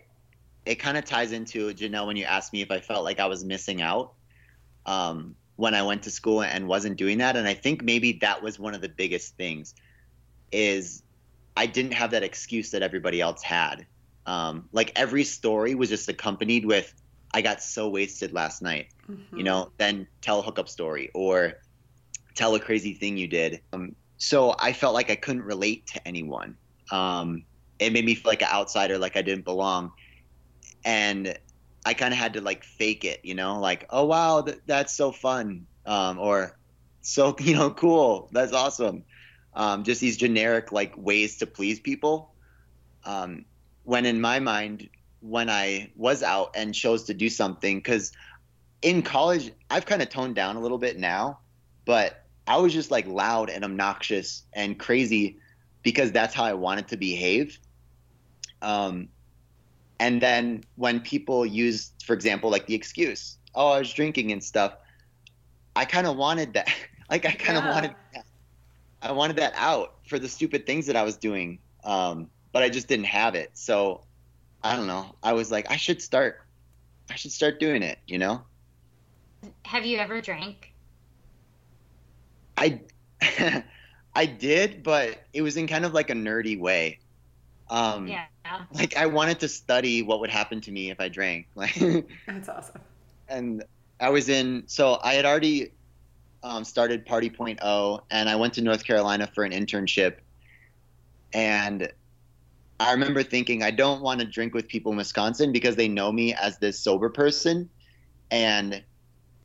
it 0.65 0.75
kind 0.75 0.97
of 0.97 1.05
ties 1.05 1.31
into 1.31 1.73
janelle 1.73 2.05
when 2.05 2.17
you 2.17 2.25
asked 2.25 2.51
me 2.51 2.61
if 2.61 2.69
i 2.69 2.81
felt 2.81 3.05
like 3.05 3.21
i 3.21 3.25
was 3.27 3.45
missing 3.45 3.81
out 3.81 4.11
um 4.85 5.37
when 5.55 5.73
i 5.73 5.81
went 5.81 6.03
to 6.03 6.11
school 6.11 6.41
and 6.43 6.67
wasn't 6.67 6.97
doing 6.97 7.19
that 7.19 7.37
and 7.37 7.47
i 7.47 7.53
think 7.53 7.81
maybe 7.81 8.11
that 8.19 8.43
was 8.43 8.59
one 8.59 8.75
of 8.75 8.81
the 8.81 8.89
biggest 8.89 9.37
things 9.37 9.73
is 10.51 11.03
i 11.57 11.65
didn't 11.65 11.93
have 11.93 12.11
that 12.11 12.23
excuse 12.23 12.71
that 12.71 12.81
everybody 12.83 13.19
else 13.19 13.41
had. 13.41 13.85
Um, 14.27 14.69
like 14.71 14.91
every 14.95 15.23
story 15.23 15.73
was 15.73 15.89
just 15.89 16.07
accompanied 16.07 16.65
with 16.65 16.93
I 17.37 17.41
got 17.41 17.61
so 17.61 17.87
wasted 17.87 18.33
last 18.33 18.63
night. 18.63 18.87
Mm-hmm. 19.07 19.37
You 19.37 19.43
know, 19.43 19.71
then 19.77 20.07
tell 20.21 20.39
a 20.39 20.41
hookup 20.41 20.67
story 20.67 21.11
or 21.13 21.53
tell 22.33 22.55
a 22.55 22.59
crazy 22.59 22.95
thing 22.95 23.15
you 23.15 23.27
did. 23.27 23.61
Um, 23.73 23.95
so 24.17 24.55
I 24.57 24.73
felt 24.73 24.95
like 24.95 25.11
I 25.11 25.15
couldn't 25.15 25.43
relate 25.43 25.85
to 25.93 26.07
anyone. 26.07 26.57
Um, 26.91 27.43
it 27.77 27.93
made 27.93 28.05
me 28.05 28.15
feel 28.15 28.31
like 28.31 28.41
an 28.41 28.47
outsider, 28.51 28.97
like 28.97 29.15
I 29.15 29.21
didn't 29.21 29.45
belong. 29.45 29.91
And 30.83 31.37
I 31.85 31.93
kind 31.93 32.11
of 32.11 32.17
had 32.17 32.33
to 32.33 32.41
like 32.41 32.63
fake 32.63 33.05
it, 33.05 33.19
you 33.21 33.35
know, 33.35 33.59
like, 33.59 33.85
oh, 33.91 34.05
wow, 34.05 34.41
th- 34.41 34.57
that's 34.65 34.95
so 34.95 35.11
fun. 35.11 35.67
Um, 35.85 36.17
or 36.17 36.57
so, 37.01 37.35
you 37.39 37.53
know, 37.53 37.69
cool. 37.69 38.29
That's 38.31 38.51
awesome. 38.51 39.03
Um, 39.53 39.83
just 39.83 40.01
these 40.01 40.17
generic 40.17 40.71
like 40.71 40.97
ways 40.97 41.37
to 41.37 41.45
please 41.45 41.79
people. 41.79 42.33
Um, 43.05 43.45
when 43.83 44.07
in 44.07 44.19
my 44.19 44.39
mind, 44.39 44.89
when 45.27 45.49
I 45.49 45.91
was 45.95 46.23
out 46.23 46.51
and 46.55 46.73
chose 46.73 47.03
to 47.05 47.13
do 47.13 47.29
something 47.29 47.77
because 47.77 48.11
in 48.81 49.01
college 49.01 49.51
I've 49.69 49.85
kind 49.85 50.01
of 50.01 50.09
toned 50.09 50.35
down 50.35 50.55
a 50.55 50.61
little 50.61 50.77
bit 50.77 50.97
now, 50.97 51.39
but 51.85 52.23
I 52.47 52.57
was 52.57 52.73
just 52.73 52.91
like 52.91 53.05
loud 53.07 53.49
and 53.49 53.65
obnoxious 53.65 54.43
and 54.53 54.79
crazy 54.79 55.37
because 55.83 56.11
that's 56.11 56.33
how 56.33 56.45
I 56.45 56.53
wanted 56.53 56.87
to 56.89 56.97
behave. 56.97 57.59
Um, 58.61 59.09
and 59.99 60.21
then 60.21 60.63
when 60.75 61.01
people 61.01 61.45
use, 61.45 61.91
for 62.05 62.13
example, 62.13 62.49
like 62.49 62.65
the 62.67 62.75
excuse, 62.75 63.37
"Oh, 63.53 63.71
I 63.71 63.79
was 63.79 63.91
drinking 63.91 64.31
and 64.31 64.43
stuff," 64.43 64.75
I 65.75 65.85
kind 65.85 66.07
of 66.07 66.15
wanted 66.15 66.53
that. 66.53 66.69
like 67.09 67.25
I 67.25 67.31
kind 67.31 67.57
of 67.57 67.65
yeah. 67.65 67.73
wanted, 67.73 67.95
that. 68.13 68.25
I 69.01 69.11
wanted 69.11 69.35
that 69.37 69.53
out 69.55 69.95
for 70.07 70.19
the 70.19 70.29
stupid 70.29 70.65
things 70.65 70.85
that 70.85 70.95
I 70.95 71.03
was 71.03 71.17
doing, 71.17 71.59
um, 71.83 72.29
but 72.53 72.63
I 72.63 72.69
just 72.69 72.87
didn't 72.87 73.05
have 73.05 73.35
it. 73.35 73.51
So 73.53 74.06
I 74.63 74.75
don't 74.75 74.87
know. 74.87 75.15
I 75.23 75.33
was 75.33 75.51
like, 75.51 75.69
I 75.71 75.77
should 75.77 76.01
start. 76.01 76.37
I 77.09 77.15
should 77.15 77.31
start 77.31 77.59
doing 77.59 77.83
it. 77.83 77.99
You 78.07 78.17
know. 78.19 78.41
Have 79.65 79.85
you 79.85 79.97
ever 79.97 80.21
drank? 80.21 80.73
I 82.57 82.81
I 84.15 84.25
did, 84.25 84.83
but 84.83 85.17
it 85.33 85.41
was 85.41 85.57
in 85.57 85.67
kind 85.67 85.85
of 85.85 85.93
like 85.93 86.09
a 86.09 86.13
nerdy 86.13 86.59
way. 86.59 86.99
Um, 87.69 88.07
Yeah. 88.07 88.25
like 88.73 88.95
I 88.97 89.05
wanted 89.05 89.39
to 89.41 89.47
study 89.47 90.01
what 90.01 90.19
would 90.21 90.29
happen 90.29 90.61
to 90.61 90.71
me 90.71 90.89
if 90.89 90.99
I 90.99 91.09
drank. 91.09 91.47
Like, 91.55 91.75
That's 92.25 92.49
awesome. 92.49 92.81
and 93.27 93.63
I 93.99 94.09
was 94.09 94.29
in. 94.29 94.63
So 94.67 94.99
I 95.03 95.13
had 95.13 95.25
already 95.25 95.73
um, 96.43 96.63
started 96.63 97.05
Party 97.05 97.29
Point 97.29 97.59
O, 97.61 98.01
and 98.09 98.29
I 98.29 98.35
went 98.35 98.53
to 98.55 98.61
North 98.61 98.83
Carolina 98.85 99.29
for 99.33 99.43
an 99.43 99.51
internship. 99.51 100.17
And 101.33 101.91
I 102.79 102.91
remember 102.91 103.23
thinking, 103.23 103.63
I 103.63 103.71
don't 103.71 104.01
want 104.01 104.19
to 104.19 104.25
drink 104.25 104.53
with 104.53 104.67
people 104.67 104.91
in 104.91 104.97
Wisconsin 104.97 105.51
because 105.51 105.75
they 105.75 105.87
know 105.87 106.11
me 106.11 106.33
as 106.33 106.59
this 106.59 106.83
sober 106.83 107.09
person, 107.09 107.69
and 108.29 108.83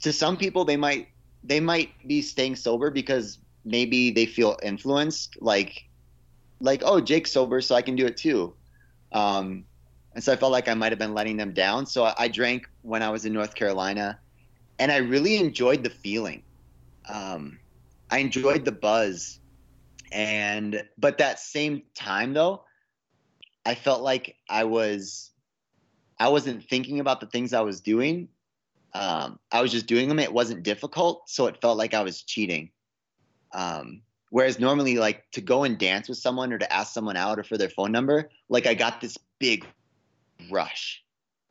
to 0.02 0.12
some 0.12 0.36
people, 0.36 0.64
they 0.64 0.76
might 0.76 1.08
they 1.42 1.60
might 1.60 1.90
be 2.06 2.22
staying 2.22 2.56
sober 2.56 2.90
because 2.90 3.38
maybe 3.64 4.10
they 4.10 4.26
feel 4.26 4.56
influenced, 4.62 5.36
like 5.40 5.82
like 6.60 6.82
oh 6.84 7.00
Jake's 7.00 7.32
sober, 7.32 7.60
so 7.60 7.74
I 7.74 7.82
can 7.82 7.96
do 7.96 8.06
it 8.06 8.16
too. 8.16 8.54
Um, 9.12 9.64
and 10.14 10.22
so 10.22 10.32
I 10.32 10.36
felt 10.36 10.52
like 10.52 10.68
I 10.68 10.74
might 10.74 10.92
have 10.92 10.98
been 10.98 11.14
letting 11.14 11.38
them 11.38 11.54
down. 11.54 11.86
So 11.86 12.04
I, 12.04 12.14
I 12.18 12.28
drank 12.28 12.66
when 12.82 13.02
I 13.02 13.10
was 13.10 13.24
in 13.24 13.32
North 13.32 13.54
Carolina, 13.54 14.20
and 14.78 14.92
I 14.92 14.98
really 14.98 15.36
enjoyed 15.36 15.82
the 15.84 15.90
feeling. 15.90 16.42
Um, 17.08 17.58
I 18.10 18.18
enjoyed 18.18 18.66
the 18.66 18.72
buzz, 18.72 19.38
and 20.12 20.82
but 20.98 21.18
that 21.18 21.40
same 21.40 21.84
time 21.94 22.34
though, 22.34 22.64
I 23.64 23.74
felt 23.74 24.02
like 24.02 24.36
I 24.48 24.64
was, 24.64 25.30
I 26.18 26.28
wasn't 26.28 26.68
thinking 26.68 27.00
about 27.00 27.20
the 27.20 27.26
things 27.26 27.52
I 27.52 27.60
was 27.60 27.80
doing. 27.80 28.28
Um, 28.94 29.38
I 29.50 29.62
was 29.62 29.72
just 29.72 29.86
doing 29.86 30.08
them. 30.08 30.18
It 30.18 30.32
wasn't 30.32 30.62
difficult, 30.62 31.28
so 31.28 31.46
it 31.46 31.60
felt 31.60 31.78
like 31.78 31.94
I 31.94 32.02
was 32.02 32.22
cheating. 32.22 32.70
Um, 33.54 34.02
whereas 34.30 34.58
normally, 34.58 34.96
like 34.96 35.24
to 35.32 35.40
go 35.40 35.64
and 35.64 35.78
dance 35.78 36.08
with 36.08 36.18
someone 36.18 36.52
or 36.52 36.58
to 36.58 36.72
ask 36.72 36.92
someone 36.92 37.16
out 37.16 37.38
or 37.38 37.44
for 37.44 37.56
their 37.56 37.70
phone 37.70 37.92
number, 37.92 38.30
like 38.48 38.66
I 38.66 38.74
got 38.74 39.00
this 39.00 39.16
big 39.38 39.66
rush. 40.50 41.02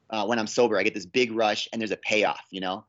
Uh, 0.09 0.25
when 0.25 0.39
I'm 0.39 0.47
sober, 0.47 0.77
I 0.77 0.83
get 0.83 0.93
this 0.93 1.05
big 1.05 1.31
rush 1.31 1.69
and 1.71 1.81
there's 1.81 1.91
a 1.91 1.97
payoff, 1.97 2.41
you 2.51 2.59
know? 2.59 2.85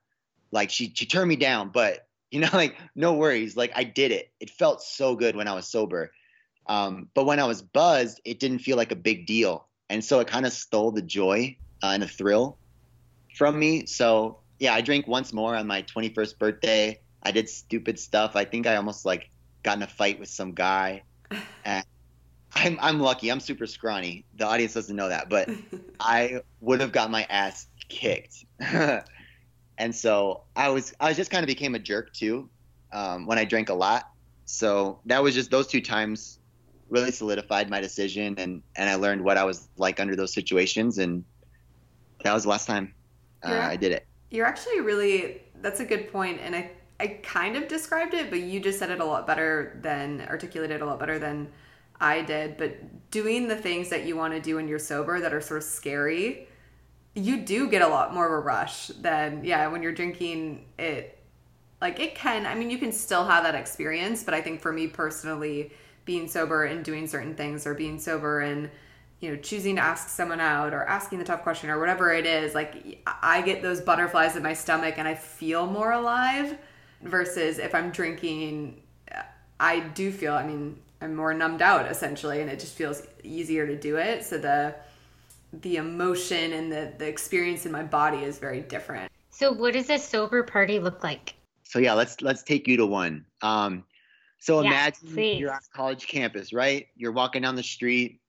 Like 0.51 0.71
she 0.71 0.93
she 0.95 1.07
turned 1.07 1.29
me 1.29 1.37
down, 1.37 1.71
but 1.71 2.07
you 2.31 2.41
know, 2.41 2.51
like 2.53 2.77
no 2.95 3.15
worries. 3.15 3.57
Like 3.57 3.73
I 3.75 3.85
did 3.85 4.13
it. 4.13 4.33
It 4.41 4.51
felt 4.51 4.83
so 4.83 5.15
good 5.15 5.37
when 5.37 5.49
I 5.49 5.55
was 5.55 5.67
sober. 5.67 6.11
Um, 6.67 7.09
but 7.15 7.25
when 7.25 7.41
I 7.41 7.45
was 7.45 7.63
buzzed, 7.63 8.21
it 8.25 8.41
didn't 8.41 8.61
feel 8.61 8.77
like 8.77 8.93
a 8.93 8.97
big 8.97 9.27
deal. 9.27 9.67
And 9.91 10.05
so 10.05 10.21
it 10.21 10.27
kind 10.27 10.47
of 10.47 10.53
stole 10.53 10.91
the 10.91 11.03
joy 11.03 11.57
uh, 11.83 11.89
and 11.89 12.03
the 12.03 12.09
thrill 12.09 12.57
from 13.35 13.59
me. 13.59 13.87
So 13.87 14.39
yeah, 14.59 14.75
I 14.75 14.81
drank 14.81 15.07
once 15.07 15.33
more 15.33 15.55
on 15.57 15.67
my 15.67 15.83
21st 15.83 16.39
birthday. 16.39 17.01
I 17.23 17.33
did 17.33 17.49
stupid 17.49 17.99
stuff. 17.99 18.37
I 18.37 18.45
think 18.45 18.67
I 18.67 18.77
almost 18.77 19.05
like 19.05 19.31
got 19.63 19.77
in 19.77 19.83
a 19.83 19.87
fight 19.87 20.19
with 20.19 20.29
some 20.29 20.53
guy. 20.53 21.03
And 21.65 21.85
I'm 22.55 22.79
I'm 22.81 23.01
lucky. 23.01 23.31
I'm 23.31 23.41
super 23.41 23.67
scrawny. 23.67 24.27
The 24.37 24.47
audience 24.47 24.75
doesn't 24.75 24.95
know 24.95 25.09
that, 25.09 25.31
but 25.31 25.49
I 26.01 26.41
would 26.61 26.81
have 26.81 26.93
got 26.93 27.11
my 27.11 27.23
ass 27.31 27.67
kicked. 27.89 28.45
and 29.79 29.95
so 29.95 30.43
I 30.55 30.69
was 30.69 30.93
I 31.01 31.13
just 31.15 31.31
kind 31.31 31.43
of 31.43 31.47
became 31.47 31.75
a 31.75 31.79
jerk 31.79 32.13
too 32.13 32.51
um, 32.93 33.27
when 33.27 33.39
I 33.39 33.45
drank 33.45 33.71
a 33.71 33.75
lot. 33.75 34.11
So 34.45 35.01
that 35.07 35.23
was 35.23 35.35
just 35.35 35.51
those 35.51 35.67
two 35.67 35.81
times 35.81 36.41
really 36.93 37.11
solidified 37.11 37.71
my 37.71 37.81
decision 37.81 38.35
and 38.39 38.63
and 38.77 38.89
I 38.89 38.95
learned 38.97 39.25
what 39.25 39.39
I 39.39 39.45
was 39.45 39.69
like 39.77 39.99
under 39.99 40.15
those 40.15 40.33
situations 40.33 40.99
and 40.99 41.25
that 42.23 42.33
was 42.35 42.45
the 42.45 42.51
last 42.51 42.67
time 42.67 42.95
uh, 43.43 43.51
I 43.51 43.77
did 43.77 43.93
it. 43.93 44.07
You're 44.31 44.47
actually 44.47 44.81
really 44.81 45.43
that's 45.63 45.81
a 45.81 45.85
good 45.85 46.13
point 46.13 46.41
and 46.43 46.55
I 46.55 46.71
I 47.01 47.19
kind 47.25 47.57
of 47.57 47.67
described 47.67 48.15
it, 48.15 48.31
but 48.31 48.41
you 48.41 48.61
just 48.61 48.79
said 48.79 48.91
it 48.91 49.01
a 49.01 49.05
lot 49.05 49.27
better 49.27 49.81
than 49.83 50.21
articulated 50.29 50.83
a 50.83 50.87
lot 50.87 51.01
better 51.01 51.19
than 51.19 51.49
I 52.01 52.23
did. 52.23 52.59
But 52.59 53.11
doing 53.11 53.49
the 53.49 53.57
things 53.57 53.89
that 53.89 54.05
you 54.05 54.17
want 54.17 54.35
to 54.35 54.41
do 54.41 54.57
when 54.57 54.69
you're 54.69 54.79
sober 54.79 55.19
that 55.19 55.33
are 55.33 55.41
sort 55.41 55.59
of 55.59 55.65
scary, 55.65 56.47
you 57.15 57.39
do 57.39 57.69
get 57.69 57.83
a 57.83 57.89
lot 57.89 58.15
more 58.15 58.27
of 58.27 58.33
a 58.33 58.39
rush 58.39 58.89
than 58.89 59.45
yeah, 59.45 59.67
when 59.67 59.83
you're 59.83 59.93
drinking 59.93 60.67
it 60.79 61.19
like 61.81 61.99
it 61.99 62.15
can 62.15 62.47
I 62.47 62.55
mean 62.55 62.71
you 62.71 62.79
can 62.79 62.93
still 62.93 63.25
have 63.25 63.45
that 63.45 63.55
experience, 63.55 64.23
but 64.23 64.35
I 64.35 64.43
think 64.43 64.61
for 64.61 64.73
me 64.73 64.87
personally 64.87 65.73
being 66.05 66.29
sober 66.29 66.65
and 66.65 66.85
doing 66.85 67.07
certain 67.07 67.35
things 67.35 67.67
or 67.67 67.75
being 67.75 67.99
sober 67.99 68.41
and 68.41 68.71
you 69.21 69.31
know 69.31 69.37
choosing 69.37 69.77
to 69.77 69.83
ask 69.83 70.09
someone 70.09 70.41
out 70.41 70.75
or 70.75 70.85
asking 70.85 71.19
the 71.19 71.25
tough 71.25 71.43
question 71.43 71.71
or 71.71 71.79
whatever 71.79 72.13
it 72.13 72.27
is 72.27 72.55
like 72.55 73.03
i 73.07 73.41
get 73.43 73.63
those 73.63 73.81
butterflies 73.81 74.37
in 74.37 74.43
my 74.43 74.53
stomach 74.53 74.95
and 74.99 75.07
i 75.07 75.15
feel 75.15 75.67
more 75.67 75.93
alive 75.93 76.57
versus 77.03 77.59
if 77.59 77.75
i'm 77.75 77.91
drinking 77.91 78.81
i 79.61 79.81
do 79.81 80.11
feel 80.11 80.35
i 80.35 80.45
mean 80.45 80.77
i'm 81.01 81.15
more 81.15 81.33
numbed 81.33 81.63
out 81.63 81.91
essentially 81.91 82.41
and 82.41 82.51
it 82.51 82.59
just 82.59 82.75
feels 82.75 83.07
easier 83.23 83.67
to 83.67 83.77
do 83.77 83.97
it 83.97 84.25
so 84.25 84.39
the 84.39 84.75
the 85.53 85.77
emotion 85.77 86.53
and 86.53 86.73
the 86.73 86.93
the 86.99 87.07
experience 87.07 87.65
in 87.65 87.71
my 87.71 87.83
body 87.83 88.19
is 88.19 88.39
very 88.39 88.61
different 88.61 89.11
So, 89.35 89.51
what 89.51 89.73
does 89.73 89.89
a 89.91 89.99
sober 89.99 90.43
party 90.43 90.79
look 90.79 91.03
like? 91.03 91.35
So 91.65 91.79
yeah, 91.79 91.95
let's 91.95 92.21
let's 92.21 92.43
take 92.43 92.69
you 92.69 92.77
to 92.77 92.87
one. 92.87 93.25
Um, 93.41 93.85
so 94.43 94.61
Yeah, 94.61 94.71
imagine 94.71 95.09
please. 95.15 95.39
you're 95.39 95.53
on 95.53 95.61
college 95.73 96.09
campus, 96.09 96.53
right? 96.53 96.89
You're 96.97 97.13
walking 97.13 97.43
down 97.43 97.55
the 97.55 97.63
street. 97.63 98.21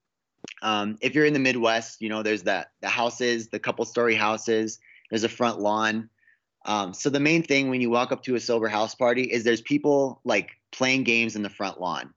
Um, 0.62 0.96
if 1.00 1.12
you're 1.12 1.24
in 1.24 1.32
the 1.32 1.40
Midwest, 1.40 2.00
you 2.00 2.08
know 2.08 2.22
there's 2.22 2.44
that 2.44 2.70
the 2.82 2.88
houses, 2.88 3.48
the 3.48 3.58
couple 3.58 3.84
story 3.84 4.14
houses. 4.14 4.78
There's 5.10 5.24
a 5.24 5.28
front 5.28 5.58
lawn. 5.58 6.08
Um, 6.66 6.94
so 6.94 7.10
the 7.10 7.18
main 7.18 7.42
thing 7.42 7.68
when 7.68 7.80
you 7.80 7.90
walk 7.90 8.12
up 8.12 8.22
to 8.24 8.36
a 8.36 8.40
sober 8.40 8.68
house 8.68 8.94
party 8.94 9.24
is 9.24 9.42
there's 9.42 9.60
people 9.60 10.20
like 10.24 10.52
playing 10.70 11.02
games 11.02 11.34
in 11.34 11.42
the 11.42 11.50
front 11.50 11.80
lawn. 11.80 12.14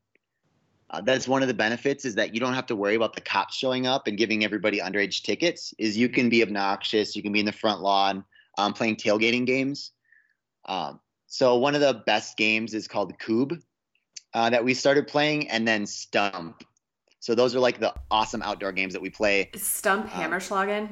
Uh, 0.91 1.01
that's 1.01 1.27
one 1.27 1.41
of 1.41 1.47
the 1.47 1.55
benefits 1.55 2.05
is 2.05 2.13
that 2.15 2.35
you 2.35 2.39
don't 2.39 2.53
have 2.53 2.67
to 2.67 2.75
worry 2.75 2.93
about 2.93 3.15
the 3.15 3.21
cops 3.21 3.55
showing 3.55 3.87
up 3.87 4.05
and 4.05 4.15
giving 4.15 4.43
everybody 4.43 4.79
underage 4.79 5.23
tickets. 5.23 5.73
Is 5.79 5.97
you 5.97 6.07
can 6.07 6.29
be 6.29 6.43
obnoxious, 6.43 7.15
you 7.15 7.23
can 7.23 7.31
be 7.31 7.39
in 7.39 7.47
the 7.47 7.51
front 7.51 7.81
lawn 7.81 8.23
um, 8.59 8.73
playing 8.73 8.97
tailgating 8.97 9.47
games. 9.47 9.91
Um, 10.65 10.99
so 11.25 11.57
one 11.57 11.73
of 11.73 11.81
the 11.81 12.03
best 12.05 12.37
games 12.37 12.75
is 12.75 12.87
called 12.87 13.17
Kubb 13.17 13.57
uh, 14.33 14.49
that 14.49 14.63
we 14.63 14.73
started 14.73 15.07
playing, 15.07 15.49
and 15.49 15.67
then 15.67 15.85
Stump. 15.85 16.63
So 17.19 17.35
those 17.35 17.55
are 17.55 17.59
like 17.59 17.79
the 17.79 17.93
awesome 18.11 18.41
outdoor 18.41 18.71
games 18.71 18.93
that 18.93 19.01
we 19.01 19.09
play. 19.09 19.49
is 19.53 19.63
stump 19.63 20.09
hammerschlagen 20.09 20.89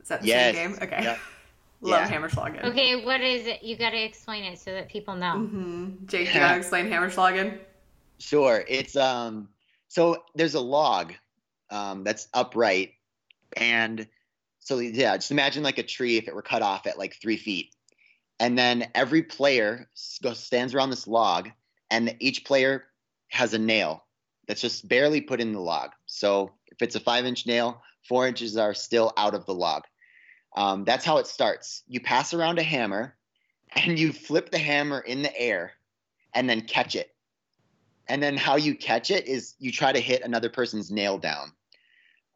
is 0.00 0.08
that 0.08 0.20
the 0.20 0.28
Yes. 0.28 0.54
same 0.56 0.70
game 0.72 0.78
okay 0.82 1.02
Yep. 1.02 1.18
love 1.80 2.08
Yeah. 2.10 2.16
hammerschlagen 2.16 2.64
Okay, 2.64 3.04
what 3.04 3.20
is 3.20 3.46
it? 3.46 3.62
You 3.62 3.76
got 3.76 3.90
to 3.90 4.02
explain 4.02 4.44
it 4.44 4.58
so 4.58 4.72
that 4.72 4.88
people 4.88 5.16
know. 5.16 5.34
Mm-hmm. 5.34 6.06
jake 6.06 6.28
do 6.28 6.34
you 6.34 6.40
want 6.40 6.52
to 6.52 6.58
explain 6.58 6.86
hammerschlagen 6.88 7.58
Sure, 8.20 8.64
it's 8.68 8.94
um. 8.96 9.48
So 9.88 10.22
there's 10.34 10.54
a 10.54 10.60
log 10.60 11.12
um, 11.70 12.04
that's 12.04 12.28
upright, 12.32 12.92
and 13.56 14.06
so 14.60 14.78
yeah, 14.78 15.16
just 15.16 15.30
imagine 15.32 15.62
like 15.64 15.78
a 15.78 15.82
tree 15.82 16.16
if 16.16 16.28
it 16.28 16.34
were 16.34 16.42
cut 16.42 16.62
off 16.62 16.86
at 16.86 16.96
like 16.98 17.16
three 17.20 17.36
feet, 17.36 17.74
and 18.38 18.56
then 18.56 18.88
every 18.94 19.22
player 19.24 19.88
stands 19.94 20.74
around 20.74 20.90
this 20.90 21.06
log, 21.08 21.50
and 21.94 22.16
each 22.18 22.44
player 22.44 22.86
has 23.28 23.54
a 23.54 23.58
nail 23.58 24.04
that's 24.48 24.60
just 24.60 24.88
barely 24.88 25.20
put 25.20 25.40
in 25.40 25.52
the 25.52 25.60
log. 25.60 25.90
So 26.06 26.50
if 26.66 26.82
it's 26.82 26.96
a 26.96 27.00
five 27.00 27.24
inch 27.24 27.46
nail, 27.46 27.82
four 28.08 28.26
inches 28.26 28.56
are 28.56 28.74
still 28.74 29.12
out 29.16 29.34
of 29.34 29.46
the 29.46 29.54
log. 29.54 29.84
Um, 30.56 30.84
that's 30.84 31.04
how 31.04 31.18
it 31.18 31.28
starts. 31.28 31.84
You 31.86 32.00
pass 32.00 32.34
around 32.34 32.58
a 32.58 32.64
hammer, 32.64 33.14
and 33.76 33.96
you 33.96 34.12
flip 34.12 34.50
the 34.50 34.58
hammer 34.58 35.00
in 35.00 35.22
the 35.22 35.36
air, 35.40 35.72
and 36.34 36.50
then 36.50 36.62
catch 36.62 36.96
it. 36.96 37.14
And 38.08 38.20
then 38.20 38.36
how 38.36 38.56
you 38.56 38.74
catch 38.74 39.12
it 39.12 39.28
is 39.28 39.54
you 39.60 39.70
try 39.70 39.92
to 39.92 40.00
hit 40.00 40.22
another 40.22 40.50
person's 40.50 40.90
nail 40.90 41.16
down. 41.16 41.52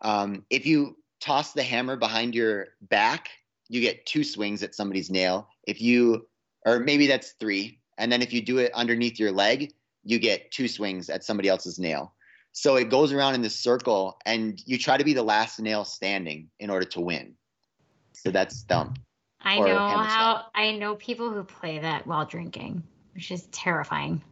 Um, 0.02 0.44
if 0.50 0.66
you 0.66 0.96
toss 1.20 1.52
the 1.52 1.64
hammer 1.64 1.96
behind 1.96 2.32
your 2.34 2.68
back, 2.82 3.28
you 3.68 3.80
get 3.80 4.06
two 4.06 4.22
swings 4.22 4.62
at 4.62 4.76
somebody's 4.76 5.10
nail. 5.10 5.48
If 5.64 5.80
you, 5.80 6.28
or 6.64 6.78
maybe 6.78 7.08
that's 7.08 7.32
three. 7.40 7.80
And 7.98 8.10
then 8.10 8.22
if 8.22 8.32
you 8.32 8.40
do 8.40 8.58
it 8.58 8.72
underneath 8.74 9.18
your 9.18 9.32
leg, 9.32 9.72
you 10.04 10.18
get 10.18 10.50
two 10.50 10.68
swings 10.68 11.10
at 11.10 11.24
somebody 11.24 11.48
else's 11.48 11.78
nail. 11.78 12.14
So 12.52 12.76
it 12.76 12.88
goes 12.88 13.12
around 13.12 13.34
in 13.34 13.42
this 13.42 13.54
circle, 13.54 14.18
and 14.24 14.60
you 14.64 14.78
try 14.78 14.96
to 14.96 15.04
be 15.04 15.12
the 15.12 15.22
last 15.22 15.60
nail 15.60 15.84
standing 15.84 16.48
in 16.58 16.70
order 16.70 16.86
to 16.86 17.00
win. 17.00 17.34
So 18.12 18.30
that's 18.30 18.62
dumb. 18.62 18.94
I 19.40 19.58
know 19.58 19.78
how 19.78 20.46
I 20.54 20.72
know 20.72 20.96
people 20.96 21.30
who 21.30 21.44
play 21.44 21.78
that 21.78 22.06
while 22.06 22.24
drinking, 22.24 22.82
which 23.14 23.30
is 23.30 23.46
terrifying. 23.52 24.22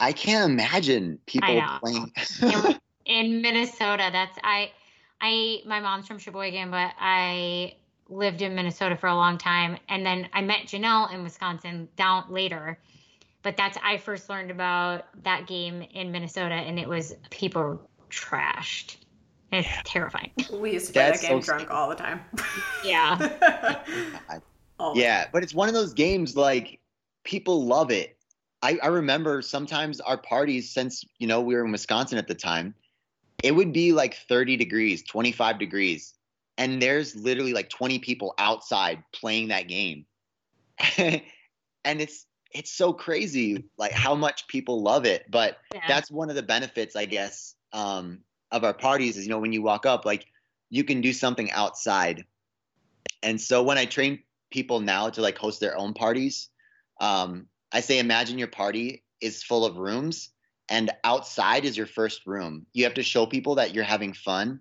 I 0.00 0.12
can't 0.12 0.50
imagine 0.50 1.18
people 1.26 1.62
playing. 1.80 2.12
in, 2.42 2.80
in 3.06 3.42
Minnesota. 3.42 4.10
That's 4.12 4.38
I 4.42 4.72
I 5.20 5.60
my 5.64 5.80
mom's 5.80 6.06
from 6.06 6.18
Sheboygan, 6.18 6.70
but 6.70 6.92
I 6.98 7.76
lived 8.08 8.42
in 8.42 8.54
Minnesota 8.54 8.96
for 8.96 9.06
a 9.06 9.14
long 9.14 9.38
time 9.38 9.78
and 9.88 10.04
then 10.04 10.28
I 10.32 10.42
met 10.42 10.66
Janelle 10.66 11.12
in 11.12 11.22
Wisconsin 11.22 11.88
down 11.96 12.24
later. 12.28 12.78
But 13.44 13.58
that's 13.58 13.78
I 13.84 13.98
first 13.98 14.28
learned 14.28 14.50
about 14.50 15.04
that 15.22 15.46
game 15.46 15.82
in 15.92 16.10
Minnesota 16.10 16.54
and 16.54 16.78
it 16.78 16.88
was 16.88 17.14
people 17.30 17.88
trashed. 18.10 18.96
It's 19.52 19.68
terrifying. 19.84 20.32
We 20.50 20.72
used 20.72 20.88
to 20.88 20.92
play 20.94 21.02
That's 21.02 21.20
that 21.20 21.28
game 21.28 21.42
so 21.42 21.52
drunk 21.52 21.70
all 21.70 21.88
the 21.88 21.94
time. 21.94 22.22
Yeah. 22.84 23.78
All 24.80 24.94
the 24.94 25.00
Yeah, 25.00 25.26
but 25.32 25.44
it's 25.44 25.54
one 25.54 25.68
of 25.68 25.74
those 25.74 25.92
games 25.92 26.36
like 26.36 26.80
people 27.22 27.64
love 27.64 27.92
it. 27.92 28.16
I, 28.62 28.78
I 28.82 28.88
remember 28.88 29.40
sometimes 29.42 30.00
our 30.00 30.18
parties, 30.18 30.72
since 30.72 31.04
you 31.18 31.28
know 31.28 31.40
we 31.40 31.54
were 31.54 31.64
in 31.64 31.70
Wisconsin 31.70 32.18
at 32.18 32.26
the 32.26 32.34
time, 32.34 32.74
it 33.44 33.54
would 33.54 33.72
be 33.72 33.92
like 33.92 34.16
30 34.28 34.56
degrees, 34.56 35.04
25 35.04 35.60
degrees, 35.60 36.14
and 36.58 36.82
there's 36.82 37.14
literally 37.14 37.52
like 37.52 37.68
20 37.68 38.00
people 38.00 38.34
outside 38.38 39.04
playing 39.12 39.48
that 39.48 39.68
game. 39.68 40.06
and 40.98 41.22
it's 41.84 42.26
it's 42.54 42.72
so 42.72 42.92
crazy 42.92 43.64
like 43.76 43.92
how 43.92 44.14
much 44.14 44.46
people 44.46 44.82
love 44.82 45.04
it, 45.04 45.30
but 45.30 45.58
yeah. 45.74 45.82
that's 45.88 46.10
one 46.10 46.30
of 46.30 46.36
the 46.36 46.42
benefits 46.42 46.96
I 46.96 47.04
guess 47.04 47.54
um 47.72 48.20
of 48.50 48.64
our 48.64 48.74
parties 48.74 49.16
is 49.16 49.24
you 49.24 49.30
know 49.30 49.40
when 49.40 49.52
you 49.52 49.62
walk 49.62 49.84
up 49.84 50.04
like 50.04 50.26
you 50.70 50.84
can 50.84 51.00
do 51.00 51.12
something 51.12 51.50
outside. 51.50 52.24
And 53.22 53.40
so 53.40 53.62
when 53.62 53.78
I 53.78 53.84
train 53.84 54.20
people 54.50 54.80
now 54.80 55.10
to 55.10 55.20
like 55.20 55.38
host 55.38 55.60
their 55.60 55.76
own 55.76 55.94
parties, 55.94 56.48
um, 57.00 57.46
I 57.72 57.80
say 57.80 57.98
imagine 57.98 58.38
your 58.38 58.48
party 58.48 59.04
is 59.20 59.42
full 59.42 59.64
of 59.64 59.76
rooms 59.76 60.30
and 60.68 60.90
outside 61.04 61.64
is 61.64 61.76
your 61.76 61.86
first 61.86 62.26
room. 62.26 62.66
You 62.72 62.84
have 62.84 62.94
to 62.94 63.02
show 63.02 63.26
people 63.26 63.56
that 63.56 63.74
you're 63.74 63.84
having 63.84 64.14
fun 64.14 64.60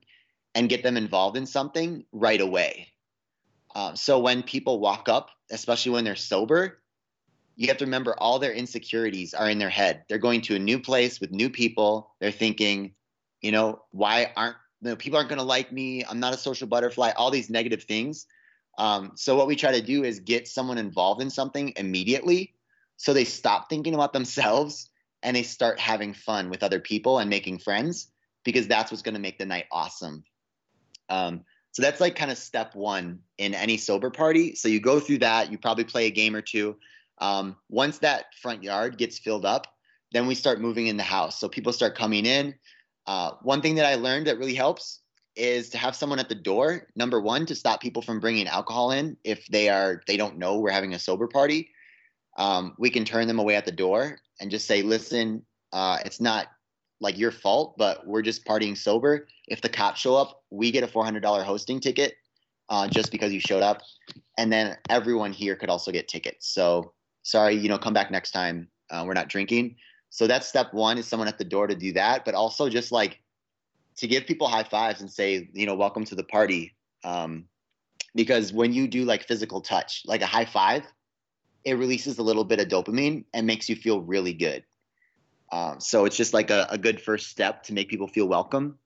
and 0.56 0.70
get 0.70 0.84
them 0.84 0.98
involved 0.98 1.38
in 1.38 1.46
something 1.46 2.06
right 2.12 2.40
away. 2.40 2.94
Um, 3.76 3.96
so 3.96 4.20
when 4.20 4.44
people 4.44 4.80
walk 4.80 5.10
up, 5.10 5.30
especially 5.52 5.94
when 5.94 6.04
they're 6.04 6.16
sober, 6.16 6.83
you 7.56 7.68
have 7.68 7.78
to 7.78 7.86
remember 7.86 8.16
all 8.18 8.40
their 8.40 8.54
insecurities 8.54 9.34
are 9.34 9.50
in 9.50 9.60
their 9.60 9.70
head. 9.70 10.04
They're 10.08 10.18
going 10.18 10.42
to 10.42 10.56
a 10.56 10.60
new 10.60 10.80
place 10.80 11.20
with 11.20 11.32
new 11.32 11.50
people. 11.50 12.12
They're 12.20 12.32
thinking, 12.32 12.94
you 13.42 13.52
know, 13.52 13.84
why 13.92 14.32
aren't 14.36 14.56
you 14.82 14.90
know, 14.90 14.96
people 14.96 15.18
aren't 15.18 15.30
going 15.30 15.40
to 15.40 15.46
like 15.46 15.72
me. 15.72 16.04
I'm 16.04 16.20
not 16.20 16.34
a 16.34 16.38
social 16.38 16.68
butterfly. 16.68 17.12
All 17.16 17.32
these 17.32 17.50
negative 17.50 17.84
things. 17.84 18.26
Um, 18.78 19.12
so 19.16 19.36
what 19.36 19.48
we 19.48 19.56
try 19.56 19.72
to 19.72 19.82
do 19.82 20.04
is 20.04 20.20
get 20.20 20.48
someone 20.48 20.78
involved 20.78 21.22
in 21.22 21.30
something 21.30 21.74
immediately, 21.76 22.54
so 22.98 23.14
they 23.14 23.24
stop 23.24 23.70
thinking 23.70 23.94
about 23.94 24.14
themselves 24.14 24.90
and 25.22 25.36
they 25.36 25.44
start 25.44 25.80
having 25.80 26.14
fun 26.14 26.50
with 26.50 26.64
other 26.64 26.80
people 26.80 27.20
and 27.20 27.30
making 27.30 27.60
friends 27.60 28.08
because 28.44 28.68
that's 28.68 28.92
what's 28.92 29.04
going 29.04 29.14
to 29.14 29.22
make 29.22 29.38
the 29.38 29.46
night 29.46 29.66
awesome. 29.72 30.24
Um, 31.10 31.44
so 31.72 31.82
that's 31.82 32.02
like 32.02 32.16
kind 32.16 32.32
of 32.32 32.38
step 32.38 32.76
one 32.76 33.20
in 33.38 33.54
any 33.54 33.78
sober 33.78 34.10
party. 34.10 34.56
So 34.56 34.68
you 34.68 34.80
go 34.80 35.00
through 35.00 35.20
that, 35.20 35.52
you 35.52 35.58
probably 35.58 35.86
play 35.86 36.08
a 36.08 36.12
game 36.12 36.36
or 36.36 36.42
two. 36.42 36.76
Um, 37.24 37.56
once 37.70 38.00
that 38.00 38.26
front 38.42 38.64
yard 38.64 38.98
gets 38.98 39.18
filled 39.18 39.46
up, 39.46 39.68
then 40.12 40.28
we 40.28 40.36
start 40.36 40.60
moving 40.60 40.88
in 40.88 40.98
the 40.98 41.04
house. 41.04 41.40
So 41.40 41.48
people 41.48 41.72
start 41.72 41.98
coming 41.98 42.26
in. 42.26 42.54
Uh, 43.08 43.32
one 43.42 43.62
thing 43.62 43.76
that 43.76 43.86
I 43.86 43.96
learned 43.96 44.28
that 44.28 44.38
really 44.38 44.54
helps 44.54 45.00
is 45.38 45.70
to 45.70 45.78
have 45.78 45.96
someone 45.96 46.20
at 46.20 46.28
the 46.28 46.36
door. 46.36 46.90
Number 46.98 47.22
one, 47.22 47.46
to 47.46 47.56
stop 47.56 47.82
people 47.82 48.02
from 48.02 48.20
bringing 48.20 48.46
alcohol 48.46 48.92
in 48.92 49.16
if 49.24 49.48
they 49.48 49.70
are 49.70 50.02
they 50.06 50.18
don't 50.18 50.38
know 50.38 50.60
we're 50.60 50.70
having 50.70 50.96
a 50.96 51.00
sober 51.00 51.28
party. 51.28 51.70
Um, 52.38 52.76
we 52.78 52.90
can 52.90 53.06
turn 53.06 53.28
them 53.28 53.40
away 53.40 53.56
at 53.56 53.66
the 53.66 53.72
door 53.72 54.20
and 54.42 54.52
just 54.52 54.68
say, 54.68 54.82
listen, 54.82 55.46
uh, 55.72 56.00
it's 56.04 56.20
not 56.20 56.48
like 57.00 57.18
your 57.18 57.32
fault, 57.32 57.78
but 57.78 58.06
we're 58.06 58.22
just 58.22 58.46
partying 58.46 58.78
sober. 58.78 59.28
If 59.48 59.62
the 59.62 59.70
cops 59.70 60.02
show 60.02 60.16
up, 60.16 60.44
we 60.50 60.72
get 60.72 60.84
a 60.84 60.88
$400 60.88 61.44
hosting 61.44 61.80
ticket 61.80 62.16
uh, 62.68 62.90
just 62.90 63.12
because 63.12 63.32
you 63.32 63.40
showed 63.40 63.64
up. 63.64 63.82
And 64.38 64.52
then 64.52 64.76
everyone 64.90 65.32
here 65.32 65.56
could 65.56 65.70
also 65.70 65.92
get 65.92 66.10
tickets. 66.10 66.54
So 66.54 66.94
sorry, 67.24 67.56
you 67.56 67.70
know, 67.70 67.78
come 67.78 67.94
back 67.94 68.12
next 68.12 68.32
time. 68.32 68.68
Uh, 68.90 69.04
we're 69.06 69.14
not 69.14 69.30
drinking. 69.30 69.76
So 70.10 70.28
that's 70.28 70.48
step 70.48 70.74
one 70.74 70.98
is 70.98 71.08
someone 71.08 71.28
at 71.28 71.40
the 71.40 71.44
door 71.44 71.66
to 71.66 71.76
do 71.76 71.94
that, 71.94 72.24
but 72.24 72.36
also 72.36 72.70
just 72.70 72.92
like 72.92 73.20
to 73.98 74.08
give 74.08 74.28
people 74.28 74.48
high 74.48 74.64
fives 74.64 75.02
and 75.02 75.12
say, 75.12 75.50
you 75.54 75.66
know, 75.66 75.76
welcome 75.76 76.06
to 76.06 76.16
the 76.16 76.24
party. 76.24 76.76
Um, 77.04 77.46
because 78.14 78.54
when 78.54 78.74
you 78.74 78.88
do 78.88 79.06
like 79.06 79.24
physical 79.24 79.62
touch, 79.62 80.04
like 80.06 80.22
a 80.22 80.28
high 80.28 80.46
five, 80.46 80.84
it 81.66 81.74
releases 81.74 82.20
a 82.20 82.24
little 82.24 82.44
bit 82.44 82.60
of 82.60 82.68
dopamine 82.68 83.26
and 83.34 83.48
makes 83.48 83.70
you 83.70 83.76
feel 83.76 84.02
really 84.02 84.34
good. 84.34 84.64
Um, 85.52 85.80
so 85.80 86.06
it's 86.06 86.18
just 86.18 86.34
like 86.34 86.52
a, 86.52 86.68
a 86.70 86.78
good 86.78 87.02
first 87.02 87.28
step 87.28 87.64
to 87.64 87.74
make 87.74 87.90
people 87.90 88.08
feel 88.08 88.28
welcome. 88.28 88.78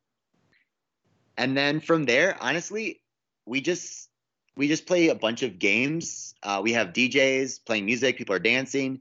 And 1.38 1.56
then 1.56 1.80
from 1.80 2.06
there, 2.06 2.38
honestly, 2.42 3.02
we 3.46 3.62
just 3.62 4.10
we 4.58 4.68
just 4.68 4.88
play 4.88 5.10
a 5.10 5.16
bunch 5.16 5.44
of 5.44 5.60
games. 5.60 6.34
Uh, 6.42 6.60
we 6.64 6.74
have 6.74 6.88
DJs 6.88 7.64
playing 7.66 7.86
music, 7.86 8.18
people 8.18 8.36
are 8.36 8.40
dancing, 8.40 9.00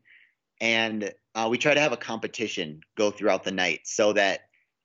and 0.60 1.12
uh, 1.34 1.48
we 1.50 1.58
try 1.58 1.74
to 1.74 1.80
have 1.80 1.92
a 1.92 1.96
competition 1.96 2.80
go 2.96 3.10
throughout 3.10 3.42
the 3.42 3.50
night 3.50 3.80
so 3.84 4.12
that 4.12 4.40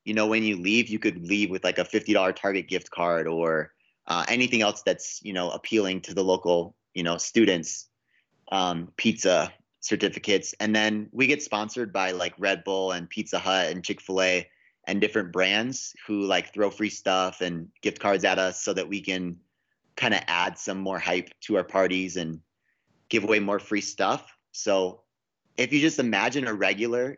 you 0.05 0.13
know 0.13 0.28
when 0.28 0.43
you 0.43 0.57
leave 0.57 0.89
you 0.89 0.99
could 0.99 1.28
leave 1.28 1.49
with 1.49 1.63
like 1.63 1.78
a 1.78 1.84
$50 1.84 2.36
target 2.36 2.67
gift 2.67 2.89
card 2.89 3.28
or 3.28 3.74
uh, 4.07 4.26
anything 4.28 4.61
else 4.61 4.82
that's 4.82 5.19
you 5.24 5.34
know 5.34 5.51
appealing 5.51 6.01
to 6.01 6.13
the 6.13 6.24
local 6.24 6.76
you 6.93 7.03
know 7.03 7.17
students 7.17 7.88
um, 8.51 8.91
pizza 8.97 9.53
certificates 9.80 10.53
and 10.59 10.76
then 10.76 11.07
we 11.11 11.28
get 11.28 11.41
sponsored 11.41 11.93
by 11.93 12.11
like 12.11 12.34
red 12.38 12.63
bull 12.63 12.91
and 12.91 13.09
pizza 13.09 13.39
hut 13.39 13.69
and 13.69 13.84
chick-fil-a 13.84 14.47
and 14.88 14.99
different 14.99 15.32
brands 15.32 15.95
who 16.05 16.22
like 16.24 16.53
throw 16.53 16.69
free 16.69 16.89
stuff 16.89 17.41
and 17.41 17.69
gift 17.82 17.99
cards 17.99 18.26
at 18.26 18.39
us 18.39 18.61
so 18.61 18.74
that 18.74 18.88
we 18.88 19.01
can 19.01 19.38
kind 20.01 20.13
of 20.13 20.21
add 20.27 20.57
some 20.57 20.79
more 20.79 20.99
hype 20.99 21.29
to 21.41 21.55
our 21.57 21.63
parties 21.63 22.17
and 22.17 22.39
give 23.09 23.23
away 23.23 23.39
more 23.39 23.59
free 23.59 23.81
stuff 23.81 24.35
so 24.51 25.03
if 25.57 25.71
you 25.71 25.79
just 25.79 25.99
imagine 25.99 26.47
a 26.47 26.53
regular 26.53 27.17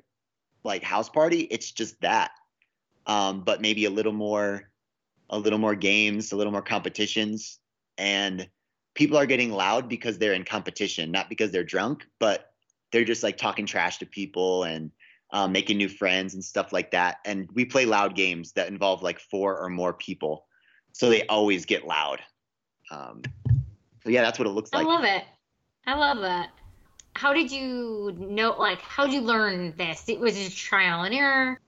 like 0.63 0.84
house 0.84 1.09
party, 1.09 1.41
it's 1.41 1.71
just 1.71 1.99
that. 2.01 2.31
Um, 3.05 3.43
but 3.43 3.61
maybe 3.61 3.86
a 3.86 3.89
little 3.89 4.13
more, 4.13 4.69
a 5.29 5.38
little 5.38 5.59
more 5.59 5.75
games, 5.75 6.31
a 6.31 6.36
little 6.36 6.51
more 6.51 6.61
competitions, 6.61 7.59
and 7.97 8.47
people 8.95 9.17
are 9.17 9.25
getting 9.25 9.51
loud 9.51 9.89
because 9.89 10.17
they're 10.17 10.34
in 10.34 10.45
competition, 10.45 11.11
not 11.11 11.29
because 11.29 11.51
they're 11.51 11.63
drunk, 11.63 12.05
but 12.19 12.51
they're 12.91 13.03
just 13.03 13.23
like 13.23 13.38
talking 13.38 13.65
trash 13.65 13.97
to 13.97 14.05
people 14.05 14.63
and 14.63 14.91
um, 15.31 15.51
making 15.51 15.77
new 15.77 15.89
friends 15.89 16.34
and 16.34 16.43
stuff 16.43 16.71
like 16.71 16.91
that. 16.91 17.17
And 17.25 17.49
we 17.53 17.65
play 17.65 17.86
loud 17.86 18.15
games 18.15 18.53
that 18.53 18.69
involve 18.69 19.01
like 19.01 19.19
four 19.19 19.59
or 19.59 19.69
more 19.69 19.93
people, 19.93 20.45
so 20.93 21.09
they 21.09 21.25
always 21.27 21.65
get 21.65 21.86
loud. 21.88 22.21
Um, 22.94 23.22
so 24.04 24.10
yeah, 24.10 24.22
that's 24.22 24.38
what 24.38 24.48
it 24.48 24.52
looks 24.52 24.72
like. 24.74 24.86
I 24.86 24.89
love 24.89 25.04
it. 25.04 25.24
I 25.86 25.96
love 25.96 26.22
that. 26.22 26.50
How 27.16 27.34
did 27.34 27.52
you 27.52 28.16
know 28.18 28.56
like 28.58 28.80
how 28.82 29.06
did 29.06 29.14
you 29.14 29.22
learn 29.22 29.74
this? 29.78 30.04
It 30.08 30.20
was 30.20 30.36
just 30.36 30.58
trial 30.58 31.04
and 31.04 31.14
error? 31.14 31.60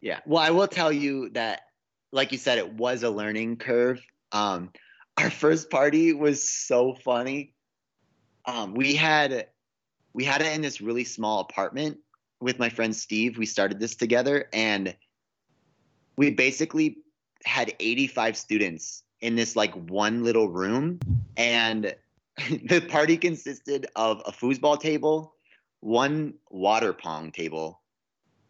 Yeah. 0.00 0.20
Well 0.26 0.42
i 0.42 0.50
will 0.50 0.68
tell 0.68 0.92
you 0.92 1.30
that 1.30 1.62
like 2.12 2.32
you 2.32 2.38
said 2.38 2.58
it 2.58 2.72
was 2.74 3.02
a 3.02 3.10
learning 3.10 3.56
curve. 3.56 4.04
Um 4.32 4.70
our 5.16 5.30
first 5.30 5.70
party 5.70 6.12
was 6.12 6.46
so 6.48 6.94
funny. 6.94 7.54
Um 8.44 8.74
we 8.74 8.94
had 8.94 9.48
we 10.12 10.24
had 10.24 10.42
it 10.42 10.54
in 10.54 10.60
this 10.60 10.80
really 10.80 11.04
small 11.04 11.40
apartment 11.40 11.98
with 12.40 12.58
my 12.58 12.68
friend 12.68 12.94
steve. 12.94 13.38
We 13.38 13.46
started 13.46 13.80
this 13.80 13.96
together 13.96 14.48
and 14.52 14.94
we 16.16 16.30
basically 16.30 16.98
had 17.44 17.72
85 17.80 18.36
students 18.36 19.02
in 19.20 19.36
this 19.36 19.56
like 19.56 19.74
one 19.74 20.24
little 20.24 20.48
room 20.48 21.00
and 21.36 21.94
the 22.64 22.80
party 22.80 23.16
consisted 23.16 23.86
of 23.96 24.22
a 24.26 24.32
foosball 24.32 24.78
table, 24.80 25.34
one 25.80 26.34
water 26.50 26.92
pong 26.92 27.32
table. 27.32 27.80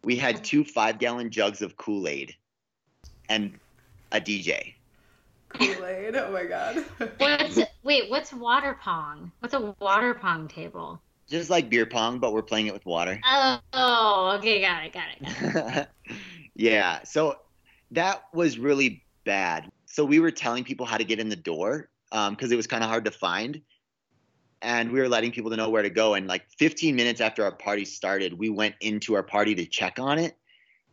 We 0.03 0.15
had 0.15 0.37
oh. 0.37 0.41
two 0.43 0.63
five 0.63 0.99
gallon 0.99 1.29
jugs 1.29 1.61
of 1.61 1.75
Kool 1.77 2.07
Aid, 2.07 2.35
and 3.27 3.57
a 4.11 4.21
DJ. 4.21 4.75
Kool 5.49 5.85
Aid. 5.85 6.15
Oh 6.15 6.31
my 6.31 6.45
god. 6.45 6.85
what's 7.17 7.59
wait? 7.83 8.09
What's 8.09 8.31
water 8.31 8.77
pong? 8.81 9.31
What's 9.39 9.53
a 9.53 9.75
water 9.79 10.13
pong 10.13 10.47
table? 10.47 11.01
Just 11.29 11.49
like 11.49 11.69
beer 11.69 11.85
pong, 11.85 12.19
but 12.19 12.33
we're 12.33 12.41
playing 12.41 12.67
it 12.67 12.73
with 12.73 12.85
water. 12.85 13.19
Oh, 13.25 13.59
oh 13.73 14.35
okay, 14.37 14.61
got 14.61 14.85
it, 14.85 14.93
got 14.93 15.03
it. 15.09 15.53
Got 15.53 15.77
it. 15.77 15.89
yeah, 16.55 17.03
so 17.03 17.37
that 17.91 18.23
was 18.33 18.57
really 18.57 19.03
bad. 19.25 19.69
So 19.99 20.05
we 20.05 20.21
were 20.21 20.31
telling 20.31 20.63
people 20.63 20.85
how 20.85 20.95
to 20.95 21.03
get 21.03 21.19
in 21.19 21.27
the 21.27 21.35
door 21.35 21.89
because 22.09 22.27
um, 22.29 22.51
it 22.53 22.55
was 22.55 22.67
kind 22.67 22.85
of 22.85 22.89
hard 22.89 23.03
to 23.03 23.11
find 23.11 23.61
and 24.61 24.93
we 24.93 25.01
were 25.01 25.09
letting 25.09 25.33
people 25.33 25.51
to 25.51 25.57
know 25.57 25.69
where 25.69 25.83
to 25.83 25.89
go. 25.89 26.13
And 26.13 26.25
like 26.25 26.49
15 26.57 26.95
minutes 26.95 27.19
after 27.19 27.43
our 27.43 27.51
party 27.51 27.83
started, 27.83 28.39
we 28.39 28.47
went 28.47 28.75
into 28.79 29.15
our 29.15 29.23
party 29.23 29.55
to 29.55 29.65
check 29.65 29.99
on 29.99 30.17
it, 30.17 30.37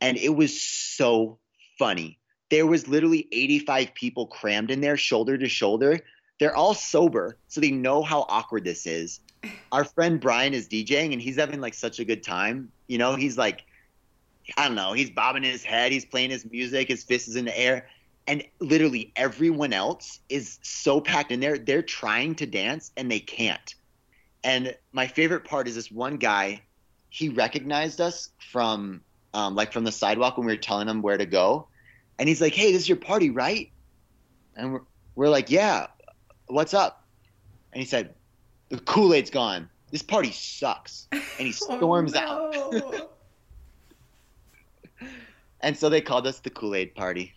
and 0.01 0.17
it 0.17 0.35
was 0.35 0.61
so 0.61 1.39
funny. 1.79 2.19
There 2.51 2.67
was 2.67 2.89
literally 2.89 3.29
85 3.31 3.95
people 3.95 4.27
crammed 4.27 4.73
in 4.73 4.81
there, 4.81 4.97
shoulder 4.97 5.39
to 5.39 5.49
shoulder. 5.49 6.01
They're 6.41 6.57
all 6.57 6.75
sober, 6.75 7.39
so 7.47 7.61
they 7.61 7.71
know 7.71 8.03
how 8.03 8.27
awkward 8.29 8.65
this 8.65 8.89
is. 8.89 9.21
Our 9.71 9.85
friend 9.85 10.19
Brian 10.19 10.53
is 10.53 10.67
DJing, 10.67 11.13
and 11.13 11.23
he's 11.23 11.37
having 11.37 11.61
like 11.61 11.75
such 11.75 12.01
a 12.01 12.05
good 12.05 12.25
time. 12.25 12.73
You 12.89 12.99
know, 12.99 13.15
he's 13.15 13.39
like, 13.39 13.67
I 14.57 14.67
don't 14.67 14.75
know, 14.75 14.95
he's 14.95 15.11
bobbing 15.11 15.45
his 15.45 15.63
head, 15.63 15.93
he's 15.93 16.05
playing 16.05 16.31
his 16.31 16.45
music, 16.51 16.89
his 16.89 17.05
fist 17.05 17.29
is 17.29 17.37
in 17.37 17.45
the 17.45 17.57
air 17.57 17.87
and 18.27 18.43
literally 18.59 19.13
everyone 19.17 19.73
else 19.73 20.21
is 20.29 20.59
so 20.63 21.01
packed 21.01 21.33
in 21.33 21.41
there 21.41 21.59
they're 21.59 21.83
trying 21.83 22.35
to 22.37 22.47
dance 22.47 22.93
and 22.97 23.11
they 23.11 23.21
can't. 23.21 23.75
And 24.45 24.77
my 24.93 25.07
favorite 25.07 25.45
part 25.45 25.69
is 25.69 25.75
this 25.75 25.91
one 25.91 26.17
guy 26.17 26.63
he 27.09 27.29
recognized 27.29 28.01
us 28.01 28.31
from 28.51 29.01
um, 29.33 29.55
like 29.55 29.73
from 29.73 29.85
the 29.85 29.93
sidewalk 29.93 30.37
when 30.37 30.47
we 30.47 30.53
were 30.53 30.61
telling 30.61 30.89
him 30.89 31.03
where 31.03 31.19
to 31.19 31.27
go. 31.27 31.69
And 32.19 32.29
he's 32.29 32.41
like 32.41 32.55
hey 32.55 32.73
this 32.73 32.83
is 32.83 32.89
your 32.89 32.99
party 32.99 33.31
right? 33.31 33.71
And 34.57 34.73
we're, 34.73 34.83
we're 35.15 35.29
like 35.29 35.51
yeah 35.51 35.87
what's 36.47 36.75
up? 36.75 37.05
And 37.73 37.81
he 37.81 37.87
said 37.87 38.15
the 38.69 38.79
kool-aid's 38.79 39.31
gone. 39.31 39.69
This 39.91 40.03
party 40.03 40.33
sucks. 40.33 41.07
And 41.13 41.23
he 41.39 41.49
oh, 41.69 41.77
storms 41.77 42.15
oh, 42.17 42.21
out. 42.21 43.13
And 45.61 45.77
so 45.77 45.89
they 45.89 46.01
called 46.01 46.27
us 46.27 46.39
the 46.41 46.51
Kool 46.51 46.75
Aid 46.75 46.95
Party. 46.95 47.35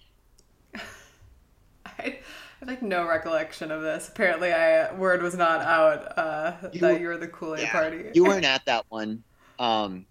I 2.62 2.66
have 2.66 2.70
like 2.70 2.82
no 2.82 3.08
recollection 3.08 3.72
of 3.72 3.82
this. 3.82 4.10
Apparently, 4.10 4.52
I 4.52 4.94
word 4.94 5.22
was 5.22 5.36
not 5.36 5.62
out 5.62 6.18
uh, 6.18 6.54
you, 6.74 6.82
that 6.82 7.00
you 7.00 7.08
were 7.08 7.18
the 7.18 7.28
Kool 7.28 7.56
Aid 7.56 7.62
yeah, 7.62 7.72
Party. 7.72 8.12
you 8.14 8.26
weren't 8.26 8.46
at 8.46 8.66
that 8.66 8.86
one. 8.90 9.24
Um, 9.60 10.06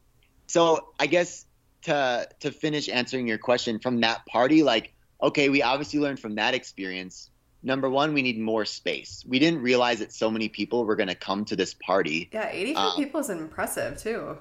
so 0.47 0.89
I 0.99 1.07
guess 1.07 1.45
to 1.83 2.27
to 2.41 2.51
finish 2.51 2.89
answering 2.89 3.27
your 3.27 3.39
question 3.39 3.79
from 3.79 4.01
that 4.01 4.25
party, 4.25 4.63
like 4.63 4.95
okay, 5.23 5.51
we 5.51 5.63
obviously 5.63 6.01
learned 6.01 6.21
from 6.21 6.37
that 6.37 6.55
experience. 6.55 7.31
Number 7.63 7.91
one, 7.91 8.15
we 8.15 8.23
need 8.23 8.39
more 8.39 8.65
space. 8.65 9.25
We 9.27 9.39
didn't 9.39 9.61
realize 9.61 9.99
that 9.99 10.13
so 10.13 10.31
many 10.31 10.49
people 10.49 10.85
were 10.85 10.97
going 10.97 11.09
to 11.09 11.15
come 11.15 11.45
to 11.47 11.57
this 11.57 11.75
party. 11.75 12.31
Yeah, 12.33 12.49
85 12.51 12.77
um, 12.79 12.97
people 12.97 13.21
is 13.21 13.31
impressive 13.31 13.99
too. 13.99 14.39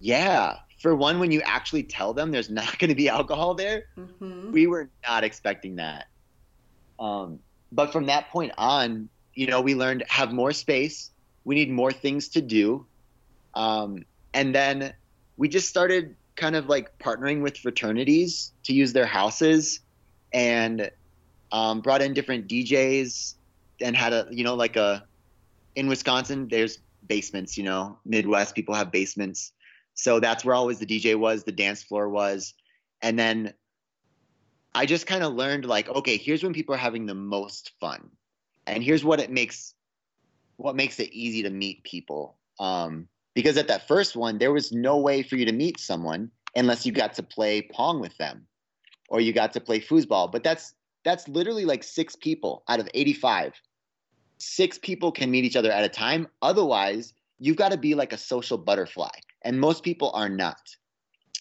Yeah. 0.00 0.58
For 0.78 0.94
one, 0.94 1.18
when 1.18 1.32
you 1.32 1.42
actually 1.42 1.82
tell 1.82 2.14
them 2.14 2.30
there's 2.30 2.48
not 2.48 2.78
going 2.78 2.90
to 2.90 2.94
be 2.94 3.08
alcohol 3.08 3.54
there, 3.54 3.86
mm-hmm. 3.98 4.52
we 4.52 4.68
were 4.68 4.88
not 5.06 5.24
expecting 5.24 5.76
that. 5.76 6.06
Um, 6.98 7.40
but 7.72 7.92
from 7.92 8.06
that 8.06 8.30
point 8.30 8.52
on, 8.58 9.08
you 9.34 9.46
know, 9.46 9.60
we 9.60 9.74
learned 9.74 10.04
have 10.08 10.32
more 10.32 10.52
space. 10.52 11.10
We 11.44 11.54
need 11.54 11.70
more 11.70 11.92
things 11.92 12.28
to 12.30 12.40
do. 12.40 12.86
Um, 13.54 14.04
and 14.34 14.54
then 14.54 14.92
we 15.36 15.48
just 15.48 15.68
started 15.68 16.16
kind 16.36 16.56
of 16.56 16.66
like 16.66 16.96
partnering 16.98 17.42
with 17.42 17.56
fraternities 17.56 18.52
to 18.64 18.72
use 18.72 18.92
their 18.92 19.06
houses 19.06 19.80
and 20.32 20.90
um, 21.52 21.80
brought 21.80 22.02
in 22.02 22.14
different 22.14 22.48
DJs 22.48 23.34
and 23.80 23.96
had 23.96 24.12
a, 24.12 24.26
you 24.30 24.44
know, 24.44 24.54
like 24.54 24.76
a, 24.76 25.04
in 25.74 25.88
Wisconsin, 25.88 26.48
there's 26.48 26.78
basements, 27.06 27.56
you 27.56 27.64
know, 27.64 27.98
Midwest 28.04 28.54
people 28.54 28.74
have 28.74 28.90
basements. 28.90 29.52
So 29.94 30.20
that's 30.20 30.44
where 30.44 30.54
always 30.54 30.78
the 30.78 30.86
DJ 30.86 31.16
was, 31.16 31.44
the 31.44 31.52
dance 31.52 31.82
floor 31.82 32.08
was. 32.08 32.54
And 33.02 33.18
then 33.18 33.54
I 34.78 34.86
just 34.86 35.08
kind 35.08 35.24
of 35.24 35.34
learned 35.34 35.64
like, 35.64 35.88
okay, 35.88 36.16
here's 36.16 36.44
when 36.44 36.52
people 36.52 36.72
are 36.72 36.78
having 36.78 37.04
the 37.04 37.14
most 37.14 37.72
fun. 37.80 38.10
And 38.64 38.80
here's 38.80 39.04
what 39.04 39.18
it 39.18 39.28
makes 39.28 39.74
what 40.56 40.76
makes 40.76 41.00
it 41.00 41.12
easy 41.12 41.42
to 41.42 41.50
meet 41.50 41.82
people. 41.82 42.36
Um, 42.60 43.08
because 43.34 43.56
at 43.56 43.66
that 43.66 43.88
first 43.88 44.14
one, 44.14 44.38
there 44.38 44.52
was 44.52 44.70
no 44.70 44.96
way 44.98 45.24
for 45.24 45.34
you 45.34 45.44
to 45.46 45.52
meet 45.52 45.80
someone 45.80 46.30
unless 46.54 46.86
you 46.86 46.92
got 46.92 47.12
to 47.14 47.24
play 47.24 47.62
pong 47.62 47.98
with 47.98 48.16
them 48.18 48.46
or 49.08 49.20
you 49.20 49.32
got 49.32 49.52
to 49.54 49.60
play 49.60 49.80
foosball. 49.80 50.30
But 50.30 50.44
that's 50.44 50.74
that's 51.04 51.26
literally 51.26 51.64
like 51.64 51.82
six 51.82 52.14
people 52.14 52.62
out 52.68 52.78
of 52.78 52.88
85. 52.94 53.54
Six 54.36 54.78
people 54.78 55.10
can 55.10 55.28
meet 55.28 55.44
each 55.44 55.56
other 55.56 55.72
at 55.72 55.82
a 55.82 55.88
time. 55.88 56.28
Otherwise, 56.40 57.14
you've 57.40 57.56
got 57.56 57.72
to 57.72 57.78
be 57.78 57.96
like 57.96 58.12
a 58.12 58.18
social 58.18 58.58
butterfly. 58.58 59.10
And 59.42 59.58
most 59.58 59.82
people 59.82 60.12
are 60.14 60.28
not. 60.28 60.76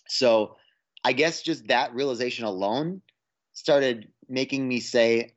So 0.07 0.55
I 1.03 1.13
guess 1.13 1.43
just 1.43 1.67
that 1.67 1.93
realization 1.93 2.43
alone 2.43 3.03
started 3.57 4.07
making 4.29 4.67
me 4.67 4.79
say, 4.79 5.33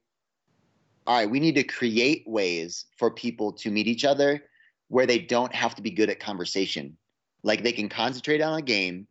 all 1.07 1.17
right, 1.17 1.31
we 1.31 1.41
need 1.41 1.55
to 1.55 1.65
create 1.65 2.23
ways 2.27 2.85
for 2.99 3.11
people 3.11 3.53
to 3.53 3.71
meet 3.71 3.87
each 3.87 4.05
other 4.05 4.43
where 4.89 5.07
they 5.07 5.19
don't 5.19 5.55
have 5.55 5.75
to 5.75 5.81
be 5.81 5.91
good 5.91 6.11
at 6.11 6.21
conversation. 6.21 6.99
Like 7.43 7.63
they 7.63 7.73
can 7.73 7.89
concentrate 7.89 8.43
on 8.43 8.59
a 8.59 8.63
game, 8.63 9.07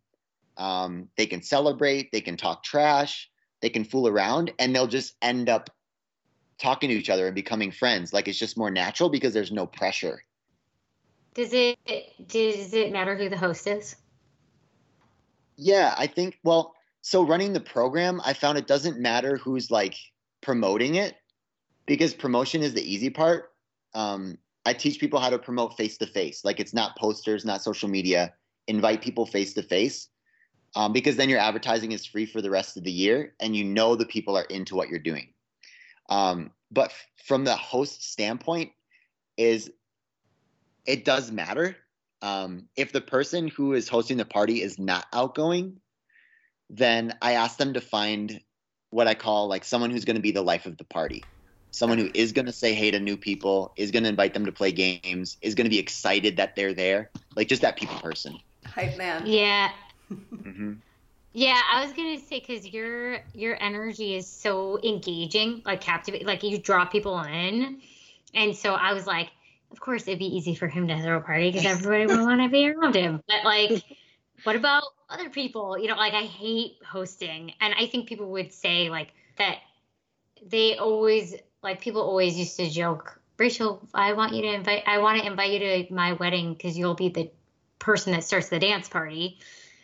um, 0.57 1.07
they 1.18 1.26
can 1.26 1.41
celebrate, 1.41 2.12
they 2.12 2.22
can 2.22 2.38
talk 2.38 2.64
trash, 2.64 3.32
they 3.62 3.70
can 3.72 3.84
fool 3.84 4.07
around, 4.07 4.53
and 4.60 4.76
they'll 4.76 4.86
just 4.86 5.16
end 5.24 5.49
up 5.49 5.72
talking 6.62 6.89
to 6.89 6.95
each 6.95 7.10
other 7.10 7.26
and 7.26 7.34
becoming 7.34 7.72
friends. 7.72 8.14
Like 8.14 8.28
it's 8.28 8.38
just 8.38 8.60
more 8.60 8.70
natural 8.70 9.10
because 9.10 9.34
there's 9.34 9.51
no 9.51 9.66
pressure. 9.66 10.22
Does 11.34 11.51
it 11.51 11.80
does 12.28 12.74
it 12.76 12.91
matter 12.91 13.16
who 13.16 13.28
the 13.28 13.38
host 13.38 13.66
is? 13.66 13.95
Yeah, 15.57 15.95
I 15.97 16.05
think 16.05 16.38
well, 16.43 16.76
so 17.10 17.24
running 17.24 17.53
the 17.53 17.60
program, 17.60 18.22
I 18.24 18.34
found 18.34 18.60
it 18.60 18.68
doesn't 18.68 18.99
matter 18.99 19.38
who's 19.38 19.72
like 19.72 19.95
promoting 20.41 20.93
it 20.93 21.16
because 21.88 22.14
promotion 22.14 22.62
is 22.62 22.76
the 22.76 22.84
easy 22.84 23.10
part. 23.10 23.51
Um, 23.95 24.38
I 24.64 24.74
teach 24.74 24.99
people 24.99 25.20
how 25.20 25.32
to 25.32 25.39
promote 25.39 25.76
face 25.76 25.97
to 25.97 26.05
face. 26.05 26.45
Like 26.45 26.60
it's 26.60 26.72
not 26.72 26.95
posters, 26.95 27.45
not 27.45 27.64
social 27.64 27.89
media. 27.89 28.32
Invite 28.68 29.01
people 29.01 29.26
face 29.26 29.55
to 29.55 29.64
face 29.64 30.10
because 30.93 31.16
then 31.16 31.30
your 31.30 31.39
advertising 31.39 31.93
is 31.93 32.05
free 32.05 32.28
for 32.28 32.43
the 32.43 32.51
rest 32.51 32.78
of 32.78 32.84
the 32.84 32.91
year 32.91 33.34
and 33.39 33.55
you 33.55 33.64
know 33.64 33.95
the 33.95 34.05
people 34.05 34.38
are 34.38 34.43
into 34.43 34.76
what 34.76 34.89
you're 34.89 34.99
doing. 34.99 35.34
Um, 36.10 36.51
but 36.70 36.91
f- 36.91 37.07
from 37.26 37.43
the 37.43 37.55
host 37.55 38.03
standpoint, 38.03 38.72
is 39.36 39.72
it 40.86 41.05
does 41.05 41.32
matter. 41.32 41.76
Um, 42.22 42.68
if 42.76 42.91
the 42.91 43.01
person 43.01 43.47
who 43.47 43.74
is 43.74 43.89
hosting 43.89 44.18
the 44.18 44.26
party 44.26 44.62
is 44.62 44.78
not 44.78 45.07
outgoing, 45.12 45.80
then 46.70 47.15
I 47.22 47.34
ask 47.34 47.57
them 47.57 47.74
to 47.74 47.82
find 47.82 48.39
what 48.91 49.07
I 49.07 49.13
call 49.13 49.47
like 49.47 49.63
someone 49.63 49.89
who's 49.89 50.05
going 50.05 50.15
to 50.15 50.22
be 50.22 50.32
the 50.32 50.41
life 50.41 50.65
of 50.65 50.78
the 50.78 50.84
party. 50.84 51.24
Someone 51.72 51.99
who 51.99 52.09
is 52.15 52.32
going 52.32 52.47
to 52.47 52.51
say 52.51 52.74
hey 52.74 52.89
to 52.91 52.99
new 52.99 53.15
people, 53.15 53.74
is 53.76 53.91
going 53.91 54.03
to 54.03 54.09
invite 54.09 54.34
them 54.34 54.45
to 54.45 54.51
play 54.51 54.72
games, 54.72 55.38
is 55.41 55.53
going 55.53 55.65
to 55.65 55.70
be 55.70 55.78
excited 55.78 56.38
that 56.38 56.55
they're 56.55 56.74
there. 56.74 57.11
Like 57.36 57.47
just 57.47 57.61
that 57.61 57.78
people 57.78 57.99
person. 57.99 58.39
Hype 58.65 58.97
man. 58.97 59.24
Yeah. 59.26 59.70
mm-hmm. 60.11 60.74
Yeah, 61.32 61.61
I 61.72 61.86
was 61.86 61.93
gonna 61.93 62.20
say 62.20 62.39
because 62.39 62.67
your 62.67 63.20
your 63.36 63.61
energy 63.61 64.15
is 64.15 64.28
so 64.28 64.80
engaging, 64.84 65.61
like 65.63 65.80
captivating, 65.80 66.26
like 66.26 66.41
you 66.41 66.57
draw 66.57 66.86
people 66.86 67.20
in, 67.22 67.82
and 68.34 68.55
so 68.55 68.74
I 68.74 68.93
was 68.93 69.05
like, 69.05 69.30
of 69.72 69.80
course 69.80 70.07
it'd 70.07 70.17
be 70.17 70.26
easy 70.26 70.55
for 70.55 70.67
him 70.67 70.88
to 70.88 70.99
throw 71.01 71.17
a 71.17 71.22
party 71.22 71.51
because 71.51 71.65
everybody 71.65 72.07
would 72.07 72.26
want 72.26 72.41
to 72.41 72.49
be 72.49 72.67
around 72.67 72.95
him. 72.95 73.22
But 73.28 73.45
like, 73.45 73.84
what 74.43 74.55
about 74.55 74.84
other 75.10 75.30
people? 75.30 75.78
You 75.78 75.88
know, 75.88 75.95
like 75.95 76.14
I 76.14 76.24
hate 76.24 76.78
hosting, 76.88 77.53
and 77.62 77.74
I 77.78 77.88
think 77.88 78.07
people 78.07 78.32
would 78.32 78.53
say 78.53 78.89
like 78.89 79.10
that 79.38 79.57
they 80.45 80.78
always 80.78 81.36
like 81.62 81.82
people 81.82 82.01
always 82.01 82.38
used 82.38 82.57
to 82.57 82.70
joke, 82.70 83.20
Rachel, 83.38 83.88
I 83.93 84.14
want 84.14 84.34
you 84.34 84.41
to 84.43 84.53
invite, 84.53 84.84
I 84.86 84.99
want 84.99 85.20
to 85.22 85.28
invite 85.28 85.51
you 85.51 85.60
to 85.60 85.93
my 85.93 86.14
wedding 86.14 86.53
because 86.53 86.78
you'll 86.78 86.93
be 86.93 87.10
the 87.10 87.32
person 87.80 88.14
that 88.14 88.24
starts 88.24 88.49
the 88.49 88.60
dance 88.60 88.88
party. 88.89 89.39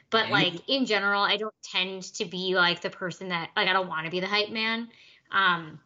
But 0.09 0.30
like 0.30 0.53
in 0.67 0.86
general, 0.86 1.23
I 1.23 1.38
don't 1.38 1.53
tend 1.63 2.03
to 2.15 2.26
be 2.26 2.55
like 2.55 2.82
the 2.82 2.89
person 2.89 3.30
that 3.30 3.49
like 3.55 3.67
I 3.67 3.73
don't 3.73 3.88
want 3.88 4.05
to 4.05 4.11
be 4.11 4.19
the 4.19 4.28
hype 4.28 4.49
man. 4.49 4.89
Um, 5.32 5.80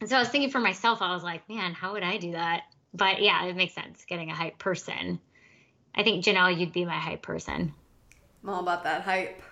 and 0.00 0.08
so 0.08 0.16
I 0.16 0.20
was 0.20 0.28
thinking 0.28 0.50
for 0.50 0.60
myself, 0.60 1.02
I 1.02 1.12
was 1.12 1.22
like, 1.22 1.48
man, 1.48 1.74
how 1.74 1.92
would 1.92 2.02
I 2.02 2.16
do 2.16 2.32
that? 2.32 2.62
But 2.94 3.20
yeah, 3.20 3.44
it 3.44 3.54
makes 3.54 3.74
sense 3.74 4.04
getting 4.06 4.30
a 4.30 4.34
hype 4.34 4.58
person. 4.58 5.20
I 5.94 6.02
think 6.02 6.24
Janelle, 6.24 6.58
you'd 6.58 6.72
be 6.72 6.84
my 6.84 6.98
hype 6.98 7.22
person. 7.22 7.74
I'm 8.42 8.48
all 8.48 8.60
about 8.60 8.84
that 8.84 9.02
hype. 9.02 9.42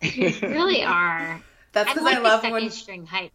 you 0.00 0.32
really 0.42 0.82
are. 0.82 1.40
That's 1.72 1.88
because 1.88 2.04
like 2.04 2.16
I 2.16 2.20
love 2.20 2.42
when 2.42 2.70
string 2.70 3.06
hype. 3.06 3.32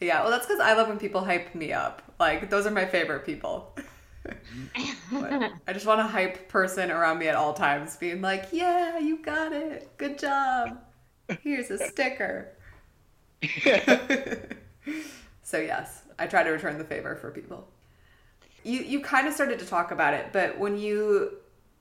Yeah, 0.00 0.22
well, 0.22 0.30
that's 0.30 0.46
because 0.46 0.60
I 0.60 0.74
love 0.74 0.88
when 0.88 0.98
people 0.98 1.24
hype 1.24 1.54
me 1.54 1.72
up. 1.72 2.02
Like 2.18 2.50
those 2.50 2.66
are 2.66 2.70
my 2.70 2.86
favorite 2.86 3.24
people. 3.24 3.76
I 5.14 5.72
just 5.72 5.86
want 5.86 6.00
a 6.00 6.04
hype 6.04 6.48
person 6.48 6.90
around 6.90 7.18
me 7.18 7.28
at 7.28 7.34
all 7.34 7.54
times, 7.54 7.96
being 7.96 8.20
like, 8.20 8.48
"Yeah, 8.52 8.98
you 8.98 9.22
got 9.22 9.52
it. 9.52 9.96
Good 9.98 10.18
job. 10.18 10.78
Here's 11.42 11.70
a 11.70 11.78
sticker." 11.88 12.48
so 15.42 15.58
yes, 15.58 16.02
I 16.18 16.26
try 16.26 16.42
to 16.42 16.50
return 16.50 16.78
the 16.78 16.84
favor 16.84 17.16
for 17.16 17.30
people. 17.30 17.68
You 18.64 18.80
you 18.80 19.00
kind 19.00 19.26
of 19.26 19.34
started 19.34 19.58
to 19.60 19.66
talk 19.66 19.90
about 19.90 20.14
it, 20.14 20.32
but 20.32 20.58
when 20.58 20.78
you 20.78 21.38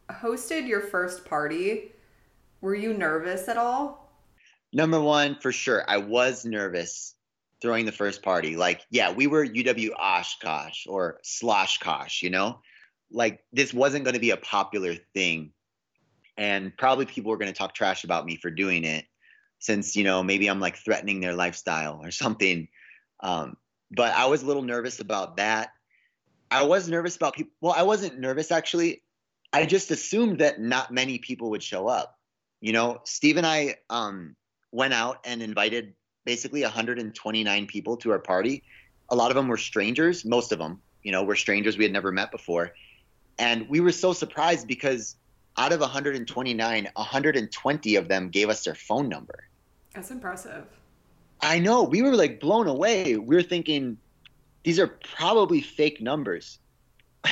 hosted 0.10 0.68
your 0.68 0.82
first 0.82 1.26
party, 1.26 1.91
were 2.62 2.76
you 2.76 2.94
nervous 2.94 3.48
at 3.48 3.58
all? 3.58 4.12
Number 4.74 5.02
one, 5.02 5.36
for 5.36 5.52
sure, 5.52 5.84
I 5.88 5.98
was 5.98 6.46
nervous 6.46 7.16
throwing 7.62 7.86
the 7.86 7.92
first 7.92 8.24
party. 8.24 8.56
Like, 8.56 8.82
yeah, 8.90 9.12
we 9.12 9.28
were 9.28 9.46
UW 9.46 9.92
Oshkosh 10.00 10.88
or 10.88 11.20
Sloshkosh, 11.24 12.22
you 12.22 12.30
know? 12.30 12.60
Like, 13.12 13.44
this 13.52 13.74
wasn't 13.74 14.06
going 14.06 14.14
to 14.14 14.20
be 14.20 14.32
a 14.32 14.38
popular 14.38 14.96
thing. 15.14 15.52
And 16.38 16.76
probably 16.78 17.06
people 17.06 17.30
were 17.30 17.38
going 17.38 17.52
to 17.52 17.58
talk 17.58 17.76
trash 17.76 18.04
about 18.04 18.26
me 18.26 18.38
for 18.38 18.50
doing 18.50 18.84
it 18.84 19.06
since, 19.60 19.96
you 19.96 20.04
know, 20.04 20.24
maybe 20.24 20.48
I'm 20.48 20.60
like 20.60 20.78
threatening 20.78 21.20
their 21.20 21.36
lifestyle 21.36 22.00
or 22.02 22.12
something. 22.12 22.68
Um, 23.20 23.58
but 23.92 24.14
I 24.14 24.26
was 24.26 24.42
a 24.42 24.46
little 24.46 24.64
nervous 24.64 25.00
about 25.00 25.38
that. 25.38 25.72
I 26.50 26.64
was 26.64 26.90
nervous 26.90 27.16
about 27.16 27.36
people. 27.36 27.52
Well, 27.62 27.74
I 27.78 27.84
wasn't 27.84 28.20
nervous 28.20 28.52
actually. 28.52 29.04
I 29.54 29.66
just 29.66 29.92
assumed 29.92 30.40
that 30.40 30.60
not 30.60 30.92
many 30.92 31.18
people 31.18 31.50
would 31.52 31.64
show 31.64 31.88
up. 31.88 32.18
You 32.62 32.74
know, 32.74 33.02
Steve 33.04 33.38
and 33.38 33.46
I 33.46 33.76
um, 33.90 34.36
went 34.72 34.94
out 34.94 35.20
and 35.26 35.42
invited 35.42 35.94
basically 36.26 36.62
129 36.62 37.68
people 37.68 37.98
to 37.98 38.12
our 38.12 38.20
party. 38.20 38.64
A 39.10 39.16
lot 39.16 39.32
of 39.32 39.36
them 39.36 39.48
were 39.48 39.58
strangers. 39.58 40.24
Most 40.24 40.52
of 40.52 40.60
them, 40.60 40.80
you 41.04 41.12
know, 41.12 41.24
were 41.24 41.36
strangers 41.36 41.78
we 41.78 41.84
had 41.84 41.92
never 41.92 42.12
met 42.12 42.32
before. 42.32 42.74
And 43.40 43.68
we 43.68 43.80
were 43.80 43.92
so 43.92 44.14
surprised 44.14 44.68
because 44.68 45.16
out 45.58 45.74
of 45.74 45.80
129, 45.80 46.88
120 46.94 47.96
of 47.96 48.08
them 48.08 48.30
gave 48.30 48.50
us 48.50 48.64
their 48.64 48.76
phone 48.76 49.10
number. 49.10 49.48
That's 49.94 50.12
impressive. 50.12 50.66
I 51.42 51.60
know. 51.60 51.84
We 51.84 52.04
were 52.04 52.16
like 52.16 52.40
blown 52.40 52.68
away. 52.68 53.18
We 53.18 53.36
were 53.36 53.44
thinking 53.44 53.98
these 54.64 54.80
are 54.80 54.88
probably 54.88 55.62
fake 55.62 56.02
numbers. 56.02 56.60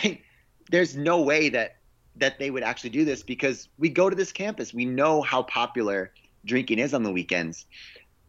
Like, 0.04 0.24
there's 0.70 0.96
no 0.96 1.24
way 1.24 1.50
that 1.50 1.78
that 2.20 2.40
they 2.40 2.52
would 2.52 2.64
actually 2.64 2.92
do 2.92 3.06
this 3.06 3.24
because 3.24 3.70
we 3.78 3.90
go 3.90 4.10
to 4.10 4.16
this 4.16 4.32
campus. 4.32 4.74
We 4.74 4.86
know 4.86 5.22
how 5.22 5.44
popular 5.44 6.14
drinking 6.46 6.80
is 6.80 6.94
on 6.94 7.04
the 7.04 7.12
weekends. 7.12 7.66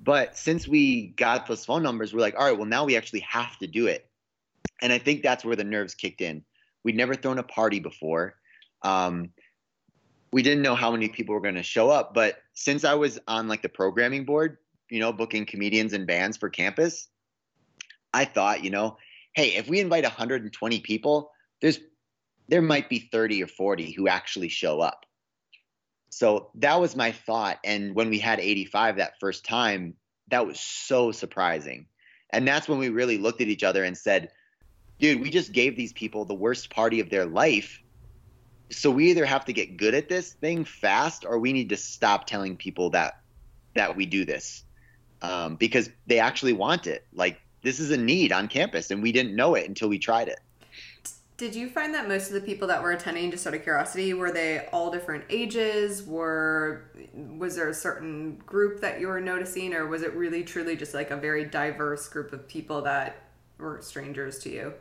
But 0.02 0.36
since 0.36 0.66
we 0.66 1.08
got 1.08 1.46
those 1.46 1.64
phone 1.64 1.82
numbers, 1.82 2.14
we're 2.14 2.20
like, 2.20 2.34
all 2.38 2.44
right, 2.44 2.56
well, 2.56 2.66
now 2.66 2.84
we 2.84 2.96
actually 2.96 3.20
have 3.20 3.56
to 3.58 3.66
do 3.66 3.86
it. 3.86 4.08
And 4.80 4.92
I 4.92 4.98
think 4.98 5.22
that's 5.22 5.44
where 5.44 5.56
the 5.56 5.64
nerves 5.64 5.94
kicked 5.94 6.20
in. 6.20 6.42
We'd 6.84 6.96
never 6.96 7.14
thrown 7.14 7.38
a 7.38 7.42
party 7.42 7.80
before. 7.80 8.34
Um, 8.82 9.30
we 10.32 10.42
didn't 10.42 10.62
know 10.62 10.74
how 10.74 10.90
many 10.90 11.08
people 11.08 11.34
were 11.34 11.40
going 11.40 11.56
to 11.56 11.62
show 11.62 11.90
up. 11.90 12.14
But 12.14 12.38
since 12.54 12.84
I 12.84 12.94
was 12.94 13.18
on 13.28 13.48
like 13.48 13.62
the 13.62 13.68
programming 13.68 14.24
board, 14.24 14.56
you 14.88 15.00
know, 15.00 15.12
booking 15.12 15.44
comedians 15.44 15.92
and 15.92 16.06
bands 16.06 16.36
for 16.36 16.48
campus, 16.48 17.08
I 18.14 18.24
thought, 18.24 18.64
you 18.64 18.70
know, 18.70 18.96
hey, 19.34 19.56
if 19.56 19.68
we 19.68 19.80
invite 19.80 20.04
120 20.04 20.80
people, 20.80 21.30
there's 21.60 21.78
there 22.50 22.60
might 22.60 22.88
be 22.88 22.98
30 22.98 23.44
or 23.44 23.46
40 23.46 23.92
who 23.92 24.08
actually 24.08 24.48
show 24.48 24.80
up. 24.80 25.06
So 26.10 26.50
that 26.56 26.80
was 26.80 26.96
my 26.96 27.12
thought. 27.12 27.58
And 27.64 27.94
when 27.94 28.10
we 28.10 28.18
had 28.18 28.40
85 28.40 28.96
that 28.96 29.20
first 29.20 29.44
time, 29.44 29.94
that 30.28 30.46
was 30.46 30.58
so 30.58 31.12
surprising. 31.12 31.86
And 32.30 32.46
that's 32.46 32.68
when 32.68 32.78
we 32.78 32.88
really 32.88 33.18
looked 33.18 33.40
at 33.40 33.46
each 33.46 33.62
other 33.62 33.84
and 33.84 33.96
said, 33.96 34.30
dude, 34.98 35.20
we 35.20 35.30
just 35.30 35.52
gave 35.52 35.76
these 35.76 35.92
people 35.92 36.24
the 36.24 36.34
worst 36.34 36.70
party 36.70 36.98
of 36.98 37.08
their 37.08 37.24
life. 37.24 37.80
So 38.70 38.90
we 38.90 39.10
either 39.10 39.24
have 39.24 39.44
to 39.44 39.52
get 39.52 39.76
good 39.76 39.94
at 39.94 40.08
this 40.08 40.32
thing 40.32 40.64
fast 40.64 41.24
or 41.24 41.38
we 41.38 41.52
need 41.52 41.68
to 41.68 41.76
stop 41.76 42.26
telling 42.26 42.56
people 42.56 42.90
that 42.90 43.20
that 43.74 43.96
we 43.96 44.06
do 44.06 44.24
this. 44.24 44.64
Um, 45.22 45.54
because 45.54 45.90
they 46.06 46.18
actually 46.18 46.54
want 46.54 46.88
it. 46.88 47.06
Like 47.12 47.40
this 47.62 47.78
is 47.78 47.92
a 47.92 47.96
need 47.96 48.32
on 48.32 48.48
campus 48.48 48.90
and 48.90 49.02
we 49.02 49.12
didn't 49.12 49.36
know 49.36 49.54
it 49.54 49.68
until 49.68 49.88
we 49.88 49.98
tried 49.98 50.28
it. 50.28 50.40
Did 51.40 51.54
you 51.54 51.70
find 51.70 51.94
that 51.94 52.06
most 52.06 52.26
of 52.26 52.34
the 52.34 52.42
people 52.42 52.68
that 52.68 52.82
were 52.82 52.92
attending, 52.92 53.30
just 53.30 53.46
out 53.46 53.54
of 53.54 53.62
curiosity, 53.62 54.12
were 54.12 54.30
they 54.30 54.68
all 54.74 54.90
different 54.90 55.24
ages? 55.30 56.02
Were 56.02 56.90
was 57.14 57.56
there 57.56 57.70
a 57.70 57.74
certain 57.74 58.36
group 58.44 58.82
that 58.82 59.00
you 59.00 59.08
were 59.08 59.22
noticing, 59.22 59.72
or 59.72 59.86
was 59.86 60.02
it 60.02 60.12
really 60.12 60.44
truly 60.44 60.76
just 60.76 60.92
like 60.92 61.10
a 61.10 61.16
very 61.16 61.46
diverse 61.46 62.06
group 62.10 62.34
of 62.34 62.46
people 62.46 62.82
that 62.82 63.22
were 63.56 63.80
strangers 63.80 64.38
to 64.40 64.50
you? 64.50 64.74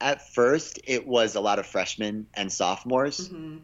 At 0.00 0.32
first, 0.32 0.78
it 0.84 1.04
was 1.04 1.34
a 1.34 1.40
lot 1.40 1.58
of 1.58 1.66
freshmen 1.66 2.24
and 2.34 2.52
sophomores, 2.52 3.28
mm-hmm. 3.30 3.56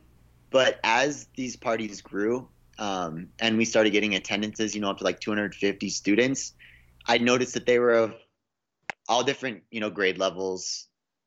but 0.50 0.80
as 0.82 1.28
these 1.36 1.54
parties 1.54 2.00
grew, 2.00 2.48
um, 2.80 3.28
and 3.38 3.56
we 3.56 3.64
started 3.64 3.90
getting 3.90 4.16
attendances, 4.16 4.74
you 4.74 4.80
know, 4.80 4.90
up 4.90 4.98
to 4.98 5.04
like 5.04 5.20
250 5.20 5.88
students, 5.88 6.54
I 7.06 7.18
noticed 7.18 7.54
that 7.54 7.66
they 7.66 7.78
were 7.78 7.92
of 7.92 8.16
all 9.10 9.24
different, 9.24 9.62
you 9.70 9.80
know, 9.80 9.90
grade 9.90 10.16
levels, 10.16 10.86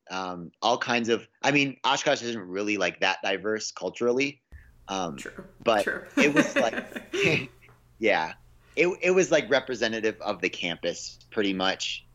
um, 0.09 0.51
all 0.61 0.77
kinds 0.77 1.09
of. 1.09 1.27
I 1.43 1.51
mean, 1.51 1.77
Oshkosh 1.83 2.21
isn't 2.23 2.41
really 2.41 2.77
like 2.77 3.01
that 3.01 3.17
diverse 3.21 3.71
culturally, 3.71 4.41
um, 4.87 5.17
True. 5.17 5.43
but 5.63 5.83
True. 5.83 6.03
it 6.17 6.33
was 6.33 6.55
like, 6.55 7.49
yeah, 7.99 8.33
it 8.75 8.87
it 9.01 9.11
was 9.11 9.31
like 9.31 9.49
representative 9.51 10.19
of 10.21 10.41
the 10.41 10.49
campus 10.49 11.19
pretty 11.29 11.53
much. 11.53 12.05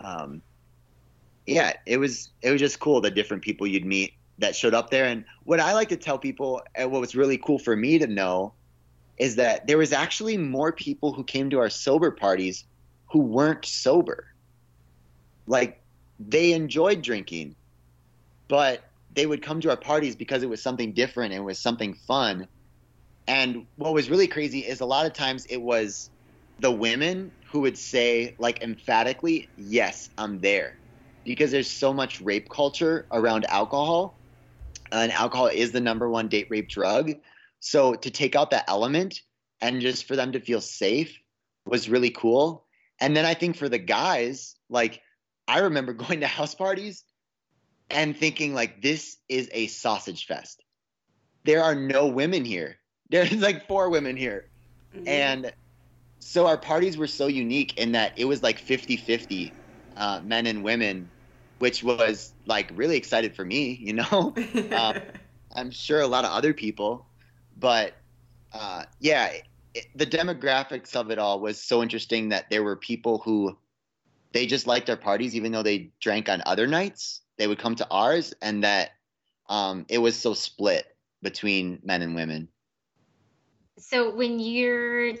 Um, 0.00 0.40
yeah, 1.44 1.74
it 1.86 1.98
was 1.98 2.30
it 2.40 2.52
was 2.52 2.60
just 2.60 2.78
cool 2.78 3.00
the 3.00 3.10
different 3.10 3.42
people 3.42 3.66
you'd 3.66 3.84
meet 3.84 4.14
that 4.38 4.54
showed 4.54 4.74
up 4.74 4.90
there. 4.90 5.06
And 5.06 5.24
what 5.44 5.58
I 5.58 5.72
like 5.72 5.88
to 5.88 5.96
tell 5.96 6.18
people, 6.18 6.62
and 6.76 6.92
what 6.92 7.00
was 7.00 7.16
really 7.16 7.38
cool 7.38 7.58
for 7.58 7.74
me 7.74 7.98
to 7.98 8.06
know, 8.06 8.52
is 9.18 9.36
that 9.36 9.66
there 9.66 9.78
was 9.78 9.92
actually 9.92 10.36
more 10.36 10.72
people 10.72 11.12
who 11.12 11.24
came 11.24 11.50
to 11.50 11.58
our 11.58 11.70
sober 11.70 12.12
parties 12.12 12.64
who 13.06 13.20
weren't 13.20 13.64
sober. 13.64 14.26
Like 15.46 15.82
they 16.18 16.52
enjoyed 16.52 17.02
drinking, 17.02 17.56
but 18.48 18.84
they 19.10 19.26
would 19.26 19.42
come 19.42 19.60
to 19.60 19.70
our 19.70 19.76
parties 19.76 20.16
because 20.16 20.42
it 20.42 20.48
was 20.48 20.62
something 20.62 20.92
different 20.92 21.32
and 21.32 21.40
it 21.40 21.44
was 21.44 21.58
something 21.58 21.94
fun. 21.94 22.48
And 23.26 23.66
what 23.76 23.94
was 23.94 24.10
really 24.10 24.28
crazy 24.28 24.60
is 24.60 24.80
a 24.80 24.86
lot 24.86 25.06
of 25.06 25.12
times 25.12 25.46
it 25.46 25.60
was 25.60 26.10
the 26.58 26.70
women 26.70 27.32
who 27.50 27.60
would 27.60 27.76
say, 27.76 28.34
like, 28.38 28.62
emphatically, 28.62 29.50
Yes, 29.56 30.08
I'm 30.16 30.40
there. 30.40 30.74
Because 31.24 31.50
there's 31.50 31.70
so 31.70 31.92
much 31.92 32.20
rape 32.20 32.48
culture 32.48 33.06
around 33.12 33.46
alcohol. 33.46 34.20
And 34.92 35.10
alcohol 35.12 35.48
is 35.48 35.72
the 35.72 35.80
number 35.80 36.08
one 36.08 36.28
date 36.28 36.46
rape 36.50 36.68
drug. 36.68 37.12
So 37.60 37.94
to 37.94 38.10
take 38.10 38.36
out 38.36 38.50
that 38.50 38.64
element 38.68 39.22
and 39.60 39.80
just 39.80 40.06
for 40.06 40.14
them 40.14 40.32
to 40.32 40.40
feel 40.40 40.60
safe 40.60 41.18
was 41.66 41.88
really 41.88 42.10
cool. 42.10 42.64
And 43.00 43.16
then 43.16 43.24
I 43.24 43.34
think 43.34 43.56
for 43.56 43.68
the 43.68 43.78
guys, 43.78 44.54
like 44.70 45.02
I 45.48 45.60
remember 45.60 45.92
going 45.94 46.20
to 46.20 46.26
house 46.26 46.54
parties 46.54 47.04
and 47.90 48.16
thinking 48.16 48.54
like 48.54 48.82
this 48.82 49.18
is 49.28 49.48
a 49.52 49.66
sausage 49.68 50.26
fest. 50.26 50.62
There 51.44 51.62
are 51.62 51.74
no 51.74 52.06
women 52.06 52.44
here. 52.44 52.78
There's 53.10 53.34
like 53.34 53.68
four 53.68 53.88
women 53.88 54.16
here. 54.16 54.48
Mm-hmm. 54.94 55.08
And 55.08 55.52
so 56.18 56.46
our 56.46 56.58
parties 56.58 56.96
were 56.96 57.06
so 57.06 57.28
unique 57.28 57.78
in 57.78 57.92
that 57.92 58.12
it 58.16 58.24
was 58.24 58.42
like 58.42 58.60
50-50 58.60 59.52
uh, 59.96 60.20
men 60.24 60.46
and 60.46 60.64
women, 60.64 61.08
which 61.60 61.84
was 61.84 62.32
like 62.46 62.70
really 62.74 62.96
excited 62.96 63.36
for 63.36 63.44
me, 63.44 63.78
you 63.80 63.92
know. 63.92 64.34
um, 64.76 64.98
I'm 65.54 65.70
sure 65.70 66.00
a 66.00 66.06
lot 66.06 66.24
of 66.24 66.32
other 66.32 66.52
people, 66.52 67.06
but 67.58 67.94
uh, 68.52 68.84
yeah, 69.00 69.34
the 69.94 70.06
demographics 70.06 70.96
of 70.96 71.10
it 71.10 71.18
all 71.18 71.40
was 71.40 71.60
so 71.60 71.82
interesting 71.82 72.30
that 72.30 72.50
there 72.50 72.62
were 72.62 72.76
people 72.76 73.18
who 73.18 73.56
they 74.36 74.46
just 74.46 74.66
liked 74.66 74.90
our 74.90 74.96
parties 74.96 75.34
even 75.34 75.52
though 75.52 75.62
they 75.62 75.90
drank 76.00 76.28
on 76.28 76.42
other 76.46 76.66
nights 76.66 77.22
they 77.38 77.46
would 77.46 77.58
come 77.58 77.74
to 77.74 77.86
ours 77.90 78.34
and 78.42 78.64
that 78.64 78.90
um, 79.48 79.86
it 79.88 79.98
was 79.98 80.16
so 80.16 80.34
split 80.34 80.84
between 81.22 81.80
men 81.82 82.02
and 82.02 82.14
women 82.14 82.48
so 83.78 84.14
when 84.14 84.38
you're 84.38 85.14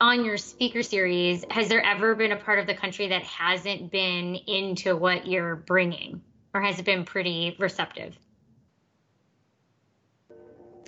on 0.00 0.24
your 0.24 0.36
speaker 0.36 0.82
series 0.82 1.44
has 1.50 1.68
there 1.68 1.84
ever 1.84 2.14
been 2.14 2.32
a 2.32 2.36
part 2.36 2.58
of 2.58 2.66
the 2.66 2.74
country 2.74 3.08
that 3.08 3.22
hasn't 3.22 3.90
been 3.90 4.34
into 4.34 4.96
what 4.96 5.26
you're 5.26 5.56
bringing 5.56 6.20
or 6.54 6.60
has 6.60 6.78
it 6.78 6.84
been 6.84 7.04
pretty 7.04 7.56
receptive 7.58 8.16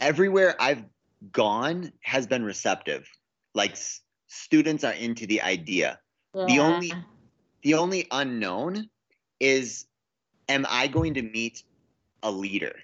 everywhere 0.01 0.55
i've 0.59 0.83
gone 1.33 1.93
has 2.01 2.27
been 2.27 2.45
receptive. 2.45 3.09
Like 3.55 3.73
s- 3.73 4.01
students 4.27 4.85
are 4.85 4.93
into 4.93 5.27
the 5.27 5.43
idea. 5.43 5.99
Yeah. 6.35 6.47
The 6.47 6.59
only 6.61 6.93
the 7.69 7.75
only 7.75 8.07
unknown 8.11 8.89
is 9.41 9.85
am 10.49 10.65
I 10.71 10.87
going 10.87 11.13
to 11.13 11.23
meet 11.23 11.65
a 12.23 12.31
leader? 12.31 12.75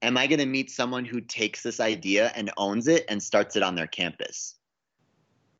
Am 0.00 0.16
I 0.16 0.26
going 0.26 0.38
to 0.38 0.46
meet 0.46 0.70
someone 0.70 1.04
who 1.04 1.20
takes 1.20 1.62
this 1.62 1.80
idea 1.80 2.32
and 2.34 2.50
owns 2.56 2.88
it 2.88 3.04
and 3.10 3.22
starts 3.22 3.56
it 3.56 3.62
on 3.62 3.74
their 3.74 3.86
campus? 3.86 4.54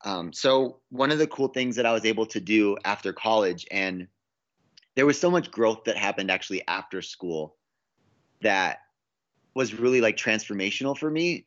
Um, 0.03 0.33
so 0.33 0.79
one 0.89 1.11
of 1.11 1.19
the 1.19 1.27
cool 1.27 1.49
things 1.49 1.75
that 1.75 1.85
I 1.85 1.93
was 1.93 2.03
able 2.03 2.25
to 2.25 2.39
do 2.39 2.77
after 2.83 3.13
college, 3.13 3.67
and 3.69 4.07
there 4.95 5.05
was 5.05 5.19
so 5.19 5.29
much 5.29 5.51
growth 5.51 5.83
that 5.83 5.95
happened 5.95 6.31
actually 6.31 6.67
after 6.67 7.03
school 7.03 7.57
that 8.41 8.79
was 9.53 9.75
really 9.75 10.01
like 10.01 10.17
transformational 10.17 10.97
for 10.97 11.11
me 11.11 11.45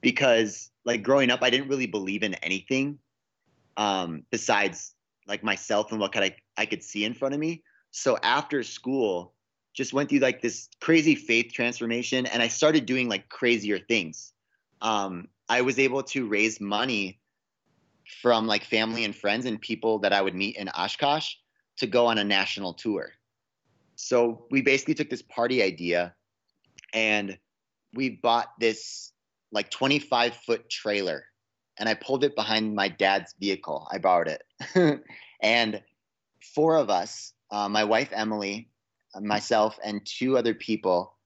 because 0.00 0.70
like 0.84 1.02
growing 1.02 1.32
up, 1.32 1.42
I 1.42 1.50
didn't 1.50 1.66
really 1.66 1.88
believe 1.88 2.22
in 2.22 2.34
anything 2.34 3.00
um, 3.76 4.22
besides 4.30 4.94
like 5.26 5.42
myself 5.42 5.92
and 5.92 6.00
what 6.00 6.12
could 6.12 6.22
I 6.22 6.36
I 6.56 6.66
could 6.66 6.82
see 6.82 7.04
in 7.04 7.14
front 7.14 7.34
of 7.34 7.40
me. 7.40 7.62
So 7.90 8.18
after 8.22 8.62
school, 8.62 9.34
just 9.74 9.92
went 9.92 10.08
through 10.08 10.18
like 10.20 10.42
this 10.42 10.68
crazy 10.80 11.14
faith 11.14 11.52
transformation, 11.52 12.26
and 12.26 12.42
I 12.42 12.48
started 12.48 12.86
doing 12.86 13.08
like 13.08 13.28
crazier 13.28 13.78
things. 13.78 14.32
Um, 14.80 15.28
I 15.48 15.62
was 15.62 15.78
able 15.78 16.02
to 16.04 16.26
raise 16.26 16.60
money 16.60 17.20
from 18.22 18.46
like 18.46 18.64
family 18.64 19.04
and 19.04 19.14
friends 19.14 19.46
and 19.46 19.60
people 19.60 19.98
that 20.00 20.12
I 20.12 20.20
would 20.20 20.34
meet 20.34 20.56
in 20.56 20.68
Oshkosh 20.68 21.34
to 21.78 21.86
go 21.86 22.06
on 22.06 22.18
a 22.18 22.24
national 22.24 22.74
tour. 22.74 23.12
So 23.96 24.46
we 24.50 24.62
basically 24.62 24.94
took 24.94 25.10
this 25.10 25.22
party 25.22 25.62
idea 25.62 26.14
and 26.92 27.38
we 27.94 28.10
bought 28.10 28.48
this 28.58 29.12
like 29.52 29.70
25 29.70 30.34
foot 30.34 30.68
trailer 30.70 31.24
and 31.80 31.88
I 31.88 31.94
pulled 31.94 32.22
it 32.22 32.36
behind 32.36 32.74
my 32.74 32.88
dad's 32.88 33.34
vehicle. 33.40 33.88
I 33.90 33.98
borrowed 33.98 34.28
it. 34.28 35.02
and 35.42 35.82
four 36.54 36.76
of 36.76 36.90
us, 36.90 37.32
uh, 37.50 37.68
my 37.68 37.82
wife 37.82 38.10
Emily, 38.12 38.68
myself, 39.18 39.78
and 39.82 40.04
two 40.04 40.36
other 40.36 40.54
people, 40.54 41.16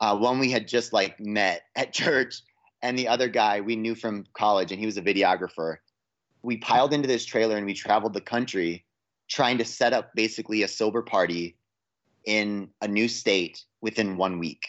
uh, 0.00 0.16
one 0.18 0.40
we 0.40 0.50
had 0.50 0.66
just 0.66 0.92
like 0.92 1.18
met 1.20 1.62
at 1.76 1.92
church, 1.92 2.42
and 2.82 2.98
the 2.98 3.08
other 3.08 3.28
guy 3.28 3.60
we 3.60 3.76
knew 3.76 3.94
from 3.94 4.26
college, 4.34 4.72
and 4.72 4.80
he 4.80 4.84
was 4.84 4.98
a 4.98 5.02
videographer. 5.02 5.76
We 6.42 6.58
piled 6.58 6.92
into 6.92 7.08
this 7.08 7.24
trailer 7.24 7.56
and 7.56 7.64
we 7.64 7.72
traveled 7.72 8.12
the 8.12 8.20
country 8.20 8.84
trying 9.28 9.56
to 9.58 9.64
set 9.64 9.94
up 9.94 10.10
basically 10.14 10.62
a 10.62 10.68
sober 10.68 11.00
party 11.00 11.56
in 12.26 12.68
a 12.82 12.88
new 12.88 13.08
state 13.08 13.64
within 13.80 14.18
one 14.18 14.38
week. 14.38 14.66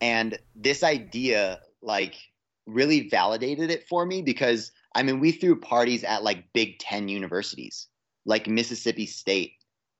And 0.00 0.38
this 0.56 0.82
idea, 0.82 1.60
like, 1.82 2.14
really 2.66 3.08
validated 3.08 3.70
it 3.70 3.88
for 3.88 4.04
me 4.06 4.22
because 4.22 4.72
I 4.94 5.02
mean, 5.02 5.20
we 5.20 5.32
threw 5.32 5.58
parties 5.58 6.04
at 6.04 6.22
like 6.22 6.52
Big 6.52 6.78
Ten 6.78 7.08
universities, 7.08 7.88
like 8.24 8.46
Mississippi 8.46 9.06
State 9.06 9.54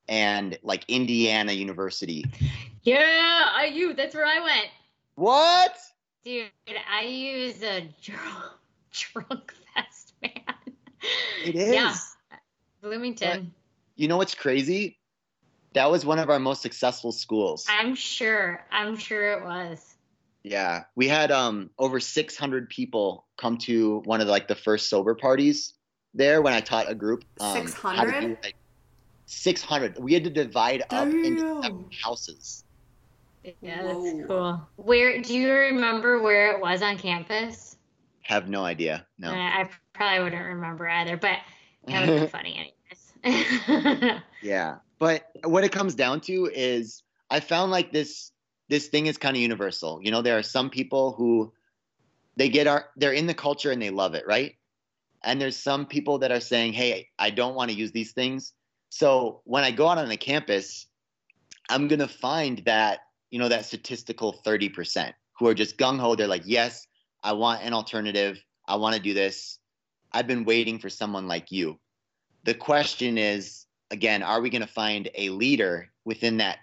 and 0.09 0.59
like 0.63 0.85
Indiana 0.89 1.53
University. 1.53 2.25
Yeah, 2.83 3.49
I 3.55 3.67
you. 3.73 3.95
That's 3.95 4.15
where 4.15 4.27
I 4.27 4.41
went. 4.41 4.69
What? 5.15 5.77
Dude, 6.25 6.51
IU's 7.03 7.63
a 7.63 7.89
drunk, 8.03 8.53
drunk 8.93 9.55
fest, 9.75 10.15
man. 10.23 10.33
It 11.45 11.57
is. 11.57 11.75
Yeah. 11.75 11.95
Bloomington. 12.81 13.45
But 13.45 14.01
you 14.01 14.09
know 14.09 14.17
what's 14.17 14.35
crazy? 14.35 14.99
That 15.75 15.91
was 15.91 16.05
one 16.05 16.19
of 16.19 16.29
our 16.29 16.39
most 16.39 16.61
successful 16.61 17.13
schools. 17.13 17.67
I'm 17.69 17.95
sure. 17.95 18.65
I'm 18.71 18.97
sure 18.97 19.33
it 19.33 19.45
was. 19.45 19.92
Yeah, 20.45 20.85
we 20.97 21.09
had 21.09 21.31
um 21.31 21.71
over 21.79 22.01
600 22.01 22.69
people 22.69 23.27
come 23.37 23.59
to 23.59 24.01
one 24.05 24.21
of 24.21 24.27
the, 24.27 24.33
like 24.33 24.49
the 24.49 24.55
first 24.55 24.89
sober 24.89 25.15
parties 25.15 25.75
there 26.15 26.43
when 26.43 26.53
I 26.53 26.61
taught 26.61 26.91
a 26.91 26.95
group. 26.95 27.25
Um, 27.41 27.67
600. 27.67 28.39
Like, 28.43 28.57
600. 29.27 29.99
We 29.99 30.15
had 30.15 30.25
to 30.25 30.31
divide 30.31 30.85
Damn. 30.91 31.09
up 31.09 31.15
into 31.25 31.87
houses. 32.03 32.65
Yeah, 33.61 33.83
that's 33.83 33.99
Whoa. 33.99 34.25
cool. 34.27 34.69
Where 34.77 35.21
do 35.21 35.37
you 35.37 35.53
remember 35.53 36.23
where 36.23 36.53
it 36.53 36.61
was 36.61 36.83
on 36.83 36.99
campus? 36.99 37.77
Have 38.23 38.49
no 38.49 38.65
idea. 38.65 39.07
No. 39.19 39.33
I 39.33 39.69
probably 39.95 40.23
wouldn't 40.23 40.45
remember 40.45 40.89
either, 40.89 41.17
but 41.17 41.39
that 41.89 42.09
would 42.09 42.21
be 42.21 42.27
funny 42.29 42.73
anyways. 43.25 44.23
yeah. 44.43 44.77
But 44.99 45.25
what 45.45 45.65
it 45.65 45.73
comes 45.73 45.95
down 45.95 46.21
to 46.23 46.51
is 46.55 47.03
I 47.31 47.41
found 47.41 47.73
like 47.73 47.91
this 47.93 48.32
this 48.73 48.89
thing 48.89 49.07
is 49.07 49.19
kind 49.19 49.37
of 49.37 49.43
universal. 49.43 50.01
You 50.03 50.11
know, 50.11 50.23
there 50.23 50.39
are 50.39 50.43
some 50.43 50.71
people 50.71 51.13
who 51.13 51.53
they 52.37 52.49
get 52.49 52.67
our 52.67 52.87
they're 52.97 53.13
in 53.13 53.27
the 53.27 53.35
culture 53.35 53.71
and 53.71 53.83
they 53.83 53.91
love 53.91 54.15
it, 54.15 54.25
right? 54.27 54.55
And 55.23 55.39
there's 55.39 55.59
some 55.59 55.85
people 55.85 56.17
that 56.21 56.33
are 56.33 56.41
saying, 56.41 56.73
"Hey, 56.73 57.11
I 57.19 57.29
don't 57.29 57.55
want 57.55 57.71
to 57.71 57.77
use 57.77 57.93
these 57.93 58.13
things." 58.13 58.55
So, 58.89 59.43
when 59.45 59.63
I 59.63 59.73
go 59.73 59.89
out 59.89 59.99
on 59.99 60.09
the 60.09 60.17
campus, 60.17 60.87
I'm 61.69 61.87
going 61.87 61.99
to 61.99 62.09
find 62.09 62.63
that, 62.65 63.01
you 63.31 63.39
know, 63.39 63.51
that 63.51 63.67
statistical 63.67 64.41
30% 64.43 65.13
who 65.39 65.49
are 65.49 65.55
just 65.55 65.77
gung 65.77 66.01
ho, 66.01 66.15
they're 66.15 66.27
like, 66.27 66.47
"Yes, 66.47 66.87
I 67.23 67.35
want 67.35 67.63
an 67.63 67.75
alternative. 67.75 68.43
I 68.67 68.77
want 68.77 68.97
to 68.97 69.03
do 69.03 69.13
this. 69.13 69.59
I've 70.13 70.27
been 70.27 70.47
waiting 70.47 70.79
for 70.79 70.89
someone 70.89 71.29
like 71.29 71.53
you." 71.53 71.79
The 72.45 72.55
question 72.55 73.19
is, 73.19 73.67
again, 73.91 74.23
are 74.23 74.41
we 74.41 74.49
going 74.49 74.67
to 74.67 74.79
find 74.83 75.11
a 75.15 75.29
leader 75.29 75.93
within 76.07 76.39
that 76.39 76.61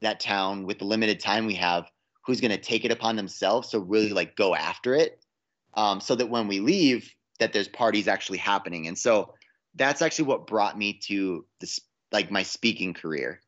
that 0.00 0.20
town 0.20 0.64
with 0.66 0.78
the 0.78 0.84
limited 0.84 1.20
time 1.20 1.46
we 1.46 1.54
have 1.54 1.90
who's 2.24 2.40
going 2.40 2.50
to 2.50 2.58
take 2.58 2.84
it 2.84 2.92
upon 2.92 3.16
themselves 3.16 3.70
to 3.70 3.80
really 3.80 4.10
like 4.10 4.36
go 4.36 4.54
after 4.54 4.94
it 4.94 5.20
um, 5.74 6.00
so 6.00 6.14
that 6.14 6.30
when 6.30 6.48
we 6.48 6.60
leave 6.60 7.14
that 7.40 7.52
there's 7.52 7.68
parties 7.68 8.06
actually 8.06 8.38
happening. 8.38 8.86
And 8.86 8.96
so 8.96 9.34
that's 9.74 10.02
actually 10.02 10.26
what 10.26 10.46
brought 10.46 10.78
me 10.78 10.94
to 11.04 11.44
this 11.60 11.80
like 12.12 12.30
my 12.30 12.42
speaking 12.42 12.94
career 12.94 13.40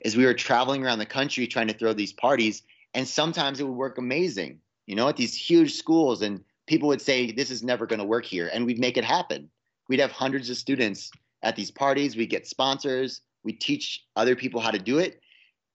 is 0.00 0.16
we 0.16 0.24
were 0.24 0.34
traveling 0.34 0.84
around 0.84 0.98
the 0.98 1.06
country 1.06 1.46
trying 1.46 1.68
to 1.68 1.74
throw 1.74 1.92
these 1.92 2.12
parties 2.12 2.62
and 2.94 3.08
sometimes 3.08 3.58
it 3.58 3.64
would 3.64 3.72
work 3.72 3.96
amazing 3.96 4.58
you 4.86 4.94
know 4.94 5.08
at 5.08 5.16
these 5.16 5.34
huge 5.34 5.74
schools 5.74 6.20
and 6.20 6.44
people 6.66 6.88
would 6.88 7.00
say 7.00 7.32
this 7.32 7.50
is 7.50 7.62
never 7.62 7.86
going 7.86 7.98
to 7.98 8.04
work 8.04 8.26
here 8.26 8.50
and 8.52 8.66
we'd 8.66 8.78
make 8.78 8.96
it 8.96 9.04
happen. 9.04 9.48
We'd 9.88 10.00
have 10.00 10.12
hundreds 10.12 10.50
of 10.50 10.56
students 10.56 11.10
at 11.42 11.56
these 11.56 11.70
parties 11.70 12.16
we 12.16 12.26
get 12.26 12.46
sponsors 12.46 13.22
we 13.42 13.52
teach 13.52 14.04
other 14.14 14.36
people 14.36 14.60
how 14.60 14.70
to 14.70 14.78
do 14.78 14.98
it 14.98 15.20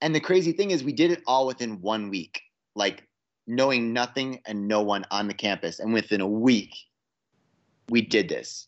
and 0.01 0.13
the 0.13 0.19
crazy 0.19 0.51
thing 0.51 0.71
is, 0.71 0.83
we 0.83 0.93
did 0.93 1.11
it 1.11 1.23
all 1.25 1.47
within 1.47 1.81
one 1.81 2.09
week, 2.09 2.41
like 2.75 3.07
knowing 3.47 3.93
nothing 3.93 4.41
and 4.45 4.67
no 4.67 4.81
one 4.81 5.05
on 5.09 5.27
the 5.27 5.33
campus. 5.33 5.79
And 5.79 5.93
within 5.93 6.21
a 6.21 6.27
week, 6.27 6.75
we 7.89 8.01
did 8.01 8.29
this. 8.29 8.67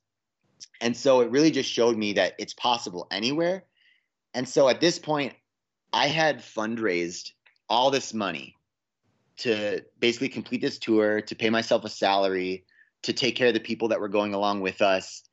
And 0.82 0.96
so 0.96 1.22
it 1.22 1.30
really 1.30 1.52
just 1.52 1.70
showed 1.70 1.98
me 1.98 2.14
that 2.14 2.34
it's 2.40 2.54
possible 2.54 3.08
anywhere. 3.12 3.66
And 4.34 4.48
so 4.48 4.70
at 4.70 4.80
this 4.80 4.98
point, 4.98 5.34
I 5.92 6.08
had 6.08 6.40
fundraised 6.40 7.32
all 7.68 7.92
this 7.92 8.14
money 8.14 8.56
to 9.38 9.84
basically 10.00 10.30
complete 10.30 10.62
this 10.62 10.80
tour, 10.80 11.22
to 11.22 11.36
pay 11.36 11.50
myself 11.50 11.86
a 11.86 11.90
salary, 11.90 12.66
to 13.04 13.14
take 13.14 13.36
care 13.36 13.48
of 13.48 13.54
the 13.54 13.60
people 13.60 13.88
that 13.90 14.00
were 14.00 14.10
going 14.10 14.34
along 14.34 14.62
with 14.62 14.82
us. 14.82 15.24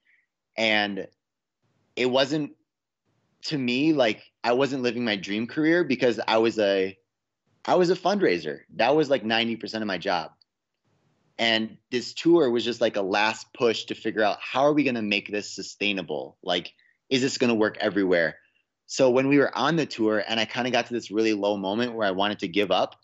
And 0.57 1.07
it 1.97 2.07
wasn't 2.07 2.53
to 3.45 3.59
me 3.59 3.93
like 3.93 4.23
I 4.47 4.53
wasn't 4.53 4.85
living 4.85 5.05
my 5.05 5.17
dream 5.17 5.49
career 5.49 5.83
because 5.83 6.21
I 6.25 6.39
was 6.39 6.57
a 6.61 6.97
I 7.65 7.75
was 7.75 7.91
a 7.91 7.97
fundraiser. 7.97 8.61
That 8.77 8.95
was 8.95 9.11
like 9.11 9.25
90% 9.25 9.81
of 9.81 9.89
my 9.89 9.99
job. 9.99 10.31
And 11.37 11.79
this 11.91 12.15
tour 12.15 12.49
was 12.49 12.65
just 12.65 12.81
like 12.81 12.95
a 12.95 13.03
last 13.03 13.53
push 13.53 13.87
to 13.87 13.97
figure 13.97 14.23
out 14.23 14.39
how 14.41 14.61
are 14.61 14.73
we 14.73 14.85
going 14.85 14.95
to 14.95 15.03
make 15.03 15.29
this 15.29 15.53
sustainable? 15.53 16.39
Like 16.45 16.73
is 17.11 17.23
this 17.23 17.39
going 17.39 17.49
to 17.49 17.57
work 17.57 17.77
everywhere? 17.81 18.37
So 18.87 19.11
when 19.11 19.27
we 19.27 19.39
were 19.39 19.57
on 19.59 19.75
the 19.75 19.85
tour 19.85 20.23
and 20.25 20.39
I 20.39 20.45
kind 20.45 20.69
of 20.69 20.73
got 20.73 20.87
to 20.87 20.95
this 20.95 21.11
really 21.11 21.33
low 21.33 21.57
moment 21.57 21.95
where 21.95 22.07
I 22.07 22.13
wanted 22.13 22.39
to 22.39 22.49
give 22.49 22.71
up, 22.71 22.95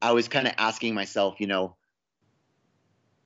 I 0.00 0.12
was 0.12 0.28
kind 0.28 0.46
of 0.46 0.54
asking 0.56 0.94
myself, 0.94 1.40
you 1.40 1.48
know, 1.48 1.74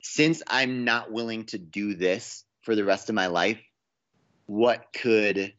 since 0.01 0.41
I'm 0.47 0.83
not 0.83 1.11
willing 1.11 1.45
to 1.45 1.59
do 1.59 1.93
this 1.93 2.43
for 2.61 2.73
the 2.73 2.83
rest 2.83 3.09
of 3.09 3.15
my 3.15 3.27
life, 3.27 3.61
what 4.47 4.87
could 4.93 5.53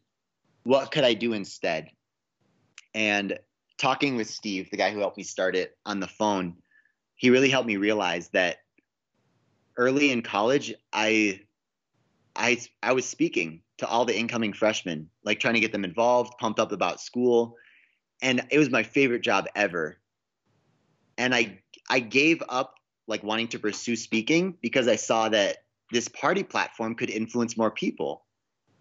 what 0.65 0.91
could 0.91 1.05
I 1.05 1.15
do 1.15 1.33
instead? 1.33 1.91
And 2.95 3.39
talking 3.79 4.17
with 4.17 4.29
Steve, 4.29 4.71
the 4.71 4.77
guy 4.77 4.91
who 4.91 4.99
helped 4.99 5.17
me 5.17 5.23
start 5.23 5.57
it 5.57 5.77
on 5.87 6.01
the 6.01 6.09
phone, 6.09 6.57
he 7.17 7.31
really 7.31 7.51
helped 7.51 7.69
me 7.69 7.77
realize 7.77 8.29
that 8.31 8.59
early 9.77 10.11
in 10.11 10.23
college, 10.23 10.75
I 10.93 11.41
I 12.35 12.61
I 12.83 12.93
was 12.93 13.07
speaking 13.07 13.63
to 13.79 13.87
all 13.87 14.05
the 14.05 14.19
incoming 14.19 14.53
freshmen, 14.53 15.11
like 15.25 15.41
trying 15.41 15.55
to 15.55 15.61
get 15.61 15.73
them 15.73 15.85
involved, 15.85 16.35
pumped 16.39 16.61
up 16.61 16.73
about 16.73 17.01
school, 17.01 17.57
and 18.23 18.47
it 18.51 18.59
was 18.59 18.71
my 18.71 18.83
favorite 18.83 19.23
job 19.23 19.47
ever. 19.55 19.99
And 21.19 21.35
I 21.35 21.61
I 21.89 22.01
gave 22.01 22.43
up 22.49 22.75
like 23.07 23.23
wanting 23.23 23.49
to 23.49 23.59
pursue 23.59 23.97
speaking 23.97 24.57
because 24.63 24.89
I 24.89 24.97
saw 24.97 25.29
that 25.29 25.59
this 25.93 26.09
party 26.09 26.43
platform 26.43 26.95
could 26.95 27.11
influence 27.11 27.57
more 27.57 27.71
people 27.71 28.24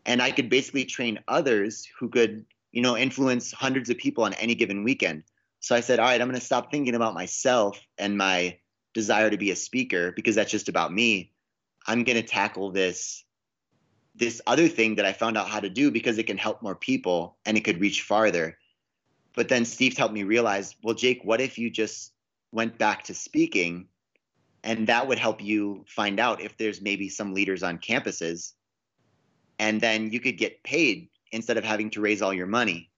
and 0.06 0.22
I 0.22 0.32
could 0.32 0.50
basically 0.50 0.86
train 0.86 1.20
others 1.28 1.88
who 2.00 2.10
could, 2.10 2.46
you 2.72 2.82
know, 2.82 2.98
influence 2.98 3.52
hundreds 3.52 3.90
of 3.90 3.98
people 3.98 4.24
on 4.24 4.34
any 4.34 4.56
given 4.56 4.84
weekend. 4.84 5.24
So 5.60 5.76
I 5.76 5.80
said, 5.80 6.00
all 6.00 6.06
right, 6.06 6.20
I'm 6.20 6.28
going 6.28 6.40
to 6.40 6.46
stop 6.46 6.72
thinking 6.72 6.96
about 6.96 7.14
myself 7.14 7.80
and 7.98 8.18
my 8.18 8.58
desire 8.94 9.30
to 9.30 9.38
be 9.38 9.52
a 9.52 9.56
speaker 9.56 10.12
because 10.12 10.36
that's 10.36 10.52
just 10.52 10.70
about 10.70 10.94
me. 10.94 11.32
I'm 11.88 12.04
going 12.04 12.18
to 12.18 12.28
tackle 12.28 12.72
this 12.72 13.24
this 14.16 14.42
other 14.46 14.68
thing 14.68 14.96
that 14.96 15.06
I 15.06 15.14
found 15.14 15.40
out 15.40 15.48
how 15.48 15.60
to 15.60 15.70
do 15.70 15.90
because 15.90 16.20
it 16.20 16.28
can 16.28 16.38
help 16.38 16.62
more 16.62 16.76
people 16.76 17.38
and 17.48 17.58
it 17.58 17.64
could 17.64 17.82
reach 17.82 18.04
farther. 18.04 18.60
But 19.34 19.50
then 19.50 19.66
Steve 19.66 19.98
helped 19.98 20.14
me 20.14 20.22
realize, 20.22 20.76
well, 20.84 20.94
Jake, 20.94 21.22
what 21.24 21.42
if 21.42 21.58
you 21.58 21.72
just 21.72 22.14
went 22.52 22.78
back 22.78 23.06
to 23.06 23.16
speaking 23.16 23.88
and 24.64 24.86
that 24.88 25.08
would 25.08 25.18
help 25.18 25.44
you 25.44 25.84
find 25.88 26.20
out 26.20 26.42
if 26.42 26.56
there's 26.58 26.80
maybe 26.80 27.10
some 27.10 27.34
leaders 27.34 27.64
on 27.64 27.80
campuses 27.80 28.54
and 29.64 29.80
then 29.80 30.12
you 30.12 30.20
could 30.20 30.38
get 30.38 30.62
paid 30.64 31.08
instead 31.32 31.56
of 31.56 31.64
having 31.64 31.90
to 31.92 32.02
raise 32.02 32.22
all 32.22 32.34
your 32.34 32.48
money. 32.48 32.92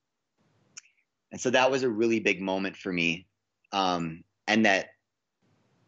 And 1.31 1.39
so 1.39 1.51
that 1.51 1.69
was 1.69 1.83
a 1.83 1.89
really 1.89 2.19
big 2.19 2.41
moment 2.41 2.75
for 2.75 2.91
me. 2.91 3.27
Um, 3.71 4.23
and 4.47 4.65
that, 4.65 4.87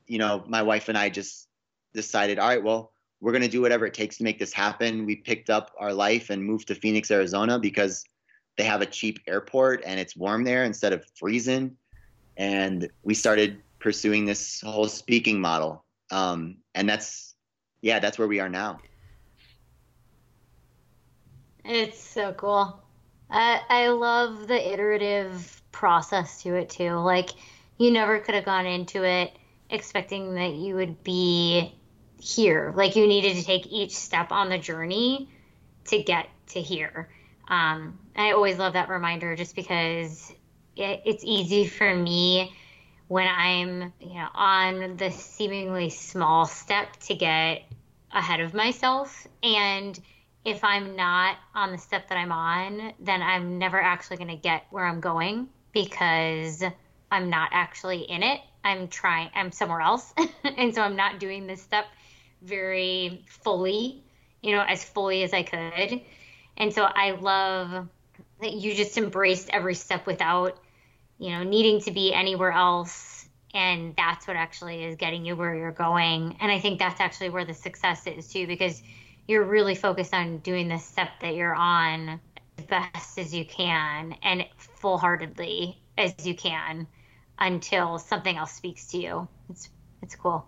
you 0.05 0.19
know, 0.19 0.43
my 0.47 0.61
wife 0.61 0.88
and 0.88 0.95
I 0.95 1.09
just 1.09 1.47
decided, 1.95 2.38
all 2.38 2.47
right, 2.47 2.63
well, 2.63 2.91
we're 3.21 3.32
going 3.32 3.41
to 3.41 3.47
do 3.47 3.59
whatever 3.59 3.88
it 3.88 3.95
takes 3.95 4.17
to 4.17 4.23
make 4.23 4.38
this 4.38 4.53
happen. 4.53 5.07
We 5.07 5.15
picked 5.15 5.49
up 5.49 5.71
our 5.80 5.91
life 5.91 6.30
and 6.30 6.43
moved 6.43 6.67
to 6.67 6.75
Phoenix, 6.75 7.09
Arizona 7.09 7.57
because 7.57 8.05
they 8.55 8.63
have 8.63 8.84
a 8.84 8.86
cheap 8.86 9.17
airport 9.25 9.82
and 9.84 9.99
it's 9.99 10.15
warm 10.15 10.43
there 10.43 10.63
instead 10.63 10.93
of 10.93 11.03
freezing. 11.15 11.75
And 12.38 12.88
we 13.01 13.15
started 13.15 13.63
pursuing 13.80 14.25
this 14.25 14.61
whole 14.61 14.88
speaking 14.88 15.41
model. 15.41 15.84
Um, 16.11 16.57
and 16.75 16.88
that's, 16.88 17.34
yeah, 17.82 17.97
that's 17.97 18.19
where 18.19 18.28
we 18.28 18.39
are 18.39 18.49
now. 18.49 18.78
It's 21.68 22.01
so 22.01 22.32
cool. 22.32 22.82
I 23.30 23.61
I 23.70 23.88
love 23.89 24.47
the 24.47 24.74
iterative 24.74 25.61
process 25.74 26.41
to 26.43 26.55
it 26.55 26.70
too. 26.70 26.93
Like 26.93 27.32
you 27.78 27.91
never 27.91 28.20
could 28.20 28.36
have 28.36 28.45
gone 28.45 28.65
into 28.65 29.03
it 29.03 29.34
expecting 29.70 30.36
that 30.36 30.53
you 30.53 30.76
would 30.76 31.03
be 31.03 31.76
here. 32.20 32.72
Like 32.74 32.95
you 32.95 33.05
needed 33.05 33.36
to 33.36 33.43
take 33.43 33.68
each 33.68 33.95
step 33.95 34.32
on 34.32 34.47
the 34.49 34.57
journey 34.57 35.30
to 35.88 36.01
get 36.01 36.30
to 36.47 36.61
here. 36.61 37.09
Um, 37.49 37.99
I 38.15 38.32
always 38.32 38.57
love 38.57 38.74
that 38.74 38.88
reminder 38.88 39.36
just 39.36 39.53
because 39.53 40.32
it, 40.78 41.01
it's 41.05 41.24
easy 41.26 41.68
for 41.68 41.93
me 41.93 42.53
when 43.09 43.28
I'm 43.28 43.91
you 43.99 44.13
know 44.13 44.28
on 44.34 44.95
the 44.95 45.11
seemingly 45.11 45.89
small 45.89 46.45
step 46.45 46.95
to 47.07 47.15
get 47.15 47.63
ahead 48.13 48.39
of 48.39 48.53
myself 48.53 49.28
and 49.43 49.99
if 50.48 50.64
I'm 50.64 50.95
not 50.95 51.36
on 51.54 51.74
the 51.74 51.78
step 51.78 52.08
that 52.08 52.18
I'm 52.18 52.32
on, 52.32 52.93
then 53.02 53.22
I'm 53.22 53.58
never 53.58 53.82
actually 53.82 54.16
going 54.16 54.30
to 54.30 54.38
get 54.38 54.66
where 54.70 54.86
I'm 54.86 55.02
going 55.02 55.50
because 55.74 56.64
I'm 57.12 57.30
not 57.30 57.50
actually 57.52 58.04
in 58.04 58.24
it. 58.24 58.39
I'm 58.64 58.88
trying, 58.88 59.30
I'm 59.36 59.52
somewhere 59.52 59.82
else. 59.82 60.14
and 60.58 60.74
so 60.74 60.82
I'm 60.82 60.95
not 60.95 61.20
doing 61.20 61.48
this 61.48 61.62
step 61.62 61.86
very 62.41 63.26
fully, 63.28 64.02
you 64.41 64.56
know, 64.56 64.62
as 64.62 64.86
fully 64.86 65.24
as 65.24 65.34
I 65.34 65.43
could. 65.43 66.00
And 66.56 66.74
so 66.74 66.84
I 66.84 67.12
love 67.12 67.89
that 68.39 68.54
you 68.54 68.74
just 68.74 68.98
embraced 68.98 69.50
every 69.50 69.76
step 69.76 70.08
without, 70.08 70.58
you 71.18 71.32
know, 71.32 71.43
needing 71.43 71.82
to 71.82 71.91
be 71.91 72.14
anywhere 72.14 72.54
else 72.54 73.28
and 73.54 73.95
that's 73.98 74.26
what 74.26 74.38
actually 74.38 74.86
is 74.86 74.95
getting 74.95 75.26
you 75.26 75.36
where 75.36 75.56
you're 75.56 75.72
going 75.72 76.36
and 76.41 76.52
i 76.52 76.60
think 76.60 76.78
that's 76.80 77.00
actually 77.00 77.30
where 77.30 77.45
the 77.45 77.54
success 77.54 78.06
is 78.06 78.28
too 78.28 78.45
because 78.45 78.84
you're 79.28 79.43
really 79.43 79.75
focused 79.75 80.13
on 80.13 80.38
doing 80.39 80.67
the 80.67 80.78
step 80.78 81.09
that 81.21 81.36
you're 81.36 81.55
on 81.55 82.19
as 82.57 82.65
best 82.65 83.19
as 83.19 83.34
you 83.34 83.45
can 83.45 84.15
and 84.23 84.45
full-heartedly 84.57 85.82
as 85.97 86.13
you 86.25 86.36
can 86.36 86.88
until 87.39 87.99
something 87.99 88.38
else 88.38 88.53
speaks 88.53 88.88
to 88.88 88.97
you 88.97 89.28
it's 89.49 89.69
it's 90.01 90.15
cool 90.15 90.45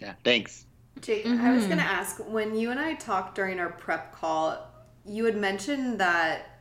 yeah 0.00 0.14
thanks 0.24 0.66
jake 1.00 1.24
mm-hmm. 1.24 1.44
i 1.44 1.52
was 1.52 1.60
mm-hmm. 1.60 1.70
going 1.70 1.78
to 1.78 1.84
ask 1.84 2.18
when 2.28 2.56
you 2.56 2.70
and 2.70 2.80
i 2.80 2.94
talked 2.94 3.34
during 3.34 3.58
our 3.58 3.70
prep 3.70 4.12
call 4.12 4.58
you 5.06 5.24
had 5.24 5.36
mentioned 5.36 5.98
that 5.98 6.60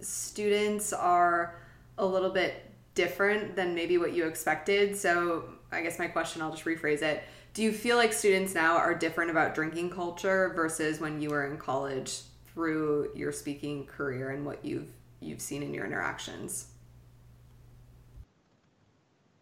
students 0.00 0.92
are 0.92 1.60
a 1.98 2.06
little 2.06 2.30
bit 2.30 2.64
different 2.94 3.54
than 3.56 3.74
maybe 3.74 3.98
what 3.98 4.12
you 4.12 4.26
expected. 4.26 4.96
So 4.96 5.44
I 5.70 5.82
guess 5.82 5.98
my 5.98 6.06
question, 6.06 6.42
I'll 6.42 6.50
just 6.50 6.64
rephrase 6.64 7.02
it. 7.02 7.22
Do 7.58 7.64
you 7.64 7.72
feel 7.72 7.96
like 7.96 8.12
students 8.12 8.54
now 8.54 8.76
are 8.76 8.94
different 8.94 9.32
about 9.32 9.52
drinking 9.52 9.90
culture 9.90 10.52
versus 10.54 11.00
when 11.00 11.20
you 11.20 11.30
were 11.30 11.44
in 11.44 11.56
college 11.56 12.20
through 12.54 13.10
your 13.16 13.32
speaking 13.32 13.84
career 13.84 14.30
and 14.30 14.46
what 14.46 14.64
you've 14.64 14.92
you've 15.18 15.40
seen 15.40 15.64
in 15.64 15.74
your 15.74 15.84
interactions? 15.84 16.68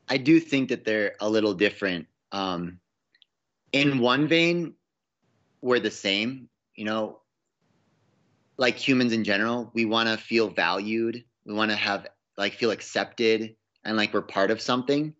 I 0.08 0.16
do 0.16 0.40
think 0.40 0.70
that 0.70 0.86
they're 0.86 1.14
a 1.20 1.28
little 1.28 1.52
different. 1.52 2.06
Um, 2.32 2.80
in 3.72 3.98
one 3.98 4.26
vein, 4.28 4.72
we're 5.60 5.78
the 5.78 5.90
same. 5.90 6.48
You 6.74 6.86
know, 6.86 7.18
like 8.56 8.78
humans 8.78 9.12
in 9.12 9.24
general, 9.24 9.70
we 9.74 9.84
want 9.84 10.08
to 10.08 10.16
feel 10.16 10.48
valued. 10.48 11.22
We 11.44 11.52
want 11.52 11.70
to 11.70 11.76
have 11.76 12.06
like 12.38 12.54
feel 12.54 12.70
accepted 12.70 13.56
and 13.84 13.94
like 13.94 14.14
we're 14.14 14.22
part 14.22 14.50
of 14.50 14.62
something 14.62 15.12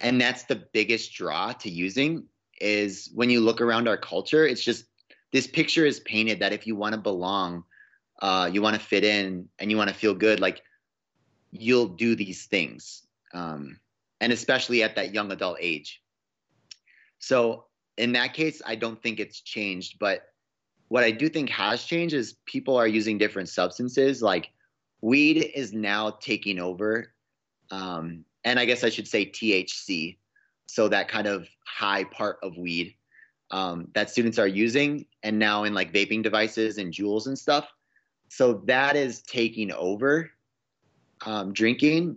and 0.00 0.20
that's 0.20 0.44
the 0.44 0.56
biggest 0.72 1.12
draw 1.12 1.52
to 1.52 1.70
using 1.70 2.24
is 2.60 3.10
when 3.14 3.30
you 3.30 3.40
look 3.40 3.60
around 3.60 3.88
our 3.88 3.96
culture 3.96 4.46
it's 4.46 4.62
just 4.62 4.84
this 5.32 5.46
picture 5.46 5.84
is 5.84 6.00
painted 6.00 6.40
that 6.40 6.52
if 6.52 6.66
you 6.66 6.74
want 6.76 6.94
to 6.94 7.00
belong 7.00 7.64
uh, 8.20 8.50
you 8.52 8.60
want 8.60 8.74
to 8.74 8.80
fit 8.80 9.04
in 9.04 9.48
and 9.58 9.70
you 9.70 9.76
want 9.76 9.88
to 9.88 9.94
feel 9.94 10.14
good 10.14 10.40
like 10.40 10.62
you'll 11.52 11.88
do 11.88 12.14
these 12.16 12.46
things 12.46 13.06
um, 13.32 13.78
and 14.20 14.32
especially 14.32 14.82
at 14.82 14.96
that 14.96 15.14
young 15.14 15.30
adult 15.30 15.56
age. 15.60 16.02
So 17.20 17.68
in 17.98 18.12
that 18.12 18.32
case 18.32 18.62
i 18.64 18.74
don't 18.74 19.02
think 19.02 19.20
it's 19.20 19.40
changed 19.40 19.98
but 19.98 20.22
what 20.86 21.04
i 21.04 21.10
do 21.10 21.28
think 21.28 21.50
has 21.50 21.84
changed 21.84 22.14
is 22.14 22.36
people 22.46 22.76
are 22.76 22.86
using 22.86 23.18
different 23.18 23.48
substances 23.48 24.22
like 24.22 24.50
weed 25.02 25.50
is 25.54 25.72
now 25.72 26.10
taking 26.20 26.58
over 26.58 27.12
um, 27.70 28.24
and 28.44 28.58
i 28.58 28.64
guess 28.64 28.84
i 28.84 28.88
should 28.88 29.08
say 29.08 29.26
thc 29.26 30.16
so 30.68 30.88
that 30.88 31.08
kind 31.08 31.26
of 31.26 31.48
high 31.64 32.04
part 32.04 32.38
of 32.42 32.56
weed 32.56 32.94
um, 33.50 33.88
that 33.94 34.10
students 34.10 34.38
are 34.38 34.46
using 34.46 35.06
and 35.22 35.38
now 35.38 35.64
in 35.64 35.74
like 35.74 35.92
vaping 35.92 36.22
devices 36.22 36.78
and 36.78 36.92
Juuls 36.92 37.26
and 37.26 37.38
stuff 37.38 37.68
so 38.28 38.62
that 38.66 38.94
is 38.94 39.22
taking 39.22 39.72
over 39.72 40.30
um, 41.26 41.52
drinking 41.52 42.16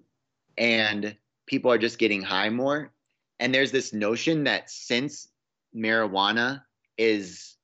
and 0.58 1.16
people 1.47 1.72
are 1.72 1.78
just 1.78 1.97
getting 1.97 2.22
high 2.22 2.49
more 2.49 2.91
and 3.39 3.54
there's 3.54 3.72
this 3.72 3.93
notion 3.93 4.43
that 4.43 4.70
since 4.70 5.30
marijuana 5.76 6.62
is 6.97 7.58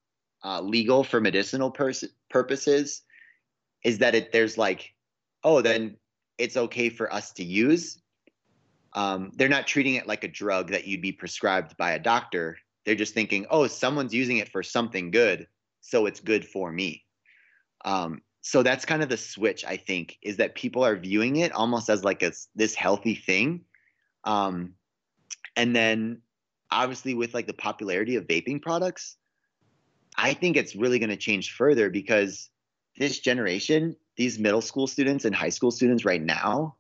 uh, 0.43 0.61
legal 0.61 1.03
for 1.03 1.21
medicinal 1.21 1.69
pers- 1.69 2.05
purposes 2.29 3.03
is 3.83 3.99
that 3.99 4.15
it 4.15 4.31
there's 4.31 4.57
like 4.57 4.93
oh, 5.43 5.61
then 5.61 5.95
it's 6.37 6.57
okay 6.57 6.89
for 6.89 7.11
us 7.11 7.31
to 7.33 7.43
use. 7.43 8.01
Um, 8.93 9.31
they're 9.35 9.49
not 9.49 9.67
treating 9.67 9.95
it 9.95 10.07
like 10.07 10.23
a 10.23 10.29
drug 10.29 10.71
that 10.71 10.87
you'd 10.87 11.01
be 11.01 11.11
prescribed 11.11 11.77
by 11.77 11.91
a 11.91 11.99
doctor. 11.99 12.57
They're 12.85 12.95
just 12.95 13.13
thinking, 13.13 13.45
oh, 13.49 13.67
someone's 13.67 14.13
using 14.13 14.37
it 14.37 14.49
for 14.49 14.63
something 14.63 15.11
good, 15.11 15.47
so 15.81 16.05
it's 16.05 16.19
good 16.19 16.45
for 16.45 16.71
me. 16.71 17.03
Um, 17.85 18.21
so 18.41 18.63
that's 18.63 18.85
kind 18.85 19.03
of 19.03 19.09
the 19.09 19.17
switch, 19.17 19.65
I 19.65 19.77
think, 19.77 20.17
is 20.21 20.37
that 20.37 20.55
people 20.55 20.85
are 20.85 20.95
viewing 20.95 21.37
it 21.37 21.51
almost 21.51 21.89
as 21.89 22.03
like 22.03 22.23
a, 22.23 22.31
this 22.55 22.75
healthy 22.75 23.15
thing. 23.15 23.65
Um, 24.23 24.73
and 25.55 25.75
then 25.75 26.21
obviously 26.71 27.13
with 27.13 27.33
like 27.33 27.47
the 27.47 27.53
popularity 27.53 28.15
of 28.15 28.25
vaping 28.25 28.61
products, 28.61 29.17
I 30.15 30.33
think 30.33 30.55
it's 30.55 30.75
really 30.75 30.99
going 30.99 31.09
to 31.09 31.17
change 31.17 31.53
further 31.53 31.89
because 31.89 32.49
this 32.97 33.19
generation 33.19 33.95
these 34.15 34.39
middle 34.39 34.61
school 34.61 34.87
students 34.87 35.25
and 35.25 35.35
high 35.35 35.49
school 35.49 35.71
students 35.71 36.03
right 36.03 36.21
now 36.21 36.76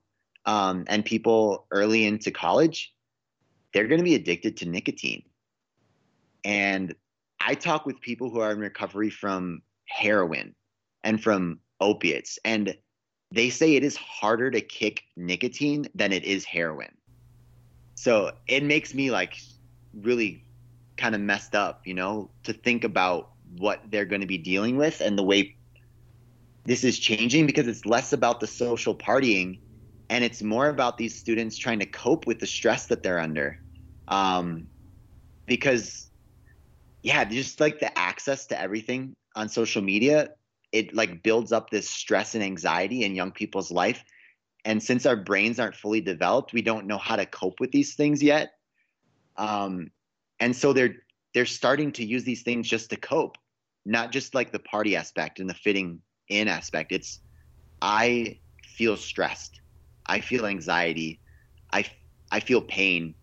um, 0.47 0.85
and 0.87 1.05
people 1.05 1.67
early 1.71 2.05
into 2.05 2.31
college 2.31 2.93
they're 3.73 3.87
going 3.87 3.99
to 3.99 4.03
be 4.03 4.15
addicted 4.15 4.57
to 4.57 4.65
nicotine. 4.67 5.23
And 6.43 6.95
i 7.39 7.53
talk 7.53 7.85
with 7.85 8.01
people 8.01 8.31
who 8.31 8.39
are 8.39 8.51
in 8.51 8.59
recovery 8.59 9.11
from 9.11 9.61
heroin 9.85 10.55
and 11.03 11.21
from 11.21 11.59
opiates 11.79 12.39
and 12.43 12.75
they 13.31 13.49
say 13.49 13.75
it 13.75 13.83
is 13.83 13.95
harder 13.97 14.49
to 14.49 14.61
kick 14.61 15.03
nicotine 15.15 15.85
than 15.93 16.11
it 16.13 16.23
is 16.23 16.45
heroin. 16.45 16.95
So 17.95 18.31
it 18.47 18.63
makes 18.63 18.93
me 18.93 19.11
like 19.11 19.37
really 19.93 20.43
kind 20.95 21.13
of 21.13 21.21
messed 21.21 21.53
up 21.53 21.81
you 21.85 21.93
know 21.93 22.29
to 22.43 22.53
think 22.53 22.83
about 22.83 23.31
what 23.57 23.81
they're 23.91 24.05
going 24.05 24.21
to 24.21 24.27
be 24.27 24.37
dealing 24.37 24.77
with 24.77 25.01
and 25.01 25.17
the 25.17 25.23
way 25.23 25.55
this 26.65 26.83
is 26.83 26.97
changing 26.97 27.45
because 27.45 27.67
it's 27.67 27.85
less 27.85 28.13
about 28.13 28.39
the 28.39 28.47
social 28.47 28.95
partying 28.95 29.59
and 30.09 30.23
it's 30.23 30.41
more 30.41 30.69
about 30.69 30.97
these 30.97 31.17
students 31.17 31.57
trying 31.57 31.79
to 31.79 31.85
cope 31.85 32.27
with 32.27 32.39
the 32.39 32.47
stress 32.47 32.87
that 32.87 33.03
they're 33.03 33.19
under. 33.19 33.59
Um, 34.07 34.67
because, 35.45 36.09
yeah, 37.03 37.25
just 37.25 37.59
like 37.59 37.79
the 37.79 37.97
access 37.97 38.45
to 38.47 38.59
everything 38.59 39.13
on 39.35 39.49
social 39.49 39.81
media, 39.81 40.29
it 40.71 40.93
like 40.93 41.23
builds 41.23 41.51
up 41.51 41.69
this 41.69 41.89
stress 41.89 42.35
and 42.35 42.43
anxiety 42.43 43.03
in 43.03 43.15
young 43.15 43.31
people's 43.31 43.71
life. 43.71 44.03
And 44.65 44.81
since 44.81 45.05
our 45.05 45.15
brains 45.15 45.59
aren't 45.59 45.75
fully 45.75 46.01
developed, 46.01 46.53
we 46.53 46.61
don't 46.61 46.87
know 46.87 46.97
how 46.97 47.15
to 47.15 47.25
cope 47.25 47.59
with 47.59 47.71
these 47.71 47.95
things 47.95 48.21
yet. 48.21 48.51
Um, 49.37 49.91
and 50.39 50.55
so 50.55 50.73
they're 50.73 50.95
they're 51.33 51.45
starting 51.45 51.91
to 51.93 52.05
use 52.05 52.23
these 52.23 52.43
things 52.43 52.67
just 52.67 52.89
to 52.89 52.95
cope, 52.95 53.37
not 53.85 54.11
just 54.11 54.33
like 54.33 54.51
the 54.51 54.59
party 54.59 54.95
aspect 54.95 55.39
and 55.39 55.49
the 55.49 55.53
fitting 55.53 56.01
in 56.29 56.47
aspect. 56.47 56.91
It's 56.91 57.19
I 57.81 58.39
feel 58.63 58.97
stressed. 58.97 59.61
I 60.07 60.19
feel 60.19 60.45
anxiety. 60.45 61.19
I 61.71 61.85
I 62.31 62.39
feel 62.39 62.61
pain 62.61 63.13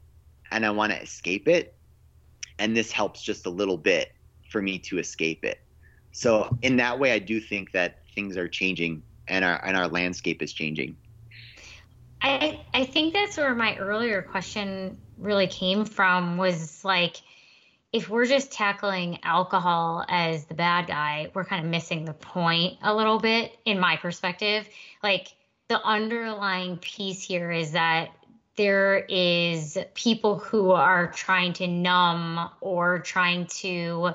and 0.51 0.65
I 0.65 0.71
want 0.71 0.93
to 0.93 1.01
escape 1.01 1.49
it. 1.49 1.75
And 2.59 2.77
this 2.77 2.93
helps 2.93 3.23
just 3.23 3.47
a 3.47 3.51
little 3.51 3.77
bit 3.77 4.13
for 4.51 4.63
me 4.63 4.79
to 4.79 4.99
escape 4.99 5.45
it. 5.45 5.61
So 6.13 6.57
in 6.63 6.77
that 6.77 6.99
way 6.99 7.13
I 7.13 7.19
do 7.19 7.41
think 7.41 7.73
that 7.73 7.99
things 8.15 8.37
are 8.37 8.49
changing 8.49 9.03
and 9.29 9.45
our 9.45 9.65
and 9.65 9.77
our 9.77 9.89
landscape 9.89 10.43
is 10.43 10.53
changing. 10.53 10.97
I 12.23 12.61
I 12.73 12.85
think 12.85 13.13
that's 13.13 13.37
where 13.37 13.55
my 13.55 13.77
earlier 13.77 14.23
question 14.23 14.99
really 15.19 15.47
came 15.47 15.85
from 15.85 16.37
was 16.37 16.85
like 16.85 17.17
if 17.93 18.09
we're 18.09 18.27
just 18.27 18.51
tackling 18.51 19.21
alcohol 19.23 20.05
as 20.09 20.47
the 20.47 20.55
bad 20.55 20.89
guy, 20.89 21.31
we're 21.33 21.45
kind 21.45 21.65
of 21.65 21.71
missing 21.71 22.05
the 22.05 22.13
point 22.13 22.77
a 22.83 22.93
little 22.93 23.21
bit, 23.21 23.57
in 23.65 23.79
my 23.79 23.97
perspective. 23.97 24.69
Like 25.01 25.29
the 25.69 25.81
underlying 25.83 26.77
piece 26.79 27.23
here 27.23 27.51
is 27.51 27.73
that 27.73 28.11
there 28.57 28.99
is 28.99 29.79
people 29.95 30.39
who 30.39 30.71
are 30.71 31.11
trying 31.11 31.53
to 31.55 31.67
numb 31.67 32.51
or 32.61 33.01
trying 33.01 33.47
to, 33.47 34.11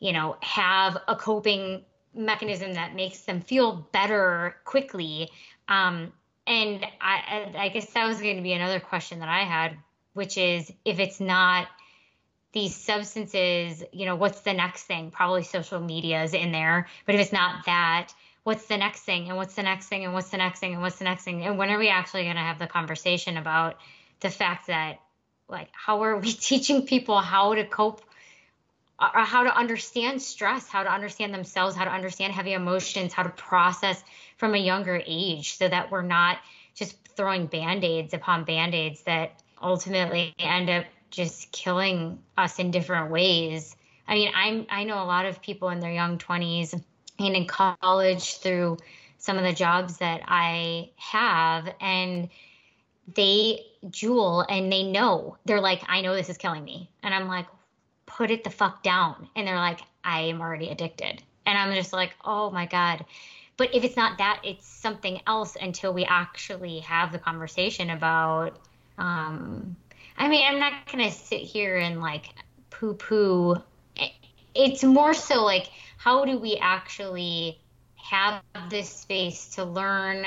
you 0.00 0.12
know, 0.12 0.36
have 0.40 0.98
a 1.06 1.14
coping 1.14 1.84
mechanism 2.14 2.74
that 2.74 2.94
makes 2.94 3.20
them 3.20 3.40
feel 3.40 3.86
better 3.92 4.56
quickly. 4.64 5.30
Um, 5.68 6.12
and 6.46 6.84
I, 7.00 7.52
I 7.56 7.68
guess 7.68 7.86
that 7.92 8.06
was 8.06 8.20
going 8.20 8.36
to 8.36 8.42
be 8.42 8.52
another 8.52 8.80
question 8.80 9.20
that 9.20 9.28
I 9.28 9.40
had, 9.40 9.76
which 10.14 10.38
is 10.38 10.72
if 10.84 10.98
it's 10.98 11.20
not 11.20 11.68
these 12.52 12.74
substances, 12.74 13.84
you 13.92 14.06
know, 14.06 14.16
what's 14.16 14.40
the 14.40 14.54
next 14.54 14.84
thing? 14.84 15.10
Probably 15.10 15.42
social 15.42 15.78
media 15.78 16.22
is 16.22 16.32
in 16.32 16.52
there. 16.52 16.88
But 17.04 17.14
if 17.14 17.20
it's 17.20 17.32
not 17.32 17.66
that, 17.66 18.12
what's 18.46 18.66
the 18.66 18.76
next 18.76 19.00
thing? 19.00 19.26
And 19.26 19.36
what's 19.36 19.56
the 19.56 19.64
next 19.64 19.88
thing? 19.88 20.04
And 20.04 20.14
what's 20.14 20.28
the 20.28 20.36
next 20.36 20.60
thing? 20.60 20.72
And 20.72 20.80
what's 20.80 20.98
the 20.98 21.04
next 21.04 21.24
thing? 21.24 21.42
And 21.42 21.58
when 21.58 21.68
are 21.68 21.78
we 21.78 21.88
actually 21.88 22.22
going 22.22 22.36
to 22.36 22.42
have 22.42 22.60
the 22.60 22.68
conversation 22.68 23.36
about 23.36 23.76
the 24.20 24.30
fact 24.30 24.68
that, 24.68 25.00
like, 25.48 25.68
how 25.72 26.04
are 26.04 26.16
we 26.16 26.32
teaching 26.50 26.86
people 26.86 27.18
how 27.20 27.56
to 27.56 27.64
cope? 27.64 28.02
Or 29.00 29.24
how 29.24 29.42
to 29.42 29.54
understand 29.54 30.22
stress, 30.22 30.68
how 30.68 30.84
to 30.84 30.90
understand 30.90 31.34
themselves, 31.34 31.74
how 31.74 31.84
to 31.84 31.90
understand 31.90 32.32
heavy 32.32 32.52
emotions, 32.52 33.12
how 33.12 33.24
to 33.24 33.30
process 33.30 34.02
from 34.36 34.54
a 34.54 34.58
younger 34.58 35.02
age 35.04 35.58
so 35.58 35.68
that 35.68 35.90
we're 35.90 36.02
not 36.02 36.38
just 36.76 36.96
throwing 37.16 37.46
band 37.46 37.82
aids 37.82 38.14
upon 38.14 38.44
band 38.44 38.76
aids 38.76 39.02
that 39.02 39.42
ultimately 39.60 40.32
end 40.38 40.70
up 40.70 40.84
just 41.10 41.50
killing 41.50 42.20
us 42.38 42.60
in 42.60 42.70
different 42.70 43.10
ways. 43.10 43.76
I 44.06 44.14
mean, 44.14 44.30
I'm 44.34 44.66
I 44.70 44.84
know 44.84 45.02
a 45.02 45.04
lot 45.04 45.26
of 45.26 45.42
people 45.42 45.68
in 45.70 45.80
their 45.80 45.92
young 45.92 46.16
20s 46.16 46.80
and 47.18 47.34
in 47.34 47.46
college 47.46 48.38
through 48.38 48.78
some 49.18 49.38
of 49.38 49.44
the 49.44 49.52
jobs 49.52 49.98
that 49.98 50.22
I 50.26 50.90
have 50.96 51.68
and 51.80 52.28
they 53.14 53.60
Juul 53.86 54.44
and 54.48 54.72
they 54.72 54.82
know. 54.82 55.36
They're 55.44 55.60
like, 55.60 55.82
I 55.86 56.00
know 56.00 56.14
this 56.14 56.28
is 56.28 56.36
killing 56.36 56.64
me. 56.64 56.90
And 57.02 57.14
I'm 57.14 57.28
like, 57.28 57.46
put 58.06 58.30
it 58.30 58.44
the 58.44 58.50
fuck 58.50 58.82
down. 58.82 59.28
And 59.36 59.46
they're 59.46 59.56
like, 59.56 59.80
I 60.04 60.22
am 60.22 60.40
already 60.40 60.68
addicted. 60.68 61.22
And 61.44 61.58
I'm 61.58 61.74
just 61.74 61.92
like, 61.92 62.14
oh 62.24 62.50
my 62.50 62.66
God. 62.66 63.04
But 63.56 63.74
if 63.74 63.84
it's 63.84 63.96
not 63.96 64.18
that, 64.18 64.40
it's 64.44 64.66
something 64.66 65.20
else 65.26 65.56
until 65.60 65.92
we 65.92 66.04
actually 66.04 66.80
have 66.80 67.12
the 67.12 67.18
conversation 67.18 67.90
about. 67.90 68.58
Um, 68.98 69.76
I 70.18 70.28
mean, 70.28 70.46
I'm 70.46 70.58
not 70.58 70.90
going 70.90 71.04
to 71.04 71.10
sit 71.10 71.40
here 71.40 71.76
and 71.76 72.00
like 72.00 72.26
poo 72.70 72.94
poo. 72.94 73.56
It's 74.54 74.82
more 74.82 75.14
so 75.14 75.44
like, 75.44 75.68
how 75.96 76.24
do 76.24 76.38
we 76.38 76.56
actually 76.56 77.60
have 77.96 78.42
this 78.70 78.88
space 78.88 79.48
to 79.56 79.64
learn 79.64 80.26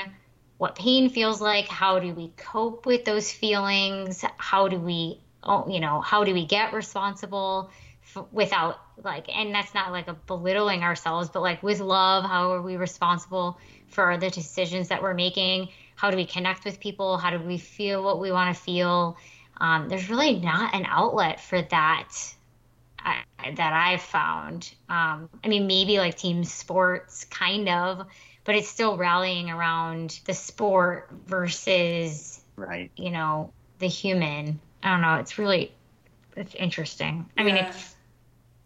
what 0.58 0.74
pain 0.74 1.08
feels 1.08 1.40
like? 1.40 1.68
How 1.68 1.98
do 1.98 2.12
we 2.12 2.32
cope 2.36 2.84
with 2.84 3.04
those 3.06 3.32
feelings? 3.32 4.22
How 4.36 4.68
do 4.68 4.78
we, 4.78 5.20
oh, 5.42 5.66
you 5.68 5.80
know, 5.80 6.02
how 6.02 6.24
do 6.24 6.34
we 6.34 6.44
get 6.44 6.74
responsible 6.74 7.70
f- 8.14 8.26
without 8.30 8.78
like, 9.02 9.34
and 9.34 9.54
that's 9.54 9.72
not 9.72 9.90
like 9.90 10.08
a 10.08 10.12
belittling 10.12 10.82
ourselves, 10.82 11.30
but 11.30 11.40
like 11.40 11.62
with 11.62 11.80
love, 11.80 12.24
how 12.24 12.52
are 12.52 12.60
we 12.60 12.76
responsible 12.76 13.58
for 13.88 14.18
the 14.18 14.28
decisions 14.28 14.88
that 14.88 15.02
we're 15.02 15.14
making? 15.14 15.70
How 15.96 16.10
do 16.10 16.16
we 16.18 16.26
connect 16.26 16.66
with 16.66 16.78
people? 16.78 17.16
How 17.16 17.30
do 17.30 17.38
we 17.38 17.56
feel 17.56 18.02
what 18.02 18.20
we 18.20 18.30
want 18.30 18.54
to 18.54 18.62
feel? 18.62 19.16
Um, 19.58 19.88
there's 19.88 20.10
really 20.10 20.40
not 20.40 20.74
an 20.74 20.84
outlet 20.86 21.40
for 21.40 21.62
that 21.62 22.08
I, 23.04 23.52
that 23.56 23.72
I've 23.72 24.02
found. 24.02 24.72
Um, 24.88 25.28
I 25.42 25.48
mean, 25.48 25.66
maybe 25.66 25.98
like 25.98 26.16
team 26.16 26.44
sports, 26.44 27.24
kind 27.24 27.68
of, 27.68 28.06
but 28.44 28.54
it's 28.54 28.68
still 28.68 28.96
rallying 28.96 29.50
around 29.50 30.20
the 30.26 30.34
sport 30.34 31.10
versus, 31.26 32.42
right? 32.56 32.90
You 32.96 33.10
know, 33.10 33.52
the 33.78 33.88
human. 33.88 34.60
I 34.82 34.90
don't 34.90 35.02
know. 35.02 35.16
It's 35.16 35.38
really, 35.38 35.72
it's 36.36 36.54
interesting. 36.54 37.28
I 37.36 37.42
yeah. 37.42 37.46
mean, 37.46 37.56
it's. 37.64 37.94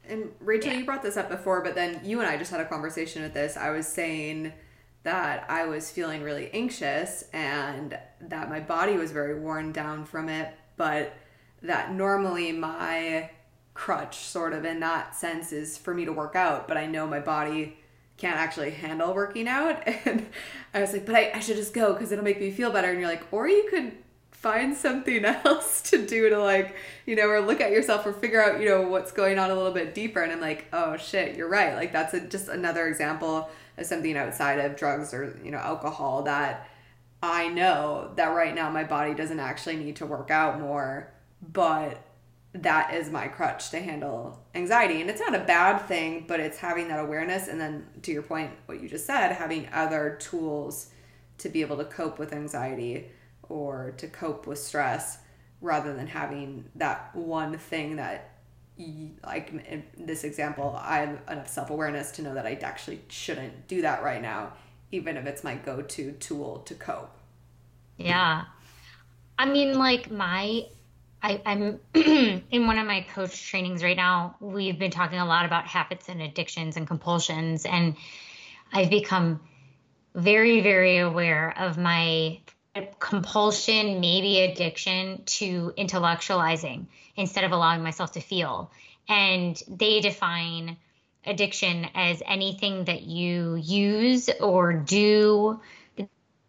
And 0.06 0.30
Rachel, 0.40 0.72
yeah. 0.72 0.78
you 0.78 0.84
brought 0.84 1.02
this 1.02 1.16
up 1.16 1.30
before, 1.30 1.62
but 1.62 1.74
then 1.74 2.00
you 2.04 2.20
and 2.20 2.28
I 2.28 2.36
just 2.36 2.50
had 2.50 2.60
a 2.60 2.66
conversation 2.66 3.22
with 3.22 3.32
this. 3.32 3.56
I 3.56 3.70
was 3.70 3.86
saying 3.86 4.52
that 5.02 5.46
I 5.48 5.66
was 5.66 5.90
feeling 5.90 6.22
really 6.22 6.50
anxious 6.52 7.24
and 7.32 7.98
that 8.20 8.50
my 8.50 8.60
body 8.60 8.96
was 8.96 9.12
very 9.12 9.38
worn 9.38 9.72
down 9.72 10.04
from 10.04 10.28
it, 10.28 10.52
but 10.76 11.14
that 11.62 11.94
normally 11.94 12.52
my 12.52 13.30
crutch 13.74 14.18
sort 14.18 14.52
of 14.52 14.64
in 14.64 14.80
that 14.80 15.14
sense 15.14 15.52
is 15.52 15.76
for 15.76 15.92
me 15.92 16.04
to 16.04 16.12
work 16.12 16.36
out, 16.36 16.66
but 16.66 16.76
I 16.76 16.86
know 16.86 17.06
my 17.06 17.20
body 17.20 17.76
can't 18.16 18.36
actually 18.36 18.70
handle 18.70 19.12
working 19.14 19.48
out. 19.48 19.86
And 20.06 20.26
I 20.72 20.80
was 20.80 20.92
like, 20.92 21.06
but 21.06 21.14
I, 21.14 21.32
I 21.34 21.40
should 21.40 21.56
just 21.56 21.74
go 21.74 21.92
because 21.92 22.12
it'll 22.12 22.24
make 22.24 22.40
me 22.40 22.50
feel 22.50 22.70
better. 22.70 22.90
And 22.90 23.00
you're 23.00 23.08
like, 23.08 23.26
or 23.32 23.48
you 23.48 23.66
could 23.70 23.92
find 24.30 24.76
something 24.76 25.24
else 25.44 25.82
to 25.90 26.06
do 26.06 26.28
to 26.28 26.38
like, 26.38 26.76
you 27.06 27.16
know, 27.16 27.26
or 27.26 27.40
look 27.40 27.60
at 27.60 27.70
yourself 27.70 28.06
or 28.06 28.12
figure 28.12 28.42
out, 28.42 28.60
you 28.60 28.68
know, 28.68 28.82
what's 28.88 29.12
going 29.12 29.38
on 29.38 29.50
a 29.50 29.54
little 29.54 29.72
bit 29.72 29.94
deeper. 29.94 30.22
And 30.22 30.32
I'm 30.32 30.40
like, 30.40 30.66
oh 30.72 30.96
shit, 30.96 31.36
you're 31.36 31.48
right. 31.48 31.74
Like 31.74 31.92
that's 31.92 32.14
a, 32.14 32.20
just 32.20 32.48
another 32.48 32.86
example 32.86 33.48
of 33.76 33.86
something 33.86 34.16
outside 34.16 34.58
of 34.58 34.76
drugs 34.76 35.12
or, 35.12 35.38
you 35.42 35.50
know, 35.50 35.58
alcohol 35.58 36.22
that 36.22 36.68
I 37.22 37.48
know 37.48 38.12
that 38.16 38.26
right 38.26 38.54
now 38.54 38.68
my 38.68 38.84
body 38.84 39.14
doesn't 39.14 39.40
actually 39.40 39.76
need 39.76 39.96
to 39.96 40.06
work 40.06 40.30
out 40.30 40.60
more, 40.60 41.10
but 41.52 42.02
that 42.54 42.94
is 42.94 43.10
my 43.10 43.26
crutch 43.26 43.70
to 43.70 43.80
handle 43.80 44.40
anxiety. 44.54 45.00
And 45.00 45.10
it's 45.10 45.20
not 45.20 45.34
a 45.34 45.40
bad 45.40 45.78
thing, 45.78 46.24
but 46.28 46.38
it's 46.38 46.58
having 46.58 46.88
that 46.88 47.00
awareness. 47.00 47.48
And 47.48 47.60
then 47.60 47.86
to 48.02 48.12
your 48.12 48.22
point, 48.22 48.52
what 48.66 48.80
you 48.80 48.88
just 48.88 49.06
said, 49.06 49.32
having 49.32 49.68
other 49.72 50.16
tools 50.20 50.90
to 51.38 51.48
be 51.48 51.62
able 51.62 51.76
to 51.78 51.84
cope 51.84 52.18
with 52.18 52.32
anxiety 52.32 53.10
or 53.42 53.92
to 53.98 54.06
cope 54.06 54.46
with 54.46 54.58
stress 54.58 55.18
rather 55.60 55.94
than 55.94 56.06
having 56.06 56.70
that 56.76 57.14
one 57.14 57.58
thing 57.58 57.96
that 57.96 58.30
like 59.24 59.52
in 59.68 59.84
this 59.96 60.24
example 60.24 60.76
i 60.82 60.98
have 60.98 61.20
enough 61.30 61.48
self-awareness 61.48 62.10
to 62.10 62.22
know 62.22 62.34
that 62.34 62.44
i 62.44 62.54
actually 62.54 63.00
shouldn't 63.08 63.68
do 63.68 63.82
that 63.82 64.02
right 64.02 64.20
now 64.20 64.52
even 64.90 65.16
if 65.16 65.26
it's 65.26 65.44
my 65.44 65.54
go-to 65.54 66.10
tool 66.12 66.58
to 66.58 66.74
cope 66.74 67.16
yeah 67.98 68.44
i 69.38 69.46
mean 69.46 69.78
like 69.78 70.10
my 70.10 70.66
I, 71.24 71.40
am 71.46 71.80
in 72.50 72.66
one 72.66 72.78
of 72.78 72.86
my 72.86 73.00
coach 73.14 73.48
trainings 73.48 73.82
right 73.82 73.96
now. 73.96 74.36
We've 74.40 74.78
been 74.78 74.90
talking 74.90 75.18
a 75.18 75.24
lot 75.24 75.46
about 75.46 75.66
habits 75.66 76.10
and 76.10 76.20
addictions 76.20 76.76
and 76.76 76.86
compulsions, 76.86 77.64
and 77.64 77.96
I've 78.70 78.90
become 78.90 79.40
very, 80.14 80.60
very 80.60 80.98
aware 80.98 81.54
of 81.58 81.78
my 81.78 82.40
compulsion, 82.98 84.00
maybe 84.00 84.40
addiction 84.40 85.22
to 85.24 85.72
intellectualizing 85.78 86.88
instead 87.16 87.44
of 87.44 87.52
allowing 87.52 87.82
myself 87.82 88.12
to 88.12 88.20
feel. 88.20 88.70
And 89.08 89.60
they 89.66 90.00
define 90.00 90.76
addiction 91.24 91.86
as 91.94 92.22
anything 92.26 92.84
that 92.84 93.00
you 93.00 93.54
use 93.54 94.28
or 94.40 94.74
do 94.74 95.58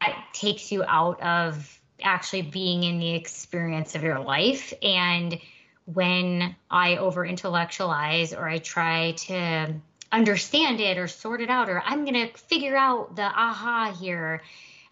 that 0.02 0.26
takes 0.34 0.74
you 0.74 0.84
out 0.86 1.22
of 1.22 1.75
actually 2.02 2.44
being 2.44 2.84
in 2.84 3.00
the 3.00 3.14
experience 3.14 3.96
of 3.96 4.04
your 4.04 4.20
life. 4.20 4.74
And 4.82 5.40
when 5.86 6.56
I 6.70 6.98
over 6.98 7.26
intellectualize 7.26 8.34
or 8.34 8.48
I 8.48 8.58
try 8.58 9.12
to 9.12 9.74
understand 10.12 10.80
it 10.80 10.98
or 10.98 11.08
sort 11.08 11.42
it 11.42 11.50
out 11.50 11.70
or 11.70 11.82
I'm 11.86 12.06
going 12.06 12.28
to 12.28 12.38
figure 12.38 12.76
out 12.76 13.16
the 13.16 13.24
aha 13.24 13.96
here, 14.00 14.42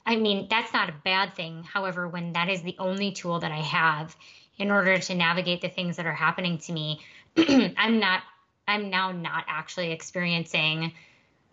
I 0.05 0.17
mean, 0.17 0.47
that's 0.49 0.73
not 0.73 0.89
a 0.89 0.95
bad 1.03 1.35
thing. 1.35 1.63
However, 1.63 2.07
when 2.07 2.33
that 2.33 2.49
is 2.49 2.61
the 2.61 2.75
only 2.79 3.11
tool 3.11 3.39
that 3.39 3.51
I 3.51 3.61
have 3.61 4.15
in 4.57 4.69
order 4.69 4.97
to 4.97 5.15
navigate 5.15 5.61
the 5.61 5.69
things 5.69 5.97
that 5.97 6.05
are 6.05 6.13
happening 6.13 6.57
to 6.59 6.73
me, 6.73 7.01
I'm 7.37 7.99
not, 7.99 8.21
I'm 8.67 8.89
now 8.89 9.11
not 9.11 9.45
actually 9.47 9.91
experiencing 9.91 10.93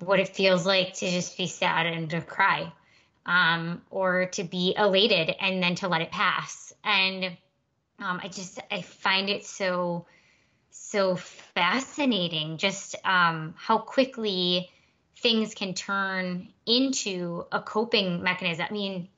what 0.01 0.21
it 0.21 0.29
feels 0.29 0.67
like 0.67 0.95
to 0.95 1.11
just 1.11 1.37
be 1.37 1.47
sad 1.47 1.87
and 1.87 2.11
to 2.11 2.21
cry 2.21 2.73
um, 3.31 3.81
or 3.91 4.27
to 4.27 4.43
be 4.43 4.75
elated 4.77 5.33
and 5.41 5.63
then 5.63 5.77
to 5.77 5.87
let 5.87 6.03
it 6.03 6.11
pass. 6.11 6.73
And 6.83 7.25
um, 8.01 8.21
I 8.23 8.27
just 8.27 8.59
I 8.71 8.83
find 8.83 9.31
it 9.31 9.47
so 9.47 10.07
so 10.71 11.15
fascinating 11.15 12.59
just 12.59 12.97
um, 13.05 13.55
how 13.57 13.79
quickly 13.79 14.69
things 15.19 15.55
can 15.55 15.75
turn 15.75 16.49
into 16.67 17.45
a 17.53 17.61
coping 17.61 18.23
mechanism. 18.23 18.67
I 18.69 18.73
mean, 18.73 19.09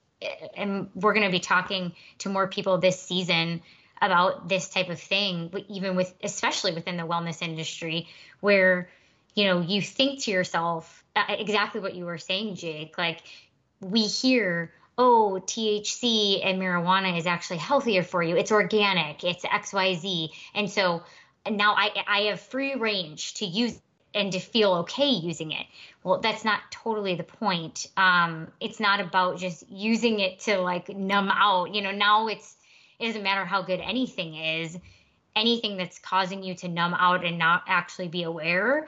and 0.56 0.90
we're 0.94 1.14
going 1.14 1.26
to 1.26 1.32
be 1.32 1.40
talking 1.40 1.92
to 2.18 2.28
more 2.28 2.48
people 2.48 2.78
this 2.78 3.00
season 3.00 3.62
about 4.02 4.46
this 4.46 4.68
type 4.68 4.90
of 4.90 5.00
thing, 5.00 5.50
even 5.68 5.96
with 5.96 6.12
especially 6.22 6.74
within 6.74 6.98
the 6.98 7.04
wellness 7.04 7.40
industry, 7.40 8.08
where 8.40 8.90
you 9.34 9.44
know 9.44 9.60
you 9.62 9.80
think 9.80 10.24
to 10.24 10.30
yourself 10.30 11.02
uh, 11.16 11.24
exactly 11.30 11.80
what 11.80 11.94
you 11.94 12.04
were 12.04 12.18
saying, 12.18 12.56
Jake. 12.56 12.98
Like 12.98 13.22
we 13.82 14.02
hear, 14.02 14.72
oh, 14.96 15.42
THC 15.44 16.44
and 16.44 16.60
marijuana 16.60 17.18
is 17.18 17.26
actually 17.26 17.58
healthier 17.58 18.02
for 18.02 18.22
you. 18.22 18.36
It's 18.36 18.52
organic, 18.52 19.24
it's 19.24 19.44
XYZ. 19.44 20.30
And 20.54 20.70
so 20.70 21.02
now 21.50 21.74
I, 21.74 21.90
I 22.06 22.20
have 22.22 22.40
free 22.40 22.74
range 22.74 23.34
to 23.34 23.46
use 23.46 23.78
and 24.14 24.32
to 24.32 24.38
feel 24.38 24.72
okay 24.74 25.08
using 25.08 25.52
it. 25.52 25.66
Well, 26.04 26.20
that's 26.20 26.44
not 26.44 26.60
totally 26.70 27.14
the 27.14 27.24
point. 27.24 27.86
Um, 27.96 28.48
it's 28.60 28.78
not 28.78 29.00
about 29.00 29.38
just 29.38 29.68
using 29.70 30.20
it 30.20 30.40
to 30.40 30.58
like 30.58 30.90
numb 30.90 31.30
out. 31.32 31.74
You 31.74 31.80
know, 31.80 31.92
now 31.92 32.28
it's, 32.28 32.56
it 33.00 33.06
doesn't 33.06 33.22
matter 33.22 33.44
how 33.44 33.62
good 33.62 33.80
anything 33.80 34.34
is. 34.34 34.78
Anything 35.34 35.78
that's 35.78 35.98
causing 35.98 36.42
you 36.42 36.54
to 36.56 36.68
numb 36.68 36.92
out 36.92 37.24
and 37.24 37.38
not 37.38 37.64
actually 37.66 38.08
be 38.08 38.22
aware 38.24 38.86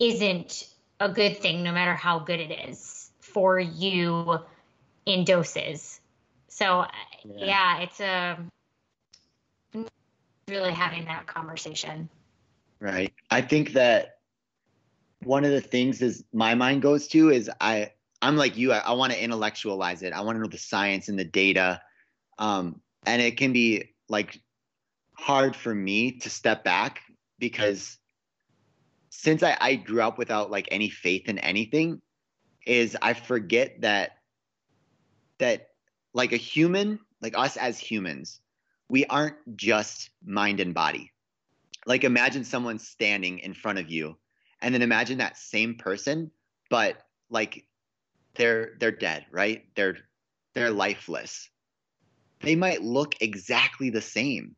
isn't 0.00 0.68
a 0.98 1.10
good 1.10 1.36
thing, 1.36 1.62
no 1.62 1.70
matter 1.70 1.94
how 1.94 2.20
good 2.20 2.40
it 2.40 2.70
is 2.70 3.01
for 3.32 3.58
you 3.58 4.38
in 5.06 5.24
doses. 5.24 6.00
So 6.48 6.86
yeah, 7.24 7.44
yeah 7.44 7.78
it's 7.80 8.00
a 8.00 8.38
um, 9.74 9.86
really 10.48 10.72
having 10.72 11.04
that 11.06 11.26
conversation. 11.26 12.08
Right. 12.80 13.12
I 13.30 13.40
think 13.40 13.72
that 13.72 14.16
one 15.22 15.44
of 15.44 15.50
the 15.50 15.60
things 15.60 16.02
is 16.02 16.24
my 16.32 16.54
mind 16.54 16.82
goes 16.82 17.06
to 17.08 17.30
is 17.30 17.50
I 17.60 17.92
I'm 18.20 18.36
like 18.36 18.56
you. 18.56 18.72
I, 18.72 18.78
I 18.78 18.92
want 18.92 19.12
to 19.12 19.22
intellectualize 19.22 20.02
it. 20.02 20.12
I 20.12 20.20
want 20.20 20.36
to 20.36 20.42
know 20.42 20.48
the 20.48 20.58
science 20.58 21.08
and 21.08 21.18
the 21.18 21.24
data, 21.24 21.80
um, 22.38 22.80
and 23.04 23.20
it 23.20 23.36
can 23.36 23.52
be 23.52 23.94
like 24.08 24.40
hard 25.14 25.56
for 25.56 25.74
me 25.74 26.18
to 26.18 26.30
step 26.30 26.64
back 26.64 27.00
because 27.38 27.98
since 29.10 29.42
I, 29.42 29.56
I 29.60 29.74
grew 29.74 30.02
up 30.02 30.18
without 30.18 30.50
like 30.50 30.68
any 30.70 30.88
faith 30.88 31.28
in 31.28 31.38
anything, 31.38 32.00
is 32.66 32.96
I 33.00 33.14
forget 33.14 33.80
that 33.80 34.18
that 35.38 35.68
like 36.14 36.32
a 36.32 36.36
human, 36.36 36.98
like 37.20 37.36
us 37.36 37.56
as 37.56 37.78
humans, 37.78 38.40
we 38.88 39.04
aren't 39.06 39.36
just 39.56 40.10
mind 40.24 40.60
and 40.60 40.74
body. 40.74 41.10
Like 41.86 42.04
imagine 42.04 42.44
someone 42.44 42.78
standing 42.78 43.40
in 43.40 43.54
front 43.54 43.78
of 43.78 43.90
you 43.90 44.16
and 44.60 44.74
then 44.74 44.82
imagine 44.82 45.18
that 45.18 45.36
same 45.36 45.76
person 45.76 46.30
but 46.72 46.96
like 47.28 47.66
they're 48.34 48.76
they're 48.80 48.90
dead, 48.90 49.26
right? 49.30 49.62
They're 49.76 49.98
they're 50.54 50.70
lifeless. 50.70 51.50
they 52.40 52.56
might 52.56 52.82
look 52.82 53.14
exactly 53.20 53.90
the 53.90 54.00
same. 54.00 54.56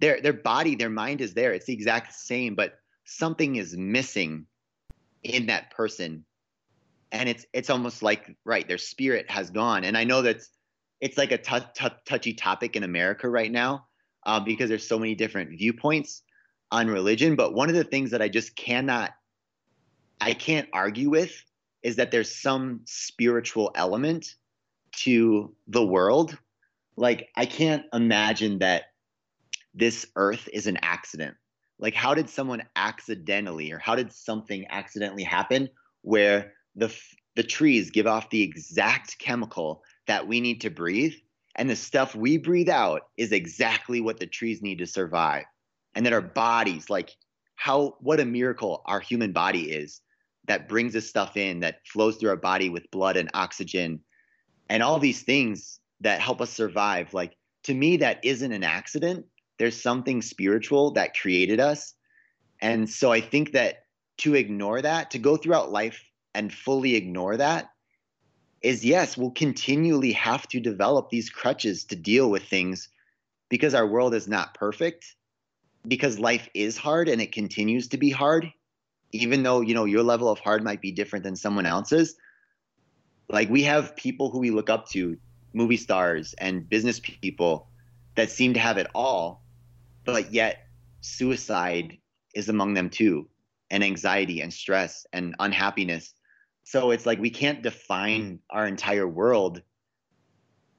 Their 0.00 0.22
their 0.22 0.32
body, 0.32 0.76
their 0.76 0.88
mind 0.88 1.20
is 1.20 1.34
there. 1.34 1.52
It's 1.52 1.66
the 1.66 1.74
exact 1.74 2.14
same, 2.14 2.54
but 2.54 2.78
something 3.04 3.56
is 3.56 3.76
missing 3.76 4.46
in 5.22 5.46
that 5.46 5.72
person. 5.72 6.24
And 7.12 7.28
it's 7.28 7.46
it's 7.52 7.70
almost 7.70 8.02
like 8.02 8.34
right, 8.44 8.66
their 8.66 8.78
spirit 8.78 9.30
has 9.30 9.50
gone. 9.50 9.84
And 9.84 9.96
I 9.96 10.04
know 10.04 10.22
that's 10.22 10.50
it's 11.00 11.18
like 11.18 11.32
a 11.32 11.38
t- 11.38 11.66
t- 11.74 11.88
touchy 12.06 12.32
topic 12.32 12.74
in 12.76 12.84
America 12.84 13.28
right 13.28 13.50
now 13.50 13.86
uh, 14.24 14.40
because 14.40 14.68
there's 14.68 14.86
so 14.86 14.98
many 14.98 15.14
different 15.14 15.50
viewpoints 15.50 16.22
on 16.70 16.88
religion. 16.88 17.36
But 17.36 17.54
one 17.54 17.68
of 17.68 17.74
the 17.74 17.84
things 17.84 18.12
that 18.12 18.22
I 18.22 18.28
just 18.28 18.56
cannot, 18.56 19.10
I 20.20 20.32
can't 20.32 20.68
argue 20.72 21.10
with 21.10 21.32
is 21.82 21.96
that 21.96 22.10
there's 22.10 22.34
some 22.34 22.80
spiritual 22.86 23.72
element 23.74 24.36
to 24.98 25.54
the 25.66 25.84
world. 25.84 26.38
Like, 26.96 27.28
I 27.36 27.46
can't 27.46 27.84
imagine 27.92 28.60
that 28.60 28.84
this 29.74 30.06
earth 30.16 30.48
is 30.52 30.66
an 30.66 30.78
accident. 30.82 31.34
Like, 31.78 31.94
how 31.94 32.14
did 32.14 32.28
someone 32.28 32.62
accidentally, 32.76 33.72
or 33.72 33.78
how 33.78 33.96
did 33.96 34.12
something 34.12 34.66
accidentally 34.70 35.24
happen 35.24 35.68
where 36.02 36.52
the 36.74 36.94
the 37.34 37.42
trees 37.42 37.90
give 37.90 38.06
off 38.06 38.30
the 38.30 38.42
exact 38.42 39.18
chemical 39.18 39.82
that 40.06 40.26
we 40.26 40.40
need 40.40 40.60
to 40.62 40.70
breathe. 40.70 41.14
And 41.54 41.68
the 41.68 41.76
stuff 41.76 42.14
we 42.14 42.38
breathe 42.38 42.68
out 42.68 43.02
is 43.16 43.32
exactly 43.32 44.00
what 44.00 44.18
the 44.18 44.26
trees 44.26 44.62
need 44.62 44.78
to 44.78 44.86
survive. 44.86 45.44
And 45.94 46.04
that 46.06 46.12
our 46.12 46.22
bodies, 46.22 46.88
like 46.90 47.10
how, 47.56 47.96
what 48.00 48.20
a 48.20 48.24
miracle 48.24 48.82
our 48.86 49.00
human 49.00 49.32
body 49.32 49.70
is 49.70 50.00
that 50.46 50.68
brings 50.68 50.92
this 50.92 51.08
stuff 51.08 51.36
in, 51.36 51.60
that 51.60 51.86
flows 51.86 52.16
through 52.16 52.30
our 52.30 52.36
body 52.36 52.68
with 52.68 52.90
blood 52.90 53.16
and 53.16 53.30
oxygen 53.34 54.00
and 54.68 54.82
all 54.82 54.98
these 54.98 55.22
things 55.22 55.78
that 56.00 56.20
help 56.20 56.40
us 56.40 56.50
survive. 56.50 57.14
Like 57.14 57.36
to 57.64 57.74
me, 57.74 57.98
that 57.98 58.24
isn't 58.24 58.52
an 58.52 58.64
accident. 58.64 59.26
There's 59.58 59.80
something 59.80 60.22
spiritual 60.22 60.92
that 60.92 61.16
created 61.16 61.60
us. 61.60 61.94
And 62.60 62.88
so 62.88 63.12
I 63.12 63.20
think 63.20 63.52
that 63.52 63.84
to 64.18 64.34
ignore 64.34 64.82
that, 64.82 65.10
to 65.12 65.18
go 65.18 65.36
throughout 65.36 65.70
life 65.70 66.02
and 66.34 66.52
fully 66.52 66.94
ignore 66.94 67.36
that, 67.36 67.70
is 68.62 68.84
yes, 68.84 69.16
we'll 69.16 69.30
continually 69.30 70.12
have 70.12 70.46
to 70.48 70.60
develop 70.60 71.10
these 71.10 71.30
crutches 71.30 71.84
to 71.84 71.96
deal 71.96 72.30
with 72.30 72.44
things 72.44 72.88
because 73.48 73.74
our 73.74 73.86
world 73.86 74.14
is 74.14 74.28
not 74.28 74.54
perfect, 74.54 75.16
because 75.86 76.18
life 76.18 76.48
is 76.54 76.76
hard 76.76 77.08
and 77.08 77.20
it 77.20 77.32
continues 77.32 77.88
to 77.88 77.98
be 77.98 78.10
hard, 78.10 78.50
even 79.10 79.42
though, 79.42 79.60
you 79.60 79.74
know, 79.74 79.84
your 79.84 80.02
level 80.02 80.28
of 80.28 80.38
hard 80.38 80.62
might 80.62 80.80
be 80.80 80.92
different 80.92 81.24
than 81.24 81.36
someone 81.36 81.66
else's. 81.66 82.16
Like 83.28 83.50
we 83.50 83.62
have 83.64 83.96
people 83.96 84.30
who 84.30 84.38
we 84.38 84.50
look 84.50 84.70
up 84.70 84.88
to, 84.90 85.18
movie 85.52 85.76
stars 85.76 86.34
and 86.38 86.68
business 86.68 87.00
people 87.00 87.68
that 88.14 88.30
seem 88.30 88.54
to 88.54 88.60
have 88.60 88.78
it 88.78 88.86
all, 88.94 89.42
but 90.04 90.32
yet 90.32 90.66
suicide 91.00 91.98
is 92.34 92.48
among 92.48 92.74
them 92.74 92.88
too, 92.88 93.28
and 93.70 93.82
anxiety 93.82 94.40
and 94.40 94.52
stress 94.52 95.06
and 95.12 95.34
unhappiness 95.40 96.14
so 96.72 96.90
it's 96.90 97.04
like 97.04 97.18
we 97.18 97.28
can't 97.28 97.62
define 97.62 98.22
mm. 98.22 98.38
our 98.48 98.66
entire 98.66 99.06
world 99.06 99.60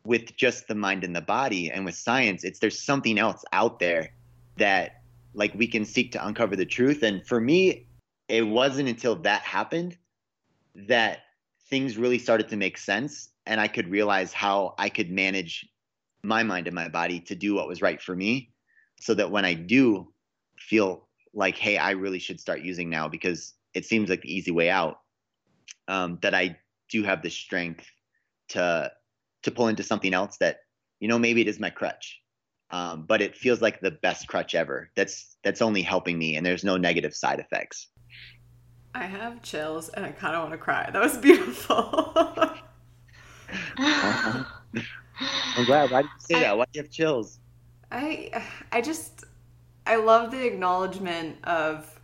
with 0.08 0.36
just 0.36 0.68
the 0.68 0.74
mind 0.74 1.04
and 1.04 1.16
the 1.16 1.22
body. 1.22 1.70
And 1.70 1.86
with 1.86 1.94
science, 1.94 2.44
it's 2.44 2.58
there's 2.58 2.82
something 2.82 3.20
else 3.20 3.46
out 3.54 3.78
there 3.78 4.12
that 4.58 5.04
like 5.36 5.54
we 5.54 5.68
can 5.68 5.86
seek 5.86 6.12
to 6.14 6.26
uncover 6.26 6.56
the 6.56 6.66
truth. 6.66 7.04
And 7.04 7.24
for 7.28 7.40
me, 7.40 7.86
it 8.28 8.42
wasn't 8.42 8.90
until 8.90 9.18
that 9.18 9.44
happened 9.44 9.96
that 10.74 11.20
things 11.70 11.96
really 11.96 12.18
started 12.18 12.50
to 12.50 12.58
make 12.58 12.80
sense 12.80 13.30
and 13.46 13.62
I 13.62 13.68
could 13.68 13.88
realize 13.88 14.34
how 14.34 14.74
I 14.80 14.90
could 14.90 15.12
manage 15.12 15.70
my 16.24 16.42
mind 16.42 16.66
and 16.66 16.74
my 16.76 16.90
body 16.90 17.20
to 17.20 17.36
do 17.36 17.54
what 17.54 17.68
was 17.68 17.84
right 17.84 18.02
for 18.02 18.16
me 18.16 18.52
so 19.00 19.14
that 19.14 19.30
when 19.30 19.46
I 19.46 19.54
do 19.54 20.12
feel 20.58 21.08
like, 21.36 21.56
hey, 21.56 21.78
I 21.78 21.92
really 21.92 22.20
should 22.20 22.40
start 22.40 22.62
using 22.62 22.90
now 22.90 23.08
because 23.08 23.54
it 23.76 23.86
seems 23.86 24.10
like 24.10 24.22
the 24.24 24.34
easy 24.34 24.50
way 24.50 24.72
out, 24.72 25.03
um, 25.88 26.20
that 26.22 26.34
I 26.34 26.58
do 26.90 27.04
have 27.04 27.22
the 27.22 27.30
strength 27.30 27.86
to 28.50 28.92
to 29.44 29.52
pull 29.52 29.68
into 29.68 29.84
something 29.84 30.14
else 30.14 30.38
that 30.38 30.58
you 31.00 31.08
know 31.08 31.20
maybe 31.20 31.42
it 31.42 31.48
is 31.48 31.60
my 31.60 31.70
crutch 31.70 32.24
um, 32.74 33.06
but 33.08 33.22
it 33.22 33.38
feels 33.38 33.62
like 33.62 33.80
the 33.82 33.92
best 33.92 34.28
crutch 34.28 34.56
ever. 34.56 34.90
That's 34.96 35.38
that's 35.44 35.62
only 35.62 35.84
helping 35.84 36.18
me 36.18 36.36
and 36.36 36.46
there's 36.46 36.64
no 36.64 36.76
negative 36.76 37.14
side 37.14 37.40
effects. 37.40 37.88
I 38.96 39.06
have 39.06 39.42
chills 39.44 39.90
and 39.90 40.06
i 40.06 40.12
kind 40.12 40.36
of 40.36 40.42
want 40.42 40.54
to 40.54 40.58
cry. 40.58 40.90
That 40.92 41.02
was 41.02 41.18
beautiful. 41.20 42.26
I'm 45.56 45.66
glad. 45.66 45.92
Why 45.92 46.02
did 46.02 46.12
you 46.16 46.20
say 46.20 46.36
I, 46.38 46.40
that 46.42 46.58
why 46.58 46.64
do 46.66 46.70
you 46.74 46.82
have 46.82 46.92
chills? 46.92 47.40
I 47.92 48.44
i 48.72 48.82
just 48.82 49.24
i 49.86 49.96
love 49.98 50.32
the 50.32 50.44
acknowledgement 50.48 51.38
of 51.44 52.00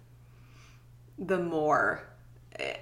the 1.18 1.40
more 1.40 2.09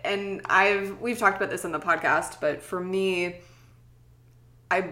and 0.04 0.42
I've 0.46 1.00
we've 1.02 1.18
talked 1.18 1.38
about 1.38 1.50
this 1.50 1.66
on 1.66 1.72
the 1.72 1.80
podcast, 1.80 2.40
but 2.40 2.62
for 2.62 2.80
me, 2.80 3.36
I 4.70 4.92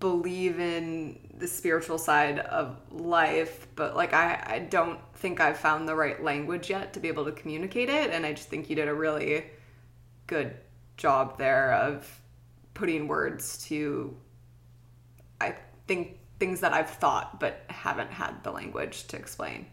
believe 0.00 0.58
in 0.58 1.18
the 1.38 1.46
spiritual 1.46 1.98
side 1.98 2.38
of 2.40 2.76
life, 2.90 3.66
but 3.76 3.96
like 3.96 4.12
I, 4.12 4.42
I 4.46 4.58
don't 4.58 5.00
think 5.14 5.40
I've 5.40 5.58
found 5.58 5.88
the 5.88 5.94
right 5.94 6.22
language 6.22 6.70
yet 6.70 6.92
to 6.94 7.00
be 7.00 7.08
able 7.08 7.24
to 7.24 7.32
communicate 7.32 7.88
it. 7.88 8.10
And 8.10 8.26
I 8.26 8.32
just 8.32 8.48
think 8.48 8.68
you 8.68 8.76
did 8.76 8.88
a 8.88 8.94
really 8.94 9.44
good 10.26 10.56
job 10.96 11.38
there 11.38 11.72
of 11.74 12.20
putting 12.74 13.06
words 13.08 13.64
to 13.66 14.16
I 15.40 15.56
think 15.86 16.18
things 16.38 16.60
that 16.60 16.72
I've 16.72 16.90
thought 16.90 17.38
but 17.38 17.62
haven't 17.68 18.10
had 18.10 18.42
the 18.42 18.50
language 18.50 19.06
to 19.08 19.16
explain. 19.16 19.66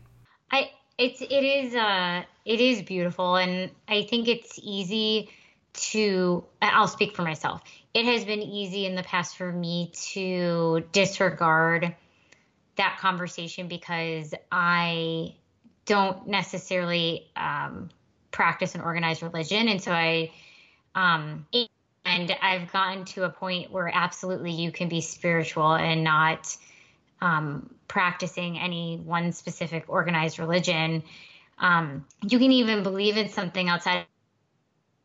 I 0.51 0.71
it's 0.99 1.21
it 1.21 1.31
is 1.31 1.73
uh 1.73 2.23
it 2.45 2.59
is 2.59 2.81
beautiful 2.81 3.37
and 3.37 3.71
I 3.87 4.03
think 4.03 4.27
it's 4.27 4.59
easy 4.61 5.29
to 5.73 6.43
I'll 6.61 6.87
speak 6.87 7.15
for 7.15 7.21
myself. 7.21 7.61
It 7.93 8.05
has 8.05 8.25
been 8.25 8.41
easy 8.41 8.85
in 8.85 8.95
the 8.95 9.03
past 9.03 9.37
for 9.37 9.51
me 9.51 9.91
to 10.11 10.83
disregard 10.91 11.95
that 12.75 12.97
conversation 12.99 13.67
because 13.67 14.33
I 14.51 15.35
don't 15.85 16.27
necessarily 16.27 17.27
um, 17.35 17.89
practice 18.31 18.75
an 18.75 18.81
organized 18.81 19.23
religion, 19.23 19.67
and 19.67 19.81
so 19.81 19.91
I 19.91 20.31
um, 20.95 21.47
and 22.05 22.35
I've 22.41 22.71
gotten 22.71 23.05
to 23.05 23.23
a 23.23 23.29
point 23.29 23.71
where 23.71 23.89
absolutely 23.93 24.51
you 24.51 24.71
can 24.71 24.89
be 24.89 25.01
spiritual 25.01 25.73
and 25.73 26.03
not 26.03 26.55
um, 27.21 27.73
practicing 27.87 28.59
any 28.59 28.97
one 28.97 29.31
specific 29.31 29.85
organized 29.87 30.39
religion. 30.39 31.03
Um, 31.57 32.05
you 32.21 32.39
can 32.39 32.51
even 32.51 32.83
believe 32.83 33.17
in 33.17 33.29
something 33.29 33.67
outside 33.69 34.05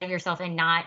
of 0.00 0.10
yourself 0.10 0.40
and 0.40 0.56
not 0.56 0.84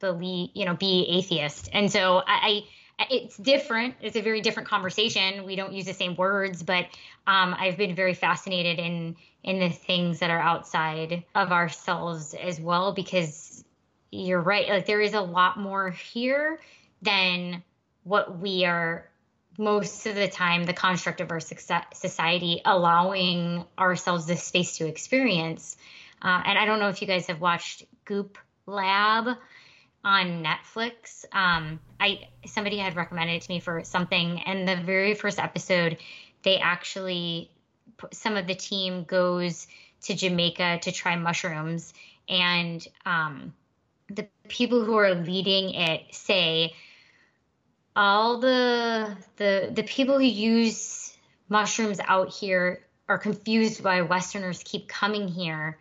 believe, 0.00 0.50
you 0.54 0.64
know, 0.64 0.74
be 0.74 1.06
atheist. 1.08 1.68
And 1.72 1.90
so 1.90 2.18
I, 2.18 2.64
I 2.98 3.06
it's 3.10 3.36
different. 3.36 3.94
It's 4.00 4.16
a 4.16 4.20
very 4.20 4.40
different 4.40 4.68
conversation. 4.68 5.44
We 5.44 5.56
don't 5.56 5.72
use 5.72 5.84
the 5.84 5.94
same 5.94 6.14
words, 6.14 6.62
but 6.62 6.84
um, 7.26 7.54
I've 7.58 7.76
been 7.76 7.94
very 7.94 8.14
fascinated 8.14 8.78
in 8.78 9.16
in 9.42 9.58
the 9.58 9.68
things 9.68 10.20
that 10.20 10.30
are 10.30 10.40
outside 10.40 11.24
of 11.34 11.52
ourselves 11.52 12.34
as 12.34 12.60
well, 12.60 12.92
because 12.92 13.64
you're 14.10 14.40
right. 14.40 14.68
Like 14.68 14.86
there 14.86 15.00
is 15.00 15.14
a 15.14 15.20
lot 15.20 15.58
more 15.58 15.90
here 15.90 16.60
than 17.02 17.62
what 18.04 18.38
we 18.38 18.64
are 18.64 19.10
most 19.58 20.06
of 20.06 20.14
the 20.14 20.28
time 20.28 20.64
the 20.64 20.72
construct 20.72 21.20
of 21.20 21.30
our 21.30 21.40
society 21.40 22.60
allowing 22.64 23.64
ourselves 23.78 24.26
this 24.26 24.42
space 24.42 24.78
to 24.78 24.86
experience. 24.86 25.76
Uh, 26.22 26.42
and 26.44 26.58
I 26.58 26.64
don't 26.64 26.80
know 26.80 26.88
if 26.88 27.00
you 27.00 27.06
guys 27.06 27.26
have 27.26 27.40
watched 27.40 27.84
Goop 28.04 28.38
Lab 28.66 29.36
on 30.04 30.44
Netflix. 30.44 31.24
Um, 31.32 31.80
I 31.98 32.28
somebody 32.46 32.78
had 32.78 32.96
recommended 32.96 33.34
it 33.34 33.42
to 33.42 33.50
me 33.50 33.60
for 33.60 33.84
something, 33.84 34.40
and 34.44 34.68
the 34.68 34.76
very 34.76 35.14
first 35.14 35.38
episode, 35.38 35.98
they 36.42 36.58
actually 36.58 37.50
some 38.12 38.36
of 38.36 38.46
the 38.46 38.54
team 38.54 39.04
goes 39.04 39.66
to 40.02 40.14
Jamaica 40.14 40.80
to 40.82 40.92
try 40.92 41.16
mushrooms, 41.16 41.94
and 42.28 42.86
um, 43.06 43.54
the 44.08 44.26
people 44.48 44.84
who 44.84 44.96
are 44.96 45.14
leading 45.14 45.74
it 45.74 46.02
say 46.14 46.74
all 47.96 48.38
the 48.38 49.16
the 49.36 49.70
the 49.72 49.82
people 49.82 50.18
who 50.18 50.24
use 50.24 51.16
mushrooms 51.48 52.00
out 52.06 52.32
here 52.32 52.80
are 53.08 53.18
confused 53.18 53.84
why 53.84 54.00
westerners 54.00 54.62
keep 54.64 54.88
coming 54.88 55.28
here 55.28 55.78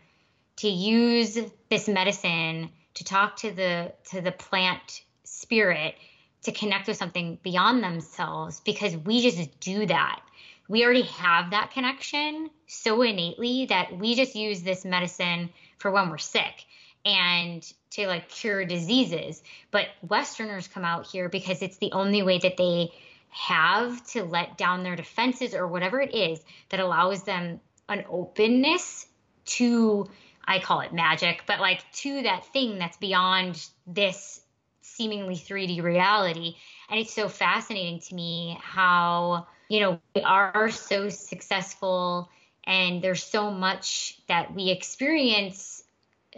to 0.58 0.68
use 0.68 1.38
this 1.70 1.88
medicine 1.88 2.70
to 2.94 3.04
talk 3.04 3.38
to 3.38 3.52
the 3.52 3.94
to 4.12 4.22
the 4.22 4.32
plant 4.32 5.02
spirit 5.24 5.96
to 6.44 6.52
connect 6.52 6.88
with 6.88 6.98
something 6.98 7.40
beyond 7.42 7.84
themselves 7.84 8.60
because 8.60 8.96
we 8.98 9.22
just 9.22 9.60
do 9.60 9.86
that. 9.86 10.22
We 10.68 10.84
already 10.84 11.04
have 11.04 11.52
that 11.52 11.72
connection 11.72 12.50
so 12.68 13.02
innately 13.02 13.66
that 13.68 13.98
we 13.98 14.16
just 14.16 14.36
use 14.36 14.62
this 14.62 14.86
medicine 14.86 15.50
for 15.78 15.92
when 15.92 16.10
we're 16.10 16.18
sick. 16.18 16.66
And 17.06 17.66
to 17.94 18.08
like 18.08 18.30
cure 18.30 18.66
diseases. 18.66 19.42
But 19.72 19.88
Westerners 20.02 20.68
come 20.68 20.86
out 20.86 21.08
here 21.08 21.30
because 21.30 21.62
it's 21.62 21.78
the 21.78 21.92
only 21.92 22.24
way 22.24 22.40
that 22.40 22.58
they 22.58 22.92
have 23.30 24.06
to 24.08 24.24
let 24.24 24.58
down 24.58 24.84
their 24.84 24.96
defenses 24.96 25.56
or 25.56 25.68
whatever 25.68 26.00
it 26.00 26.14
is 26.14 26.40
that 26.70 26.80
allows 26.80 27.24
them 27.24 27.60
an 27.90 28.06
openness 28.10 29.08
to 29.46 30.08
I 30.46 30.60
call 30.60 30.82
it 30.82 30.94
magic, 30.94 31.44
but 31.48 31.60
like 31.60 31.84
to 31.94 32.24
that 32.24 32.46
thing 32.48 32.78
that's 32.78 32.98
beyond 32.98 33.66
this 33.88 34.42
seemingly 34.82 35.36
3D 35.36 35.82
reality. 35.82 36.56
And 36.90 37.00
it's 37.00 37.14
so 37.14 37.30
fascinating 37.30 38.00
to 38.02 38.16
me 38.16 38.58
how, 38.62 39.48
you 39.70 39.80
know, 39.80 40.00
we 40.16 40.22
are 40.22 40.70
so 40.70 41.10
successful 41.10 42.30
and 42.66 43.02
there's 43.02 43.24
so 43.24 43.52
much 43.52 44.20
that 44.28 44.54
we 44.54 44.70
experience. 44.70 45.83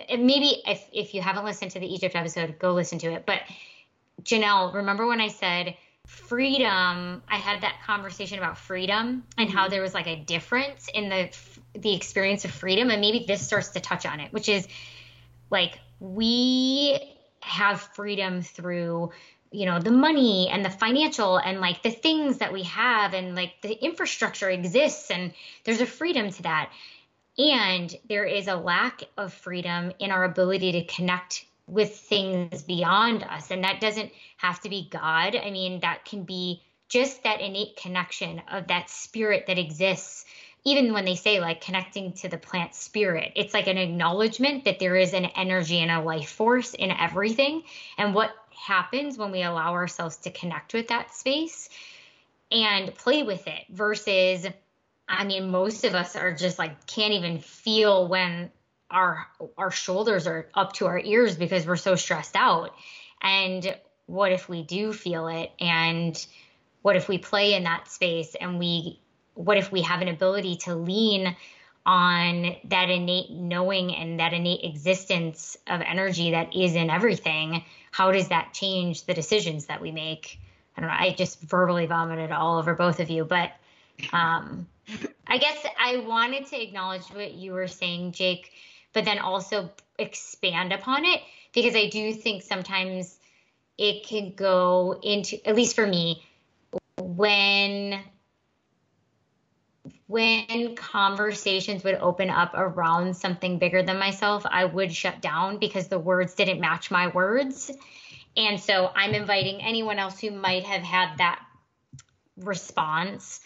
Maybe 0.10 0.62
if, 0.66 0.86
if 0.92 1.14
you 1.14 1.22
haven't 1.22 1.46
listened 1.46 1.72
to 1.72 1.80
the 1.80 1.88
Egypt 1.88 2.16
episode, 2.16 2.60
go 2.60 2.74
listen 2.74 3.00
to 3.00 3.12
it. 3.14 3.26
But 3.26 3.42
Janelle, 4.24 4.74
remember 4.74 5.08
when 5.08 5.22
I 5.22 5.30
said 5.30 5.76
freedom? 6.08 7.22
I 7.30 7.36
had 7.36 7.62
that 7.62 7.82
conversation 7.86 8.38
about 8.38 8.58
freedom 8.58 9.24
and 9.38 9.50
how 9.50 9.64
mm-hmm. 9.64 9.72
there 9.72 9.82
was 9.82 9.94
like 9.94 10.08
a 10.08 10.16
difference 10.16 10.90
in 10.94 11.10
the 11.10 11.30
the 11.78 11.94
experience 11.94 12.46
of 12.46 12.52
freedom, 12.52 12.90
and 12.90 13.02
maybe 13.02 13.26
this 13.28 13.46
starts 13.46 13.70
to 13.70 13.82
touch 13.82 14.06
on 14.06 14.22
it, 14.22 14.32
which 14.32 14.48
is 14.48 14.68
like 15.50 15.78
we 16.00 17.00
have 17.42 17.82
freedom 17.82 18.42
through 18.42 19.12
you 19.52 19.66
know 19.66 19.80
the 19.80 19.92
money 19.92 20.50
and 20.52 20.66
the 20.66 20.70
financial 20.70 21.38
and 21.38 21.62
like 21.62 21.84
the 21.84 21.92
things 21.92 22.40
that 22.40 22.52
we 22.52 22.64
have 22.64 23.14
and 23.14 23.36
like 23.36 23.54
the 23.62 23.72
infrastructure 23.72 24.50
exists 24.50 25.12
and 25.12 25.34
there's 25.64 25.82
a 25.82 25.86
freedom 25.86 26.32
to 26.32 26.44
that 26.44 26.72
and 27.38 27.94
there 28.08 28.26
is 28.26 28.48
a 28.48 28.56
lack 28.56 29.04
of 29.18 29.34
freedom 29.34 29.92
in 30.00 30.12
our 30.12 30.24
ability 30.24 30.72
to 30.74 30.86
connect 30.86 31.46
with 31.68 31.96
things 31.98 32.64
beyond 32.64 33.24
us. 33.24 33.52
And 33.52 33.64
that 33.64 33.82
doesn't 33.82 34.12
have 34.38 34.62
to 34.62 34.70
be 34.70 34.88
God. 34.90 35.36
I 35.36 35.50
mean, 35.52 35.80
that 35.82 36.06
can 36.06 36.24
be 36.24 36.62
just 36.88 37.24
that 37.24 37.42
innate 37.42 37.76
connection 37.76 38.42
of 38.52 38.68
that 38.68 38.90
spirit 38.90 39.46
that 39.48 39.58
exists. 39.58 40.26
Even 40.64 40.94
when 40.94 41.06
they 41.06 41.16
say 41.16 41.40
like 41.40 41.62
connecting 41.62 42.14
to 42.14 42.30
the 42.30 42.38
plant 42.38 42.74
spirit, 42.74 43.34
it's 43.36 43.54
like 43.54 43.68
an 43.68 43.78
acknowledgement 43.78 44.66
that 44.66 44.80
there 44.80 44.96
is 44.96 45.14
an 45.14 45.26
energy 45.26 45.80
and 45.80 45.92
a 45.92 46.02
life 46.02 46.30
force 46.30 46.74
in 46.74 46.92
everything. 46.92 47.64
And 47.98 48.16
what 48.16 48.32
happens 48.56 49.18
when 49.18 49.32
we 49.32 49.44
allow 49.44 49.74
ourselves 49.74 50.18
to 50.18 50.32
connect 50.32 50.74
with 50.74 50.88
that 50.88 51.14
space 51.14 51.70
and 52.52 52.94
play 52.96 53.24
with 53.24 53.48
it 53.48 53.66
versus 53.70 54.48
I 55.08 55.24
mean, 55.24 55.52
most 55.52 55.84
of 55.84 55.94
us 55.94 56.16
are 56.16 56.34
just 56.34 56.58
like 56.58 56.88
can't 56.88 57.14
even 57.14 57.40
feel 57.40 58.08
when 58.08 58.52
our 58.90 59.28
our 59.58 59.72
shoulders 59.72 60.28
are 60.28 60.50
up 60.54 60.74
to 60.74 60.88
our 60.88 61.00
ears 61.00 61.36
because 61.36 61.66
we're 61.66 61.76
so 61.76 61.96
stressed 61.96 62.36
out. 62.36 62.74
And 63.22 63.76
what 64.08 64.32
if 64.32 64.50
we 64.50 64.64
do 64.64 64.94
feel 64.94 65.28
it? 65.28 65.52
And 65.60 66.26
what 66.82 66.96
if 66.96 67.10
we 67.10 67.18
play 67.18 67.56
in 67.56 67.64
that 67.64 67.88
space 67.88 68.36
and 68.40 68.60
we 68.60 69.00
what 69.34 69.58
if 69.58 69.72
we 69.72 69.82
have 69.82 70.02
an 70.02 70.08
ability 70.08 70.56
to 70.56 70.76
lean 70.76 71.36
on 71.84 72.56
that 72.66 72.90
innate 72.92 73.32
knowing 73.32 73.94
and 73.94 74.20
that 74.20 74.34
innate 74.34 74.64
existence 74.64 75.58
of 75.68 75.82
energy 75.82 76.32
that 76.32 76.56
is 76.56 76.76
in 76.76 76.92
everything 76.92 77.64
how 77.92 78.12
does 78.12 78.28
that 78.28 78.54
change 78.54 79.04
the 79.06 79.16
decisions 79.16 79.66
that 79.66 79.82
we 79.82 79.92
make 79.92 80.40
i 80.78 80.82
don't 80.82 80.90
know 80.90 80.96
i 80.98 81.12
just 81.18 81.42
verbally 81.42 81.88
vomited 81.88 82.32
all 82.32 82.60
over 82.60 82.76
both 82.76 83.00
of 83.00 83.10
you 83.10 83.26
but 83.26 83.52
um, 84.14 84.68
i 85.28 85.38
guess 85.38 85.66
i 85.80 85.98
wanted 85.98 86.46
to 86.46 86.62
acknowledge 86.62 87.04
what 87.12 87.34
you 87.34 87.54
were 87.54 87.68
saying 87.68 88.12
jake 88.12 88.52
but 88.96 89.06
then 89.06 89.20
also 89.20 89.70
expand 90.00 90.74
upon 90.74 91.06
it 91.06 91.22
because 91.54 91.76
I 91.76 91.90
do 91.90 92.14
think 92.14 92.44
sometimes 92.44 93.18
it 93.78 94.06
can 94.08 94.34
go 94.36 95.00
into 95.04 95.38
at 95.48 95.56
least 95.56 95.76
for 95.76 95.86
me 95.86 96.24
when 96.98 98.02
when 100.08 100.76
conversations 100.76 101.84
would 101.84 101.96
open 101.96 102.30
up 102.30 102.52
around 102.54 103.18
something 103.18 103.58
bigger 103.58 103.84
than 103.84 103.98
myself, 103.98 104.46
I 104.50 104.66
would 104.66 104.94
shut 104.94 105.22
down 105.22 105.58
because 105.58 105.88
the 105.88 106.00
words 106.00 106.36
didn't 106.36 106.60
match 106.60 106.90
my 106.90 107.08
words. 107.08 107.72
And 108.38 108.60
so 108.60 108.92
I'm 108.96 109.14
inviting 109.14 109.62
anyone 109.62 109.98
else 109.98 110.20
who 110.20 110.32
might 110.32 110.64
have 110.64 110.84
had 110.84 111.18
that 111.18 111.44
response 112.38 113.42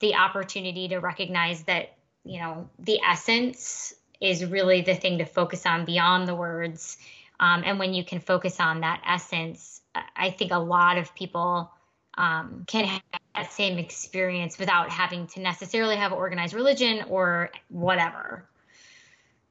the 0.00 0.14
opportunity 0.14 0.88
to 0.88 0.98
recognize 0.98 1.62
that, 1.64 1.96
you 2.24 2.40
know, 2.40 2.68
the 2.78 3.00
essence 3.00 3.94
is 4.20 4.44
really 4.44 4.80
the 4.80 4.94
thing 4.94 5.18
to 5.18 5.24
focus 5.24 5.66
on 5.66 5.84
beyond 5.84 6.26
the 6.26 6.34
words. 6.34 6.96
Um, 7.38 7.62
and 7.64 7.78
when 7.78 7.94
you 7.94 8.04
can 8.04 8.20
focus 8.20 8.60
on 8.60 8.80
that 8.80 9.02
essence, 9.06 9.80
I 10.14 10.30
think 10.30 10.52
a 10.52 10.58
lot 10.58 10.98
of 10.98 11.14
people 11.14 11.70
um, 12.16 12.64
can 12.66 12.84
have 12.86 13.02
that 13.34 13.52
same 13.52 13.78
experience 13.78 14.58
without 14.58 14.90
having 14.90 15.26
to 15.28 15.40
necessarily 15.40 15.96
have 15.96 16.12
organized 16.12 16.54
religion 16.54 17.04
or 17.08 17.50
whatever. 17.68 18.48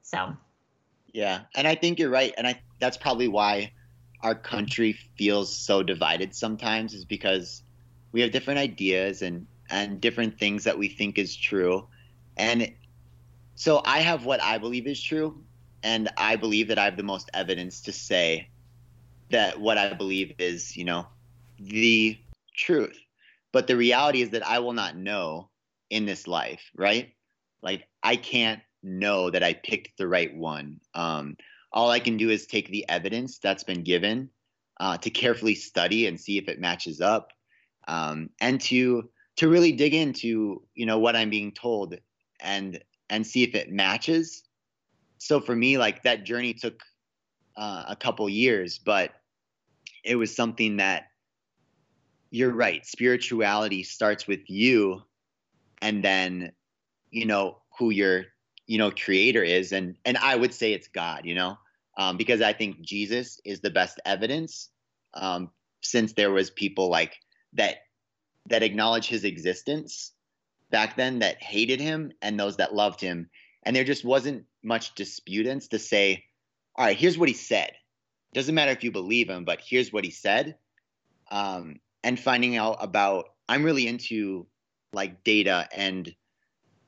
So, 0.02 0.36
yeah, 1.14 1.42
and 1.56 1.68
I 1.68 1.76
think 1.76 2.00
you're 2.00 2.10
right, 2.10 2.34
and 2.38 2.48
I 2.48 2.60
that's 2.80 2.98
probably 2.98 3.28
why 3.28 3.72
our 4.22 4.36
country 4.36 4.98
feels 5.18 5.56
so 5.56 5.84
divided 5.84 6.36
sometimes 6.36 6.94
is 6.94 7.06
because 7.06 7.62
we 8.12 8.22
have 8.22 8.32
different 8.32 8.60
ideas 8.60 9.22
and 9.22 9.46
and 9.70 10.02
different 10.02 10.40
things 10.40 10.64
that 10.64 10.78
we 10.78 10.88
think 10.90 11.18
is 11.18 11.36
true, 11.36 11.88
and 12.38 12.72
so 13.56 13.82
I 13.86 14.00
have 14.00 14.26
what 14.26 14.44
I 14.44 14.58
believe 14.58 14.88
is 14.88 15.02
true, 15.02 15.44
and 15.84 16.10
I 16.18 16.36
believe 16.36 16.68
that 16.68 16.78
I 16.78 16.86
have 16.86 16.98
the 16.98 17.04
most 17.04 17.30
evidence 17.34 17.82
to 17.82 17.94
say 17.94 18.50
that 19.30 19.60
what 19.60 19.78
I 19.78 19.94
believe 19.94 20.34
is, 20.40 20.76
you 20.76 20.84
know, 20.84 21.08
the 21.60 22.18
truth. 22.56 23.00
But 23.52 23.68
the 23.68 23.78
reality 23.78 24.22
is 24.22 24.32
that 24.32 24.46
I 24.46 24.60
will 24.60 24.74
not 24.74 24.98
know 24.98 25.50
in 25.90 26.06
this 26.06 26.28
life, 26.28 26.70
right? 26.76 27.14
Like 27.62 27.88
I 28.04 28.18
can't 28.18 28.62
know 28.84 29.30
that 29.30 29.44
I 29.44 29.54
picked 29.54 29.98
the 29.98 30.08
right 30.08 30.36
one. 30.36 30.80
Um, 30.94 31.38
all 31.72 31.90
I 31.90 32.00
can 32.00 32.18
do 32.18 32.30
is 32.30 32.46
take 32.46 32.70
the 32.70 32.88
evidence 32.90 33.40
that's 33.40 33.64
been 33.64 33.84
given 33.84 34.30
uh, 34.80 34.98
to 34.98 35.10
carefully 35.10 35.56
study 35.56 36.08
and 36.08 36.20
see 36.20 36.38
if 36.38 36.48
it 36.50 36.60
matches 36.60 37.02
up, 37.02 37.32
um, 37.88 38.30
and 38.42 38.60
to 38.62 39.10
to 39.38 39.50
really 39.50 39.72
dig 39.72 39.94
into 39.94 40.62
you 40.74 40.86
know 40.86 41.00
what 41.00 41.16
I'm 41.16 41.30
being 41.30 41.52
told 41.52 41.96
and 42.40 42.80
and 43.10 43.26
see 43.26 43.44
if 43.44 43.56
it 43.56 43.72
matches. 43.72 44.44
So 45.18 45.40
for 45.40 45.56
me, 45.56 45.78
like 45.78 46.04
that 46.04 46.24
journey 46.24 46.54
took 46.54 46.82
uh, 47.58 47.86
a 47.88 47.96
couple 47.96 48.28
years, 48.30 48.80
but 48.80 49.12
it 50.04 50.16
was 50.16 50.36
something 50.36 50.78
that 50.78 51.06
you're 52.30 52.54
right. 52.54 52.86
Spirituality 52.86 53.84
starts 53.84 54.28
with 54.28 54.50
you, 54.50 55.02
and 55.82 56.04
then 56.04 56.52
you 57.12 57.26
know 57.26 57.62
who 57.78 57.90
your 57.92 58.26
you 58.68 58.78
know 58.78 58.92
creator 58.92 59.44
is, 59.44 59.72
and 59.72 59.96
and 60.06 60.18
I 60.18 60.36
would 60.36 60.54
say 60.54 60.74
it's 60.74 60.88
God. 60.88 61.22
You 61.26 61.36
know, 61.36 61.58
um, 61.98 62.18
because 62.18 62.42
I 62.42 62.54
think 62.54 62.82
Jesus 62.82 63.40
is 63.46 63.62
the 63.62 63.70
best 63.70 64.00
evidence. 64.06 64.70
Um, 65.14 65.52
since 65.82 66.14
there 66.14 66.32
was 66.32 66.50
people 66.50 66.90
like 66.90 67.16
that 67.54 67.78
that 68.48 68.64
acknowledge 68.64 69.08
his 69.08 69.24
existence 69.24 70.12
back 70.70 70.96
then 70.96 71.20
that 71.20 71.42
hated 71.42 71.80
him 71.80 72.12
and 72.22 72.40
those 72.40 72.58
that 72.58 72.76
loved 72.76 73.02
him. 73.02 73.30
And 73.64 73.76
there 73.76 73.84
just 73.84 74.06
wasn't 74.06 74.46
much 74.64 74.96
disputance 74.96 75.68
to 75.70 75.80
say, 75.80 76.24
all 76.76 76.86
right, 76.86 76.98
here's 76.98 77.18
what 77.18 77.30
he 77.30 77.36
said. 77.36 77.72
Doesn't 78.34 78.56
matter 78.56 78.72
if 78.72 78.84
you 78.84 78.92
believe 78.92 79.30
him, 79.30 79.46
but 79.46 79.62
here's 79.66 79.94
what 79.94 80.04
he 80.04 80.12
said. 80.12 80.58
Um, 81.32 81.80
and 82.04 82.20
finding 82.20 82.56
out 82.58 82.78
about, 82.82 83.30
I'm 83.48 83.64
really 83.64 83.88
into 83.88 84.48
like 84.94 85.24
data 85.24 85.68
and 85.76 86.14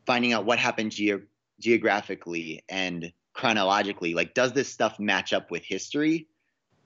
finding 0.06 0.34
out 0.34 0.46
what 0.46 0.60
happened 0.60 0.92
ge- 0.92 1.26
geographically 1.60 2.64
and 2.70 3.12
chronologically. 3.34 4.14
Like, 4.14 4.34
does 4.34 4.54
this 4.54 4.68
stuff 4.70 5.00
match 5.00 5.34
up 5.34 5.50
with 5.50 5.64
history? 5.64 6.28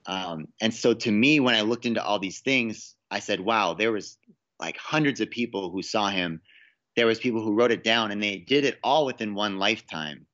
Um, 0.06 0.48
and 0.60 0.72
so 0.72 0.94
to 0.94 1.10
me, 1.10 1.40
when 1.40 1.54
I 1.54 1.62
looked 1.62 1.86
into 1.86 2.02
all 2.02 2.18
these 2.18 2.40
things, 2.40 2.94
I 3.10 3.18
said, 3.20 3.40
wow, 3.40 3.74
there 3.74 3.92
was 3.92 4.18
like 4.62 4.78
hundreds 4.78 5.20
of 5.20 5.28
people 5.28 5.70
who 5.70 5.82
saw 5.82 6.08
him. 6.08 6.40
There 6.96 7.06
was 7.06 7.18
people 7.18 7.42
who 7.42 7.54
wrote 7.54 7.72
it 7.72 7.84
down 7.84 8.10
and 8.10 8.22
they 8.22 8.38
did 8.38 8.64
it 8.64 8.78
all 8.82 9.04
within 9.04 9.34
one 9.34 9.58
lifetime. 9.58 10.26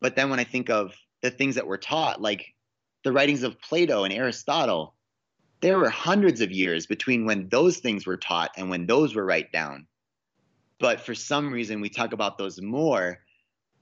But 0.00 0.14
then 0.14 0.30
when 0.30 0.38
i 0.38 0.44
think 0.44 0.70
of 0.70 0.94
the 1.22 1.30
things 1.30 1.56
that 1.56 1.66
were 1.66 1.78
taught 1.78 2.20
like 2.20 2.54
the 3.02 3.12
writings 3.12 3.42
of 3.42 3.60
plato 3.60 4.04
and 4.04 4.12
aristotle 4.12 4.94
there 5.60 5.78
were 5.78 5.88
hundreds 5.88 6.40
of 6.40 6.52
years 6.52 6.86
between 6.86 7.24
when 7.24 7.48
those 7.48 7.78
things 7.78 8.06
were 8.06 8.16
taught 8.16 8.50
and 8.56 8.68
when 8.68 8.86
those 8.86 9.14
were 9.14 9.24
write 9.24 9.52
down. 9.52 9.86
But 10.78 11.00
for 11.00 11.14
some 11.14 11.52
reason 11.52 11.80
we 11.80 11.88
talk 11.88 12.12
about 12.12 12.36
those 12.36 12.60
more 12.60 13.18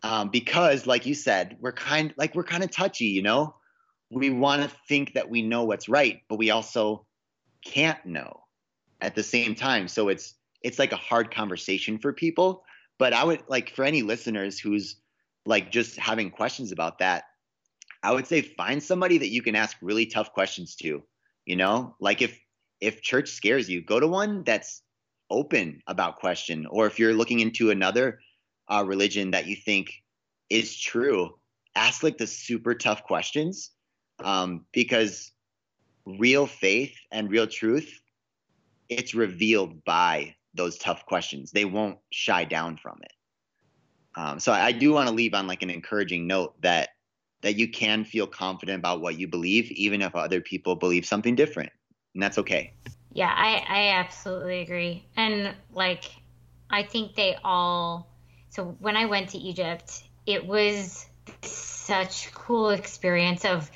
um, 0.03 0.29
because 0.29 0.87
like 0.87 1.07
you 1.07 1.15
said 1.15 1.57
we're 1.61 1.73
kind 1.73 2.15
like 2.17 2.35
we're 2.35 2.45
kind 2.45 2.65
of 2.65 2.71
touchy 2.71 3.07
you 3.07 3.23
know? 3.23 3.57
We 4.11 4.31
want 4.31 4.63
to 4.63 4.77
think 4.87 5.15
that 5.15 5.29
we 5.29 5.43
know 5.43 5.65
what's 5.65 5.89
right 5.89 6.21
but 6.29 6.39
we 6.39 6.51
also 6.51 7.07
can't 7.65 8.05
know 8.07 8.44
at 9.05 9.15
the 9.15 9.23
same 9.23 9.55
time 9.55 9.87
so 9.87 10.09
it's 10.09 10.35
it's 10.65 10.79
like 10.79 10.93
a 10.93 10.97
hard 10.97 11.33
conversation 11.33 11.99
for 11.99 12.13
people. 12.13 12.65
But 12.99 13.13
I 13.13 13.23
would 13.23 13.43
like 13.49 13.71
for 13.71 13.85
any 13.85 14.03
listeners 14.03 14.59
who's 14.59 14.97
like 15.47 15.71
just 15.71 15.97
having 15.97 16.31
questions 16.31 16.73
about 16.73 16.99
that, 16.99 17.25
I 18.03 18.13
would 18.13 18.27
say 18.27 18.41
find 18.41 18.83
somebody 18.83 19.19
that 19.19 19.29
you 19.29 19.43
can 19.43 19.55
ask 19.55 19.77
really 19.83 20.07
tough 20.07 20.33
questions 20.33 20.75
to. 20.77 21.03
You 21.45 21.57
know, 21.57 21.95
like 22.01 22.23
if 22.23 22.41
if 22.81 23.03
church 23.03 23.31
scares 23.31 23.69
you, 23.69 23.83
go 23.83 24.01
to 24.01 24.09
one 24.09 24.43
that's 24.43 24.83
open 25.31 25.83
about 25.87 26.17
question. 26.17 26.67
Or 26.67 26.87
if 26.87 26.99
you're 26.99 27.15
looking 27.15 27.41
into 27.41 27.71
another 27.71 28.21
uh, 28.69 28.85
religion 28.87 29.33
that 29.33 29.47
you 29.47 29.57
think 29.57 29.93
is 30.49 30.79
true, 30.79 31.39
ask 31.75 32.03
like 32.03 32.17
the 32.17 32.27
super 32.27 32.75
tough 32.75 33.05
questions 33.05 33.71
um, 34.23 34.65
because 34.73 35.33
real 36.07 36.47
faith 36.47 36.95
and 37.13 37.31
real 37.31 37.47
truth, 37.47 38.01
it's 38.89 39.15
revealed 39.15 39.85
by 39.85 40.35
those 40.55 40.79
tough 40.79 41.05
questions. 41.07 41.51
They 41.51 41.65
won't 41.65 41.99
shy 42.11 42.45
down 42.45 42.77
from 42.77 42.99
it. 43.03 43.13
Um, 44.17 44.39
so 44.39 44.53
I 44.53 44.73
do 44.73 44.93
want 44.93 45.09
to 45.09 45.15
leave 45.15 45.35
on 45.35 45.47
like 45.47 45.63
an 45.63 45.71
encouraging 45.71 46.27
note 46.27 46.61
that 46.63 46.91
that 47.43 47.57
you 47.57 47.69
can 47.69 48.05
feel 48.05 48.27
confident 48.27 48.79
about 48.79 49.03
what 49.03 49.19
you 49.19 49.29
believe, 49.29 49.71
even 49.73 50.01
if 50.01 50.15
other 50.15 50.41
people 50.41 50.77
believe 50.77 51.05
something 51.05 51.35
different, 51.35 51.71
and 52.15 52.23
that's 52.23 52.39
okay. 52.39 52.73
Yeah, 53.13 53.33
I 53.35 53.65
I 53.69 53.89
absolutely 53.99 54.61
agree, 54.61 55.05
and 55.17 55.55
like 55.73 56.05
I 56.71 56.85
think 56.85 57.15
they 57.15 57.37
all. 57.45 58.09
So 58.51 58.77
when 58.79 58.97
I 58.97 59.07
went 59.07 59.31
to 59.31 59.39
Egypt, 59.39 60.05
it 60.27 60.47
was 60.47 61.07
such 61.43 62.33
cool 62.33 62.71
experience 62.71 63.45
of 63.45 63.71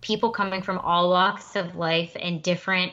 people 0.00 0.30
coming 0.30 0.62
from 0.62 0.78
all 0.78 1.10
walks 1.10 1.56
of 1.56 1.74
life 1.74 2.14
and 2.20 2.42
different 2.42 2.92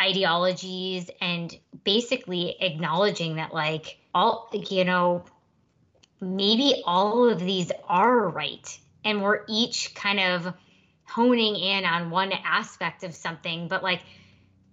ideologies 0.00 1.10
and 1.20 1.56
basically 1.84 2.56
acknowledging 2.60 3.36
that 3.36 3.52
like 3.52 3.98
all 4.14 4.50
you 4.52 4.84
know 4.84 5.24
maybe 6.20 6.82
all 6.84 7.28
of 7.28 7.38
these 7.40 7.70
are 7.88 8.28
right 8.28 8.78
and 9.04 9.22
we're 9.22 9.44
each 9.48 9.94
kind 9.94 10.20
of 10.20 10.52
honing 11.04 11.56
in 11.56 11.84
on 11.84 12.10
one 12.10 12.32
aspect 12.32 13.04
of 13.04 13.14
something 13.14 13.68
but 13.68 13.82
like 13.82 14.02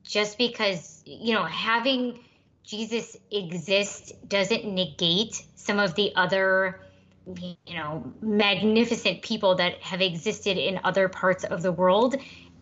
just 0.04 0.38
because 0.38 1.02
you 1.06 1.34
know 1.34 1.44
having 1.44 2.20
jesus 2.64 3.16
exist 3.32 4.14
doesn't 4.28 4.66
negate 4.66 5.44
some 5.56 5.80
of 5.80 5.96
the 5.96 6.12
other 6.16 6.82
you 7.42 7.76
know 7.76 8.12
magnificent 8.22 9.22
people 9.22 9.56
that 9.56 9.82
have 9.82 10.02
existed 10.02 10.58
in 10.58 10.80
other 10.84 11.10
parts 11.10 11.44
of 11.44 11.62
the 11.62 11.72
world 11.72 12.16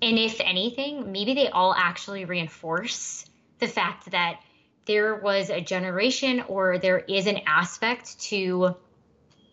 and 0.04 0.20
if 0.20 0.42
anything 0.42 1.12
maybe 1.12 1.34
they 1.34 1.48
all 1.48 1.74
actually 1.74 2.26
reinforce 2.26 3.26
the 3.60 3.68
fact 3.68 4.12
that 4.12 4.40
there 4.86 5.16
was 5.16 5.50
a 5.50 5.62
generation 5.62 6.42
or 6.48 6.78
there 6.78 7.00
is 7.00 7.26
an 7.26 7.40
aspect 7.48 8.20
to 8.20 8.76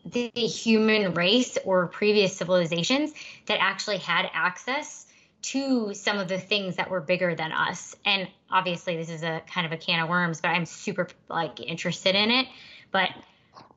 the 0.04 0.30
human 0.34 1.14
race 1.14 1.56
or 1.64 1.86
previous 1.86 2.36
civilizations 2.36 3.12
that 3.46 3.58
actually 3.60 3.98
had 3.98 4.28
access 4.32 5.06
to 5.42 5.94
some 5.94 6.18
of 6.18 6.26
the 6.26 6.38
things 6.38 6.76
that 6.76 6.90
were 6.90 7.00
bigger 7.00 7.34
than 7.34 7.52
us. 7.52 7.94
And 8.04 8.28
obviously 8.50 8.96
this 8.96 9.08
is 9.08 9.22
a 9.22 9.42
kind 9.46 9.66
of 9.66 9.72
a 9.72 9.76
can 9.76 10.02
of 10.02 10.08
worms, 10.08 10.40
but 10.40 10.48
I'm 10.48 10.66
super 10.66 11.08
like 11.28 11.60
interested 11.60 12.14
in 12.14 12.30
it. 12.30 12.46
But 12.90 13.10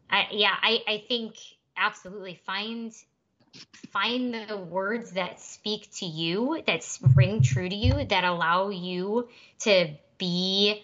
I, 0.10 0.28
yeah, 0.32 0.54
I, 0.62 0.80
I 0.88 1.04
think 1.08 1.36
absolutely 1.78 2.40
find 2.46 2.94
find 3.92 4.34
the 4.50 4.58
words 4.58 5.12
that 5.12 5.40
speak 5.40 5.92
to 5.96 6.06
you, 6.06 6.62
that 6.66 6.86
ring 7.16 7.42
true 7.42 7.68
to 7.68 7.76
you, 7.76 8.06
that 8.06 8.24
allow 8.24 8.70
you 8.70 9.28
to 9.60 9.94
be 10.18 10.84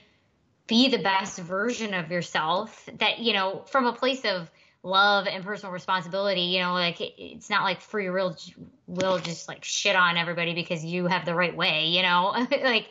be 0.68 0.90
the 0.90 1.00
best 1.00 1.40
version 1.40 1.96
of 1.96 2.12
yourself 2.12 2.88
that 3.00 3.18
you 3.18 3.34
know 3.34 3.64
from 3.72 3.88
a 3.88 3.94
place 3.94 4.24
of 4.24 4.52
love 4.84 5.26
and 5.26 5.44
personal 5.44 5.74
responsibility 5.74 6.41
you 6.41 6.60
know 6.60 6.74
like 6.74 7.02
it, 7.02 7.14
it's 7.18 7.50
not 7.50 7.64
like 7.64 7.82
free 7.82 8.08
will 8.08 8.38
will 8.86 9.18
just 9.18 9.48
like 9.48 9.64
shit 9.64 9.96
on 9.96 10.16
everybody 10.16 10.54
because 10.54 10.86
you 10.86 11.08
have 11.08 11.26
the 11.26 11.34
right 11.34 11.56
way 11.56 11.88
you 11.88 12.04
know? 12.04 12.36
Like 12.52 12.88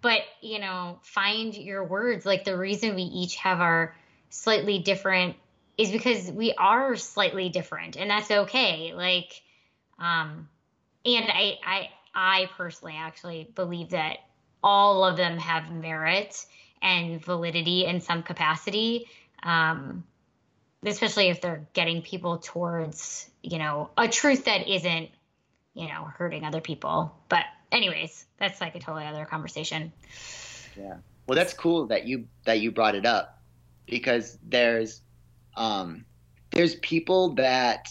but 0.00 0.22
you 0.40 0.58
know 0.58 0.98
find 1.02 1.54
your 1.54 1.84
words. 1.84 2.24
Like 2.24 2.44
the 2.44 2.56
reason 2.56 2.94
we 2.94 3.02
each 3.02 3.36
have 3.36 3.60
our 3.60 3.94
slightly 4.30 4.78
different 4.78 5.36
is 5.80 5.90
because 5.90 6.30
we 6.30 6.52
are 6.52 6.96
slightly 6.96 7.48
different 7.48 7.96
and 7.96 8.10
that's 8.10 8.30
okay 8.30 8.92
like 8.94 9.42
um 9.98 10.48
and 11.04 11.26
i 11.28 11.58
i 11.64 11.88
i 12.14 12.50
personally 12.56 12.94
actually 12.96 13.50
believe 13.54 13.90
that 13.90 14.18
all 14.62 15.04
of 15.04 15.16
them 15.16 15.38
have 15.38 15.72
merit 15.72 16.44
and 16.82 17.24
validity 17.24 17.84
in 17.84 18.00
some 18.00 18.22
capacity 18.22 19.08
um 19.42 20.04
especially 20.84 21.28
if 21.28 21.40
they're 21.40 21.66
getting 21.72 22.02
people 22.02 22.38
towards 22.38 23.28
you 23.42 23.58
know 23.58 23.90
a 23.96 24.08
truth 24.08 24.44
that 24.46 24.68
isn't 24.68 25.10
you 25.74 25.88
know 25.88 26.04
hurting 26.04 26.44
other 26.44 26.60
people. 26.60 27.14
But 27.28 27.44
anyways 27.72 28.24
that's 28.38 28.60
like 28.60 28.74
a 28.74 28.80
totally 28.80 29.06
other 29.06 29.24
conversation. 29.24 29.92
Yeah. 30.78 30.96
Well 31.26 31.36
that's 31.36 31.52
cool 31.52 31.86
that 31.88 32.06
you 32.06 32.26
that 32.44 32.60
you 32.60 32.72
brought 32.72 32.94
it 32.94 33.06
up 33.06 33.40
because 33.86 34.38
there's 34.42 35.00
um 35.56 36.04
there's 36.52 36.76
people 36.76 37.34
that 37.34 37.88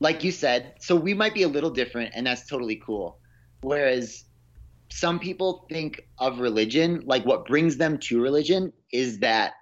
like 0.00 0.24
you 0.24 0.32
said 0.32 0.74
so 0.80 0.96
we 0.96 1.14
might 1.14 1.34
be 1.34 1.42
a 1.42 1.48
little 1.48 1.70
different 1.70 2.12
and 2.14 2.26
that's 2.26 2.46
totally 2.46 2.76
cool. 2.76 3.18
Whereas 3.62 4.24
some 4.90 5.18
people 5.18 5.66
think 5.70 6.06
of 6.18 6.38
religion 6.40 7.02
like 7.06 7.24
what 7.24 7.46
brings 7.46 7.76
them 7.76 7.98
to 7.98 8.20
religion 8.20 8.72
is 8.92 9.18
that 9.20 9.54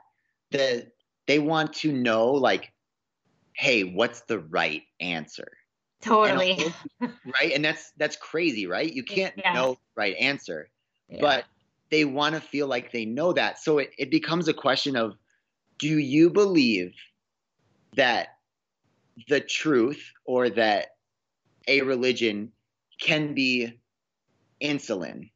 the 0.50 0.86
they 1.26 1.38
want 1.38 1.72
to 1.72 1.92
know 1.92 2.30
like 2.32 2.72
hey 3.54 3.82
what's 3.84 4.22
the 4.22 4.40
right 4.40 4.82
answer? 5.00 5.48
Totally. 6.00 6.58
and, 7.00 7.12
right? 7.40 7.52
And 7.54 7.64
that's 7.64 7.92
that's 7.96 8.16
crazy 8.16 8.66
right? 8.66 8.92
You 8.92 9.04
can't 9.04 9.34
yeah. 9.36 9.52
know 9.52 9.78
right 9.94 10.16
answer 10.16 10.68
yeah. 11.08 11.18
but 11.20 11.44
they 11.90 12.04
want 12.04 12.34
to 12.34 12.40
feel 12.40 12.66
like 12.66 12.90
they 12.90 13.04
know 13.04 13.32
that. 13.34 13.58
So 13.58 13.78
it, 13.78 13.92
it 13.98 14.10
becomes 14.10 14.48
a 14.48 14.54
question 14.54 14.96
of 14.96 15.16
do 15.82 15.98
you 15.98 16.30
believe 16.30 16.94
that 17.96 18.28
the 19.28 19.40
truth 19.40 20.12
or 20.24 20.48
that 20.48 20.94
a 21.66 21.82
religion 21.82 22.52
can 23.00 23.34
be 23.34 23.80
insulin 24.62 25.30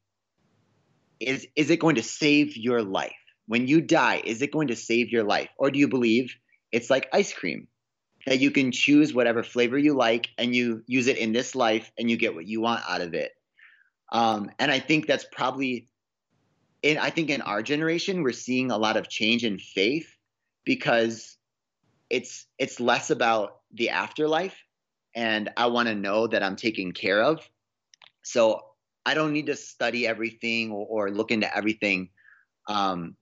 is 1.18 1.48
is 1.56 1.70
it 1.70 1.81
going 1.81 1.97
to 1.97 2.02
save 2.05 2.56
your 2.56 2.81
life 2.81 3.10
when 3.47 3.66
you 3.66 3.81
die, 3.81 4.23
is 4.24 4.40
it 4.40 4.52
going 4.52 4.68
to 4.68 4.77
save 4.77 5.10
your 5.10 5.24
life? 5.24 5.48
Or 5.59 5.73
do 5.73 5.81
you 5.81 5.89
believe 5.89 6.32
it's 6.70 6.90
like 6.90 7.09
ice 7.12 7.32
cream 7.32 7.66
that 8.24 8.39
you 8.39 8.52
can 8.52 8.70
choose 8.70 9.12
whatever 9.12 9.43
flavor 9.43 9.77
you 9.77 9.94
like 9.94 10.28
and 10.39 10.55
you 10.55 10.85
use 10.86 11.09
it 11.09 11.18
in 11.18 11.32
this 11.32 11.56
life 11.56 11.90
and 11.98 12.09
you 12.09 12.16
get 12.16 12.36
what 12.36 12.47
you 12.47 12.60
want 12.60 12.82
out 12.89 13.01
of 13.01 13.14
it? 13.14 13.32
Um, 14.12 14.52
and 14.60 14.70
I 14.70 14.78
think 14.78 15.09
that's 15.09 15.27
probably, 15.32 15.89
in, 16.82 16.98
I 16.98 17.10
think 17.10 17.31
in 17.31 17.43
our 17.43 17.62
generation, 17.64 18.23
we're 18.23 18.31
seeing 18.31 18.70
a 18.70 18.78
lot 18.78 18.97
of 18.97 19.09
change 19.09 19.44
in 19.44 19.59
faith 19.59 20.15
because 20.66 21.38
it's 22.10 22.47
it's 22.59 22.78
less 22.78 23.09
about 23.09 23.60
the 23.72 23.88
afterlife 23.88 24.56
and 25.14 25.48
I 25.56 25.68
want 25.68 25.88
to 25.88 25.94
know 25.94 26.26
that 26.26 26.43
I'm 26.43 26.56
taken 26.56 26.93
care 26.93 27.22
of. 27.22 27.40
So 28.22 28.60
I 29.06 29.14
don't 29.14 29.32
need 29.32 29.47
to 29.47 29.56
study 29.56 30.06
everything 30.06 30.70
or, 30.72 30.86
or 30.88 31.10
look 31.10 31.30
into 31.30 31.56
everything. 31.56 32.10
Um, 32.68 33.16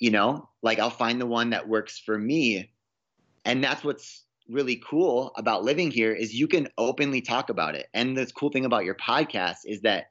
you 0.00 0.10
know 0.10 0.48
like 0.62 0.80
i'll 0.80 0.90
find 0.90 1.20
the 1.20 1.26
one 1.26 1.50
that 1.50 1.68
works 1.68 1.98
for 1.98 2.18
me 2.18 2.72
and 3.44 3.62
that's 3.62 3.84
what's 3.84 4.24
really 4.48 4.82
cool 4.84 5.30
about 5.36 5.62
living 5.62 5.92
here 5.92 6.12
is 6.12 6.34
you 6.34 6.48
can 6.48 6.66
openly 6.76 7.20
talk 7.20 7.50
about 7.50 7.76
it 7.76 7.86
and 7.94 8.16
the 8.16 8.26
cool 8.34 8.50
thing 8.50 8.64
about 8.64 8.84
your 8.84 8.96
podcast 8.96 9.58
is 9.64 9.82
that 9.82 10.06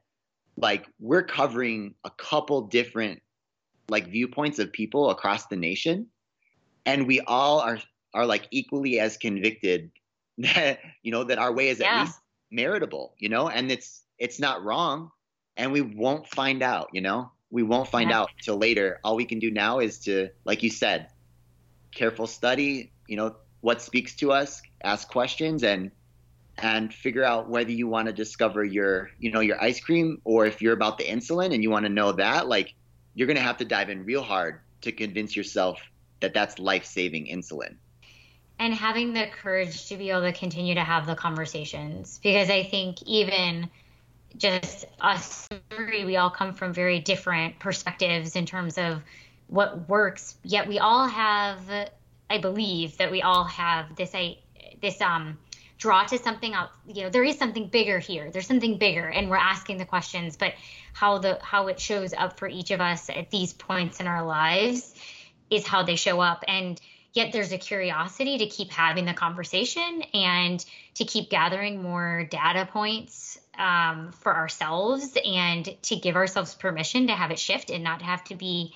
like 0.56 0.86
we're 0.98 1.22
covering 1.22 1.94
a 2.04 2.10
couple 2.10 2.62
different 2.62 3.20
like 3.88 4.06
viewpoints 4.06 4.58
of 4.58 4.72
people 4.72 5.10
across 5.10 5.46
the 5.48 5.56
nation 5.56 6.06
and 6.86 7.06
we 7.06 7.20
all 7.20 7.60
are 7.60 7.78
are 8.14 8.26
like 8.26 8.48
equally 8.50 8.98
as 8.98 9.16
convicted 9.16 9.90
that 10.38 10.80
you 11.02 11.12
know 11.12 11.24
that 11.24 11.38
our 11.38 11.52
way 11.52 11.68
is 11.68 11.80
yeah. 11.80 11.86
at 11.86 12.00
least 12.04 12.18
meritable 12.52 13.12
you 13.18 13.28
know 13.28 13.48
and 13.48 13.70
it's 13.70 14.02
it's 14.18 14.40
not 14.40 14.64
wrong 14.64 15.10
and 15.56 15.70
we 15.72 15.80
won't 15.80 16.26
find 16.26 16.62
out 16.62 16.88
you 16.92 17.00
know 17.00 17.30
we 17.50 17.62
won't 17.62 17.88
find 17.88 18.10
yeah. 18.10 18.20
out 18.20 18.30
till 18.40 18.56
later. 18.56 19.00
All 19.04 19.16
we 19.16 19.24
can 19.24 19.38
do 19.38 19.50
now 19.50 19.80
is 19.80 19.98
to, 20.00 20.30
like 20.44 20.62
you 20.62 20.70
said, 20.70 21.08
careful 21.92 22.26
study. 22.26 22.92
You 23.08 23.16
know 23.16 23.36
what 23.60 23.82
speaks 23.82 24.14
to 24.16 24.32
us, 24.32 24.62
ask 24.82 25.08
questions, 25.08 25.64
and 25.64 25.90
and 26.58 26.92
figure 26.92 27.24
out 27.24 27.48
whether 27.48 27.70
you 27.70 27.88
want 27.88 28.06
to 28.06 28.12
discover 28.12 28.64
your, 28.64 29.10
you 29.18 29.30
know, 29.30 29.40
your 29.40 29.60
ice 29.62 29.80
cream, 29.80 30.20
or 30.24 30.46
if 30.46 30.60
you're 30.60 30.74
about 30.74 30.98
the 30.98 31.04
insulin 31.04 31.54
and 31.54 31.62
you 31.62 31.70
want 31.70 31.86
to 31.86 31.88
know 31.88 32.12
that, 32.12 32.48
like 32.48 32.74
you're 33.14 33.26
gonna 33.26 33.40
have 33.40 33.56
to 33.58 33.64
dive 33.64 33.90
in 33.90 34.04
real 34.04 34.22
hard 34.22 34.60
to 34.82 34.92
convince 34.92 35.34
yourself 35.34 35.80
that 36.20 36.34
that's 36.34 36.58
life-saving 36.58 37.26
insulin. 37.26 37.76
And 38.58 38.74
having 38.74 39.14
the 39.14 39.26
courage 39.42 39.88
to 39.88 39.96
be 39.96 40.10
able 40.10 40.22
to 40.22 40.32
continue 40.32 40.74
to 40.74 40.84
have 40.84 41.06
the 41.06 41.14
conversations, 41.14 42.20
because 42.22 42.50
I 42.50 42.64
think 42.64 43.02
even 43.02 43.70
just 44.36 44.84
us 45.00 45.48
three, 45.70 46.04
we 46.04 46.16
all 46.16 46.30
come 46.30 46.52
from 46.52 46.72
very 46.72 47.00
different 47.00 47.58
perspectives 47.58 48.36
in 48.36 48.46
terms 48.46 48.78
of 48.78 49.02
what 49.46 49.88
works. 49.88 50.36
Yet 50.44 50.68
we 50.68 50.78
all 50.78 51.06
have, 51.08 51.60
I 52.28 52.38
believe, 52.38 52.98
that 52.98 53.10
we 53.10 53.22
all 53.22 53.44
have 53.44 53.96
this 53.96 54.14
i 54.14 54.38
this 54.80 55.00
um 55.00 55.38
draw 55.78 56.04
to 56.04 56.18
something 56.18 56.52
out 56.52 56.70
you 56.86 57.02
know 57.02 57.10
there 57.10 57.24
is 57.24 57.38
something 57.38 57.66
bigger 57.66 57.98
here 57.98 58.30
there's 58.30 58.46
something 58.46 58.76
bigger 58.76 59.08
and 59.08 59.30
we're 59.30 59.36
asking 59.36 59.78
the 59.78 59.84
questions 59.84 60.36
but 60.36 60.52
how 60.92 61.18
the 61.18 61.38
how 61.42 61.68
it 61.68 61.80
shows 61.80 62.12
up 62.12 62.38
for 62.38 62.46
each 62.46 62.70
of 62.70 62.80
us 62.80 63.08
at 63.08 63.30
these 63.30 63.54
points 63.54 63.98
in 63.98 64.06
our 64.06 64.24
lives 64.24 64.94
is 65.50 65.66
how 65.66 65.82
they 65.82 65.96
show 65.96 66.20
up 66.20 66.44
and 66.48 66.80
yet 67.12 67.32
there's 67.32 67.52
a 67.52 67.58
curiosity 67.58 68.38
to 68.38 68.46
keep 68.46 68.70
having 68.70 69.04
the 69.04 69.14
conversation 69.14 70.02
and 70.14 70.64
to 70.94 71.04
keep 71.04 71.28
gathering 71.30 71.82
more 71.82 72.24
data 72.30 72.68
points 72.70 73.38
um, 73.58 74.12
for 74.12 74.34
ourselves 74.34 75.16
and 75.24 75.76
to 75.82 75.96
give 75.96 76.16
ourselves 76.16 76.54
permission 76.54 77.08
to 77.08 77.12
have 77.12 77.30
it 77.30 77.38
shift 77.38 77.70
and 77.70 77.82
not 77.82 78.02
have 78.02 78.22
to 78.24 78.34
be 78.34 78.72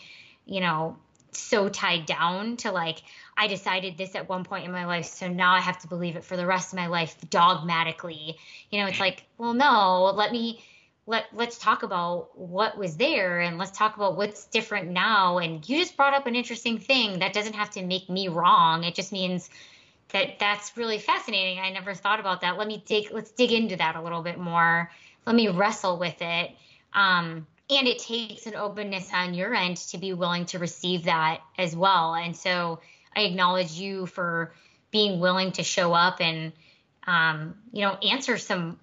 you 0.46 0.60
know 0.60 0.96
so 1.32 1.68
tied 1.68 2.06
down 2.06 2.56
to 2.56 2.70
like 2.70 3.02
I 3.36 3.48
decided 3.48 3.98
this 3.98 4.14
at 4.14 4.28
one 4.28 4.44
point 4.44 4.64
in 4.64 4.72
my 4.72 4.86
life, 4.86 5.06
so 5.06 5.28
now 5.28 5.54
I 5.54 5.60
have 5.60 5.78
to 5.80 5.88
believe 5.88 6.16
it 6.16 6.24
for 6.24 6.36
the 6.36 6.46
rest 6.46 6.72
of 6.72 6.78
my 6.78 6.86
life 6.86 7.16
dogmatically. 7.30 8.36
You 8.70 8.80
know, 8.80 8.86
it's 8.86 9.00
like, 9.00 9.24
well, 9.38 9.54
no, 9.54 10.12
let 10.14 10.30
me 10.30 10.62
let 11.06 11.26
let's 11.34 11.58
talk 11.58 11.82
about 11.82 12.38
what 12.38 12.78
was 12.78 12.96
there 12.96 13.40
and 13.40 13.58
let's 13.58 13.76
talk 13.76 13.96
about 13.96 14.16
what's 14.16 14.46
different 14.46 14.90
now. 14.90 15.38
And 15.38 15.66
you 15.68 15.78
just 15.78 15.96
brought 15.96 16.14
up 16.14 16.26
an 16.26 16.34
interesting 16.34 16.78
thing 16.78 17.18
that 17.18 17.32
doesn't 17.32 17.54
have 17.54 17.70
to 17.70 17.82
make 17.82 18.08
me 18.08 18.28
wrong. 18.28 18.84
It 18.84 18.94
just 18.94 19.12
means 19.12 19.50
that 20.10 20.38
that's 20.38 20.76
really 20.76 20.98
fascinating. 20.98 21.58
I 21.58 21.70
never 21.70 21.94
thought 21.94 22.20
about 22.20 22.40
that. 22.40 22.56
Let 22.56 22.68
me 22.68 22.82
dig 22.86 23.08
let's 23.12 23.30
dig 23.30 23.52
into 23.52 23.76
that 23.76 23.96
a 23.96 24.02
little 24.02 24.22
bit 24.22 24.38
more. 24.38 24.90
Let 25.26 25.36
me 25.36 25.48
wrestle 25.48 25.98
with 25.98 26.20
it. 26.20 26.52
Um, 26.92 27.46
and 27.70 27.88
it 27.88 27.98
takes 27.98 28.46
an 28.46 28.54
openness 28.54 29.10
on 29.12 29.34
your 29.34 29.54
end 29.54 29.78
to 29.78 29.98
be 29.98 30.12
willing 30.12 30.46
to 30.46 30.58
receive 30.58 31.04
that 31.04 31.40
as 31.58 31.74
well. 31.74 32.14
And 32.14 32.36
so 32.36 32.80
I 33.16 33.22
acknowledge 33.22 33.72
you 33.72 34.06
for 34.06 34.52
being 34.90 35.18
willing 35.18 35.52
to 35.52 35.62
show 35.62 35.92
up 35.92 36.20
and 36.20 36.52
um, 37.06 37.54
you 37.72 37.82
know 37.82 37.94
answer 37.94 38.38
some 38.38 38.78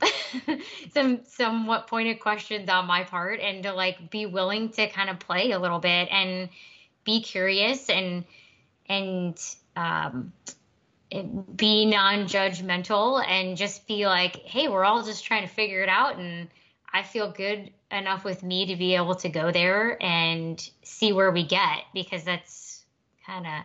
some 0.93 1.21
somewhat 1.25 1.87
pointed 1.87 2.19
questions 2.19 2.69
on 2.69 2.85
my 2.85 3.03
part 3.03 3.39
and 3.39 3.63
to 3.63 3.73
like 3.73 4.11
be 4.11 4.25
willing 4.25 4.69
to 4.69 4.87
kind 4.89 5.09
of 5.09 5.19
play 5.19 5.51
a 5.51 5.59
little 5.59 5.79
bit 5.79 6.09
and 6.11 6.49
be 7.03 7.21
curious 7.21 7.89
and 7.89 8.25
and 8.87 9.37
um, 9.75 10.33
be 11.55 11.85
non-judgmental 11.85 13.25
and 13.27 13.57
just 13.57 13.87
be 13.87 14.05
like 14.05 14.35
hey 14.45 14.67
we're 14.67 14.85
all 14.85 15.03
just 15.03 15.25
trying 15.25 15.47
to 15.47 15.53
figure 15.53 15.81
it 15.81 15.89
out 15.89 16.17
and 16.17 16.47
i 16.93 17.03
feel 17.03 17.31
good 17.31 17.71
enough 17.91 18.23
with 18.23 18.43
me 18.43 18.67
to 18.67 18.75
be 18.75 18.95
able 18.95 19.15
to 19.15 19.29
go 19.29 19.51
there 19.51 20.01
and 20.01 20.69
see 20.83 21.11
where 21.11 21.31
we 21.31 21.45
get 21.45 21.83
because 21.93 22.23
that's 22.23 22.83
kind 23.25 23.45
of 23.45 23.63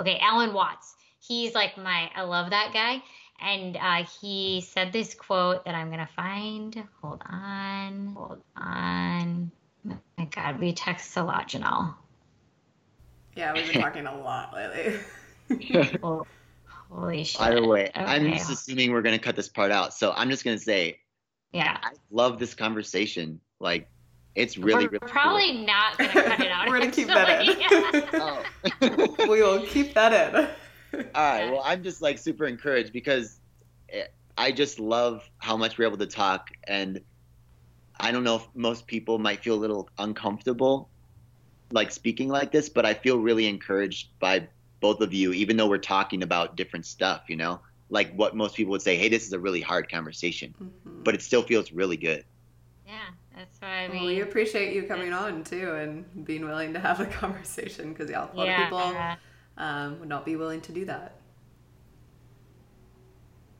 Okay, 0.00 0.18
Alan 0.20 0.54
Watts. 0.54 0.94
He's 1.18 1.54
like 1.54 1.76
my, 1.76 2.10
I 2.14 2.22
love 2.22 2.50
that 2.50 2.70
guy. 2.72 3.02
And 3.40 3.76
uh, 3.76 4.04
he 4.20 4.60
said 4.60 4.92
this 4.92 5.14
quote 5.14 5.64
that 5.64 5.74
I'm 5.74 5.88
going 5.88 6.04
to 6.04 6.12
find. 6.14 6.82
Hold 7.02 7.22
on. 7.28 8.14
Hold 8.16 8.42
on. 8.56 9.50
Oh 9.88 9.98
my 10.16 10.24
God, 10.26 10.58
we 10.58 10.72
text 10.72 11.16
a 11.16 11.22
lot, 11.22 11.48
Janelle. 11.48 11.94
Yeah, 13.36 13.52
we've 13.52 13.72
been 13.72 13.80
talking 13.80 14.06
a 14.06 14.18
lot 14.18 14.52
lately. 14.52 14.98
oh, 16.02 16.26
holy 16.90 17.22
shit. 17.22 17.38
By 17.38 17.54
the 17.54 17.64
way, 17.64 17.84
okay. 17.84 18.04
I'm 18.04 18.32
just 18.32 18.50
assuming 18.50 18.90
we're 18.90 19.02
going 19.02 19.16
to 19.16 19.24
cut 19.24 19.36
this 19.36 19.48
part 19.48 19.70
out. 19.70 19.94
So 19.94 20.12
I'm 20.16 20.28
just 20.28 20.44
going 20.44 20.58
to 20.58 20.62
say, 20.62 20.98
yeah, 21.52 21.78
I 21.80 21.92
love 22.10 22.40
this 22.40 22.54
conversation. 22.54 23.40
Like, 23.60 23.88
it's 24.34 24.58
really, 24.58 24.86
We're 24.86 24.90
really 24.90 25.12
probably 25.12 25.52
cool. 25.52 25.66
not 25.66 25.98
going 25.98 26.10
to 26.10 26.22
cut 26.22 26.40
it 26.40 26.50
out. 26.50 26.68
We're 26.68 26.78
going 26.78 26.90
to 26.90 26.96
keep 26.96 27.06
that 27.08 27.48
in. 27.48 27.56
oh. 28.14 29.28
we 29.28 29.42
will 29.42 29.64
keep 29.66 29.94
that 29.94 30.34
in. 30.34 30.48
All 30.94 31.02
right. 31.14 31.50
Well, 31.50 31.62
I'm 31.64 31.82
just 31.82 32.02
like 32.02 32.18
super 32.18 32.46
encouraged 32.46 32.92
because 32.92 33.40
I 34.36 34.52
just 34.52 34.78
love 34.78 35.28
how 35.38 35.56
much 35.56 35.78
we're 35.78 35.86
able 35.86 35.98
to 35.98 36.06
talk. 36.06 36.50
And 36.66 37.00
I 37.98 38.12
don't 38.12 38.24
know 38.24 38.36
if 38.36 38.48
most 38.54 38.86
people 38.86 39.18
might 39.18 39.42
feel 39.42 39.54
a 39.54 39.56
little 39.56 39.88
uncomfortable 39.98 40.88
like 41.70 41.90
speaking 41.90 42.28
like 42.28 42.50
this, 42.50 42.68
but 42.68 42.86
I 42.86 42.94
feel 42.94 43.18
really 43.18 43.46
encouraged 43.46 44.08
by 44.18 44.48
both 44.80 45.00
of 45.00 45.12
you, 45.12 45.32
even 45.32 45.56
though 45.56 45.68
we're 45.68 45.78
talking 45.78 46.22
about 46.22 46.56
different 46.56 46.86
stuff, 46.86 47.24
you 47.28 47.36
know? 47.36 47.60
Like 47.90 48.14
what 48.14 48.36
most 48.36 48.54
people 48.54 48.70
would 48.72 48.82
say, 48.82 48.96
hey, 48.96 49.08
this 49.08 49.26
is 49.26 49.32
a 49.32 49.38
really 49.38 49.60
hard 49.60 49.90
conversation, 49.90 50.54
mm-hmm. 50.54 51.02
but 51.02 51.14
it 51.14 51.22
still 51.22 51.42
feels 51.42 51.72
really 51.72 51.96
good. 51.96 52.24
Yeah. 52.86 52.94
That's 53.38 53.60
what 53.60 53.68
I 53.68 53.86
mean. 53.86 53.98
Well, 53.98 54.06
we 54.06 54.20
appreciate 54.20 54.74
you 54.74 54.82
coming 54.82 55.12
on 55.12 55.44
too 55.44 55.72
and 55.74 56.24
being 56.24 56.44
willing 56.44 56.72
to 56.72 56.80
have 56.80 56.98
a 56.98 57.06
conversation 57.20 57.92
because 57.92 58.10
yeah, 58.10 58.26
a 58.32 58.36
lot 58.36 58.46
yeah. 58.46 58.62
of 58.62 58.68
people 58.68 59.16
um, 59.58 60.00
would 60.00 60.08
not 60.08 60.24
be 60.24 60.36
willing 60.36 60.60
to 60.62 60.72
do 60.72 60.84
that. 60.86 61.16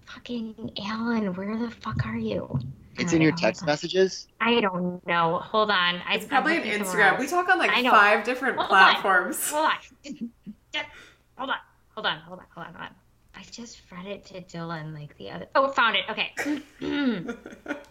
Fucking 0.06 0.72
Alan, 0.86 1.34
where 1.34 1.56
the 1.58 1.70
fuck 1.70 2.06
are 2.06 2.16
you? 2.16 2.58
It's 2.96 3.12
in 3.12 3.22
your 3.22 3.32
text 3.32 3.64
messages. 3.64 4.26
I 4.40 4.60
don't 4.60 5.06
know. 5.06 5.38
Hold 5.38 5.70
on. 5.70 6.00
It's 6.10 6.24
I, 6.24 6.28
probably 6.28 6.56
on 6.56 6.64
Instagram. 6.64 7.18
We 7.18 7.28
talk 7.28 7.48
on 7.48 7.58
like 7.58 7.70
five 7.70 8.24
different 8.24 8.56
hold 8.56 8.68
platforms. 8.68 9.52
On. 9.52 9.60
Hold 9.60 9.66
on. 9.66 10.90
hold 11.36 11.50
on. 11.50 11.56
Hold 11.94 12.06
on. 12.06 12.18
Hold 12.20 12.38
on. 12.40 12.46
Hold 12.54 12.66
on. 12.66 12.74
Hold 12.74 12.76
on. 12.76 12.94
I 13.36 13.42
just 13.52 13.82
read 13.92 14.06
it 14.06 14.24
to 14.26 14.40
Dylan 14.40 14.94
like 14.94 15.16
the 15.16 15.30
other. 15.30 15.46
Oh, 15.54 15.68
found 15.68 15.96
it. 15.96 16.04
Okay. 16.10 16.32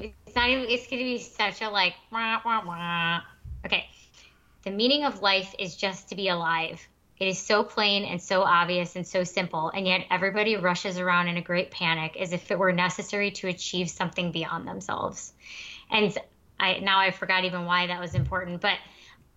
It's 0.00 0.36
not 0.36 0.48
even, 0.48 0.64
it's 0.68 0.86
going 0.86 1.00
to 1.00 1.04
be 1.04 1.18
such 1.18 1.60
a 1.60 1.68
like, 1.68 1.94
wah, 2.12 2.40
wah, 2.44 2.64
wah. 2.64 3.20
okay. 3.66 3.88
The 4.62 4.70
meaning 4.70 5.04
of 5.04 5.22
life 5.22 5.54
is 5.58 5.76
just 5.76 6.08
to 6.10 6.14
be 6.14 6.28
alive. 6.28 6.86
It 7.18 7.26
is 7.26 7.38
so 7.38 7.64
plain 7.64 8.04
and 8.04 8.22
so 8.22 8.42
obvious 8.42 8.94
and 8.94 9.06
so 9.06 9.24
simple, 9.24 9.70
and 9.70 9.86
yet 9.86 10.06
everybody 10.10 10.56
rushes 10.56 10.98
around 10.98 11.28
in 11.28 11.36
a 11.36 11.42
great 11.42 11.70
panic 11.70 12.16
as 12.16 12.32
if 12.32 12.50
it 12.50 12.58
were 12.58 12.72
necessary 12.72 13.32
to 13.32 13.48
achieve 13.48 13.90
something 13.90 14.30
beyond 14.30 14.68
themselves. 14.68 15.32
And 15.90 16.16
I 16.60 16.78
now 16.78 17.00
I 17.00 17.10
forgot 17.10 17.44
even 17.44 17.64
why 17.64 17.88
that 17.88 18.00
was 18.00 18.14
important, 18.14 18.60
but 18.60 18.78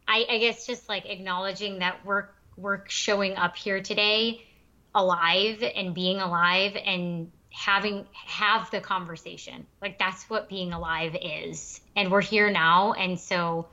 I, 0.07 0.25
I 0.29 0.37
guess 0.39 0.67
just 0.67 0.89
like 0.89 1.05
acknowledging 1.07 1.79
that 1.79 2.05
we're 2.05 2.27
we're 2.57 2.87
showing 2.87 3.35
up 3.35 3.55
here 3.55 3.81
today 3.81 4.45
alive 4.93 5.63
and 5.63 5.95
being 5.95 6.19
alive 6.19 6.75
and 6.75 7.31
having 7.49 8.05
have 8.13 8.69
the 8.71 8.79
conversation. 8.79 9.65
Like 9.81 9.97
that's 9.97 10.29
what 10.29 10.49
being 10.49 10.73
alive 10.73 11.15
is. 11.21 11.81
And 11.95 12.11
we're 12.11 12.21
here 12.21 12.51
now 12.51 12.93
and 12.93 13.19
so 13.19 13.67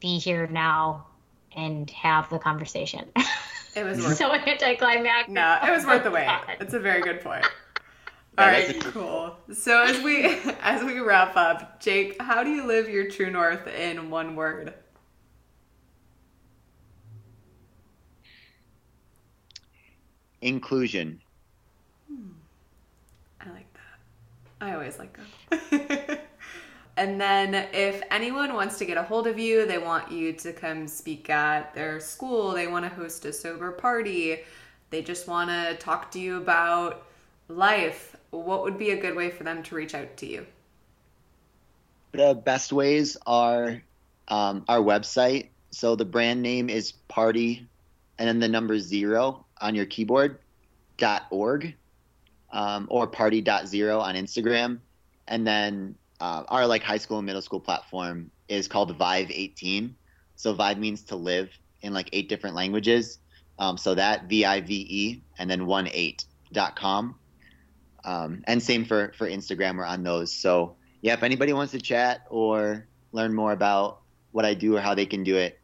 be 0.00 0.18
here 0.18 0.46
now 0.46 1.07
and 1.58 1.90
have 1.90 2.30
the 2.30 2.38
conversation. 2.38 3.08
It 3.76 3.84
was 3.84 3.98
worth 3.98 4.16
so 4.16 4.32
anticlimactic. 4.46 5.28
No 5.28 5.58
it 5.62 5.70
was 5.70 5.84
worth 5.84 6.02
the 6.02 6.10
wait. 6.10 6.26
It's 6.60 6.74
a 6.74 6.80
very 6.80 7.00
good 7.00 7.20
point. 7.20 7.46
All 8.36 8.46
right 8.46 8.80
cool. 8.80 9.36
So 9.52 9.82
as 9.82 10.02
we 10.02 10.24
as 10.62 10.82
we 10.82 10.98
wrap 10.98 11.36
up 11.36 11.78
jake 11.78 12.20
how 12.20 12.42
do 12.42 12.50
you 12.50 12.66
live 12.66 12.88
your 12.88 13.08
true 13.08 13.30
north 13.30 13.68
in 13.68 14.10
one 14.10 14.34
word? 14.34 14.74
Inclusion. 20.40 21.20
Hmm. 22.10 22.30
I 23.42 23.50
like 23.50 23.72
that. 23.74 24.66
I 24.66 24.74
always 24.74 24.98
like 24.98 25.16
them. 25.16 25.97
And 26.98 27.20
then 27.20 27.54
if 27.72 28.02
anyone 28.10 28.52
wants 28.54 28.76
to 28.78 28.84
get 28.84 28.96
a 28.96 29.02
hold 29.04 29.28
of 29.28 29.38
you, 29.38 29.66
they 29.66 29.78
want 29.78 30.10
you 30.10 30.32
to 30.32 30.52
come 30.52 30.88
speak 30.88 31.30
at 31.30 31.72
their 31.72 32.00
school, 32.00 32.50
they 32.52 32.66
want 32.66 32.84
to 32.84 32.88
host 32.90 33.24
a 33.24 33.32
sober 33.32 33.70
party, 33.70 34.40
they 34.90 35.00
just 35.00 35.28
want 35.28 35.48
to 35.48 35.76
talk 35.76 36.10
to 36.10 36.18
you 36.18 36.38
about 36.38 37.06
life, 37.46 38.16
what 38.30 38.62
would 38.62 38.76
be 38.76 38.90
a 38.90 39.00
good 39.00 39.14
way 39.14 39.30
for 39.30 39.44
them 39.44 39.62
to 39.62 39.76
reach 39.76 39.94
out 39.94 40.16
to 40.16 40.26
you? 40.26 40.44
The 42.12 42.34
best 42.34 42.72
ways 42.72 43.16
are 43.26 43.80
um, 44.26 44.64
our 44.68 44.80
website. 44.80 45.48
So 45.70 45.94
the 45.94 46.04
brand 46.04 46.42
name 46.42 46.68
is 46.68 46.92
party 47.06 47.66
and 48.18 48.26
then 48.26 48.40
the 48.40 48.48
number 48.48 48.78
zero 48.78 49.44
on 49.60 49.76
your 49.76 49.86
keyboard 49.86 50.38
dot 50.96 51.26
org 51.30 51.74
um, 52.52 52.88
or 52.90 53.06
party.zero 53.06 54.00
on 54.00 54.16
Instagram. 54.16 54.78
And 55.28 55.46
then 55.46 55.94
uh, 56.20 56.44
our 56.48 56.66
like 56.66 56.82
high 56.82 56.98
school 56.98 57.18
and 57.18 57.26
middle 57.26 57.42
school 57.42 57.60
platform 57.60 58.30
is 58.48 58.68
called 58.68 58.96
Vive 58.96 59.30
18. 59.30 59.94
So 60.36 60.52
Vive 60.54 60.78
means 60.78 61.02
to 61.04 61.16
live 61.16 61.50
in 61.82 61.92
like 61.92 62.08
eight 62.12 62.28
different 62.28 62.56
languages. 62.56 63.18
Um, 63.58 63.76
so 63.76 63.94
that 63.94 64.28
V 64.28 64.44
I 64.44 64.60
V 64.60 64.86
E 64.88 65.22
and 65.38 65.50
then 65.50 65.66
one 65.66 65.88
eight 65.92 66.24
dot 66.52 66.76
com. 66.76 67.16
Um, 68.04 68.42
and 68.46 68.62
same 68.62 68.84
for 68.84 69.12
for 69.16 69.28
Instagram. 69.28 69.76
We're 69.76 69.84
on 69.84 70.02
those. 70.02 70.32
So 70.32 70.76
yeah, 71.02 71.14
if 71.14 71.22
anybody 71.22 71.52
wants 71.52 71.72
to 71.72 71.80
chat 71.80 72.20
or 72.30 72.86
learn 73.12 73.34
more 73.34 73.52
about 73.52 74.00
what 74.32 74.44
I 74.44 74.54
do 74.54 74.76
or 74.76 74.80
how 74.80 74.94
they 74.94 75.06
can 75.06 75.24
do 75.24 75.36
it, 75.36 75.58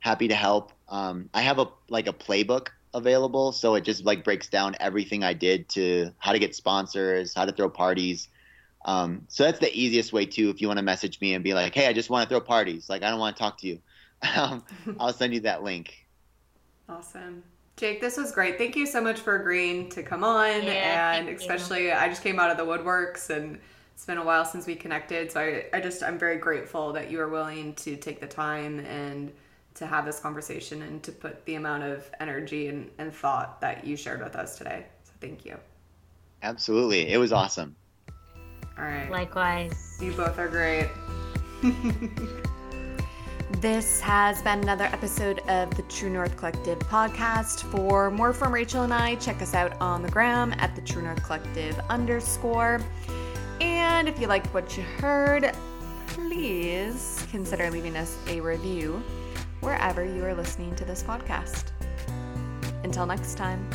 happy 0.00 0.28
to 0.28 0.34
help. 0.34 0.72
Um, 0.88 1.28
I 1.32 1.42
have 1.42 1.58
a 1.58 1.68
like 1.88 2.06
a 2.06 2.12
playbook 2.12 2.68
available. 2.94 3.52
So 3.52 3.74
it 3.74 3.82
just 3.82 4.04
like 4.04 4.24
breaks 4.24 4.48
down 4.48 4.76
everything 4.80 5.24
I 5.24 5.32
did 5.32 5.68
to 5.70 6.10
how 6.18 6.32
to 6.32 6.38
get 6.38 6.54
sponsors, 6.54 7.34
how 7.34 7.44
to 7.44 7.52
throw 7.52 7.68
parties. 7.68 8.28
Um, 8.84 9.22
so 9.28 9.44
that's 9.44 9.58
the 9.58 9.74
easiest 9.74 10.12
way 10.12 10.26
too. 10.26 10.50
If 10.50 10.60
you 10.60 10.68
want 10.68 10.78
to 10.78 10.84
message 10.84 11.20
me 11.20 11.34
and 11.34 11.44
be 11.44 11.54
like, 11.54 11.74
"Hey, 11.74 11.86
I 11.86 11.92
just 11.92 12.10
want 12.10 12.28
to 12.28 12.32
throw 12.32 12.40
parties. 12.40 12.88
Like, 12.88 13.02
I 13.02 13.10
don't 13.10 13.18
want 13.18 13.36
to 13.36 13.42
talk 13.42 13.58
to 13.58 13.66
you," 13.66 13.80
um, 14.36 14.64
I'll 15.00 15.12
send 15.12 15.34
you 15.34 15.40
that 15.40 15.62
link. 15.62 15.94
Awesome. 16.88 17.42
Jake, 17.76 18.00
this 18.00 18.16
was 18.16 18.32
great. 18.32 18.58
Thank 18.58 18.74
you 18.74 18.86
so 18.86 19.00
much 19.00 19.20
for 19.20 19.36
agreeing 19.36 19.88
to 19.90 20.02
come 20.02 20.24
on. 20.24 20.64
Yeah, 20.64 21.12
and 21.12 21.28
especially, 21.28 21.86
you. 21.86 21.92
I 21.92 22.08
just 22.08 22.24
came 22.24 22.40
out 22.40 22.50
of 22.50 22.56
the 22.56 22.64
woodworks 22.64 23.30
and 23.30 23.60
it's 23.94 24.04
been 24.04 24.18
a 24.18 24.24
while 24.24 24.44
since 24.44 24.66
we 24.66 24.74
connected. 24.74 25.30
So 25.30 25.40
I, 25.40 25.76
I 25.76 25.80
just, 25.80 26.02
I'm 26.02 26.18
very 26.18 26.38
grateful 26.38 26.92
that 26.94 27.08
you 27.08 27.20
are 27.20 27.28
willing 27.28 27.74
to 27.74 27.96
take 27.96 28.20
the 28.20 28.26
time 28.26 28.80
and 28.80 29.32
to 29.74 29.86
have 29.86 30.04
this 30.04 30.18
conversation 30.18 30.82
and 30.82 31.00
to 31.04 31.12
put 31.12 31.44
the 31.46 31.54
amount 31.54 31.84
of 31.84 32.10
energy 32.18 32.66
and, 32.66 32.90
and 32.98 33.12
thought 33.12 33.60
that 33.60 33.86
you 33.86 33.96
shared 33.96 34.22
with 34.22 34.34
us 34.34 34.58
today. 34.58 34.86
So 35.04 35.12
thank 35.20 35.44
you. 35.44 35.56
Absolutely. 36.42 37.08
It 37.08 37.18
was 37.18 37.32
awesome. 37.32 37.76
All 38.78 38.84
right. 38.84 39.10
Likewise. 39.10 39.98
You 40.00 40.12
both 40.12 40.38
are 40.38 40.48
great. 40.48 40.88
This 43.60 44.00
has 44.02 44.40
been 44.42 44.60
another 44.60 44.84
episode 44.84 45.40
of 45.48 45.74
the 45.74 45.82
True 45.84 46.10
North 46.10 46.36
Collective 46.36 46.78
podcast. 46.78 47.62
For 47.72 48.08
more 48.08 48.32
from 48.32 48.54
Rachel 48.54 48.84
and 48.84 48.94
I, 48.94 49.16
check 49.16 49.42
us 49.42 49.52
out 49.52 49.72
on 49.80 50.00
the 50.02 50.10
gram 50.10 50.54
at 50.58 50.76
the 50.76 50.82
True 50.82 51.02
North 51.02 51.24
Collective 51.24 51.76
underscore. 51.90 52.80
And 53.60 54.06
if 54.06 54.20
you 54.20 54.28
liked 54.28 54.54
what 54.54 54.76
you 54.76 54.84
heard, 54.84 55.52
please 56.06 57.26
consider 57.32 57.68
leaving 57.68 57.96
us 57.96 58.16
a 58.28 58.40
review 58.40 59.02
wherever 59.60 60.04
you 60.04 60.24
are 60.24 60.34
listening 60.34 60.76
to 60.76 60.84
this 60.84 61.02
podcast. 61.02 61.72
Until 62.84 63.06
next 63.06 63.36
time. 63.36 63.68